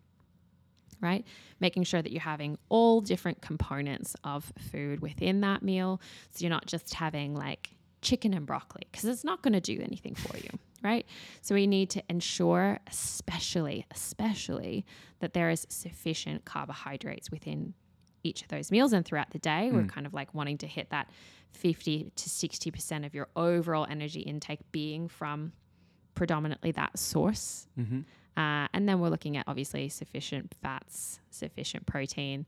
right? 1.02 1.26
Making 1.60 1.84
sure 1.84 2.02
that 2.02 2.12
you're 2.12 2.22
having 2.22 2.58
all 2.70 3.02
different 3.02 3.42
components 3.42 4.16
of 4.24 4.52
food 4.72 5.02
within 5.02 5.42
that 5.42 5.62
meal. 5.62 6.02
So 6.32 6.42
you're 6.42 6.50
not 6.50 6.66
just 6.66 6.94
having 6.96 7.36
like 7.36 7.70
chicken 8.02 8.34
and 8.34 8.46
broccoli 8.46 8.88
because 8.92 9.06
it's 9.06 9.24
not 9.24 9.42
going 9.42 9.54
to 9.54 9.62
do 9.62 9.80
anything 9.82 10.16
for 10.16 10.38
you, 10.38 10.50
right? 10.82 11.06
So 11.42 11.54
we 11.54 11.68
need 11.68 11.90
to 11.92 12.04
ensure, 12.10 12.80
especially, 12.88 13.86
especially, 13.92 14.86
that 15.20 15.34
there 15.34 15.50
is 15.50 15.68
sufficient 15.70 16.46
carbohydrates 16.46 17.30
within 17.30 17.74
each 18.24 18.42
of 18.42 18.48
those 18.48 18.72
meals 18.72 18.94
and 18.94 19.06
throughout 19.06 19.32
the 19.32 19.40
day. 19.40 19.70
We're 19.72 19.82
mm. 19.82 19.90
kind 19.90 20.08
of 20.08 20.14
like 20.14 20.34
wanting 20.34 20.58
to 20.60 20.68
hit 20.68 20.90
that 20.90 21.10
50 21.52 22.12
to 22.16 22.30
60% 22.30 23.06
of 23.06 23.14
your 23.14 23.28
overall 23.36 23.86
energy 23.90 24.22
intake 24.22 24.60
being 24.72 25.08
from 25.08 25.52
predominantly 26.16 26.72
that 26.72 26.98
source. 26.98 27.68
Uh, 28.38 28.68
and 28.74 28.88
then 28.90 29.00
we're 29.00 29.10
looking 29.10 29.38
at 29.38 29.46
obviously 29.48 29.88
sufficient 29.90 30.54
fats, 30.62 31.20
sufficient 31.30 31.86
protein, 31.86 32.46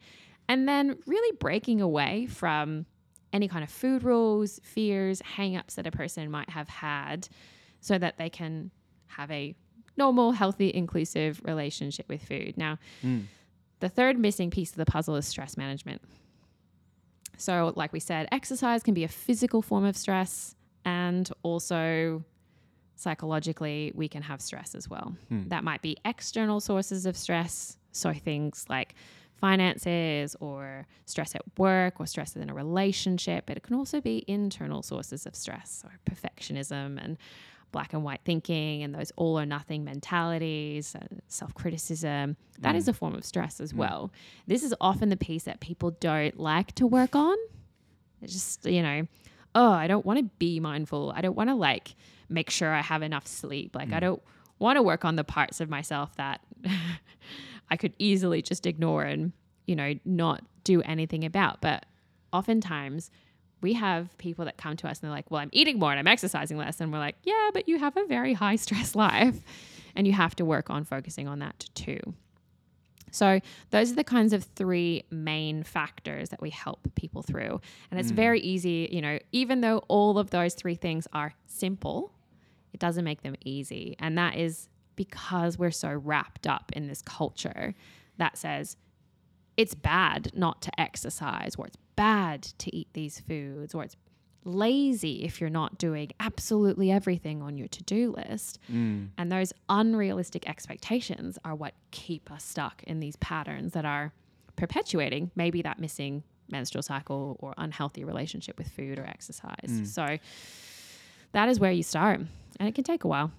and 0.49 0.67
then 0.67 0.97
really 1.05 1.37
breaking 1.39 1.79
away 1.81 2.25
from 2.27 2.85
any 3.33 3.47
kind 3.47 3.63
of 3.63 3.69
food 3.69 4.03
rules, 4.03 4.59
fears, 4.63 5.21
hang-ups 5.21 5.75
that 5.75 5.85
a 5.87 5.91
person 5.91 6.31
might 6.31 6.49
have 6.49 6.67
had 6.69 7.27
so 7.79 7.97
that 7.97 8.17
they 8.17 8.29
can 8.29 8.71
have 9.07 9.29
a 9.31 9.55
normal, 9.97 10.31
healthy, 10.31 10.71
inclusive 10.73 11.41
relationship 11.43 12.07
with 12.09 12.23
food. 12.23 12.57
Now, 12.57 12.79
the 13.79 13.89
third 13.89 14.17
missing 14.17 14.49
piece 14.49 14.71
of 14.71 14.77
the 14.77 14.85
puzzle 14.85 15.15
is 15.15 15.27
stress 15.27 15.57
management. 15.57 16.01
So, 17.37 17.73
like 17.75 17.93
we 17.93 17.99
said, 17.99 18.27
exercise 18.31 18.81
can 18.83 18.93
be 18.93 19.03
a 19.03 19.07
physical 19.07 19.61
form 19.61 19.85
of 19.85 19.95
stress 19.95 20.55
and 20.83 21.29
also 21.43 22.23
psychologically 22.97 23.91
we 23.95 24.09
can 24.09 24.21
have 24.23 24.41
stress 24.41 24.75
as 24.75 24.89
well. 24.89 25.15
Hmm. 25.29 25.47
That 25.47 25.63
might 25.63 25.81
be 25.81 25.97
external 26.03 26.59
sources 26.59 27.05
of 27.05 27.15
stress, 27.15 27.77
so 27.91 28.13
things 28.13 28.65
like 28.67 28.95
finances 29.39 30.35
or 30.39 30.85
stress 31.05 31.35
at 31.35 31.41
work 31.57 31.99
or 31.99 32.07
stress 32.07 32.35
in 32.35 32.49
a 32.49 32.53
relationship, 32.53 33.45
but 33.45 33.55
it 33.55 33.63
can 33.63 33.75
also 33.75 34.01
be 34.01 34.25
internal 34.27 34.81
sources 34.81 35.25
of 35.25 35.35
stress, 35.35 35.83
so 35.83 35.89
perfectionism 36.11 37.03
and 37.03 37.17
black 37.71 37.93
and 37.93 38.03
white 38.03 38.21
thinking 38.25 38.81
and 38.81 38.95
those 38.95 39.11
all 39.15 39.39
or 39.39 39.45
nothing 39.45 39.83
mentalities, 39.83 40.95
uh, 40.95 41.05
self 41.27 41.53
criticism. 41.53 42.35
That 42.59 42.75
is 42.75 42.85
hmm. 42.85 42.91
a 42.91 42.93
form 42.93 43.15
of 43.15 43.23
stress 43.23 43.61
as 43.61 43.71
hmm. 43.71 43.77
well. 43.77 44.11
This 44.47 44.63
is 44.63 44.73
often 44.81 45.09
the 45.09 45.17
piece 45.17 45.43
that 45.43 45.59
people 45.59 45.91
don't 45.91 46.39
like 46.39 46.73
to 46.75 46.87
work 46.87 47.15
on. 47.15 47.37
It's 48.21 48.33
just, 48.33 48.65
you 48.65 48.81
know, 48.81 49.07
oh, 49.53 49.71
I 49.71 49.87
don't 49.87 50.05
want 50.05 50.19
to 50.19 50.25
be 50.39 50.59
mindful. 50.59 51.13
I 51.15 51.21
don't 51.21 51.35
want 51.35 51.49
to 51.49 51.55
like 51.55 51.95
make 52.29 52.49
sure 52.49 52.73
I 52.73 52.81
have 52.81 53.01
enough 53.01 53.27
sleep. 53.27 53.75
Like, 53.75 53.91
I 53.91 53.97
mm. 53.97 54.01
don't 54.01 54.23
want 54.59 54.77
to 54.77 54.83
work 54.83 55.05
on 55.05 55.15
the 55.15 55.23
parts 55.23 55.61
of 55.61 55.69
myself 55.69 56.15
that 56.17 56.41
I 57.69 57.77
could 57.77 57.93
easily 57.99 58.41
just 58.41 58.65
ignore 58.65 59.03
and, 59.03 59.33
you 59.65 59.75
know, 59.75 59.93
not 60.05 60.43
do 60.63 60.81
anything 60.81 61.25
about. 61.25 61.61
But 61.61 61.85
oftentimes, 62.33 63.11
we 63.61 63.73
have 63.73 64.15
people 64.17 64.45
that 64.45 64.57
come 64.57 64.77
to 64.77 64.87
us 64.87 64.99
and 64.99 65.07
they're 65.07 65.15
like, 65.15 65.31
well, 65.31 65.41
I'm 65.41 65.49
eating 65.51 65.79
more 65.79 65.91
and 65.91 65.99
I'm 65.99 66.07
exercising 66.07 66.57
less. 66.57 66.79
And 66.79 66.91
we're 66.91 66.99
like, 66.99 67.15
yeah, 67.23 67.49
but 67.53 67.67
you 67.67 67.79
have 67.79 67.97
a 67.97 68.05
very 68.05 68.33
high 68.33 68.55
stress 68.65 68.95
life 68.95 69.39
and 69.95 70.05
you 70.05 70.13
have 70.13 70.35
to 70.35 70.45
work 70.45 70.69
on 70.69 70.83
focusing 70.83 71.27
on 71.27 71.39
that 71.39 71.65
too. 71.73 71.99
So, 73.09 73.39
those 73.71 73.93
are 73.93 73.95
the 73.95 74.03
kinds 74.03 74.33
of 74.33 74.43
three 74.43 75.03
main 75.09 75.63
factors 75.63 76.29
that 76.29 76.41
we 76.41 76.49
help 76.49 76.93
people 76.95 77.21
through. 77.21 77.61
And 77.89 77.99
it's 77.99 78.11
mm. 78.11 78.15
very 78.15 78.41
easy, 78.41 78.89
you 78.91 79.01
know, 79.01 79.17
even 79.31 79.61
though 79.61 79.79
all 79.87 80.19
of 80.19 80.29
those 80.29 80.53
three 80.53 80.75
things 80.75 81.07
are 81.13 81.33
simple, 81.45 82.11
it 82.77 82.79
doesn't 82.79 83.03
make 83.03 83.23
them 83.23 83.35
easy. 83.43 83.95
And 83.97 84.15
that 84.19 84.35
is 84.35 84.69
because 84.95 85.57
we're 85.57 85.71
so 85.71 85.93
wrapped 85.93 86.45
up 86.45 86.71
in 86.73 86.87
this 86.87 87.01
culture 87.01 87.73
that 88.17 88.37
says 88.37 88.77
it's 89.57 89.73
bad 89.73 90.29
not 90.35 90.61
to 90.61 90.79
exercise, 90.79 91.55
or 91.57 91.65
it's 91.65 91.77
bad 91.95 92.43
to 92.43 92.75
eat 92.75 92.87
these 92.93 93.19
foods, 93.19 93.73
or 93.73 93.83
it's 93.83 93.95
lazy 94.43 95.23
if 95.23 95.41
you're 95.41 95.49
not 95.49 95.79
doing 95.79 96.11
absolutely 96.19 96.91
everything 96.91 97.41
on 97.41 97.57
your 97.57 97.67
to 97.69 97.81
do 97.81 98.13
list. 98.15 98.59
Mm. 98.71 99.09
And 99.17 99.31
those 99.31 99.53
unrealistic 99.69 100.47
expectations 100.47 101.39
are 101.43 101.55
what 101.55 101.73
keep 101.89 102.31
us 102.31 102.43
stuck 102.43 102.83
in 102.83 102.99
these 102.99 103.15
patterns 103.15 103.73
that 103.73 103.85
are 103.85 104.13
perpetuating 104.55 105.31
maybe 105.35 105.63
that 105.63 105.79
missing 105.79 106.21
menstrual 106.47 106.83
cycle 106.83 107.37
or 107.39 107.55
unhealthy 107.57 108.03
relationship 108.03 108.59
with 108.59 108.69
food 108.69 108.99
or 108.99 109.05
exercise. 109.05 109.67
Mm. 109.67 109.87
So 109.87 110.17
that 111.33 111.49
is 111.49 111.59
where 111.59 111.71
you 111.71 111.83
start. 111.83 112.21
And 112.59 112.67
it 112.67 112.75
can 112.75 112.83
take 112.83 113.03
a 113.03 113.07
while. 113.07 113.31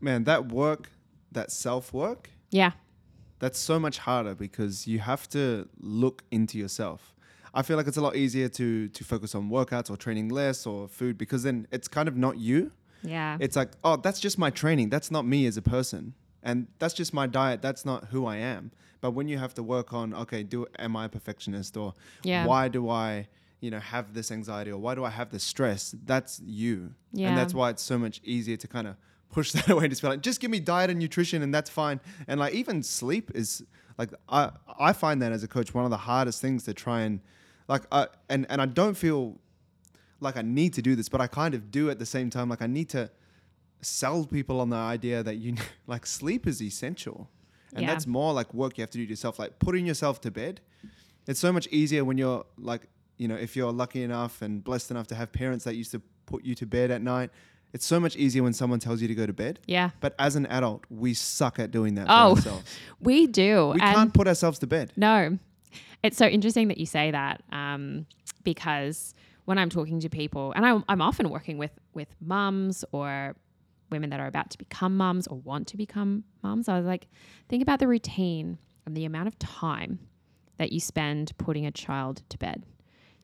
Man, 0.00 0.24
that 0.24 0.50
work, 0.52 0.90
that 1.32 1.50
self 1.50 1.92
work, 1.92 2.30
Yeah. 2.50 2.72
that's 3.38 3.58
so 3.58 3.78
much 3.78 3.98
harder 3.98 4.34
because 4.34 4.86
you 4.86 4.98
have 5.00 5.28
to 5.30 5.68
look 5.80 6.22
into 6.30 6.58
yourself. 6.58 7.14
I 7.54 7.62
feel 7.62 7.76
like 7.76 7.86
it's 7.88 7.96
a 7.96 8.00
lot 8.02 8.14
easier 8.16 8.48
to 8.50 8.88
to 8.88 9.04
focus 9.04 9.34
on 9.34 9.48
workouts 9.50 9.90
or 9.90 9.96
training 9.96 10.28
less 10.28 10.66
or 10.66 10.86
food 10.88 11.16
because 11.18 11.42
then 11.42 11.66
it's 11.72 11.88
kind 11.88 12.08
of 12.08 12.16
not 12.16 12.38
you. 12.38 12.70
Yeah. 13.02 13.36
It's 13.40 13.56
like, 13.56 13.70
oh, 13.84 13.96
that's 13.96 14.20
just 14.20 14.38
my 14.38 14.50
training. 14.50 14.90
That's 14.90 15.10
not 15.10 15.24
me 15.26 15.46
as 15.46 15.56
a 15.56 15.62
person. 15.62 16.14
And 16.42 16.66
that's 16.78 16.94
just 16.94 17.12
my 17.12 17.26
diet. 17.26 17.62
That's 17.62 17.84
not 17.84 18.06
who 18.06 18.26
I 18.26 18.36
am. 18.36 18.70
But 19.00 19.12
when 19.12 19.28
you 19.28 19.38
have 19.38 19.54
to 19.54 19.62
work 19.62 19.92
on, 19.92 20.14
okay, 20.14 20.42
do 20.42 20.66
am 20.78 20.96
I 20.96 21.04
a 21.06 21.08
perfectionist 21.08 21.76
or 21.76 21.94
Yeah. 22.24 22.44
why 22.46 22.68
do 22.68 22.88
I, 22.88 23.28
you 23.60 23.70
know, 23.70 23.80
have 23.80 24.14
this 24.14 24.30
anxiety 24.30 24.70
or 24.70 24.78
why 24.78 24.94
do 24.94 25.04
I 25.04 25.10
have 25.10 25.30
this 25.30 25.42
stress? 25.44 25.94
That's 26.04 26.40
you. 26.44 26.94
Yeah. 27.12 27.28
And 27.28 27.36
that's 27.38 27.54
why 27.54 27.70
it's 27.70 27.82
so 27.82 27.98
much 27.98 28.20
easier 28.24 28.56
to 28.56 28.68
kind 28.68 28.86
of 28.86 28.96
push 29.30 29.52
that 29.56 29.68
away. 29.68 29.88
Just 29.88 30.02
be 30.02 30.08
like, 30.08 30.20
just 30.22 30.40
give 30.40 30.50
me 30.50 30.60
diet 30.60 30.90
and 30.90 30.98
nutrition 30.98 31.42
and 31.42 31.52
that's 31.52 31.70
fine. 31.70 32.00
And 32.28 32.38
like 32.40 32.54
even 32.54 32.82
sleep 32.82 33.30
is 33.34 33.64
like 33.98 34.10
I 34.28 34.50
I 34.78 34.92
find 34.92 35.20
that 35.22 35.32
as 35.32 35.42
a 35.42 35.48
coach 35.48 35.74
one 35.74 35.84
of 35.84 35.90
the 35.90 35.96
hardest 35.96 36.40
things 36.40 36.62
to 36.64 36.74
try 36.74 37.00
and 37.02 37.20
like 37.66 37.82
uh, 37.90 38.06
and 38.28 38.46
and 38.48 38.62
I 38.62 38.66
don't 38.66 38.94
feel 38.94 39.38
like 40.20 40.36
I 40.36 40.42
need 40.42 40.72
to 40.74 40.82
do 40.82 40.94
this, 40.96 41.08
but 41.08 41.20
I 41.20 41.26
kind 41.26 41.54
of 41.54 41.70
do 41.70 41.90
at 41.90 41.98
the 41.98 42.06
same 42.06 42.30
time. 42.30 42.48
Like 42.48 42.62
I 42.62 42.66
need 42.66 42.88
to 42.90 43.10
sell 43.80 44.24
people 44.24 44.60
on 44.60 44.70
the 44.70 44.76
idea 44.76 45.22
that 45.22 45.36
you 45.36 45.54
like 45.86 46.06
sleep 46.06 46.46
is 46.46 46.62
essential, 46.62 47.28
and 47.74 47.82
Yeah. 47.82 47.88
that's 47.92 48.06
more 48.06 48.32
like 48.32 48.52
work 48.54 48.78
you 48.78 48.82
have 48.82 48.90
to 48.90 48.98
do 48.98 49.04
to 49.04 49.10
yourself. 49.10 49.38
Like 49.38 49.58
putting 49.58 49.84
yourself 49.86 50.20
to 50.22 50.30
bed, 50.30 50.60
it's 51.26 51.40
so 51.40 51.52
much 51.52 51.66
easier 51.68 52.04
when 52.04 52.18
you're 52.18 52.44
like 52.56 52.86
you 53.18 53.28
know 53.28 53.34
if 53.36 53.54
you're 53.56 53.72
lucky 53.72 54.02
enough 54.02 54.40
and 54.42 54.62
blessed 54.64 54.90
enough 54.90 55.06
to 55.08 55.14
have 55.14 55.30
parents 55.32 55.64
that 55.64 55.74
used 55.76 55.90
to 55.92 56.00
put 56.26 56.44
you 56.44 56.54
to 56.56 56.66
bed 56.66 56.90
at 56.90 57.02
night. 57.02 57.30
It's 57.74 57.84
so 57.84 58.00
much 58.00 58.16
easier 58.16 58.42
when 58.42 58.54
someone 58.54 58.78
tells 58.78 59.02
you 59.02 59.08
to 59.08 59.14
go 59.14 59.26
to 59.26 59.32
bed. 59.34 59.60
yeah. 59.66 59.90
But 60.00 60.14
as 60.18 60.36
an 60.36 60.46
adult, 60.46 60.84
we 60.88 61.12
suck 61.12 61.58
at 61.58 61.70
doing 61.70 61.96
that 61.96 62.06
Oh, 62.08 62.30
ourselves. 62.30 62.64
We 63.00 63.26
do. 63.26 63.72
We 63.74 63.80
can't 63.80 64.14
put 64.14 64.26
ourselves 64.26 64.58
to 64.60 64.66
bed. 64.66 64.92
No. 64.96 65.38
It's 66.02 66.16
so 66.16 66.26
interesting 66.26 66.68
that 66.68 66.78
you 66.78 66.86
say 66.86 67.10
that 67.10 67.42
um, 67.52 68.06
because 68.42 69.12
when 69.44 69.58
I'm 69.58 69.68
talking 69.68 70.00
to 70.00 70.08
people, 70.08 70.52
and 70.56 70.64
I'm, 70.64 70.82
I'm 70.88 71.02
often 71.02 71.28
working 71.28 71.58
with, 71.58 71.72
with 71.92 72.08
mums 72.22 72.86
or 72.92 73.36
women 73.90 74.08
that 74.10 74.20
are 74.20 74.26
about 74.26 74.48
to 74.50 74.58
become 74.58 74.96
mums 74.96 75.26
or 75.26 75.36
want 75.38 75.66
to 75.68 75.76
become 75.76 76.24
mums, 76.42 76.70
I 76.70 76.76
was 76.78 76.86
like, 76.86 77.06
think 77.50 77.62
about 77.62 77.80
the 77.80 77.88
routine 77.88 78.56
and 78.86 78.96
the 78.96 79.04
amount 79.04 79.28
of 79.28 79.38
time 79.38 79.98
that 80.56 80.72
you 80.72 80.80
spend 80.80 81.32
putting 81.36 81.66
a 81.66 81.70
child 81.70 82.22
to 82.30 82.38
bed. 82.38 82.64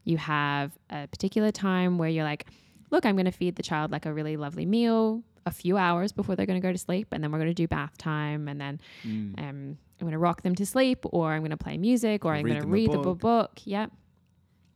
You 0.05 0.18
have 0.18 0.72
a 0.90 1.06
particular 1.09 1.51
time 1.51 1.98
where 1.98 2.09
you're 2.09 2.24
like, 2.24 2.47
look, 2.90 3.05
I'm 3.05 3.16
going 3.16 3.24
to 3.26 3.32
feed 3.32 3.56
the 3.56 3.62
child 3.62 3.90
like 3.90 4.06
a 4.06 4.12
really 4.12 4.36
lovely 4.36 4.66
meal 4.66 5.22
a 5.47 5.51
few 5.51 5.76
hours 5.76 6.12
before 6.12 6.36
they're 6.36 6.47
going 6.47 6.60
to 6.60 6.66
go 6.66 6.72
to 6.72 6.78
sleep. 6.78 7.09
And 7.12 7.22
then 7.22 7.31
we're 7.32 7.39
going 7.39 7.51
to 7.51 7.55
do 7.55 7.68
bath 7.68 7.98
time. 7.98 8.48
And 8.48 8.60
then 8.60 8.81
um, 9.05 9.35
I'm 9.39 9.78
going 10.01 10.12
to 10.12 10.18
rock 10.18 10.43
them 10.43 10.55
to 10.55 10.64
sleep, 10.66 11.05
or 11.05 11.32
I'm 11.32 11.40
going 11.40 11.51
to 11.51 11.56
play 11.56 11.76
music, 11.76 12.24
or 12.24 12.35
I'm 12.35 12.47
going 12.47 12.60
to 12.60 12.66
a 12.66 12.70
read 12.70 12.93
the 12.93 12.98
book. 12.98 13.18
book. 13.18 13.60
Yep. 13.64 13.90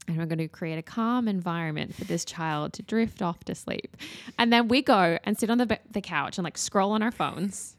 And 0.07 0.17
we're 0.17 0.27
going 0.27 0.39
to 0.39 0.49
create 0.49 0.79
a 0.79 0.83
calm 0.83 1.29
environment 1.29 1.95
for 1.95 2.05
this 2.05 2.25
child 2.25 2.73
to 2.75 2.83
drift 2.83 3.21
off 3.21 3.45
to 3.45 3.55
sleep. 3.55 3.97
And 4.39 4.51
then 4.53 4.69
we 4.69 4.81
go 4.81 5.19
and 5.25 5.39
sit 5.39 5.51
on 5.51 5.59
the, 5.59 5.67
be- 5.67 5.77
the 5.91 6.01
couch 6.01 6.39
and 6.39 6.45
like 6.45 6.57
scroll 6.57 6.93
on 6.93 7.03
our 7.03 7.11
phones 7.11 7.77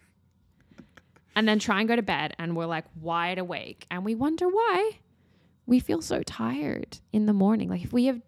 and 1.36 1.48
then 1.48 1.58
try 1.58 1.80
and 1.80 1.88
go 1.88 1.96
to 1.96 2.04
bed. 2.04 2.36
And 2.38 2.56
we're 2.56 2.68
like 2.68 2.86
wide 3.02 3.40
awake. 3.40 3.88
And 3.90 4.06
we 4.06 4.14
wonder 4.14 4.48
why 4.48 5.00
we 5.70 5.80
feel 5.80 6.02
so 6.02 6.24
tired 6.24 6.98
in 7.14 7.28
the 7.28 7.34
morning. 7.34 7.70
Like 7.70 7.84
if 7.84 7.94
we 7.94 8.06
have, 8.06 8.22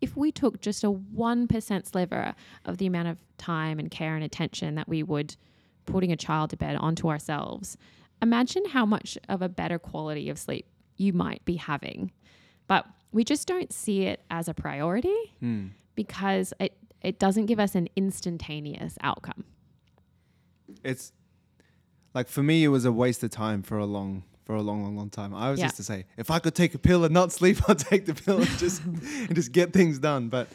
if 0.00 0.16
we 0.16 0.32
took 0.32 0.60
just 0.60 0.82
a 0.82 0.90
1% 0.90 1.86
sliver 1.86 2.34
of 2.64 2.78
the 2.78 2.86
amount 2.86 3.06
of 3.08 3.18
time 3.38 3.78
and 3.78 3.88
care 3.90 4.16
and 4.16 4.24
attention 4.24 4.74
that 4.74 4.88
we 4.88 5.02
would 5.04 5.36
putting 5.86 6.10
a 6.12 6.16
child 6.16 6.50
to 6.50 6.56
bed 6.56 6.74
onto 6.76 7.08
ourselves, 7.08 7.76
imagine 8.20 8.64
how 8.66 8.84
much 8.84 9.16
of 9.28 9.42
a 9.42 9.48
better 9.48 9.78
quality 9.78 10.28
of 10.28 10.38
sleep 10.38 10.66
you 10.96 11.12
might 11.12 11.44
be 11.44 11.54
having. 11.54 12.10
But 12.66 12.84
we 13.12 13.22
just 13.24 13.46
don't 13.46 13.72
see 13.72 14.02
it 14.02 14.22
as 14.30 14.48
a 14.48 14.54
priority 14.54 15.14
Mm. 15.40 15.70
because 15.94 16.52
it, 16.58 16.76
it 17.00 17.20
doesn't 17.20 17.46
give 17.46 17.60
us 17.60 17.76
an 17.76 17.88
instantaneous 17.94 18.98
outcome. 19.02 19.44
It's 20.82 21.12
like 22.12 22.28
for 22.28 22.42
me, 22.42 22.64
it 22.64 22.68
was 22.68 22.84
a 22.84 22.92
waste 22.92 23.22
of 23.22 23.30
time 23.30 23.62
for 23.62 23.78
a 23.78 23.86
long, 23.86 24.24
for 24.48 24.54
a 24.54 24.62
long, 24.62 24.82
long, 24.82 24.96
long 24.96 25.10
time. 25.10 25.34
I 25.34 25.50
was 25.50 25.60
Yeah. 25.60 25.66
just 25.66 25.76
to 25.76 25.82
say, 25.82 26.06
if 26.16 26.30
I 26.30 26.38
could 26.38 26.54
take 26.54 26.74
a 26.74 26.78
pill 26.78 27.04
and 27.04 27.12
not 27.12 27.32
sleep, 27.32 27.58
I'd 27.68 27.78
take 27.78 28.06
the 28.06 28.14
pill 28.14 28.38
and 28.38 28.48
just 28.58 28.82
and 28.84 29.34
just 29.34 29.52
get 29.52 29.74
things 29.74 29.98
done. 29.98 30.30
But 30.30 30.48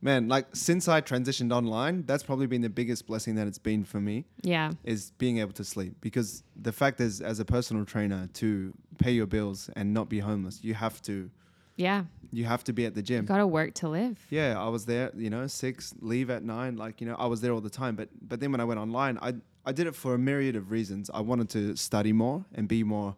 man, 0.00 0.28
like 0.28 0.46
since 0.54 0.86
I 0.86 1.00
transitioned 1.00 1.52
online, 1.52 2.04
that's 2.06 2.22
probably 2.22 2.46
been 2.46 2.62
the 2.62 2.68
biggest 2.70 3.04
blessing 3.08 3.34
that 3.34 3.48
it's 3.48 3.58
been 3.58 3.82
for 3.82 4.00
me 4.00 4.26
Yeah. 4.42 4.74
is 4.84 5.10
being 5.18 5.38
able 5.38 5.54
to 5.54 5.64
sleep. 5.64 5.96
Because 6.00 6.44
the 6.54 6.70
fact 6.70 7.00
is, 7.00 7.20
as 7.20 7.40
a 7.40 7.44
personal 7.44 7.84
trainer, 7.84 8.28
to 8.34 8.72
pay 8.98 9.10
your 9.10 9.26
bills 9.26 9.68
and 9.74 9.92
not 9.92 10.08
be 10.08 10.20
homeless, 10.20 10.62
you 10.62 10.74
have 10.74 11.02
to, 11.02 11.28
Yeah. 11.76 12.04
you 12.30 12.44
have 12.44 12.62
to 12.62 12.72
be 12.72 12.86
at 12.86 12.94
the 12.94 13.02
gym. 13.02 13.24
Got 13.24 13.38
to 13.38 13.46
work 13.48 13.74
to 13.82 13.88
live. 13.88 14.24
Yeah, 14.30 14.54
I 14.56 14.68
was 14.68 14.86
there, 14.86 15.10
you 15.16 15.30
know, 15.30 15.48
six, 15.48 15.92
leave 16.00 16.30
at 16.30 16.44
nine. 16.44 16.76
Like, 16.76 17.00
you 17.00 17.08
know, 17.08 17.16
I 17.18 17.26
was 17.26 17.40
there 17.40 17.50
all 17.52 17.60
the 17.60 17.70
time. 17.70 17.96
But 17.96 18.08
but 18.22 18.38
then 18.38 18.52
when 18.52 18.60
I 18.60 18.64
went 18.64 18.78
online, 18.78 19.18
I 19.20 19.34
I 19.66 19.72
did 19.72 19.88
it 19.88 19.94
for 19.96 20.14
a 20.14 20.18
myriad 20.18 20.54
of 20.54 20.70
reasons. 20.70 21.10
I 21.12 21.20
wanted 21.20 21.48
to 21.50 21.76
study 21.76 22.12
more 22.12 22.44
and 22.54 22.68
be 22.68 22.84
more 22.84 23.16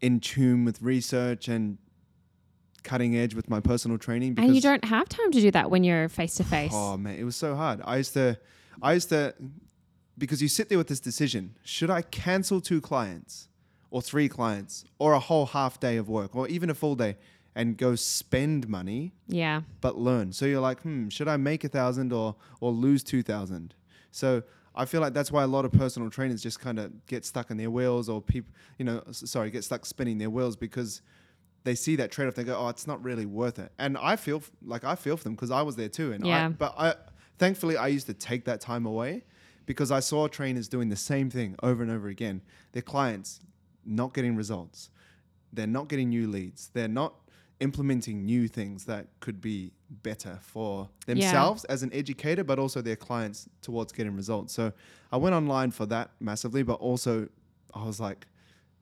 in 0.00 0.20
tune 0.20 0.64
with 0.64 0.80
research 0.80 1.48
and 1.48 1.78
cutting 2.84 3.16
edge 3.16 3.34
with 3.34 3.50
my 3.50 3.60
personal 3.60 3.98
training. 3.98 4.34
And 4.38 4.54
you 4.54 4.60
don't 4.60 4.84
have 4.84 5.08
time 5.08 5.32
to 5.32 5.40
do 5.40 5.50
that 5.50 5.70
when 5.70 5.84
you're 5.84 6.08
face 6.08 6.36
to 6.36 6.44
face. 6.44 6.72
Oh 6.72 6.96
man, 6.96 7.16
it 7.18 7.24
was 7.24 7.36
so 7.36 7.56
hard. 7.56 7.80
I 7.84 7.96
used 7.96 8.12
to, 8.14 8.38
I 8.80 8.92
used 8.94 9.08
to, 9.08 9.34
because 10.16 10.40
you 10.40 10.48
sit 10.48 10.68
there 10.68 10.78
with 10.78 10.88
this 10.88 11.00
decision: 11.00 11.56
should 11.64 11.90
I 11.90 12.02
cancel 12.02 12.60
two 12.60 12.80
clients, 12.80 13.48
or 13.90 14.00
three 14.00 14.28
clients, 14.28 14.84
or 14.98 15.12
a 15.12 15.20
whole 15.20 15.46
half 15.46 15.80
day 15.80 15.96
of 15.96 16.08
work, 16.08 16.36
or 16.36 16.46
even 16.48 16.70
a 16.70 16.74
full 16.74 16.94
day, 16.94 17.16
and 17.54 17.76
go 17.76 17.96
spend 17.96 18.68
money? 18.68 19.12
Yeah. 19.26 19.62
but 19.80 19.98
learn. 19.98 20.32
So 20.32 20.46
you're 20.46 20.60
like, 20.60 20.82
hmm, 20.82 21.08
should 21.08 21.28
I 21.28 21.36
make 21.36 21.64
a 21.64 21.68
thousand 21.68 22.12
or 22.12 22.36
or 22.60 22.70
lose 22.70 23.02
two 23.02 23.22
thousand? 23.22 23.74
So 24.10 24.42
I 24.74 24.84
feel 24.86 25.00
like 25.00 25.12
that's 25.14 25.30
why 25.30 25.42
a 25.42 25.46
lot 25.46 25.64
of 25.64 25.72
personal 25.72 26.08
trainers 26.10 26.42
just 26.42 26.58
kind 26.60 26.78
of 26.78 27.04
get 27.06 27.24
stuck 27.24 27.50
in 27.50 27.56
their 27.58 27.70
wheels, 27.70 28.08
or 28.08 28.22
people, 28.22 28.52
you 28.78 28.84
know, 28.84 29.02
s- 29.08 29.22
sorry, 29.30 29.50
get 29.50 29.64
stuck 29.64 29.84
spinning 29.84 30.18
their 30.18 30.30
wheels 30.30 30.56
because 30.56 31.02
they 31.64 31.74
see 31.74 31.94
that 31.96 32.10
trade 32.10 32.26
off. 32.28 32.34
They 32.34 32.44
go, 32.44 32.56
oh, 32.58 32.68
it's 32.68 32.86
not 32.86 33.02
really 33.04 33.26
worth 33.26 33.58
it. 33.58 33.70
And 33.78 33.98
I 33.98 34.16
feel 34.16 34.38
f- 34.38 34.50
like 34.64 34.84
I 34.84 34.94
feel 34.94 35.16
for 35.16 35.24
them 35.24 35.34
because 35.34 35.50
I 35.50 35.62
was 35.62 35.76
there 35.76 35.88
too. 35.90 36.12
And 36.12 36.26
Yeah. 36.26 36.46
I, 36.46 36.48
but 36.48 36.74
I, 36.78 36.94
thankfully, 37.38 37.76
I 37.76 37.88
used 37.88 38.06
to 38.06 38.14
take 38.14 38.44
that 38.46 38.60
time 38.60 38.86
away 38.86 39.24
because 39.66 39.92
I 39.92 40.00
saw 40.00 40.26
trainers 40.26 40.68
doing 40.68 40.88
the 40.88 40.96
same 40.96 41.28
thing 41.30 41.54
over 41.62 41.82
and 41.82 41.92
over 41.92 42.08
again. 42.08 42.40
Their 42.72 42.82
clients 42.82 43.40
not 43.84 44.14
getting 44.14 44.34
results. 44.36 44.90
They're 45.52 45.66
not 45.66 45.88
getting 45.88 46.08
new 46.08 46.26
leads. 46.28 46.68
They're 46.72 46.88
not 46.88 47.14
implementing 47.62 48.24
new 48.26 48.48
things 48.48 48.84
that 48.86 49.06
could 49.20 49.40
be 49.40 49.72
better 50.02 50.38
for 50.42 50.88
themselves 51.06 51.64
as 51.66 51.82
an 51.82 51.90
educator, 51.92 52.44
but 52.44 52.58
also 52.58 52.82
their 52.82 52.96
clients 52.96 53.48
towards 53.62 53.92
getting 53.92 54.14
results. 54.16 54.52
So 54.52 54.72
I 55.10 55.16
went 55.16 55.34
online 55.34 55.70
for 55.70 55.86
that 55.86 56.10
massively, 56.20 56.62
but 56.62 56.74
also 56.74 57.28
I 57.74 57.84
was 57.86 58.00
like, 58.00 58.26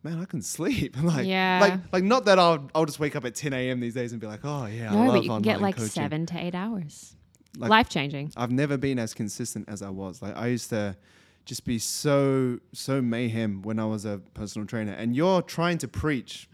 man, 0.02 0.18
I 0.18 0.24
can 0.24 0.42
sleep. 0.42 0.96
like, 1.02 1.26
Yeah. 1.26 1.58
like, 1.60 1.80
like 1.92 2.04
not 2.04 2.24
that 2.24 2.38
I'll, 2.38 2.68
I'll 2.74 2.86
just 2.86 2.98
wake 2.98 3.14
up 3.16 3.24
at 3.24 3.34
10 3.34 3.52
a.m. 3.52 3.80
these 3.80 3.94
days 3.94 4.12
and 4.12 4.20
be 4.20 4.26
like, 4.26 4.40
oh 4.44 4.66
yeah, 4.66 4.90
I 4.90 4.94
no, 4.94 5.04
love 5.04 5.14
but 5.14 5.22
you 5.24 5.30
can 5.30 5.42
get 5.42 5.60
like 5.60 5.76
coaching. 5.76 5.88
seven 5.90 6.26
to 6.26 6.38
eight 6.44 6.54
hours. 6.54 7.14
Like- 7.58 7.70
Life 7.70 7.88
changing. 7.88 8.32
I've 8.36 8.52
never 8.52 8.76
been 8.76 8.98
as 8.98 9.12
consistent 9.14 9.68
as 9.68 9.82
I 9.82 9.90
was. 9.90 10.22
Like 10.22 10.36
I 10.36 10.46
used 10.46 10.70
to 10.70 10.96
just 11.44 11.64
be 11.64 11.78
so 11.78 12.58
so 12.72 13.00
mayhem 13.02 13.62
when 13.62 13.78
I 13.78 13.84
was 13.86 14.04
a 14.04 14.18
personal 14.34 14.66
trainer. 14.66 14.92
And 14.92 15.14
you're 15.16 15.42
trying 15.42 15.78
to 15.78 15.88
preach 15.88 16.48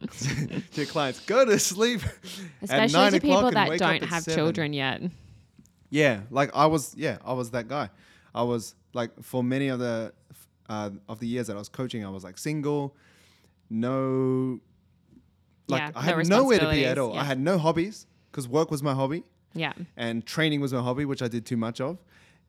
to 0.20 0.62
your 0.74 0.86
clients, 0.86 1.20
go 1.20 1.44
to 1.44 1.58
sleep 1.58 2.00
Especially 2.62 3.10
to 3.10 3.20
people 3.20 3.50
that 3.50 3.78
don't 3.78 4.04
have 4.04 4.22
seven. 4.22 4.38
children 4.38 4.72
yet. 4.72 5.02
Yeah, 5.90 6.20
like 6.30 6.50
I 6.54 6.66
was. 6.66 6.94
Yeah, 6.96 7.18
I 7.24 7.32
was 7.32 7.50
that 7.50 7.66
guy. 7.68 7.90
I 8.34 8.44
was 8.44 8.74
like 8.94 9.10
for 9.22 9.42
many 9.42 9.68
of 9.68 9.78
the 9.80 10.12
uh, 10.68 10.90
of 11.08 11.18
the 11.18 11.26
years 11.26 11.48
that 11.48 11.56
I 11.56 11.58
was 11.58 11.68
coaching, 11.68 12.04
I 12.06 12.10
was 12.10 12.22
like 12.22 12.38
single, 12.38 12.94
no, 13.68 14.60
like 15.68 15.80
Yeah, 15.80 15.90
I 15.96 16.06
no 16.10 16.16
had 16.16 16.28
nowhere 16.28 16.58
to 16.60 16.70
be 16.70 16.86
at 16.86 16.98
all. 16.98 17.14
yeah. 17.14 17.20
I 17.20 17.24
had 17.24 17.40
no 17.40 17.58
hobbies 17.58 18.06
because 18.30 18.46
work 18.48 18.70
was 18.70 18.82
my 18.82 18.94
hobby 18.94 19.24
Yeah. 19.54 19.72
and 19.96 20.24
training 20.24 20.60
was 20.60 20.72
my 20.72 20.80
hobby, 20.80 21.04
which 21.04 21.22
I 21.22 21.28
did 21.28 21.44
too 21.44 21.56
much 21.56 21.80
of. 21.80 21.98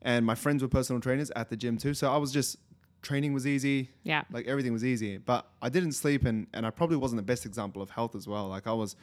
And 0.02 0.26
my 0.26 0.34
friends 0.34 0.62
were 0.62 0.68
personal 0.68 1.00
trainers 1.00 1.30
at 1.36 1.48
the 1.48 1.56
gym 1.56 1.78
too, 1.78 1.94
so 1.94 2.12
I 2.12 2.16
was 2.16 2.32
just 2.32 2.56
training 3.02 3.32
was 3.32 3.46
easy, 3.46 3.90
Yeah. 4.04 4.22
like 4.30 4.46
everything 4.46 4.72
was 4.72 4.84
easy. 4.84 5.16
But 5.18 5.46
I 5.60 5.68
didn't 5.68 5.92
sleep, 5.92 6.24
and 6.24 6.46
and 6.52 6.66
I 6.66 6.70
probably 6.70 6.96
wasn't 6.96 7.18
the 7.18 7.24
best 7.32 7.46
example 7.46 7.82
of 7.82 7.90
health 7.90 8.14
as 8.14 8.26
well. 8.28 8.48
Like 8.48 8.66
I 8.66 8.72
was 8.72 8.96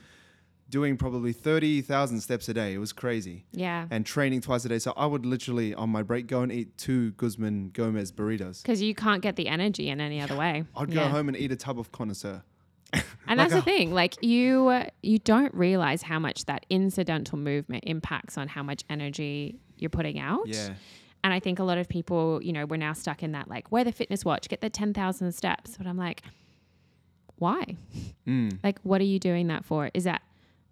doing 0.69 0.97
probably 0.97 1.33
thirty 1.33 1.81
thousand 1.81 2.21
steps 2.21 2.47
a 2.49 2.53
day. 2.53 2.73
It 2.73 2.77
was 2.77 2.93
crazy 2.93 3.45
Yeah. 3.51 3.87
and 3.89 4.05
training 4.05 4.41
twice 4.41 4.65
a 4.65 4.69
day. 4.69 4.79
So 4.79 4.93
I 4.95 5.05
would 5.05 5.25
literally 5.25 5.73
on 5.73 5.89
my 5.89 6.03
break 6.03 6.27
go 6.27 6.41
and 6.41 6.51
eat 6.51 6.77
two 6.77 7.11
Guzman 7.13 7.69
Gomez 7.73 8.11
burritos. 8.11 8.61
Because 8.61 8.81
you 8.81 8.93
can't 8.93 9.21
get 9.21 9.35
the 9.35 9.47
energy 9.47 9.89
in 9.89 9.99
any 9.99 10.21
other 10.21 10.35
way. 10.35 10.63
I'd 10.75 10.91
go 10.91 11.01
Yeah. 11.01 11.09
home 11.09 11.27
and 11.27 11.35
eat 11.37 11.51
a 11.51 11.55
tub 11.55 11.79
of 11.79 11.91
connoisseur. 11.91 12.43
And 12.93 13.03
Like 13.27 13.37
that's 13.37 13.53
the 13.53 13.61
thing, 13.61 13.91
like 13.93 14.21
you 14.23 14.67
uh, 14.67 14.85
you 15.01 15.19
don't 15.19 15.53
realize 15.55 16.01
how 16.03 16.19
much 16.19 16.45
that 16.45 16.65
incidental 16.69 17.37
movement 17.37 17.83
impacts 17.87 18.37
on 18.37 18.47
how 18.47 18.63
much 18.63 18.83
energy 18.89 19.59
you're 19.81 19.89
putting 19.89 20.19
out. 20.19 20.47
Yeah. 20.47 20.73
And 21.23 21.33
I 21.33 21.39
think 21.39 21.59
a 21.59 21.63
lot 21.63 21.77
of 21.77 21.89
people, 21.89 22.41
you 22.41 22.53
know, 22.53 22.65
we're 22.65 22.77
now 22.77 22.93
stuck 22.93 23.23
in 23.23 23.33
that 23.33 23.49
like 23.49 23.71
wear 23.71 23.83
the 23.83 23.91
fitness 23.91 24.23
watch, 24.23 24.47
get 24.47 24.61
the 24.61 24.69
10,000 24.69 25.31
steps. 25.33 25.75
But 25.77 25.85
I'm 25.85 25.97
like, 25.97 26.23
why? 27.37 27.77
Mm. 28.27 28.59
Like 28.63 28.79
what 28.83 29.01
are 29.01 29.05
you 29.05 29.19
doing 29.19 29.47
that 29.47 29.65
for? 29.65 29.89
Is 29.93 30.05
that 30.05 30.21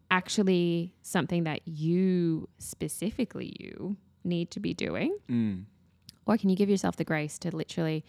actually 0.09 0.93
something 1.01 1.43
that 1.43 1.61
you 1.67 2.47
specifically 2.59 3.55
you 3.59 3.97
need 4.23 4.51
to 4.51 4.59
be 4.59 4.73
doing? 4.73 5.17
Mm. 5.29 5.63
Or 6.25 6.37
can 6.37 6.49
you 6.49 6.55
give 6.55 6.69
yourself 6.69 6.97
the 6.97 7.03
grace 7.03 7.37
to 7.39 7.55
literally 7.55 8.03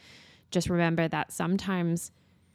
just 0.51 0.69
remember 0.69 1.09
that 1.09 1.33
sometimes 1.33 2.11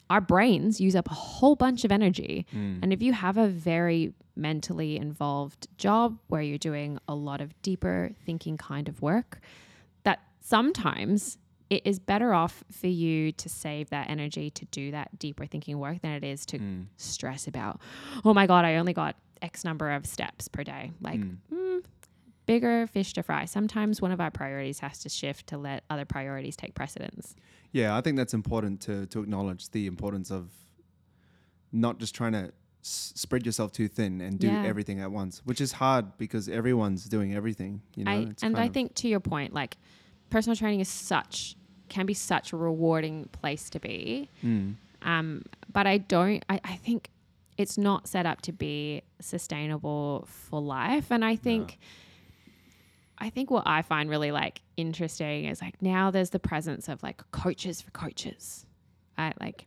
our 0.09 0.21
brains 0.21 0.79
use 0.81 0.95
up 0.95 1.09
a 1.09 1.13
whole 1.13 1.55
bunch 1.55 1.83
of 1.85 1.91
energy. 1.91 2.45
Mm. 2.53 2.79
And 2.83 2.93
if 2.93 3.01
you 3.01 3.13
have 3.13 3.37
a 3.37 3.47
very 3.47 4.13
mentally 4.35 4.97
involved 4.97 5.67
job 5.77 6.17
where 6.27 6.41
you're 6.41 6.57
doing 6.57 6.99
a 7.07 7.15
lot 7.15 7.41
of 7.41 7.59
deeper 7.61 8.11
thinking 8.25 8.57
kind 8.57 8.87
of 8.89 9.01
work, 9.01 9.39
that 10.03 10.19
sometimes 10.41 11.37
it 11.69 11.81
is 11.85 11.97
better 11.99 12.33
off 12.33 12.63
for 12.71 12.87
you 12.87 13.31
to 13.31 13.49
save 13.49 13.89
that 13.89 14.09
energy 14.09 14.49
to 14.51 14.65
do 14.65 14.91
that 14.91 15.17
deeper 15.17 15.45
thinking 15.45 15.79
work 15.79 16.01
than 16.01 16.11
it 16.11 16.23
is 16.23 16.45
to 16.47 16.59
Mm. 16.59 16.85
stress 16.97 17.47
about, 17.47 17.79
oh 18.25 18.33
my 18.33 18.45
God, 18.45 18.65
I 18.65 18.75
only 18.75 18.93
got 18.93 19.15
X 19.41 19.63
number 19.63 19.91
of 19.91 20.05
steps 20.05 20.47
per 20.47 20.63
day. 20.63 20.91
Like, 21.01 21.19
Mm. 21.19 21.83
Bigger 22.45 22.87
fish 22.87 23.13
to 23.13 23.23
fry. 23.23 23.45
Sometimes 23.45 24.01
one 24.01 24.11
of 24.11 24.19
our 24.21 24.31
priorities 24.31 24.79
has 24.79 24.99
to 24.99 25.09
shift 25.09 25.47
to 25.47 25.57
let 25.57 25.83
other 25.89 26.05
priorities 26.05 26.55
take 26.55 26.73
precedence. 26.75 27.35
Yeah, 27.71 27.95
I 27.97 28.01
think 28.01 28.17
that's 28.17 28.33
important 28.33 28.81
to 28.81 29.05
to 29.07 29.19
acknowledge 29.21 29.69
the 29.69 29.87
importance 29.87 30.31
of 30.31 30.51
not 31.71 31.97
just 31.99 32.13
trying 32.13 32.33
to 32.33 32.51
s- 32.83 33.13
spread 33.15 33.45
yourself 33.45 33.71
too 33.71 33.87
thin 33.87 34.21
and 34.21 34.39
do 34.39 34.47
Yeah. 34.47 34.63
everything 34.65 34.99
at 34.99 35.11
once, 35.11 35.41
which 35.45 35.59
is 35.61 35.71
hard 35.73 36.17
because 36.17 36.47
everyone's 36.49 37.05
doing 37.05 37.33
everything. 37.33 37.81
You 37.95 38.03
know, 38.03 38.11
I, 38.11 38.27
and 38.43 38.57
I 38.57 38.67
think 38.67 38.93
to 38.95 39.07
your 39.07 39.19
point, 39.19 39.53
like 39.53 39.77
personal 40.29 40.55
training 40.55 40.79
is 40.81 40.89
such 40.89 41.55
can 41.89 42.05
be 42.05 42.13
such 42.13 42.53
a 42.53 42.57
rewarding 42.57 43.25
place 43.31 43.69
to 43.69 43.79
be. 43.79 44.29
Mm. 44.43 44.75
Um, 45.03 45.43
but 45.71 45.85
I 45.85 45.97
don't. 45.99 46.43
I, 46.49 46.59
I 46.63 46.75
think 46.75 47.09
it's 47.57 47.77
not 47.77 48.07
set 48.07 48.25
up 48.25 48.41
to 48.41 48.51
be 48.51 49.03
sustainable 49.19 50.25
for 50.27 50.59
life. 50.61 51.11
And 51.11 51.23
I 51.23 51.35
think, 51.35 51.77
I 53.23 53.29
think 53.29 53.49
what 53.49 53.63
I 53.65 53.83
find 53.83 54.09
really 54.09 54.33
like 54.33 54.61
interesting 54.75 55.45
is 55.45 55.61
like 55.61 55.81
now 55.81 56.11
there's 56.11 56.31
the 56.31 56.39
presence 56.39 56.89
of 56.89 57.01
like 57.01 57.21
coaches 57.31 57.79
for 57.79 57.89
coaches, 57.91 58.65
right? 59.17 59.33
Like 59.39 59.65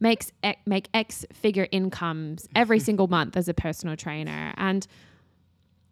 makes 0.00 0.32
make 0.66 0.88
X 0.92 1.24
figure 1.32 1.68
incomes 1.70 2.48
every 2.56 2.78
single 2.88 3.06
month 3.06 3.36
as 3.36 3.48
a 3.48 3.54
personal 3.54 3.94
trainer. 3.94 4.52
And 4.56 4.84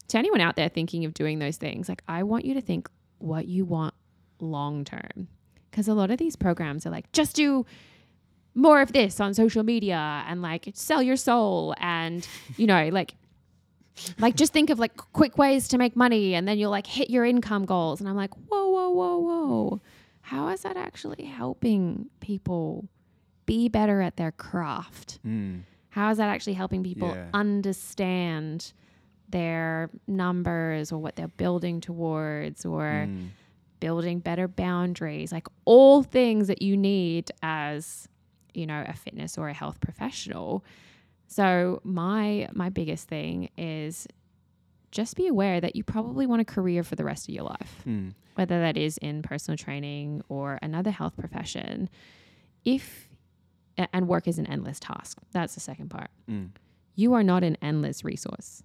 to 0.08 0.18
anyone 0.18 0.40
out 0.40 0.56
there 0.56 0.68
thinking 0.68 1.04
of 1.04 1.14
doing 1.14 1.38
those 1.38 1.58
things, 1.58 1.88
like 1.88 2.02
I 2.08 2.24
want 2.24 2.44
you 2.44 2.54
to 2.54 2.60
think 2.60 2.90
what 3.18 3.46
you 3.46 3.64
want 3.64 3.94
long 4.40 4.84
term. 4.84 5.28
Because 5.70 5.86
a 5.86 5.94
lot 5.94 6.10
of 6.10 6.18
these 6.18 6.34
programs 6.34 6.86
are 6.86 6.90
like, 6.90 7.12
just 7.12 7.36
do 7.36 7.64
more 8.56 8.80
of 8.80 8.92
this 8.92 9.20
on 9.20 9.32
social 9.32 9.62
media 9.62 10.24
and 10.26 10.42
like 10.42 10.72
sell 10.74 11.04
your 11.04 11.16
soul 11.16 11.72
and 11.78 12.26
you 12.56 12.66
know 12.66 12.88
like 12.88 13.14
like 14.18 14.36
just 14.36 14.52
think 14.52 14.70
of 14.70 14.78
like 14.78 14.96
quick 14.96 15.38
ways 15.38 15.68
to 15.68 15.78
make 15.78 15.96
money 15.96 16.34
and 16.34 16.46
then 16.46 16.58
you'll 16.58 16.70
like 16.70 16.86
hit 16.86 17.08
your 17.10 17.24
income 17.24 17.64
goals 17.64 18.00
and 18.00 18.08
i'm 18.08 18.16
like 18.16 18.32
whoa 18.48 18.68
whoa 18.68 18.90
whoa 18.90 19.18
whoa 19.18 19.80
how 20.22 20.48
is 20.48 20.62
that 20.62 20.76
actually 20.76 21.24
helping 21.24 22.06
people 22.20 22.88
be 23.46 23.68
better 23.68 24.00
at 24.02 24.16
their 24.16 24.32
craft 24.32 25.18
Mm. 25.24 25.62
how 25.90 26.10
is 26.10 26.18
that 26.18 26.28
actually 26.28 26.54
helping 26.54 26.82
people 26.82 27.12
Yeah. 27.14 27.28
understand 27.32 28.72
their 29.28 29.90
numbers 30.06 30.92
or 30.92 30.98
what 30.98 31.16
they're 31.16 31.28
building 31.28 31.80
towards 31.80 32.64
or 32.64 33.08
Mm. 33.08 33.28
building 33.80 34.20
better 34.20 34.46
boundaries, 34.48 35.32
like 35.32 35.46
all 35.64 36.02
things 36.02 36.46
that 36.48 36.62
you 36.62 36.76
need 36.76 37.30
as, 37.42 38.08
you 38.54 38.66
know, 38.66 38.84
a 38.86 38.94
fitness 38.94 39.36
or 39.36 39.48
a 39.48 39.52
health 39.54 39.80
professional. 39.80 40.64
So 41.26 41.80
my 41.84 42.48
my 42.54 42.68
biggest 42.70 43.08
thing 43.08 43.50
is 43.56 44.06
just 44.92 45.16
be 45.16 45.26
aware 45.26 45.60
that 45.60 45.76
you 45.76 45.82
probably 45.84 46.26
want 46.26 46.40
a 46.40 46.44
career 46.44 46.82
for 46.82 46.94
the 46.96 47.04
rest 47.04 47.28
of 47.28 47.34
your 47.34 47.44
life, 47.44 47.82
Mm. 47.86 48.14
whether 48.36 48.60
that 48.60 48.76
is 48.76 48.96
in 48.98 49.22
personal 49.22 49.56
training 49.58 50.22
or 50.28 50.58
another 50.62 50.90
health 50.90 51.16
profession. 51.16 51.88
If 52.64 53.08
and 53.92 54.08
work 54.08 54.26
is 54.26 54.38
an 54.38 54.46
endless 54.46 54.80
task. 54.80 55.18
That's 55.32 55.54
the 55.54 55.60
second 55.60 55.90
part. 55.90 56.10
Mm. 56.30 56.50
You 56.94 57.12
are 57.12 57.22
not 57.22 57.44
an 57.44 57.58
endless 57.60 58.04
resource. 58.04 58.62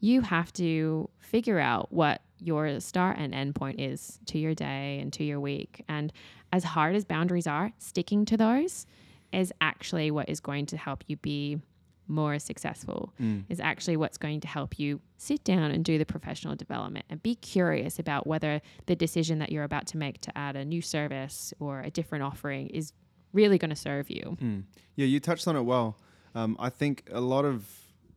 You 0.00 0.22
have 0.22 0.52
to 0.54 1.08
figure 1.20 1.60
out 1.60 1.92
what 1.92 2.20
your 2.40 2.80
start 2.80 3.16
and 3.18 3.32
end 3.32 3.54
point 3.54 3.80
is 3.80 4.18
to 4.26 4.38
your 4.38 4.54
day 4.54 4.98
and 5.00 5.12
to 5.12 5.22
your 5.24 5.38
week. 5.38 5.84
And 5.88 6.12
as 6.52 6.64
hard 6.64 6.96
as 6.96 7.04
boundaries 7.04 7.46
are, 7.46 7.72
sticking 7.78 8.24
to 8.26 8.36
those 8.36 8.86
is 9.32 9.52
actually 9.60 10.10
what 10.10 10.28
is 10.28 10.40
going 10.40 10.66
to 10.66 10.76
help 10.76 11.04
you 11.06 11.16
be 11.16 11.60
more 12.06 12.38
successful, 12.38 13.12
Mm. 13.20 13.44
is 13.48 13.60
actually 13.60 13.96
what's 13.96 14.18
going 14.18 14.40
to 14.40 14.48
help 14.48 14.78
you 14.78 15.00
sit 15.16 15.42
down 15.44 15.70
and 15.70 15.84
do 15.84 15.96
the 15.98 16.04
professional 16.06 16.54
development 16.54 17.04
and 17.08 17.22
be 17.22 17.34
curious 17.34 17.98
about 17.98 18.26
whether 18.26 18.60
the 18.86 18.94
decision 18.96 19.38
that 19.38 19.50
you're 19.50 19.64
about 19.64 19.86
to 19.88 19.96
make 19.96 20.20
to 20.20 20.36
add 20.36 20.54
a 20.56 20.64
new 20.64 20.82
service 20.82 21.54
or 21.60 21.80
a 21.80 21.90
different 21.90 22.22
offering 22.24 22.66
is 22.68 22.92
really 23.32 23.58
going 23.58 23.70
to 23.70 23.76
serve 23.76 24.10
you. 24.10 24.36
Mm. 24.40 24.64
Yeah, 24.96 25.06
you 25.06 25.18
touched 25.20 25.48
on 25.48 25.56
it 25.56 25.62
well. 25.62 25.96
Um, 26.34 26.56
I 26.58 26.68
think 26.68 27.08
a 27.10 27.20
lot 27.20 27.44
of, 27.44 27.66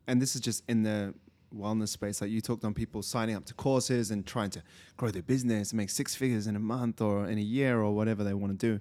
and 0.06 0.20
this 0.20 0.34
is 0.34 0.40
just 0.40 0.62
in 0.68 0.82
the 0.82 1.14
wellness 1.54 1.88
space, 1.88 2.20
like 2.20 2.30
you 2.30 2.40
talked 2.42 2.64
on 2.64 2.74
people 2.74 3.02
signing 3.02 3.34
up 3.34 3.44
to 3.46 3.54
courses 3.54 4.10
and 4.10 4.26
trying 4.26 4.50
to 4.50 4.62
grow 4.98 5.10
their 5.10 5.22
business 5.22 5.70
and 5.70 5.78
make 5.78 5.88
six 5.88 6.14
figures 6.14 6.46
in 6.46 6.56
a 6.56 6.60
month 6.60 7.00
or 7.00 7.26
in 7.28 7.38
a 7.38 7.42
year 7.42 7.80
or 7.80 7.94
whatever 7.94 8.22
they 8.22 8.34
want 8.34 8.58
to 8.58 8.66
do. 8.74 8.80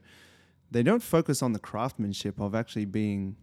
They 0.70 0.84
don't 0.84 1.02
focus 1.02 1.42
on 1.42 1.54
the 1.54 1.60
craftsmanship 1.60 2.42
of 2.42 2.54
actually 2.54 2.84
being 2.86 3.38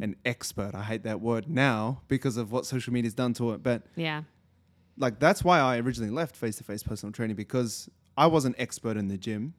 an 0.00 0.16
expert. 0.24 0.74
I 0.74 0.82
hate 0.82 1.02
that 1.04 1.20
word 1.20 1.48
now 1.48 2.02
because 2.08 2.36
of 2.36 2.52
what 2.52 2.66
social 2.66 2.92
media's 2.92 3.14
done 3.14 3.34
to 3.34 3.52
it, 3.52 3.62
but 3.62 3.82
Yeah. 3.96 4.22
like 4.96 5.18
that's 5.18 5.42
why 5.44 5.58
I 5.60 5.78
originally 5.78 6.10
left 6.10 6.36
face 6.36 6.56
to 6.56 6.64
face 6.64 6.82
personal 6.82 7.12
training 7.12 7.36
because 7.36 7.88
I 8.16 8.26
was 8.26 8.44
an 8.44 8.54
expert 8.58 8.96
in 8.96 9.08
the 9.08 9.16
gym, 9.18 9.54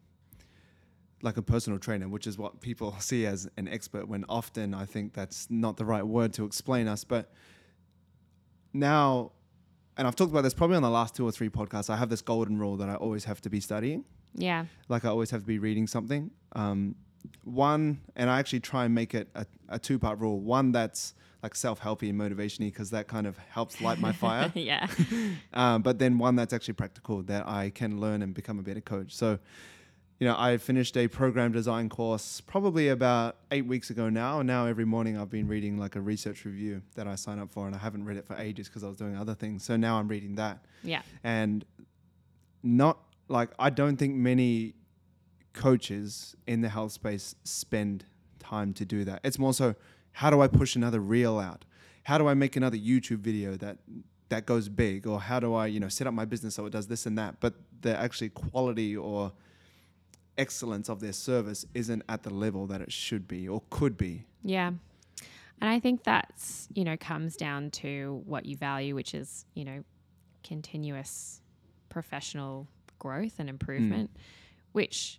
like 1.22 1.38
a 1.38 1.42
personal 1.42 1.80
trainer, 1.80 2.08
which 2.08 2.28
is 2.28 2.38
what 2.38 2.62
people 2.62 2.96
see 3.00 3.26
as 3.26 3.50
an 3.58 3.68
expert. 3.68 4.08
When 4.08 4.26
often 4.30 4.74
I 4.74 4.86
think 4.86 5.14
that's 5.14 5.50
not 5.50 5.78
the 5.78 5.86
right 5.86 6.06
word 6.06 6.34
to 6.34 6.46
explain 6.46 6.88
us. 6.88 7.04
But 7.04 7.32
now, 8.74 9.32
and 9.98 10.08
I've 10.08 10.16
talked 10.16 10.32
about 10.32 10.42
this 10.44 10.54
probably 10.54 10.76
on 10.78 10.84
the 10.84 10.90
last 10.90 11.16
two 11.16 11.26
or 11.28 11.32
three 11.32 11.50
podcasts. 11.50 11.90
I 11.90 11.98
have 11.98 12.10
this 12.10 12.22
golden 12.22 12.58
rule 12.58 12.78
that 12.78 12.90
I 12.90 12.96
always 12.96 13.26
have 13.26 13.42
to 13.42 13.50
be 13.50 13.60
studying, 13.60 14.06
Yeah. 14.36 14.66
like 14.88 15.06
I 15.06 15.10
always 15.10 15.32
have 15.32 15.42
to 15.42 15.48
be 15.48 15.60
reading 15.60 15.88
something. 15.88 16.32
Um, 16.54 16.96
one, 17.44 18.02
and 18.16 18.30
I 18.30 18.40
actually 18.40 18.62
try 18.62 18.86
and 18.86 18.96
make 18.96 19.14
it 19.14 19.30
a, 19.36 19.46
a 19.68 19.80
two 19.80 20.00
part 20.00 20.20
rule. 20.20 20.40
One 20.40 20.72
that's 20.72 21.14
like 21.44 21.56
self 21.56 21.80
helpy 21.82 22.10
and 22.10 22.20
motivationy 22.20 22.72
because 22.72 22.90
that 22.92 23.08
kind 23.08 23.26
of 23.26 23.38
helps 23.38 23.80
light 23.82 24.00
my 24.00 24.12
fire 24.26 24.52
yeah. 24.56 24.88
um, 25.54 25.82
but 25.84 26.00
then 26.00 26.18
one 26.18 26.36
that's 26.36 26.54
actually 26.54 26.74
practical 26.74 27.24
that 27.24 27.48
I 27.48 27.70
can 27.70 28.00
learn 28.00 28.22
and 28.22 28.34
become 28.34 28.60
a 28.60 28.62
better 28.62 28.82
coach. 28.82 29.16
So, 29.16 29.40
you 30.20 30.28
know, 30.28 30.36
I 30.38 30.58
finished 30.58 30.98
a 30.98 31.08
program 31.08 31.54
design 31.54 31.88
course 31.88 32.42
probably 32.42 32.90
about 32.90 33.38
eight 33.52 33.66
weeks 33.66 33.90
ago 33.90 34.10
now. 34.10 34.40
And 34.40 34.48
now 34.48 34.66
every 34.66 34.84
morning 34.86 35.18
I've 35.18 35.30
been 35.30 35.48
reading 35.48 35.78
like 35.78 35.96
a 35.96 36.02
research 36.02 36.44
review 36.44 36.82
that 36.96 37.08
I 37.08 37.16
sign 37.16 37.40
up 37.40 37.52
for, 37.52 37.68
and 37.68 37.76
I 37.76 37.80
haven't 37.80 38.04
read 38.04 38.18
it 38.18 38.26
for 38.26 38.36
ages 38.36 38.68
because 38.68 38.84
I 38.84 38.88
was 38.88 38.98
doing 38.98 39.16
other 39.16 39.34
things. 39.34 39.64
So 39.64 39.78
now 39.78 39.98
I'm 39.98 40.10
reading 40.10 40.36
that. 40.36 40.66
Yeah. 40.84 41.04
And 41.24 41.64
not 42.64 43.00
like, 43.30 43.52
I 43.58 43.70
don't 43.70 43.96
think 43.96 44.16
many 44.16 44.74
coaches 45.60 46.38
in 46.48 46.62
the 46.62 46.70
health 46.70 46.94
space 46.94 47.36
spend 47.44 48.06
time 48.40 48.74
to 48.74 48.86
do 48.86 49.04
that. 49.04 49.20
It's 49.26 49.38
more 49.38 49.54
so, 49.54 49.76
how 50.14 50.30
do 50.30 50.40
I 50.42 50.48
push 50.48 50.78
another 50.78 51.02
reel 51.02 51.38
out? 51.38 51.66
How 52.04 52.18
do 52.18 52.28
I 52.28 52.34
make 52.34 52.56
another 52.56 52.78
YouTube 52.78 53.20
video 53.20 53.58
that 53.58 53.78
that 54.30 54.46
goes 54.46 54.70
big? 54.70 55.06
Or 55.06 55.20
how 55.20 55.42
do 55.42 55.54
I, 55.54 55.68
you 55.68 55.82
know, 55.82 55.90
set 55.90 56.08
up 56.08 56.14
my 56.14 56.24
business 56.24 56.56
so 56.56 56.66
it 56.66 56.70
does 56.70 56.88
this 56.88 57.06
and 57.06 57.18
that? 57.18 57.42
But 57.42 57.56
the 57.82 57.96
actually 57.98 58.30
quality 58.30 58.96
or 58.96 59.34
excellence 60.38 60.88
of 60.88 61.02
their 61.02 61.12
service 61.12 61.66
isn't 61.74 62.04
at 62.08 62.24
the 62.24 62.34
level 62.34 62.66
that 62.68 62.80
it 62.80 62.92
should 62.92 63.28
be 63.28 63.50
or 63.50 63.62
could 63.70 63.98
be. 63.98 64.24
Yeah. 64.44 64.72
And 65.62 65.70
I 65.70 65.82
think 65.82 66.04
that's, 66.04 66.70
you 66.74 66.86
know, 66.86 66.96
comes 66.96 67.36
down 67.36 67.72
to 67.72 68.22
what 68.26 68.46
you 68.46 68.56
value, 68.56 68.96
which 68.96 69.14
is, 69.14 69.46
you 69.56 69.66
know, 69.66 69.84
continuous 70.42 71.42
professional 71.90 72.70
growth 72.98 73.34
and 73.40 73.50
improvement, 73.50 74.14
mm. 74.14 74.20
which 74.72 75.19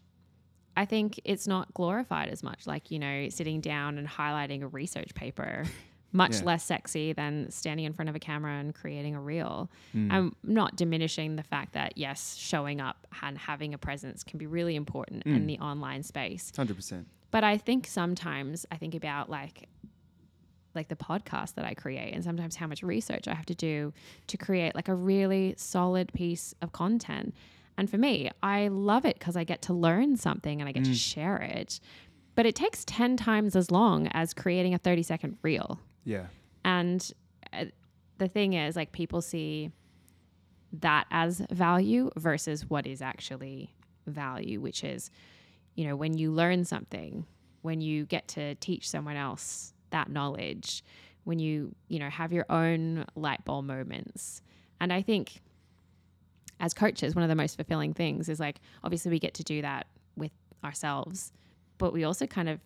I 0.80 0.84
think 0.86 1.20
it's 1.24 1.46
not 1.46 1.72
glorified 1.74 2.28
as 2.30 2.42
much. 2.42 2.66
Like, 2.66 2.90
you 2.90 2.98
know, 2.98 3.28
sitting 3.28 3.60
down 3.60 3.98
and 3.98 4.08
highlighting 4.08 4.62
a 4.62 4.66
research 4.66 5.14
paper, 5.14 5.64
much 6.12 6.36
Yeah. 6.38 6.44
less 6.46 6.64
sexy 6.64 7.12
than 7.12 7.50
standing 7.50 7.84
in 7.86 7.92
front 7.92 8.08
of 8.08 8.14
a 8.16 8.18
camera 8.18 8.54
and 8.58 8.74
creating 8.74 9.14
a 9.14 9.20
reel. 9.20 9.70
Mm. 9.94 10.12
I'm 10.12 10.36
not 10.42 10.76
diminishing 10.76 11.36
the 11.36 11.42
fact 11.42 11.74
that, 11.74 11.98
yes, 11.98 12.34
showing 12.36 12.80
up 12.80 13.06
and 13.22 13.36
having 13.36 13.74
a 13.74 13.78
presence 13.78 14.24
can 14.24 14.38
be 14.38 14.46
really 14.46 14.74
important 14.74 15.24
in 15.26 15.42
Mm. 15.42 15.46
the 15.46 15.58
online 15.58 16.02
space. 16.02 16.50
100%. 16.56 17.04
But 17.30 17.44
I 17.44 17.58
think 17.58 17.86
sometimes 17.86 18.64
I 18.72 18.76
think 18.76 18.94
about 18.94 19.28
like 19.30 19.68
like 20.72 20.86
the 20.86 20.94
podcast 20.96 21.54
that 21.56 21.64
I 21.64 21.74
create 21.74 22.14
and 22.14 22.22
sometimes 22.22 22.54
how 22.54 22.68
much 22.68 22.84
research 22.84 23.26
I 23.26 23.34
have 23.34 23.46
to 23.46 23.56
do 23.56 23.92
to 24.28 24.36
create 24.36 24.74
like 24.76 24.86
a 24.88 24.94
really 24.94 25.54
solid 25.56 26.12
piece 26.12 26.54
of 26.62 26.70
content. 26.72 27.34
And 27.80 27.88
for 27.88 27.96
me, 27.96 28.30
I 28.42 28.68
love 28.68 29.06
it 29.06 29.18
because 29.18 29.38
I 29.38 29.44
get 29.44 29.62
to 29.62 29.72
learn 29.72 30.18
something 30.18 30.60
and 30.60 30.68
I 30.68 30.72
get 30.72 30.84
to 30.84 30.94
share 30.94 31.38
it. 31.38 31.80
But 32.34 32.44
it 32.44 32.54
takes 32.54 32.84
10 32.84 33.16
times 33.16 33.56
as 33.56 33.70
long 33.70 34.06
as 34.08 34.34
creating 34.34 34.74
a 34.74 34.78
30 34.78 35.02
second 35.02 35.38
reel. 35.40 35.80
Yeah. 36.04 36.26
And 36.62 37.10
uh, 37.54 37.64
the 38.18 38.28
thing 38.28 38.52
is, 38.52 38.76
like, 38.76 38.92
people 38.92 39.22
see 39.22 39.70
that 40.74 41.06
as 41.10 41.40
value 41.50 42.10
versus 42.18 42.68
what 42.68 42.86
is 42.86 43.00
actually 43.00 43.74
value, 44.06 44.60
which 44.60 44.84
is, 44.84 45.10
you 45.74 45.86
know, 45.86 45.96
when 45.96 46.18
you 46.18 46.32
learn 46.32 46.66
something, 46.66 47.24
when 47.62 47.80
you 47.80 48.04
get 48.04 48.28
to 48.28 48.56
teach 48.56 48.90
someone 48.90 49.16
else 49.16 49.72
that 49.88 50.10
knowledge, 50.10 50.84
when 51.24 51.38
you, 51.38 51.74
you 51.88 51.98
know, 51.98 52.10
have 52.10 52.30
your 52.30 52.44
own 52.50 53.06
light 53.14 53.42
bulb 53.46 53.64
moments. 53.64 54.42
And 54.82 54.92
I 54.92 55.00
think 55.00 55.40
as 56.60 56.74
coaches, 56.74 57.14
one 57.14 57.22
of 57.24 57.28
the 57.28 57.34
most 57.34 57.56
fulfilling 57.56 57.92
things 57.94 58.28
is 58.28 58.38
like, 58.38 58.60
obviously, 58.84 59.10
we 59.10 59.18
get 59.18 59.34
to 59.34 59.42
do 59.42 59.62
that 59.62 59.86
with 60.16 60.30
ourselves, 60.62 61.32
but 61.78 61.92
we 61.92 62.04
also 62.04 62.26
kind 62.26 62.48
of 62.48 62.60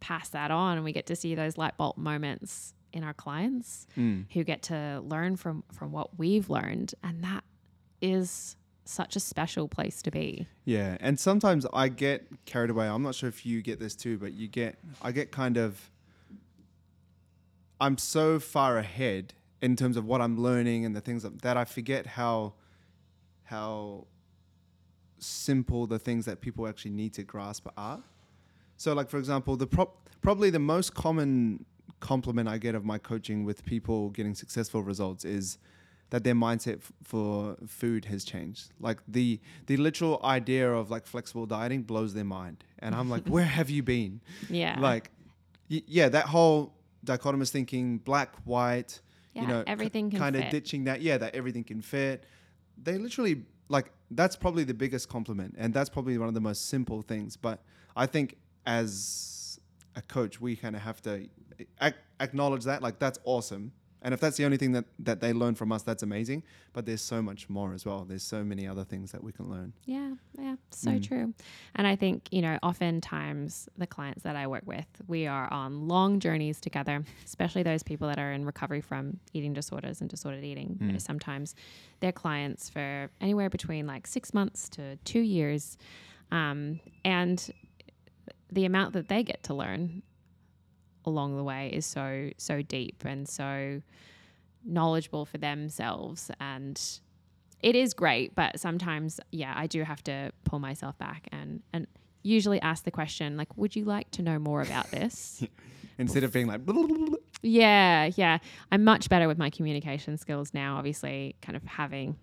pass 0.00 0.30
that 0.30 0.50
on 0.50 0.76
and 0.76 0.84
we 0.84 0.92
get 0.92 1.06
to 1.06 1.16
see 1.16 1.34
those 1.34 1.56
light 1.56 1.76
bulb 1.76 1.96
moments 1.96 2.74
in 2.92 3.02
our 3.04 3.14
clients 3.14 3.86
Mm. 3.96 4.26
who 4.32 4.44
get 4.44 4.62
to 4.64 5.00
learn 5.06 5.36
from 5.36 5.64
from 5.72 5.92
what 5.92 6.18
we've 6.18 6.48
learned 6.50 6.94
and 7.02 7.24
that 7.24 7.42
is 8.00 8.56
such 8.84 9.16
a 9.16 9.20
special 9.20 9.66
place 9.66 10.02
to 10.02 10.10
be 10.10 10.46
Yeah, 10.66 10.96
and 11.00 11.18
sometimes 11.18 11.66
I 11.72 11.88
get 11.88 12.26
carried 12.44 12.68
away. 12.70 12.86
I'm 12.86 13.02
not 13.02 13.14
sure 13.14 13.28
if 13.30 13.46
you 13.46 13.62
get 13.62 13.80
this 13.80 13.94
too, 13.96 14.18
but 14.18 14.34
you 14.34 14.46
get 14.46 14.78
I 15.02 15.10
get 15.10 15.32
kind 15.32 15.56
of 15.56 15.90
I'm 17.80 17.98
so 17.98 18.38
far 18.38 18.78
ahead 18.78 19.34
in 19.60 19.76
terms 19.76 19.96
of 19.96 20.04
what 20.04 20.20
I'm 20.20 20.38
learning 20.40 20.84
and 20.84 20.94
the 20.94 21.00
things 21.00 21.22
that, 21.22 21.42
that 21.42 21.56
I 21.56 21.64
forget 21.64 22.06
how 22.06 22.54
how 23.44 24.06
simple 25.18 25.86
the 25.86 25.98
things 25.98 26.24
that 26.26 26.40
people 26.40 26.66
actually 26.66 26.90
need 26.90 27.14
to 27.14 27.22
grasp 27.22 27.66
are. 27.76 28.02
So 28.76 28.92
like 28.92 29.08
for 29.08 29.18
example, 29.18 29.56
the 29.56 29.66
prop, 29.66 30.08
probably 30.20 30.50
the 30.50 30.58
most 30.58 30.94
common 30.94 31.64
compliment 32.00 32.48
I 32.48 32.58
get 32.58 32.74
of 32.74 32.84
my 32.84 32.98
coaching 32.98 33.44
with 33.44 33.64
people 33.64 34.10
getting 34.10 34.34
successful 34.34 34.82
results 34.82 35.24
is 35.24 35.58
that 36.10 36.22
their 36.22 36.34
mindset 36.34 36.76
f- 36.76 36.92
for 37.02 37.56
food 37.66 38.04
has 38.06 38.24
changed. 38.24 38.72
Like 38.80 38.98
the 39.08 39.40
the 39.66 39.76
literal 39.76 40.20
idea 40.24 40.70
of 40.70 40.90
like 40.90 41.06
flexible 41.06 41.46
dieting 41.46 41.82
blows 41.82 42.12
their 42.14 42.24
mind, 42.24 42.62
and 42.80 42.94
I'm 42.94 43.08
like, 43.08 43.26
where 43.26 43.44
have 43.44 43.70
you 43.70 43.82
been? 43.82 44.20
yeah 44.50 44.78
Like, 44.78 45.10
y- 45.70 45.82
yeah, 45.86 46.08
that 46.10 46.26
whole 46.26 46.74
dichotomous 47.06 47.50
thinking, 47.50 47.98
black, 47.98 48.34
white, 48.44 49.00
yeah 49.32 49.42
you 49.42 49.48
know, 49.48 49.64
everything 49.66 50.10
can 50.10 50.18
kind 50.18 50.36
of 50.36 50.42
ditching 50.50 50.84
that. 50.84 51.00
Yeah, 51.00 51.18
that 51.18 51.34
everything 51.34 51.64
can 51.64 51.80
fit. 51.80 52.24
They 52.82 52.98
literally 52.98 53.44
like 53.68 53.90
that's 54.10 54.36
probably 54.36 54.64
the 54.64 54.74
biggest 54.74 55.08
compliment, 55.08 55.54
and 55.58 55.72
that's 55.72 55.90
probably 55.90 56.18
one 56.18 56.28
of 56.28 56.34
the 56.34 56.40
most 56.40 56.68
simple 56.68 57.02
things. 57.02 57.36
But 57.36 57.62
I 57.96 58.06
think 58.06 58.36
as 58.66 59.58
a 59.96 60.02
coach, 60.02 60.40
we 60.40 60.56
kind 60.56 60.76
of 60.76 60.82
have 60.82 61.00
to 61.02 61.28
ac- 61.80 61.96
acknowledge 62.20 62.64
that. 62.64 62.82
Like 62.82 62.98
that's 62.98 63.18
awesome, 63.24 63.72
And 64.04 64.12
if 64.12 64.20
that's 64.20 64.36
the 64.36 64.44
only 64.44 64.58
thing 64.58 64.72
that, 64.72 64.84
that 65.00 65.20
they 65.20 65.32
learn 65.32 65.54
from 65.54 65.72
us, 65.72 65.82
that's 65.82 66.02
amazing. 66.02 66.42
But 66.74 66.84
there's 66.84 67.00
so 67.00 67.22
much 67.22 67.48
more 67.48 67.72
as 67.72 67.86
well. 67.86 68.04
There's 68.04 68.22
so 68.22 68.44
many 68.44 68.68
other 68.68 68.84
things 68.84 69.10
that 69.12 69.24
we 69.24 69.32
can 69.32 69.48
learn. 69.50 69.72
Yeah, 69.86 70.12
yeah, 70.38 70.56
so 70.70 70.90
Mm. 70.90 71.02
true. 71.02 71.34
And 71.74 71.86
I 71.86 71.96
think, 71.96 72.28
you 72.30 72.42
know, 72.42 72.58
oftentimes 72.62 73.68
the 73.78 73.86
clients 73.86 74.22
that 74.22 74.36
I 74.36 74.46
work 74.46 74.64
with, 74.66 74.86
we 75.08 75.26
are 75.26 75.50
on 75.52 75.88
long 75.88 76.20
journeys 76.20 76.60
together, 76.60 77.02
especially 77.24 77.62
those 77.62 77.82
people 77.82 78.06
that 78.08 78.18
are 78.18 78.32
in 78.32 78.44
recovery 78.44 78.82
from 78.82 79.18
eating 79.32 79.54
disorders 79.54 80.00
and 80.02 80.10
disordered 80.10 80.44
eating. 80.44 80.76
You 80.80 80.86
know, 80.88 80.94
Mm. 80.94 81.00
sometimes 81.00 81.54
they're 82.00 82.12
clients 82.12 82.68
for 82.68 83.10
anywhere 83.22 83.48
between 83.48 83.86
like 83.86 84.06
six 84.06 84.34
months 84.34 84.68
to 84.70 84.96
two 85.04 85.20
years. 85.20 85.78
Um, 86.30 86.80
and 87.06 87.50
the 88.52 88.66
amount 88.66 88.92
that 88.92 89.08
they 89.08 89.22
get 89.22 89.42
to 89.44 89.54
learn 89.54 90.02
along 91.06 91.36
the 91.36 91.44
way 91.44 91.70
is 91.72 91.86
so, 91.86 92.30
so 92.36 92.62
deep 92.62 93.02
and 93.04 93.28
so 93.28 93.82
knowledgeable 94.64 95.24
for 95.26 95.38
themselves 95.38 96.30
and 96.40 97.00
it 97.62 97.74
is 97.74 97.94
great, 97.94 98.34
but 98.34 98.60
sometimes, 98.60 99.20
yeah, 99.32 99.54
I 99.56 99.66
do 99.66 99.82
have 99.84 100.04
to 100.04 100.32
pull 100.44 100.58
myself 100.58 100.98
back 100.98 101.26
and 101.32 101.62
and 101.72 101.86
usually 102.22 102.60
ask 102.60 102.84
the 102.84 102.90
question 102.90 103.38
like, 103.38 103.56
would 103.56 103.74
you 103.74 103.84
like 103.86 104.10
to 104.12 104.22
know 104.22 104.38
more 104.38 104.60
about 104.60 104.90
this? 104.90 105.42
Instead 105.98 106.24
of 106.24 106.32
being 106.32 106.46
like, 106.46 106.60
yeah, 107.42 108.10
yeah. 108.16 108.38
I'm 108.70 108.84
much 108.84 109.08
better 109.08 109.28
with 109.28 109.38
my 109.38 109.48
communication 109.48 110.18
skills 110.18 110.52
now. 110.52 110.76
Obviously, 110.76 111.36
kind 111.40 111.56
of 111.56 111.62
having, 111.64 112.16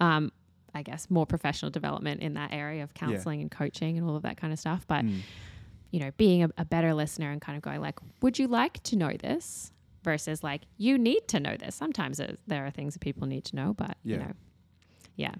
um, 0.00 0.32
I 0.74 0.82
guess, 0.82 1.10
more 1.10 1.26
professional 1.26 1.70
development 1.70 2.22
in 2.22 2.34
that 2.34 2.52
area 2.52 2.82
of 2.82 2.94
counseling 2.94 3.40
and 3.42 3.50
coaching 3.50 3.98
and 3.98 4.08
all 4.08 4.16
of 4.16 4.22
that 4.22 4.36
kind 4.38 4.52
of 4.54 4.58
stuff. 4.58 4.86
But 4.86 5.04
Mm. 5.04 5.20
You 5.94 6.00
know, 6.00 6.10
being 6.16 6.42
a, 6.42 6.50
a 6.58 6.64
better 6.64 6.92
listener 6.92 7.30
and 7.30 7.40
kind 7.40 7.56
of 7.56 7.62
going 7.62 7.80
like, 7.80 8.00
would 8.20 8.36
you 8.36 8.48
like 8.48 8.82
to 8.82 8.96
know 8.96 9.12
this? 9.12 9.70
Versus 10.02 10.42
like, 10.42 10.62
you 10.76 10.98
need 10.98 11.28
to 11.28 11.38
know 11.38 11.56
this. 11.56 11.76
Sometimes 11.76 12.18
it, 12.18 12.40
there 12.48 12.66
are 12.66 12.70
things 12.70 12.94
that 12.94 12.98
people 12.98 13.28
need 13.28 13.44
to 13.44 13.56
know, 13.56 13.74
but 13.74 13.96
you 14.02 14.16
know, 14.18 14.32
yeah. 15.14 15.36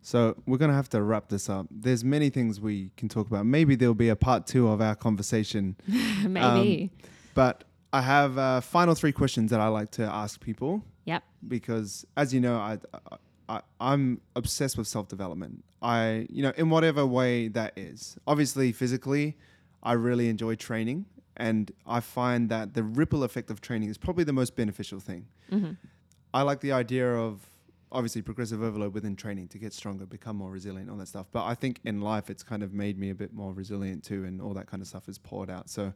So 0.00 0.36
we're 0.46 0.56
gonna 0.56 0.72
have 0.72 0.88
to 0.88 1.02
wrap 1.02 1.28
this 1.28 1.50
up. 1.50 1.66
There's 1.70 2.02
many 2.02 2.30
things 2.30 2.60
we 2.60 2.92
can 2.96 3.10
talk 3.10 3.26
about. 3.26 3.44
Maybe 3.44 3.76
there'll 3.76 3.94
be 3.94 4.08
a 4.08 4.16
part 4.16 4.46
two 4.46 4.68
of 4.68 4.80
our 4.80 4.94
conversation. 4.94 5.76
Maybe. 6.26 6.90
But 7.34 7.64
I 7.92 8.00
have 8.00 8.38
uh, 8.38 8.62
final 8.62 8.94
three 8.94 9.12
questions 9.12 9.50
that 9.50 9.60
I 9.60 9.68
like 9.68 9.90
to 9.92 10.02
ask 10.02 10.40
people. 10.40 10.82
Yep. 11.04 11.22
Because 11.46 12.06
as 12.16 12.32
you 12.32 12.40
know, 12.40 12.56
I, 12.56 12.78
I 13.50 13.60
I'm 13.80 14.22
obsessed 14.34 14.78
with 14.78 14.88
self 14.88 15.08
development. 15.08 15.62
I 15.82 16.26
you 16.30 16.42
know 16.42 16.52
in 16.56 16.70
whatever 16.70 17.04
way 17.04 17.48
that 17.48 17.74
is. 17.76 18.16
Obviously, 18.26 18.72
physically, 18.72 19.36
I 19.84 19.92
really 19.92 20.28
enjoy 20.28 20.54
training, 20.54 21.06
and 21.36 21.70
I 21.86 22.00
find 22.00 22.48
that 22.48 22.74
the 22.74 22.82
ripple 22.82 23.22
effect 23.24 23.50
of 23.50 23.60
training 23.60 23.90
is 23.90 23.98
probably 23.98 24.24
the 24.24 24.32
most 24.32 24.56
beneficial 24.56 25.00
thing. 25.00 25.26
hmm 25.50 25.72
I 26.32 26.42
like 26.42 26.58
the 26.58 26.72
idea 26.72 27.14
of 27.14 27.48
obviously 27.92 28.20
progressive 28.20 28.60
overload 28.60 28.92
within 28.92 29.14
training 29.14 29.46
to 29.48 29.58
get 29.58 29.72
stronger, 29.72 30.04
become 30.04 30.34
more 30.36 30.50
resilient, 30.50 30.90
all 30.90 30.96
that 30.96 31.06
stuff. 31.06 31.26
But 31.30 31.44
I 31.44 31.54
think 31.54 31.78
in 31.84 32.00
life, 32.00 32.28
it's 32.28 32.42
kind 32.42 32.64
of 32.64 32.72
made 32.72 32.98
me 32.98 33.10
a 33.10 33.14
bit 33.14 33.32
more 33.32 33.52
resilient 33.52 34.02
too, 34.02 34.24
and 34.24 34.42
all 34.42 34.52
that 34.54 34.66
kind 34.66 34.82
of 34.82 34.88
stuff 34.88 35.08
is 35.08 35.16
poured 35.16 35.48
out. 35.48 35.70
So 35.70 35.92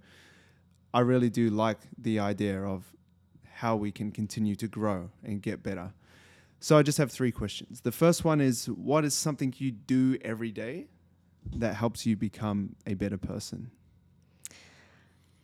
I 0.94 1.01
really 1.01 1.28
do 1.28 1.51
like 1.51 1.78
the 1.98 2.20
idea 2.20 2.62
of 2.62 2.85
how 3.52 3.74
we 3.74 3.90
can 3.90 4.12
continue 4.12 4.55
to 4.55 4.69
grow 4.69 5.10
and 5.24 5.43
get 5.43 5.65
better. 5.65 5.93
So 6.60 6.78
I 6.78 6.82
just 6.82 6.98
have 6.98 7.10
three 7.10 7.32
questions. 7.32 7.81
The 7.81 7.93
first 7.93 8.24
one 8.24 8.40
is 8.40 8.66
what 8.66 9.05
is 9.05 9.15
something 9.15 9.52
you 9.59 9.73
do 9.73 10.16
every 10.23 10.52
day 10.52 10.86
that 11.57 11.75
helps 11.75 12.07
you 12.07 12.16
become 12.16 12.77
a 12.87 12.95
better 12.95 13.19
person? 13.19 13.70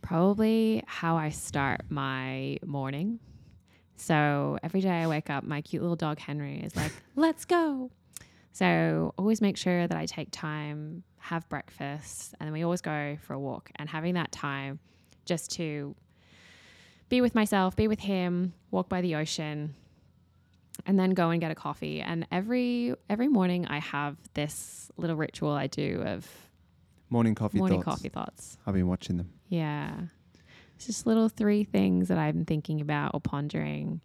Probably 0.02 0.82
how 0.86 1.16
I 1.16 1.30
start 1.30 1.82
my 1.88 2.58
morning. 2.64 3.20
So 3.96 4.58
every 4.62 4.80
day 4.80 5.02
I 5.02 5.06
wake 5.06 5.30
up, 5.30 5.44
my 5.44 5.60
cute 5.60 5.82
little 5.82 5.96
dog 5.96 6.18
Henry 6.18 6.60
is 6.60 6.76
like, 6.76 6.92
let's 7.16 7.44
go. 7.44 7.90
So 8.52 9.14
always 9.18 9.40
make 9.40 9.56
sure 9.56 9.86
that 9.86 9.96
I 9.96 10.06
take 10.06 10.28
time, 10.30 11.02
have 11.18 11.48
breakfast, 11.48 12.34
and 12.38 12.46
then 12.46 12.52
we 12.52 12.62
always 12.62 12.80
go 12.80 13.16
for 13.22 13.34
a 13.34 13.38
walk. 13.38 13.70
And 13.76 13.88
having 13.88 14.14
that 14.14 14.30
time 14.30 14.78
just 15.24 15.50
to 15.52 15.96
be 17.08 17.20
with 17.20 17.34
myself, 17.34 17.74
be 17.74 17.88
with 17.88 18.00
him, 18.00 18.52
walk 18.70 18.88
by 18.88 19.00
the 19.00 19.14
ocean, 19.16 19.74
and 20.86 20.98
then 20.98 21.10
go 21.10 21.30
and 21.30 21.40
get 21.40 21.50
a 21.50 21.54
coffee. 21.54 22.00
And 22.00 22.26
every 22.30 22.94
every 23.08 23.28
morning 23.28 23.66
I 23.66 23.78
have 23.78 24.16
this 24.34 24.90
little 24.96 25.16
ritual 25.16 25.52
I 25.52 25.66
do 25.66 26.02
of 26.04 26.28
Morning 27.10 27.34
coffee 27.34 27.58
morning 27.58 27.82
thoughts. 27.82 27.98
coffee 27.98 28.08
thoughts. 28.08 28.58
I've 28.66 28.74
been 28.74 28.88
watching 28.88 29.16
them. 29.18 29.30
Yeah. 29.48 29.94
It's 30.74 30.86
just 30.86 31.06
little 31.06 31.28
three 31.28 31.62
things 31.64 32.08
that 32.08 32.18
I'm 32.18 32.44
thinking 32.44 32.80
about 32.80 33.12
or 33.14 33.20
pondering 33.20 34.00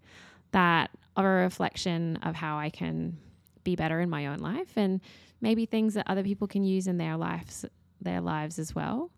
that 0.51 0.91
are 1.17 1.39
a 1.39 1.43
reflection 1.43 2.17
of 2.17 2.35
how 2.35 2.57
I 2.57 2.69
can 2.69 3.17
be 3.63 3.75
better 3.75 3.99
in 3.99 4.09
my 4.09 4.27
own 4.27 4.39
life 4.39 4.77
and 4.77 5.01
maybe 5.41 5.65
things 5.65 5.95
that 5.95 6.05
other 6.07 6.23
people 6.23 6.47
can 6.47 6.63
use 6.63 6.87
in 6.87 6.97
their 6.97 7.17
lives 7.17 7.65
their 8.01 8.21
lives 8.21 8.59
as 8.59 8.73
well. 8.75 9.09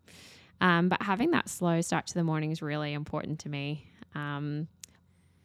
Um, 0.61 0.89
but 0.89 1.01
having 1.01 1.31
that 1.31 1.49
slow 1.49 1.81
start 1.81 2.07
to 2.07 2.13
the 2.13 2.23
morning 2.23 2.51
is 2.51 2.61
really 2.61 2.93
important 2.93 3.39
to 3.39 3.49
me. 3.49 3.87
Um, 4.15 4.67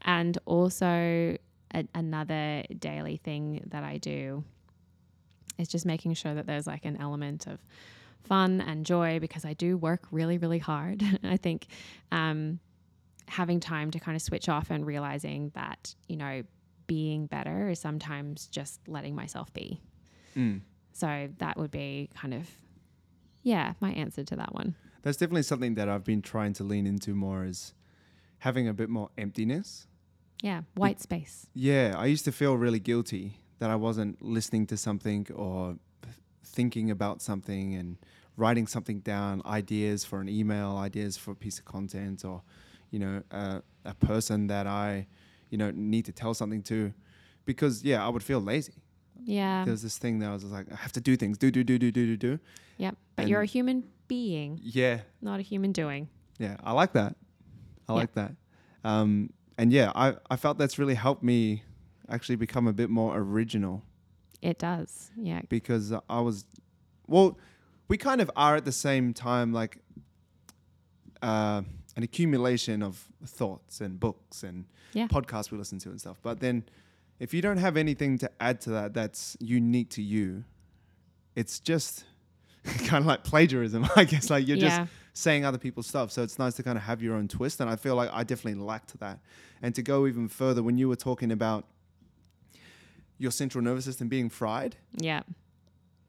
and 0.02 0.38
also 0.46 1.36
a, 1.76 1.86
another 1.94 2.64
daily 2.78 3.18
thing 3.18 3.62
that 3.68 3.84
I 3.84 3.98
do 3.98 4.42
is 5.58 5.68
just 5.68 5.86
making 5.86 6.14
sure 6.14 6.34
that 6.34 6.46
there's 6.46 6.66
like 6.66 6.84
an 6.84 6.96
element 6.96 7.46
of 7.46 7.60
fun 8.24 8.60
and 8.60 8.84
joy 8.84 9.20
because 9.20 9.44
I 9.44 9.52
do 9.52 9.76
work 9.76 10.02
really, 10.10 10.38
really 10.38 10.58
hard. 10.58 11.02
I 11.22 11.36
think 11.36 11.66
um, 12.10 12.58
having 13.28 13.60
time 13.60 13.90
to 13.92 14.00
kind 14.00 14.16
of 14.16 14.22
switch 14.22 14.48
off 14.48 14.70
and 14.70 14.86
realizing 14.86 15.52
that, 15.54 15.94
you 16.08 16.16
know, 16.16 16.42
being 16.86 17.26
better 17.26 17.68
is 17.68 17.80
sometimes 17.80 18.46
just 18.46 18.80
letting 18.88 19.14
myself 19.14 19.52
be. 19.52 19.80
Mm. 20.36 20.60
So 20.92 21.28
that 21.38 21.56
would 21.56 21.70
be 21.70 22.10
kind 22.14 22.34
of, 22.34 22.48
yeah, 23.42 23.74
my 23.80 23.92
answer 23.92 24.24
to 24.24 24.36
that 24.36 24.54
one. 24.54 24.74
That's 25.02 25.16
definitely 25.16 25.42
something 25.42 25.74
that 25.74 25.88
I've 25.88 26.04
been 26.04 26.22
trying 26.22 26.52
to 26.54 26.64
lean 26.64 26.86
into 26.86 27.14
more 27.14 27.44
is 27.44 27.74
having 28.38 28.68
a 28.68 28.74
bit 28.74 28.88
more 28.88 29.10
emptiness. 29.16 29.86
Yeah, 30.42 30.62
white 30.74 31.00
space. 31.00 31.46
Yeah, 31.54 31.94
I 31.96 32.06
used 32.06 32.24
to 32.26 32.32
feel 32.32 32.56
really 32.56 32.78
guilty 32.80 33.40
that 33.58 33.70
I 33.70 33.76
wasn't 33.76 34.20
listening 34.22 34.66
to 34.68 34.76
something 34.76 35.26
or 35.34 35.76
thinking 36.44 36.90
about 36.90 37.22
something 37.22 37.74
and 37.74 37.96
writing 38.36 38.66
something 38.66 39.00
down, 39.00 39.40
ideas 39.46 40.04
for 40.04 40.20
an 40.20 40.28
email, 40.28 40.76
ideas 40.76 41.16
for 41.16 41.30
a 41.30 41.34
piece 41.34 41.58
of 41.58 41.64
content, 41.64 42.24
or 42.24 42.42
you 42.90 42.98
know, 42.98 43.22
uh, 43.30 43.60
a 43.84 43.94
person 43.94 44.46
that 44.48 44.66
I, 44.66 45.06
you 45.50 45.58
know, 45.58 45.70
need 45.74 46.04
to 46.04 46.12
tell 46.12 46.34
something 46.34 46.62
to, 46.64 46.92
because 47.46 47.82
yeah, 47.82 48.04
I 48.04 48.08
would 48.08 48.22
feel 48.22 48.40
lazy. 48.40 48.74
Yeah. 49.24 49.64
there's 49.64 49.82
this 49.82 49.96
thing 49.98 50.18
that 50.20 50.28
I 50.30 50.32
was 50.34 50.44
like, 50.44 50.70
I 50.70 50.76
have 50.76 50.92
to 50.92 51.00
do 51.00 51.16
things, 51.16 51.38
do 51.38 51.50
do 51.50 51.64
do 51.64 51.78
do 51.78 51.90
do 51.90 52.06
do 52.06 52.16
do. 52.16 52.38
Yep. 52.76 52.96
But 53.16 53.28
you're 53.28 53.40
a 53.40 53.46
human 53.46 53.84
being, 54.06 54.60
Yeah, 54.62 55.00
not 55.22 55.40
a 55.40 55.42
human 55.42 55.72
doing. 55.72 56.08
Yeah, 56.38 56.56
I 56.62 56.72
like 56.72 56.92
that. 56.92 57.16
I 57.88 57.92
Yeah. 57.92 57.96
like 57.96 58.12
that. 58.14 58.32
Um, 58.84 59.30
and 59.58 59.72
yeah, 59.72 59.92
I, 59.94 60.14
I 60.30 60.36
felt 60.36 60.58
that's 60.58 60.78
really 60.78 60.94
helped 60.94 61.22
me 61.22 61.62
actually 62.08 62.36
become 62.36 62.66
a 62.66 62.72
bit 62.72 62.88
more 62.90 63.16
original 63.16 63.82
It 64.42 64.58
does. 64.58 65.10
Yeah. 65.16 65.40
because 65.48 65.92
I 66.08 66.20
was, 66.20 66.44
well, 67.06 67.38
we 67.88 67.96
kind 67.96 68.20
of 68.20 68.30
are 68.36 68.56
at 68.56 68.64
the 68.64 68.72
same 68.72 69.12
time 69.14 69.52
like 69.52 69.78
uh, 71.22 71.62
an 71.96 72.02
accumulation 72.02 72.82
of 72.82 73.08
thoughts 73.24 73.80
and 73.80 73.98
books 73.98 74.42
and 74.42 74.66
Yeah. 74.92 75.06
podcasts 75.08 75.50
we 75.50 75.58
listen 75.58 75.78
to 75.80 75.90
and 75.90 76.00
stuff. 76.00 76.18
But 76.22 76.40
then 76.40 76.64
if 77.18 77.32
you 77.32 77.40
don't 77.42 77.56
have 77.58 77.76
anything 77.76 78.18
to 78.18 78.30
add 78.40 78.60
to 78.62 78.70
that 78.70 78.94
that's 78.94 79.36
unique 79.40 79.90
to 79.90 80.02
you, 80.02 80.44
it's 81.34 81.58
just 81.60 82.04
kind 82.86 83.02
of 83.02 83.06
like 83.06 83.24
plagiarism, 83.24 83.86
I 83.96 84.04
guess. 84.04 84.30
Like 84.30 84.46
you're 84.46 84.58
just 84.58 84.76
yeah. 84.76 84.86
Saying 85.16 85.46
other 85.46 85.56
people's 85.56 85.86
stuff. 85.86 86.12
So 86.12 86.22
it's 86.22 86.38
nice 86.38 86.54
to 86.54 86.62
kind 86.62 86.76
of 86.76 86.84
have 86.84 87.02
your 87.02 87.14
own 87.14 87.26
twist. 87.26 87.60
And 87.60 87.70
I 87.70 87.76
feel 87.76 87.94
like 87.94 88.10
I 88.12 88.22
definitely 88.22 88.62
lacked 88.62 88.98
that. 89.00 89.18
And 89.62 89.74
to 89.74 89.82
go 89.82 90.06
even 90.06 90.28
further, 90.28 90.62
when 90.62 90.76
you 90.76 90.90
were 90.90 90.96
talking 90.96 91.32
about 91.32 91.64
your 93.16 93.30
central 93.30 93.64
nervous 93.64 93.86
system 93.86 94.08
being 94.08 94.28
fried, 94.28 94.76
yeah. 94.94 95.22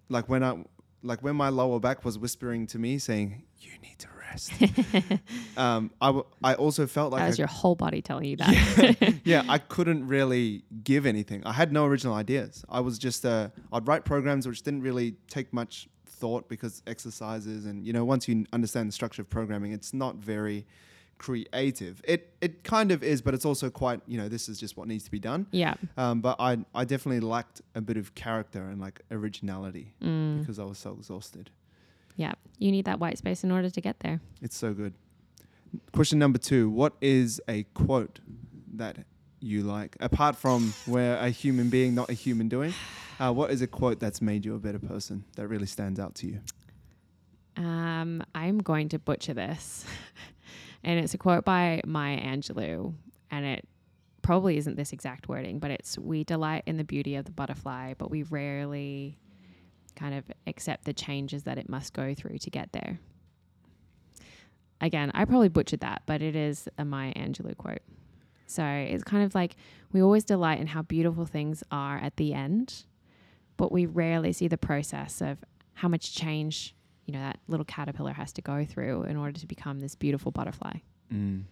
like 0.10 0.28
when 0.28 0.44
I, 0.44 0.58
like 1.04 1.24
when 1.24 1.38
my 1.38 1.48
lower 1.48 1.80
back 1.80 2.04
was 2.04 2.20
whispering 2.20 2.68
to 2.68 2.80
me 2.80 2.98
saying, 2.98 3.44
"You 3.60 3.72
need 3.82 3.98
to 4.00 4.08
rest," 4.20 4.52
um, 5.58 5.90
I, 6.02 6.08
w- 6.08 6.26
I 6.44 6.56
also 6.56 6.86
felt 6.86 7.14
like 7.14 7.22
that 7.22 7.28
was 7.28 7.40
I- 7.40 7.44
your 7.44 7.48
whole 7.48 7.76
body 7.76 8.02
telling 8.02 8.26
you 8.26 8.36
that. 8.38 9.20
yeah, 9.24 9.46
I 9.48 9.58
couldn't 9.58 10.06
really 10.06 10.66
give 10.84 11.06
anything. 11.06 11.46
I 11.46 11.54
had 11.54 11.72
no 11.72 11.86
original 11.86 12.14
ideas. 12.16 12.66
I 12.68 12.82
was 12.82 12.98
just 12.98 13.26
uh, 13.26 13.50
I'd 13.72 13.88
write 13.88 14.04
programs 14.04 14.46
which 14.46 14.64
didn't 14.64 14.82
really 14.82 15.16
take 15.30 15.54
much 15.54 15.88
thought 16.20 16.48
because 16.50 16.82
exercises 16.88 17.66
and 17.66 17.86
you 17.88 17.94
know 17.94 18.06
once 18.14 18.28
you 18.28 18.46
understand 18.54 18.88
the 18.90 18.94
structure 18.94 19.22
of 19.22 19.30
programming, 19.30 19.72
it's 19.72 19.94
not 19.94 20.16
very 20.16 20.66
creative. 21.18 22.02
It 22.04 22.34
it 22.42 22.64
kind 22.64 22.92
of 22.92 23.04
is, 23.04 23.22
but 23.22 23.34
it's 23.34 23.46
also 23.46 23.70
quite 23.70 24.02
you 24.08 24.18
know 24.20 24.30
this 24.30 24.48
is 24.50 24.60
just 24.60 24.78
what 24.78 24.88
needs 24.88 25.04
to 25.06 25.12
be 25.12 25.20
done. 25.20 25.48
yeah. 25.52 25.74
Um, 25.98 26.22
but 26.22 26.36
I 26.40 26.60
I 26.76 26.86
definitely 26.86 27.22
lacked 27.22 27.62
a 27.76 27.82
bit 27.82 27.98
of 27.98 28.14
character 28.16 28.62
and 28.70 28.80
like 28.80 29.02
originality 29.12 29.94
Mm. 30.02 30.40
because 30.40 30.60
I 30.60 30.64
was 30.64 30.78
so 30.78 30.92
exhausted. 30.94 31.50
Yeah. 32.16 32.34
You 32.60 32.72
need 32.72 32.86
that 32.86 33.00
white 33.00 33.18
space 33.18 33.44
in 33.44 33.52
order 33.52 33.70
to 33.70 33.82
get 33.82 34.00
there. 34.00 34.20
It's 34.42 34.58
so 34.58 34.74
good. 34.74 34.94
Question 35.92 36.18
number 36.20 36.40
two 36.40 36.70
What 36.70 36.94
is 37.02 37.42
a 37.48 37.64
quote 37.74 38.20
that 38.74 38.98
you 39.40 39.64
like, 39.64 39.96
apart 40.00 40.36
from 40.36 40.74
where 40.86 41.18
a 41.18 41.30
human 41.30 41.70
being, 41.70 41.96
not 41.96 42.10
a 42.10 42.14
human 42.14 42.48
doing? 42.48 42.74
Uh, 43.20 43.32
what 43.32 43.52
is 43.52 43.62
a 43.62 43.68
quote 43.68 44.00
that's 44.00 44.22
made 44.22 44.46
you 44.46 44.56
a 44.56 44.60
better 44.60 44.80
person 44.80 45.24
that 45.36 45.48
really 45.48 45.66
stands 45.66 46.00
out 46.00 46.16
to 46.16 46.28
you? 46.28 46.40
Um, 47.56 48.24
I'm 48.36 48.60
going 48.60 48.90
to 48.90 49.00
butcher 49.00 49.34
this. 49.34 49.86
and 50.84 51.00
it's 51.00 51.14
a 51.14 51.18
quote 51.18 51.44
by 51.44 51.82
Maya 51.86 52.20
Angelou. 52.20 52.94
And 53.32 53.46
it 53.46 53.68
probably 54.22 54.58
isn't 54.58 54.76
this 54.76 54.94
exact 54.94 55.28
wording, 55.28 55.60
but 55.60 55.72
it's 55.72 55.98
We 55.98 56.24
delight 56.24 56.64
in 56.66 56.78
the 56.78 56.84
beauty 56.84 57.16
of 57.16 57.26
the 57.26 57.32
butterfly, 57.32 57.96
but 57.98 58.12
we 58.12 58.24
rarely 58.24 59.18
kind 59.96 60.14
of 60.14 60.26
accept 60.46 60.86
the 60.86 60.94
changes 60.94 61.44
that 61.44 61.58
it 61.58 61.68
must 61.68 61.94
go 61.94 62.14
through 62.14 62.38
to 62.38 62.50
get 62.50 62.72
there. 62.72 63.00
Again, 64.80 65.12
I 65.16 65.26
probably 65.26 65.50
butchered 65.50 65.80
that, 65.80 66.04
but 66.06 66.22
it 66.22 66.36
is 66.36 66.70
a 66.78 66.86
Maya 66.86 67.14
Angelou 67.16 67.58
quote. 67.58 67.82
So 68.48 68.64
it's 68.66 69.04
kind 69.04 69.24
of 69.24 69.36
like 69.36 69.56
we 69.92 70.02
always 70.02 70.24
delight 70.24 70.60
in 70.60 70.68
how 70.68 70.82
beautiful 70.82 71.26
things 71.26 71.64
are 71.72 71.98
at 71.98 72.16
the 72.18 72.34
end, 72.34 72.86
but 73.58 73.72
we 73.72 73.86
rarely 73.86 74.34
see 74.34 74.48
the 74.48 74.58
process 74.58 75.22
of 75.22 75.38
how 75.74 75.88
much 75.88 76.16
change 76.16 76.74
you 77.06 77.14
know 77.14 77.20
that 77.20 77.40
little 77.48 77.66
caterpillar 77.66 78.14
has 78.14 78.34
to 78.34 78.42
go 78.42 78.66
through 78.66 79.04
in 79.04 79.16
order 79.16 79.40
to 79.40 79.48
become 79.48 79.80
this 79.80 79.96
beautiful 79.96 80.32
butterfly. 80.32 80.74
Mm. 81.14 81.44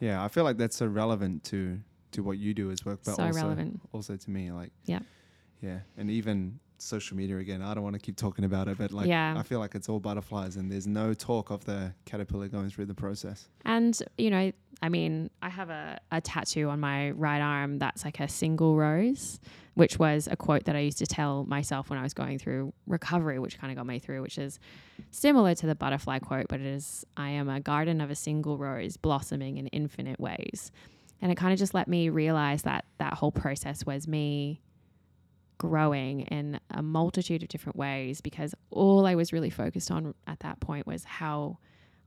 Yeah, 0.00 0.24
I 0.24 0.28
feel 0.28 0.44
like 0.44 0.56
that's 0.56 0.76
so 0.76 0.86
relevant 0.86 1.44
to 1.44 1.80
to 2.12 2.22
what 2.22 2.38
you 2.38 2.54
do 2.54 2.70
as 2.70 2.84
work, 2.84 3.00
but 3.04 3.16
so 3.16 3.24
also 3.24 3.40
relevant. 3.40 3.80
also 3.92 4.16
to 4.16 4.30
me. 4.30 4.50
Like, 4.50 4.72
Yeah. 4.86 5.00
yeah, 5.60 5.80
and 5.96 6.10
even 6.10 6.60
social 6.78 7.16
media 7.16 7.38
again. 7.38 7.62
I 7.62 7.74
don't 7.74 7.82
want 7.84 7.94
to 7.94 8.00
keep 8.00 8.16
talking 8.16 8.44
about 8.44 8.68
it, 8.68 8.78
but 8.78 8.92
like, 8.92 9.06
Yeah. 9.06 9.34
I 9.36 9.42
feel 9.42 9.58
like 9.58 9.74
it's 9.74 9.88
all 9.88 10.00
butterflies, 10.00 10.56
and 10.56 10.70
there's 10.70 10.86
no 10.86 11.14
talk 11.14 11.50
of 11.50 11.64
the 11.64 11.92
caterpillar 12.04 12.48
going 12.48 12.70
through 12.70 12.86
the 12.86 12.94
process. 12.94 13.48
And, 13.64 14.00
you 14.16 14.30
know, 14.30 14.52
I 14.80 14.88
mean, 14.88 15.30
I 15.42 15.48
have 15.48 15.70
a, 15.70 15.98
a 16.12 16.20
tattoo 16.20 16.68
on 16.68 16.80
my 16.80 17.10
right 17.10 17.40
arm 17.40 17.78
that's 17.78 18.04
like 18.04 18.20
a 18.20 18.28
single 18.28 18.76
rose, 18.76 19.40
which 19.74 19.98
was 19.98 20.28
a 20.30 20.36
quote 20.36 20.64
that 20.64 20.76
I 20.76 20.80
used 20.80 20.98
to 20.98 21.06
tell 21.06 21.44
myself 21.44 21.90
when 21.90 21.98
I 21.98 22.02
was 22.02 22.14
going 22.14 22.38
through 22.38 22.72
recovery, 22.86 23.38
which 23.38 23.58
kind 23.58 23.72
of 23.72 23.76
got 23.76 23.86
me 23.86 23.98
through, 23.98 24.22
which 24.22 24.38
is 24.38 24.58
similar 25.10 25.54
to 25.56 25.66
the 25.66 25.74
butterfly 25.74 26.20
quote, 26.20 26.46
but 26.48 26.60
it 26.60 26.66
is 26.66 27.04
I 27.16 27.30
am 27.30 27.48
a 27.48 27.60
garden 27.60 28.00
of 28.00 28.10
a 28.10 28.14
single 28.14 28.56
rose 28.56 28.96
blossoming 28.96 29.56
in 29.58 29.66
infinite 29.68 30.20
ways. 30.20 30.70
And 31.20 31.32
it 31.32 31.34
kind 31.34 31.52
of 31.52 31.58
just 31.58 31.74
let 31.74 31.88
me 31.88 32.08
realize 32.08 32.62
that 32.62 32.84
that 32.98 33.14
whole 33.14 33.32
process 33.32 33.84
was 33.84 34.06
me 34.06 34.60
growing 35.58 36.20
in 36.22 36.58
a 36.70 36.82
multitude 36.82 37.42
of 37.42 37.48
different 37.48 37.76
ways 37.76 38.20
because 38.20 38.54
all 38.70 39.04
I 39.06 39.14
was 39.16 39.32
really 39.32 39.50
focused 39.50 39.90
on 39.90 40.14
at 40.26 40.40
that 40.40 40.60
point 40.60 40.86
was 40.86 41.04
how 41.04 41.58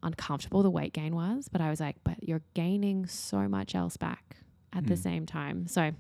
uncomfortable 0.04 0.64
the 0.64 0.70
weight 0.70 0.94
gain 0.94 1.14
was. 1.16 1.48
But 1.50 1.62
I 1.62 1.70
was 1.70 1.80
like, 1.80 1.98
but 2.04 2.24
you're 2.28 2.42
gaining 2.54 3.06
so 3.08 3.48
much 3.48 3.76
else 3.76 3.98
back 3.98 4.38
at 4.74 4.88
the 4.88 4.96
Mm. 4.96 5.04
same 5.04 5.26
time. 5.26 5.68
So 5.68 5.92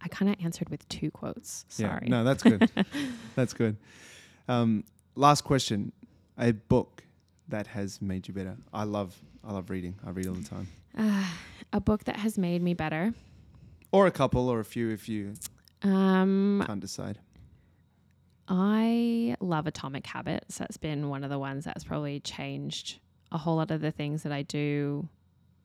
I 0.00 0.08
kind 0.08 0.30
of 0.32 0.36
answered 0.44 0.68
with 0.70 0.88
two 0.88 1.10
quotes. 1.10 1.64
Sorry. 1.68 2.00
Yeah, 2.04 2.08
no, 2.08 2.24
that's 2.24 2.42
good. 2.42 2.70
that's 3.34 3.52
good. 3.54 3.76
Um, 4.48 4.84
last 5.14 5.42
question: 5.42 5.92
a 6.38 6.52
book 6.52 7.02
that 7.48 7.66
has 7.68 8.00
made 8.02 8.28
you 8.28 8.34
better. 8.34 8.56
I 8.72 8.84
love 8.84 9.14
I 9.44 9.52
love 9.52 9.70
reading. 9.70 9.94
I 10.06 10.10
read 10.10 10.26
all 10.26 10.34
the 10.34 10.42
time, 10.48 10.66
Uh, 10.96 11.24
a 11.72 11.80
book 11.80 12.04
that 12.04 12.16
has 12.16 12.36
made 12.38 12.62
me 12.62 12.74
better. 12.74 13.14
or 13.92 14.06
a 14.06 14.10
couple, 14.10 14.48
or 14.48 14.58
a 14.60 14.64
few 14.64 14.90
if 14.90 15.08
you 15.08 15.34
Um, 15.82 16.62
can't 16.66 16.80
decide. 16.80 17.18
I 18.48 19.36
love 19.40 19.66
Atomic 19.66 20.06
Habits. 20.06 20.58
That's 20.58 20.76
been 20.76 21.08
one 21.08 21.24
of 21.24 21.30
the 21.30 21.38
ones 21.38 21.64
that's 21.64 21.84
probably 21.84 22.20
changed 22.20 23.00
a 23.32 23.38
whole 23.38 23.56
lot 23.56 23.70
of 23.70 23.80
the 23.80 23.90
things 23.90 24.22
that 24.22 24.32
I 24.32 24.42
do 24.42 25.08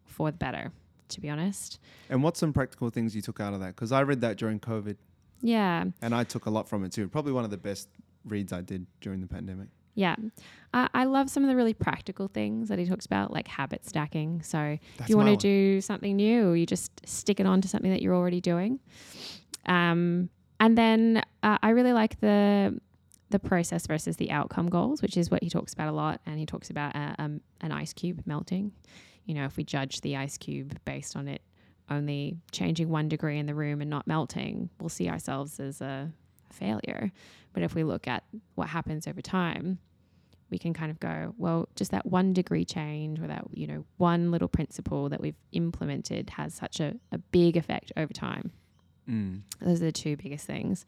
for 0.06 0.32
the 0.32 0.38
better, 0.38 0.72
to 1.10 1.22
be 1.22 1.30
honest. 1.30 1.80
And 2.10 2.24
what's 2.24 2.40
some 2.40 2.54
practical 2.54 2.90
things 2.90 3.16
you 3.16 3.22
took 3.22 3.40
out 3.40 3.54
of 3.54 3.60
that? 3.60 3.76
Because 3.76 3.92
I 3.92 4.02
read 4.02 4.22
that 4.22 4.38
during 4.38 4.60
COVID, 4.60 4.98
Yeah. 5.42 5.86
and 6.02 6.16
I 6.16 6.24
took 6.24 6.48
a 6.48 6.50
lot 6.50 6.68
from 6.68 6.84
it 6.84 6.92
too. 6.92 7.08
Probably 7.08 7.32
one 7.34 7.44
of 7.46 7.52
the 7.52 7.58
best 7.58 7.88
reads 8.26 8.52
I 8.52 8.62
did 8.62 8.88
during 9.00 9.22
the 9.22 9.28
pandemic. 9.28 9.68
Yeah. 9.94 10.16
I 10.74 10.90
I 10.94 11.04
love 11.04 11.30
some 11.30 11.44
of 11.44 11.50
the 11.50 11.56
really 11.56 11.74
practical 11.74 12.28
things 12.30 12.70
that 12.70 12.80
he 12.80 12.86
talks 12.86 13.06
about, 13.06 13.32
like 13.32 13.48
habit 13.48 13.86
stacking. 13.86 14.42
So 14.42 14.78
if 15.00 15.10
you 15.10 15.18
want 15.18 15.30
to 15.30 15.36
do 15.38 15.82
something 15.82 16.16
new, 16.16 16.54
you 16.54 16.66
just 16.66 17.02
stick 17.08 17.40
it 17.40 17.46
on 17.46 17.62
to 17.62 17.68
something 17.68 17.92
that 17.92 18.02
you're 18.02 18.16
already 18.16 18.40
doing. 18.42 18.80
Um, 19.66 20.30
and 20.60 20.78
then 20.78 21.24
uh, 21.44 21.58
I 21.62 21.70
really 21.70 21.94
like 21.94 22.20
the 22.20 22.80
the 23.30 23.40
process 23.40 23.88
versus 23.88 24.18
the 24.18 24.30
outcome 24.30 24.68
goals, 24.68 25.02
which 25.02 25.16
is 25.16 25.32
what 25.32 25.42
he 25.42 25.50
talks 25.50 25.74
about 25.74 25.88
a 25.88 25.92
lot. 25.94 26.20
And 26.26 26.38
he 26.38 26.46
talks 26.46 26.70
about 26.70 26.96
uh, 26.96 27.16
um, 27.18 27.42
an 27.62 27.72
ice 27.72 27.94
cube 27.94 28.22
melting. 28.26 28.74
You 29.26 29.36
know, 29.36 29.46
if 29.46 29.56
we 29.56 29.64
judge 29.64 30.02
the 30.02 30.18
ice 30.18 30.38
cube 30.38 30.78
based 30.84 31.16
on 31.16 31.30
it 31.30 31.42
only 31.90 32.38
changing 32.52 32.90
one 32.90 33.08
degree 33.08 33.40
in 33.40 33.46
the 33.46 33.56
room 33.56 33.82
and 33.82 33.90
not 33.90 34.06
melting, 34.06 34.70
we'll 34.80 34.90
see 34.90 35.10
ourselves 35.10 35.60
as 35.60 35.82
a 35.82 36.12
failure. 36.52 37.12
But 37.54 37.64
if 37.64 37.74
we 37.74 37.84
look 37.84 38.08
at 38.08 38.24
what 38.56 38.68
happens 38.68 39.08
over 39.08 39.22
time, 39.22 39.80
we 40.50 40.58
can 40.58 40.74
kind 40.74 40.92
of 40.92 41.00
go, 41.00 41.34
well, 41.38 41.70
just 41.76 41.92
that 41.92 42.06
one 42.06 42.34
degree 42.34 42.66
change 42.66 43.20
or 43.20 43.28
that, 43.28 43.46
you 43.54 43.68
know, 43.68 43.86
one 43.98 44.32
little 44.32 44.50
principle 44.50 45.08
that 45.10 45.22
we've 45.22 45.36
implemented 45.54 46.32
has 46.32 46.54
such 46.54 46.80
a, 46.80 46.96
a 47.12 47.18
big 47.18 47.56
effect 47.56 47.92
over 47.96 48.12
time. 48.14 48.52
Mm. 49.12 49.42
Those 49.60 49.82
are 49.82 49.86
the 49.86 49.92
two 49.92 50.16
biggest 50.18 50.46
things. 50.48 50.86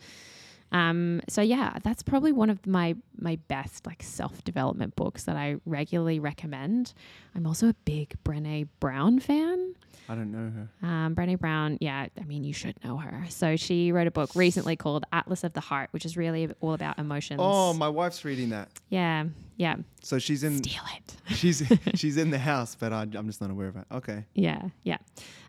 Um, 0.72 1.22
so 1.30 1.42
yeah, 1.42 1.78
that's 1.84 2.02
probably 2.02 2.32
one 2.32 2.50
of 2.50 2.66
my 2.66 2.96
my 3.20 3.38
best 3.48 3.86
like 3.86 4.02
self 4.02 4.44
development 4.44 4.96
books 4.96 5.24
that 5.26 5.36
I 5.36 5.58
regularly 5.66 6.20
recommend. 6.20 6.94
I'm 7.36 7.46
also 7.46 7.70
a 7.70 7.76
big 7.86 8.16
Brene 8.26 8.68
Brown 8.80 9.20
fan. 9.20 9.76
I 10.10 10.16
don't 10.16 10.32
know 10.32 10.52
her. 10.82 10.88
Um, 10.88 11.16
Brene 11.16 11.40
Brown, 11.40 11.78
yeah, 11.80 12.08
I 12.20 12.24
mean, 12.26 12.44
you 12.44 12.54
should 12.54 12.76
know 12.84 12.98
her. 12.98 13.24
So 13.30 13.56
she 13.56 13.92
wrote 13.92 14.08
a 14.08 14.12
book 14.12 14.32
recently 14.36 14.76
called 14.76 15.06
Atlas 15.14 15.44
of 15.46 15.54
the 15.54 15.62
Heart, 15.62 15.90
which 15.92 16.06
is 16.06 16.18
really 16.18 16.50
all 16.60 16.74
about 16.74 17.00
emotions. 17.00 17.40
Oh, 17.42 17.74
my 17.74 17.88
wife's 17.88 18.26
reading 18.26 18.50
that. 18.50 18.70
yeah, 18.90 19.26
yeah. 19.56 19.76
So 20.02 20.20
she's 20.20 20.44
in 20.44 20.58
Steal 20.58 20.82
it. 20.98 21.16
she's 21.36 21.64
she's 21.96 22.18
in 22.18 22.32
the 22.32 22.40
house, 22.40 22.76
but 22.76 22.92
I, 22.92 23.02
I'm 23.02 23.28
just 23.28 23.42
not 23.42 23.52
aware 23.52 23.68
of 23.68 23.76
it. 23.76 23.86
Okay. 23.92 24.26
Yeah, 24.34 24.70
yeah. 24.84 24.98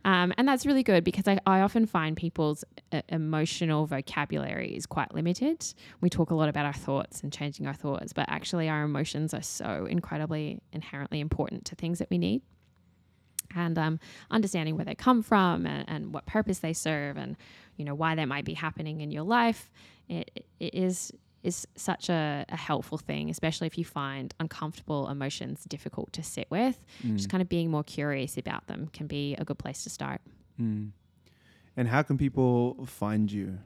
Um, 0.05 0.32
and 0.36 0.47
that's 0.47 0.66
really 0.66 0.82
good 0.82 1.05
because 1.05 1.26
I, 1.26 1.39
I 1.47 1.60
often 1.60 1.86
find 1.86 2.16
people's 2.16 2.64
uh, 2.93 3.01
emotional 3.09 3.86
vocabulary 3.86 4.76
is 4.76 4.85
quite 4.86 5.14
limited. 5.14 5.64
We 6.01 6.10
talk 6.10 6.31
a 6.31 6.35
lot 6.35 6.48
about 6.48 6.66
our 6.66 6.74
thoughts 6.74 7.22
and 7.22 7.32
changing 7.32 7.66
our 7.66 7.74
thoughts, 7.74 8.12
but 8.12 8.26
actually, 8.28 8.68
our 8.68 8.82
emotions 8.85 9.32
are 9.32 9.43
so 9.43 9.86
incredibly 9.89 10.60
inherently 10.72 11.20
important 11.20 11.64
to 11.66 11.74
things 11.74 11.98
that 11.98 12.10
we 12.10 12.18
need. 12.18 12.43
And 13.56 13.78
um, 13.78 14.01
understanding 14.31 14.76
where 14.76 14.85
they 14.85 14.94
come 14.94 15.22
from 15.22 15.66
and, 15.66 15.89
and 15.89 16.14
what 16.14 16.26
purpose 16.26 16.59
they 16.59 16.72
serve, 16.72 17.16
and 17.16 17.36
you 17.76 17.85
know 17.85 17.94
why 17.94 18.14
they 18.14 18.26
might 18.26 18.44
be 18.44 18.55
happening 18.55 19.01
in 19.01 19.10
your 19.10 19.22
life, 19.22 19.70
it, 20.09 20.47
it 20.60 20.74
is 20.74 21.12
is 21.45 21.69
such 21.77 22.09
a, 22.09 22.45
a 22.49 22.57
helpful 22.57 22.99
thing, 22.99 23.31
especially 23.31 23.66
if 23.66 23.79
you 23.79 23.85
find 23.85 24.35
uncomfortable 24.41 25.09
emotions 25.09 25.65
difficult 25.65 26.12
to 26.15 26.23
sit 26.23 26.47
with. 26.51 26.83
Just 27.03 27.29
kind 27.29 27.43
of 27.43 27.49
being 27.49 27.71
more 27.71 27.85
curious 27.85 28.37
about 28.37 28.66
them 28.66 28.89
can 28.93 29.07
be 29.07 29.35
a 29.37 29.45
good 29.45 29.59
place 29.59 29.85
to 29.85 29.91
start. 29.91 30.21
Mm. 30.61 30.91
And 31.77 31.89
how 31.89 32.03
can 32.03 32.19
people 32.19 32.87
find 32.87 33.31
you? 33.31 33.59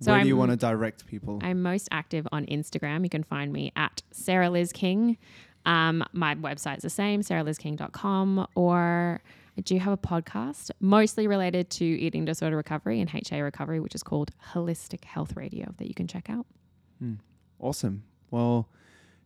So 0.00 0.12
Where 0.12 0.22
do 0.22 0.28
you 0.28 0.36
want 0.36 0.52
to 0.52 0.56
direct 0.56 1.06
people? 1.06 1.40
I'm 1.42 1.62
most 1.62 1.88
active 1.90 2.28
on 2.30 2.46
Instagram. 2.46 3.02
You 3.02 3.10
can 3.10 3.24
find 3.24 3.52
me 3.52 3.72
at 3.74 4.02
Sarah 4.12 4.50
Liz 4.50 4.72
King. 4.72 5.18
Um, 5.66 6.04
my 6.12 6.36
website's 6.36 6.82
the 6.82 6.90
same, 6.90 7.22
sarahlizking.com, 7.22 8.46
or 8.54 9.20
I 9.56 9.60
do 9.60 9.76
have 9.78 9.92
a 9.92 9.96
podcast 9.96 10.70
mostly 10.78 11.26
related 11.26 11.68
to 11.70 11.84
eating 11.84 12.24
disorder 12.24 12.56
recovery 12.56 13.00
and 13.00 13.10
HA 13.12 13.40
recovery, 13.40 13.80
which 13.80 13.94
is 13.94 14.04
called 14.04 14.30
Holistic 14.52 15.04
Health 15.04 15.36
Radio 15.36 15.74
that 15.78 15.88
you 15.88 15.94
can 15.94 16.06
check 16.06 16.30
out. 16.30 16.46
Awesome. 17.60 18.04
Well, 18.30 18.68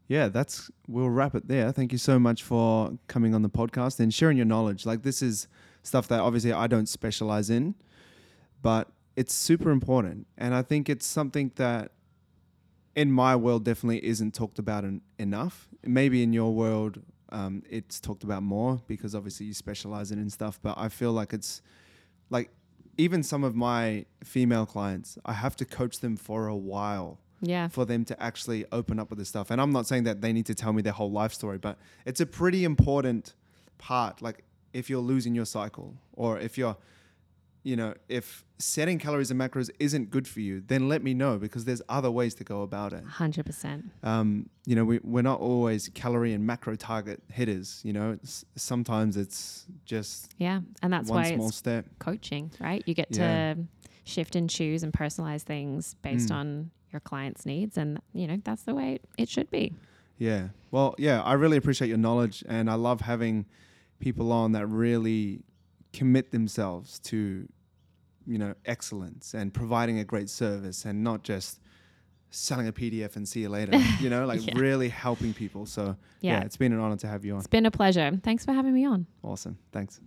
yeah, 0.08 0.28
that's 0.28 0.70
we'll 0.88 1.10
wrap 1.10 1.34
it 1.34 1.48
there. 1.48 1.72
Thank 1.72 1.92
you 1.92 1.98
so 1.98 2.18
much 2.18 2.42
for 2.42 2.98
coming 3.06 3.34
on 3.34 3.42
the 3.42 3.50
podcast 3.50 4.00
and 4.00 4.12
sharing 4.12 4.36
your 4.36 4.46
knowledge. 4.46 4.84
Like 4.86 5.02
this 5.02 5.22
is 5.22 5.48
stuff 5.82 6.08
that 6.08 6.20
obviously 6.20 6.52
I 6.52 6.66
don't 6.66 6.88
specialize 6.88 7.50
in, 7.50 7.74
but 8.60 8.90
it's 9.16 9.34
super 9.34 9.70
important. 9.70 10.26
And 10.38 10.54
I 10.54 10.62
think 10.62 10.88
it's 10.88 11.06
something 11.06 11.52
that 11.56 11.92
in 12.94 13.10
my 13.10 13.34
world 13.36 13.64
definitely 13.64 14.04
isn't 14.04 14.34
talked 14.34 14.58
about 14.58 14.84
en- 14.84 15.00
enough. 15.18 15.68
Maybe 15.82 16.22
in 16.22 16.32
your 16.32 16.54
world 16.54 17.00
um, 17.30 17.62
it's 17.68 17.98
talked 17.98 18.22
about 18.22 18.42
more 18.42 18.82
because 18.86 19.14
obviously 19.14 19.46
you 19.46 19.54
specialize 19.54 20.12
in 20.12 20.18
and 20.18 20.30
stuff, 20.30 20.60
but 20.62 20.76
I 20.76 20.88
feel 20.88 21.12
like 21.12 21.32
it's 21.32 21.62
like 22.28 22.50
even 22.98 23.22
some 23.22 23.42
of 23.42 23.56
my 23.56 24.04
female 24.22 24.66
clients, 24.66 25.16
I 25.24 25.32
have 25.32 25.56
to 25.56 25.64
coach 25.64 26.00
them 26.00 26.16
for 26.16 26.46
a 26.46 26.56
while 26.56 27.18
Yeah. 27.42 27.68
for 27.68 27.84
them 27.84 28.04
to 28.06 28.22
actually 28.22 28.64
open 28.72 28.98
up 29.00 29.10
with 29.10 29.18
this 29.18 29.28
stuff. 29.28 29.50
And 29.50 29.60
I'm 29.60 29.72
not 29.72 29.86
saying 29.86 30.04
that 30.04 30.20
they 30.20 30.32
need 30.32 30.46
to 30.46 30.54
tell 30.54 30.72
me 30.72 30.80
their 30.80 30.92
whole 30.92 31.10
life 31.10 31.32
story, 31.34 31.58
but 31.58 31.76
it's 32.06 32.20
a 32.20 32.26
pretty 32.26 32.64
important 32.64 33.34
part. 33.78 34.22
Like 34.22 34.44
if 34.72 34.88
you're 34.88 35.00
losing 35.02 35.34
your 35.34 35.44
cycle 35.44 35.94
or 36.14 36.38
if 36.38 36.56
you're 36.56 36.76
you 37.64 37.76
know, 37.76 37.94
if 38.08 38.44
setting 38.58 38.98
calories 38.98 39.30
and 39.30 39.38
macros 39.40 39.70
isn't 39.78 40.10
good 40.10 40.26
for 40.26 40.40
you, 40.40 40.60
then 40.66 40.88
let 40.88 41.00
me 41.04 41.14
know 41.14 41.38
because 41.38 41.64
there's 41.64 41.80
other 41.88 42.10
ways 42.10 42.34
to 42.34 42.42
go 42.42 42.62
about 42.62 42.92
it. 42.92 43.04
100%. 43.06 43.84
Um, 44.02 44.48
you 44.66 44.74
know, 44.74 44.84
we, 44.84 44.98
we're 45.04 45.22
not 45.22 45.38
always 45.38 45.88
calorie 45.94 46.32
and 46.32 46.44
macro 46.44 46.74
target 46.74 47.22
hitters. 47.30 47.80
You 47.84 47.92
know, 47.92 48.12
it's, 48.20 48.44
sometimes 48.56 49.16
it's 49.16 49.66
just 49.84 50.32
Yeah. 50.38 50.62
And 50.82 50.92
that's 50.92 51.08
one 51.08 51.22
why 51.22 51.34
small 51.36 51.48
it's 51.48 51.56
step. 51.56 51.86
coaching, 52.00 52.50
right? 52.58 52.82
You 52.84 52.94
get 52.94 53.08
Yeah. 53.14 53.54
to 53.54 53.64
shift 54.02 54.34
and 54.34 54.50
choose 54.50 54.82
and 54.82 54.92
personalize 54.92 55.42
things 55.42 55.94
based 56.02 56.30
Mm. 56.30 56.34
on 56.34 56.70
your 56.92 57.00
client's 57.00 57.44
needs. 57.46 57.76
And, 57.78 58.00
you 58.12 58.26
know, 58.26 58.38
that's 58.44 58.62
the 58.62 58.74
way 58.74 59.00
it 59.18 59.28
should 59.28 59.50
be. 59.50 59.74
Yeah. 60.18 60.48
Well, 60.70 60.94
yeah, 60.98 61.22
I 61.22 61.32
really 61.34 61.56
appreciate 61.56 61.88
your 61.88 61.98
knowledge 61.98 62.44
and 62.48 62.70
I 62.70 62.74
love 62.74 63.00
having 63.00 63.46
people 63.98 64.32
on 64.32 64.52
that 64.52 64.66
really 64.66 65.42
commit 65.92 66.30
themselves 66.30 66.98
to, 67.00 67.48
you 68.26 68.38
know, 68.38 68.54
excellence 68.66 69.34
and 69.34 69.52
providing 69.52 69.98
a 69.98 70.04
great 70.04 70.28
service 70.28 70.84
and 70.84 71.02
not 71.02 71.22
just 71.22 71.60
selling 72.30 72.66
a 72.66 72.72
PDF 72.72 73.16
and 73.16 73.28
see 73.28 73.40
you 73.40 73.48
later, 73.48 73.76
you 74.00 74.08
know, 74.08 74.24
like 74.24 74.46
Yeah. 74.46 74.58
really 74.58 74.88
helping 74.88 75.34
people. 75.34 75.66
So, 75.66 75.96
yeah. 76.20 76.38
Yeah. 76.38 76.44
it's 76.44 76.56
been 76.56 76.72
an 76.72 76.78
honor 76.80 76.96
to 76.96 77.06
have 77.08 77.24
you 77.24 77.32
on. 77.34 77.38
It's 77.38 77.46
been 77.46 77.66
a 77.66 77.70
pleasure. 77.70 78.18
Thanks 78.22 78.44
for 78.44 78.52
having 78.52 78.72
me 78.74 78.84
on. 78.86 79.06
Awesome. 79.22 79.58
Thanks. 79.72 80.00